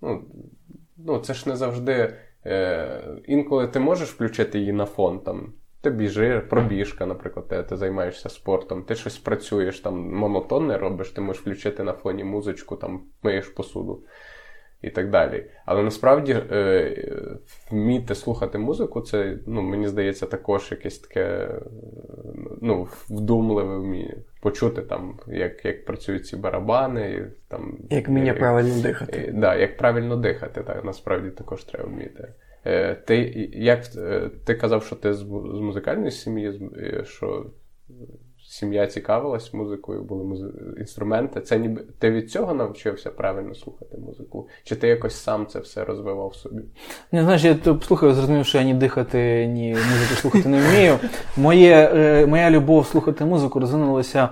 Ну, 0.00 0.24
ну 0.96 1.18
Це 1.18 1.34
ж 1.34 1.48
не 1.48 1.56
завжди. 1.56 2.16
Е, 2.46 3.20
Інколи 3.24 3.68
ти 3.68 3.80
можеш 3.80 4.12
включити 4.12 4.58
її 4.58 4.72
на 4.72 4.86
фон. 4.86 5.20
там, 5.20 5.52
Ти 5.82 5.90
біжи, 5.90 6.40
пробіжка, 6.50 7.06
наприклад, 7.06 7.48
ти, 7.48 7.62
ти 7.62 7.76
займаєшся 7.76 8.28
спортом, 8.28 8.82
ти 8.82 8.94
щось 8.94 9.18
працюєш, 9.18 9.80
там 9.80 10.14
монотонне 10.14 10.78
робиш, 10.78 11.10
ти 11.10 11.20
можеш 11.20 11.42
включити 11.42 11.82
на 11.82 11.92
фоні 11.92 12.24
музичку, 12.24 12.76
там 12.76 13.02
миєш 13.22 13.48
посуду 13.48 14.02
і 14.82 14.90
так 14.90 15.10
далі. 15.10 15.46
Але 15.66 15.82
насправді 15.82 16.32
е, 16.32 16.96
вміти 17.70 18.14
слухати 18.14 18.58
музику, 18.58 19.00
це, 19.00 19.38
ну, 19.46 19.62
мені 19.62 19.88
здається, 19.88 20.26
також 20.26 20.70
якесь 20.70 20.98
таке 20.98 21.48
ну, 22.60 22.88
вдумливе 23.08 23.78
вміння. 23.78 24.16
Почути, 24.40 24.82
там, 24.82 25.18
як 25.26 25.64
як 25.64 25.84
працюють 25.84 26.26
ці 26.26 26.36
барабани. 26.36 27.26
Там, 27.48 27.78
Як 27.90 28.08
вміння 28.08 28.34
правильно 28.34 28.82
дихати. 28.82 29.24
Е, 29.28 29.32
да, 29.32 29.54
Як 29.54 29.76
правильно 29.76 30.16
дихати, 30.16 30.62
так, 30.62 30.84
насправді 30.84 31.30
також 31.30 31.64
треба 31.64 31.88
вміти. 31.88 32.28
Е, 32.66 32.94
ти 32.94 33.48
як, 33.52 33.80
е, 33.96 34.30
ти 34.44 34.54
казав, 34.54 34.84
що 34.84 34.96
ти 34.96 35.14
з, 35.14 35.22
музикальної 35.60 36.10
сім'ї, 36.10 36.70
е, 36.76 37.04
що 37.04 37.46
сім'я 38.42 38.86
цікавилась 38.86 39.54
музикою, 39.54 40.02
були 40.02 40.52
інструменти. 40.78 41.40
Це 41.40 41.58
ніби 41.58 41.82
ти 41.98 42.10
від 42.10 42.30
цього 42.30 42.54
навчився 42.54 43.10
правильно 43.10 43.54
слухати 43.54 43.98
музику? 43.98 44.48
Чи 44.64 44.76
ти 44.76 44.88
якось 44.88 45.14
сам 45.14 45.46
це 45.46 45.58
все 45.58 45.84
розвивав 45.84 46.34
собі? 46.34 46.62
Не 47.12 47.22
знаєш, 47.22 47.44
я 47.44 47.56
слухаю, 47.82 48.14
зрозумів, 48.14 48.46
що 48.46 48.58
я 48.58 48.64
ні 48.64 48.74
дихати, 48.74 49.46
ні 49.46 49.70
музику 49.70 50.14
слухати 50.14 50.48
не 50.48 50.68
вмію. 50.68 50.98
Моє, 51.36 52.26
Моя 52.28 52.50
любов 52.50 52.86
слухати 52.86 53.24
музику 53.24 53.60
розвинулася. 53.60 54.28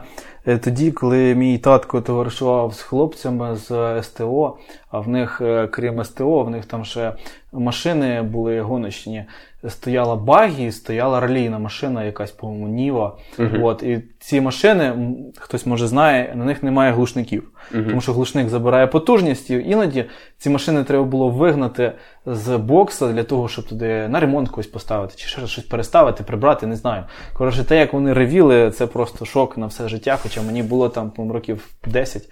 Тоді, 0.64 0.92
коли 0.92 1.34
мій 1.34 1.59
татко 1.59 2.00
товаришував 2.00 2.74
з 2.74 2.80
хлопцями 2.80 3.56
з 3.56 4.02
СТО, 4.02 4.56
а 4.90 5.00
в 5.00 5.09
них, 5.09 5.42
крім 5.70 6.05
СТО, 6.05 6.44
в 6.44 6.50
них 6.50 6.64
там 6.64 6.84
ще 6.84 7.12
машини 7.53 8.23
були 8.23 8.61
гоночні. 8.61 9.25
Стояла 9.69 10.16
багі, 10.16 10.73
стояла 10.73 11.20
ралійна 11.20 11.59
машина, 11.59 12.05
якась, 12.05 12.31
по-моєму, 12.31 12.69
Ніва. 12.69 13.16
Uh-huh. 13.39 13.65
От, 13.65 13.83
І 13.83 14.01
ці 14.20 14.41
машини, 14.41 14.95
хтось 15.39 15.66
може 15.66 15.87
знає, 15.87 16.33
на 16.35 16.45
них 16.45 16.62
немає 16.62 16.93
глушників. 16.93 17.51
Uh-huh. 17.75 17.89
Тому 17.89 18.01
що 18.01 18.12
глушник 18.12 18.49
забирає 18.49 18.87
потужність, 18.87 19.51
і 19.51 19.55
іноді 19.55 20.05
ці 20.39 20.51
машини 20.51 20.85
треба 20.85 21.05
було 21.05 21.31
вигнати 21.31 21.93
з 22.27 22.57
бокса 22.57 23.12
для 23.12 23.25
того, 23.25 23.49
щоб 23.49 23.69
туди 23.69 24.09
на 24.09 24.20
ремонт 24.20 24.49
когось 24.49 24.66
поставити, 24.66 25.15
чи 25.16 25.29
ще 25.29 25.47
щось 25.47 25.65
переставити, 25.65 26.25
прибрати, 26.25 26.66
не 26.66 26.77
знаю. 26.77 27.05
Коротше, 27.33 27.65
те, 27.65 27.79
як 27.79 27.93
вони 27.93 28.12
ревіли, 28.12 28.70
це 28.70 28.87
просто 28.87 29.25
шок 29.25 29.59
на 29.59 29.66
все 29.66 29.89
життя, 29.89 30.19
хоча 30.23 30.43
мені 30.43 30.62
було 30.62 30.89
там 30.89 31.12
років 31.16 31.69
10. 31.87 32.23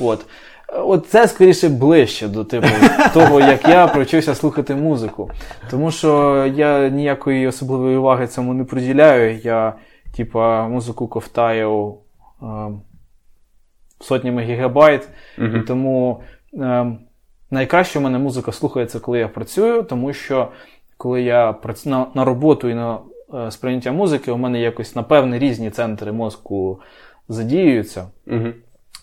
От. 0.00 0.26
От 0.68 1.06
це 1.06 1.28
скоріше 1.28 1.68
ближче 1.68 2.28
до 2.28 2.44
типу 2.44 2.68
того, 3.14 3.40
як 3.40 3.68
я 3.68 3.86
привчився 3.86 4.34
слухати 4.34 4.74
музику. 4.74 5.30
Тому 5.70 5.90
що 5.90 6.44
я 6.56 6.88
ніякої 6.88 7.46
особливої 7.46 7.96
уваги 7.96 8.26
цьому 8.26 8.54
не 8.54 8.64
приділяю. 8.64 9.38
Я, 9.38 9.74
типа, 10.16 10.68
музику 10.68 11.08
ковтаю 11.08 11.94
е, 12.42 12.46
сотнями 14.00 14.42
гігабайт. 14.42 15.08
Mm-hmm. 15.38 15.62
І 15.62 15.66
тому 15.66 16.22
е, 16.54 16.86
найкраще 17.50 17.98
в 17.98 18.02
мене 18.02 18.18
музика 18.18 18.52
слухається, 18.52 19.00
коли 19.00 19.18
я 19.18 19.28
працюю, 19.28 19.82
тому 19.82 20.12
що 20.12 20.48
коли 20.96 21.22
я 21.22 21.52
працюю 21.52 21.96
на, 21.96 22.06
на 22.14 22.24
роботу 22.24 22.68
і 22.68 22.74
на 22.74 22.98
е, 23.34 23.50
сприйняття 23.50 23.92
музики, 23.92 24.32
у 24.32 24.36
мене 24.36 24.60
якось 24.60 24.96
напевне 24.96 25.38
різні 25.38 25.70
центри 25.70 26.12
мозку 26.12 26.80
задіюються. 27.28 28.06
Mm-hmm. 28.26 28.52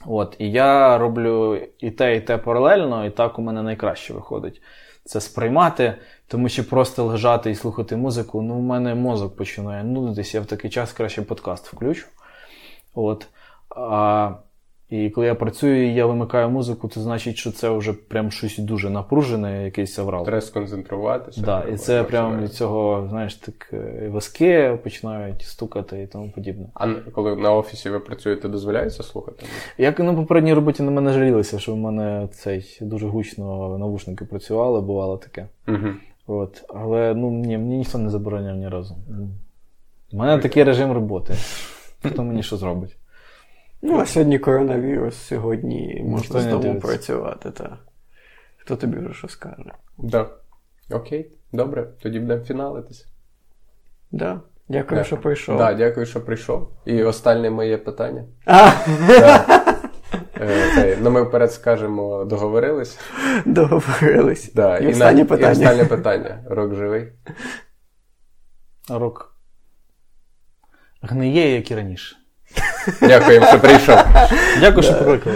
От, 0.05 0.35
І 0.39 0.51
я 0.51 0.97
роблю 0.97 1.61
і 1.79 1.91
те, 1.91 2.15
і 2.15 2.21
те 2.21 2.37
паралельно, 2.37 3.05
і 3.05 3.09
так 3.09 3.39
у 3.39 3.41
мене 3.41 3.63
найкраще 3.63 4.13
виходить. 4.13 4.61
Це 5.05 5.21
сприймати, 5.21 5.95
тому 6.27 6.49
що 6.49 6.69
просто 6.69 7.03
лежати 7.03 7.51
і 7.51 7.55
слухати 7.55 7.95
музику, 7.95 8.41
ну, 8.41 8.55
у 8.55 8.61
мене 8.61 8.95
мозок 8.95 9.35
починає 9.35 9.83
нудитися, 9.83 10.37
я 10.37 10.41
в 10.41 10.45
такий 10.45 10.71
час 10.71 10.93
краще 10.93 11.21
подкаст 11.21 11.67
включу. 11.67 12.07
От. 12.93 13.27
А 13.69 14.31
і 14.93 15.09
коли 15.09 15.27
я 15.27 15.35
працюю 15.35 15.87
і 15.87 15.93
я 15.93 16.05
вимикаю 16.05 16.49
музику, 16.49 16.87
то 16.87 17.01
значить, 17.01 17.37
що 17.37 17.51
це 17.51 17.69
вже 17.69 17.93
прям 17.93 18.31
щось 18.31 18.57
дуже 18.57 18.89
напружене, 18.89 19.65
якийсь 19.65 19.99
аврал. 19.99 20.25
Треба 20.25 20.41
сконцентруватися. 20.41 21.41
Да, 21.41 21.63
І 21.63 21.77
це 21.77 22.03
прямо 22.03 22.41
від 22.41 22.53
цього, 22.53 23.07
знаєш, 23.09 23.35
так 23.35 23.69
е, 23.73 24.09
виски 24.11 24.79
починають 24.83 25.41
стукати 25.41 26.01
і 26.01 26.07
тому 26.07 26.31
подібне. 26.31 26.65
А 26.73 26.87
коли 26.93 27.35
на 27.35 27.51
офісі 27.53 27.89
ви 27.89 27.99
працюєте, 27.99 28.49
дозволяється 28.49 29.03
слухати? 29.03 29.45
Як 29.77 29.99
на 29.99 30.13
попередній 30.13 30.53
роботі 30.53 30.83
на 30.83 30.91
мене 30.91 31.13
жалілися, 31.13 31.59
що 31.59 31.73
в 31.73 31.77
мене 31.77 32.27
цей 32.31 32.77
дуже 32.81 33.07
гучно 33.07 33.77
навушники 33.77 34.25
працювали, 34.25 34.81
бувало 34.81 35.17
таке. 35.17 35.47
Угу. 35.67 35.87
От. 36.27 36.63
Але 36.69 37.13
ну, 37.13 37.31
ні, 37.31 37.57
мені 37.57 37.77
ніхто 37.77 37.97
не 37.97 38.09
забороняв 38.09 38.55
ні 38.55 38.69
разу. 38.69 38.95
У 40.11 40.17
мене 40.17 40.37
такий 40.37 40.63
режим 40.63 40.91
роботи. 40.91 41.33
Хто 42.03 42.23
мені 42.23 42.43
що 42.43 42.57
зробить? 42.57 42.97
Ну, 43.85 43.99
а 43.99 44.05
сьогодні 44.05 44.39
коронавірус, 44.39 45.15
сьогодні 45.15 46.01
можна 46.05 46.39
з 46.39 46.45
дому 46.45 46.79
працювати, 46.79 47.51
так. 47.51 47.77
Хто 48.57 48.75
тобі 48.75 48.97
вже 48.97 49.13
що 49.13 49.27
скаже? 49.27 49.71
Да. 49.97 50.29
Окей, 50.91 51.31
добре, 51.51 51.87
тоді 52.01 52.19
будемо 52.19 52.43
фіналитися. 52.43 53.05
Да. 54.11 54.41
Дякую, 54.69 55.01
да. 55.01 55.05
що 55.05 55.17
прийшов. 55.17 55.57
Да, 55.57 55.73
Дякую, 55.73 56.05
що 56.05 56.25
прийшов. 56.25 56.69
І 56.85 57.03
останнє 57.03 57.49
моє 57.49 57.77
питання. 57.77 58.23
А! 58.45 58.71
Е, 60.41 60.97
ну, 61.01 61.11
ми 61.11 61.21
вперед 61.21 61.53
скажемо, 61.53 62.25
договорились. 62.25 62.99
Договорились. 63.45 64.53
Да. 64.53 64.77
І, 64.77 64.85
і 64.85 64.91
останнє 64.91 65.25
питання. 65.25 65.49
І 65.49 65.51
останнє 65.51 65.85
питання. 65.85 66.43
Рок 66.49 66.75
живий. 66.75 67.11
Рок 68.89 69.35
гниє, 71.01 71.55
як 71.55 71.71
і 71.71 71.75
раніше. 71.75 72.15
Ďakujem, 72.99 73.41
že 73.47 73.57
prišiel. 73.59 73.97
Ďakujem, 74.59 74.83
že 74.83 74.93
poklekol. 74.99 75.33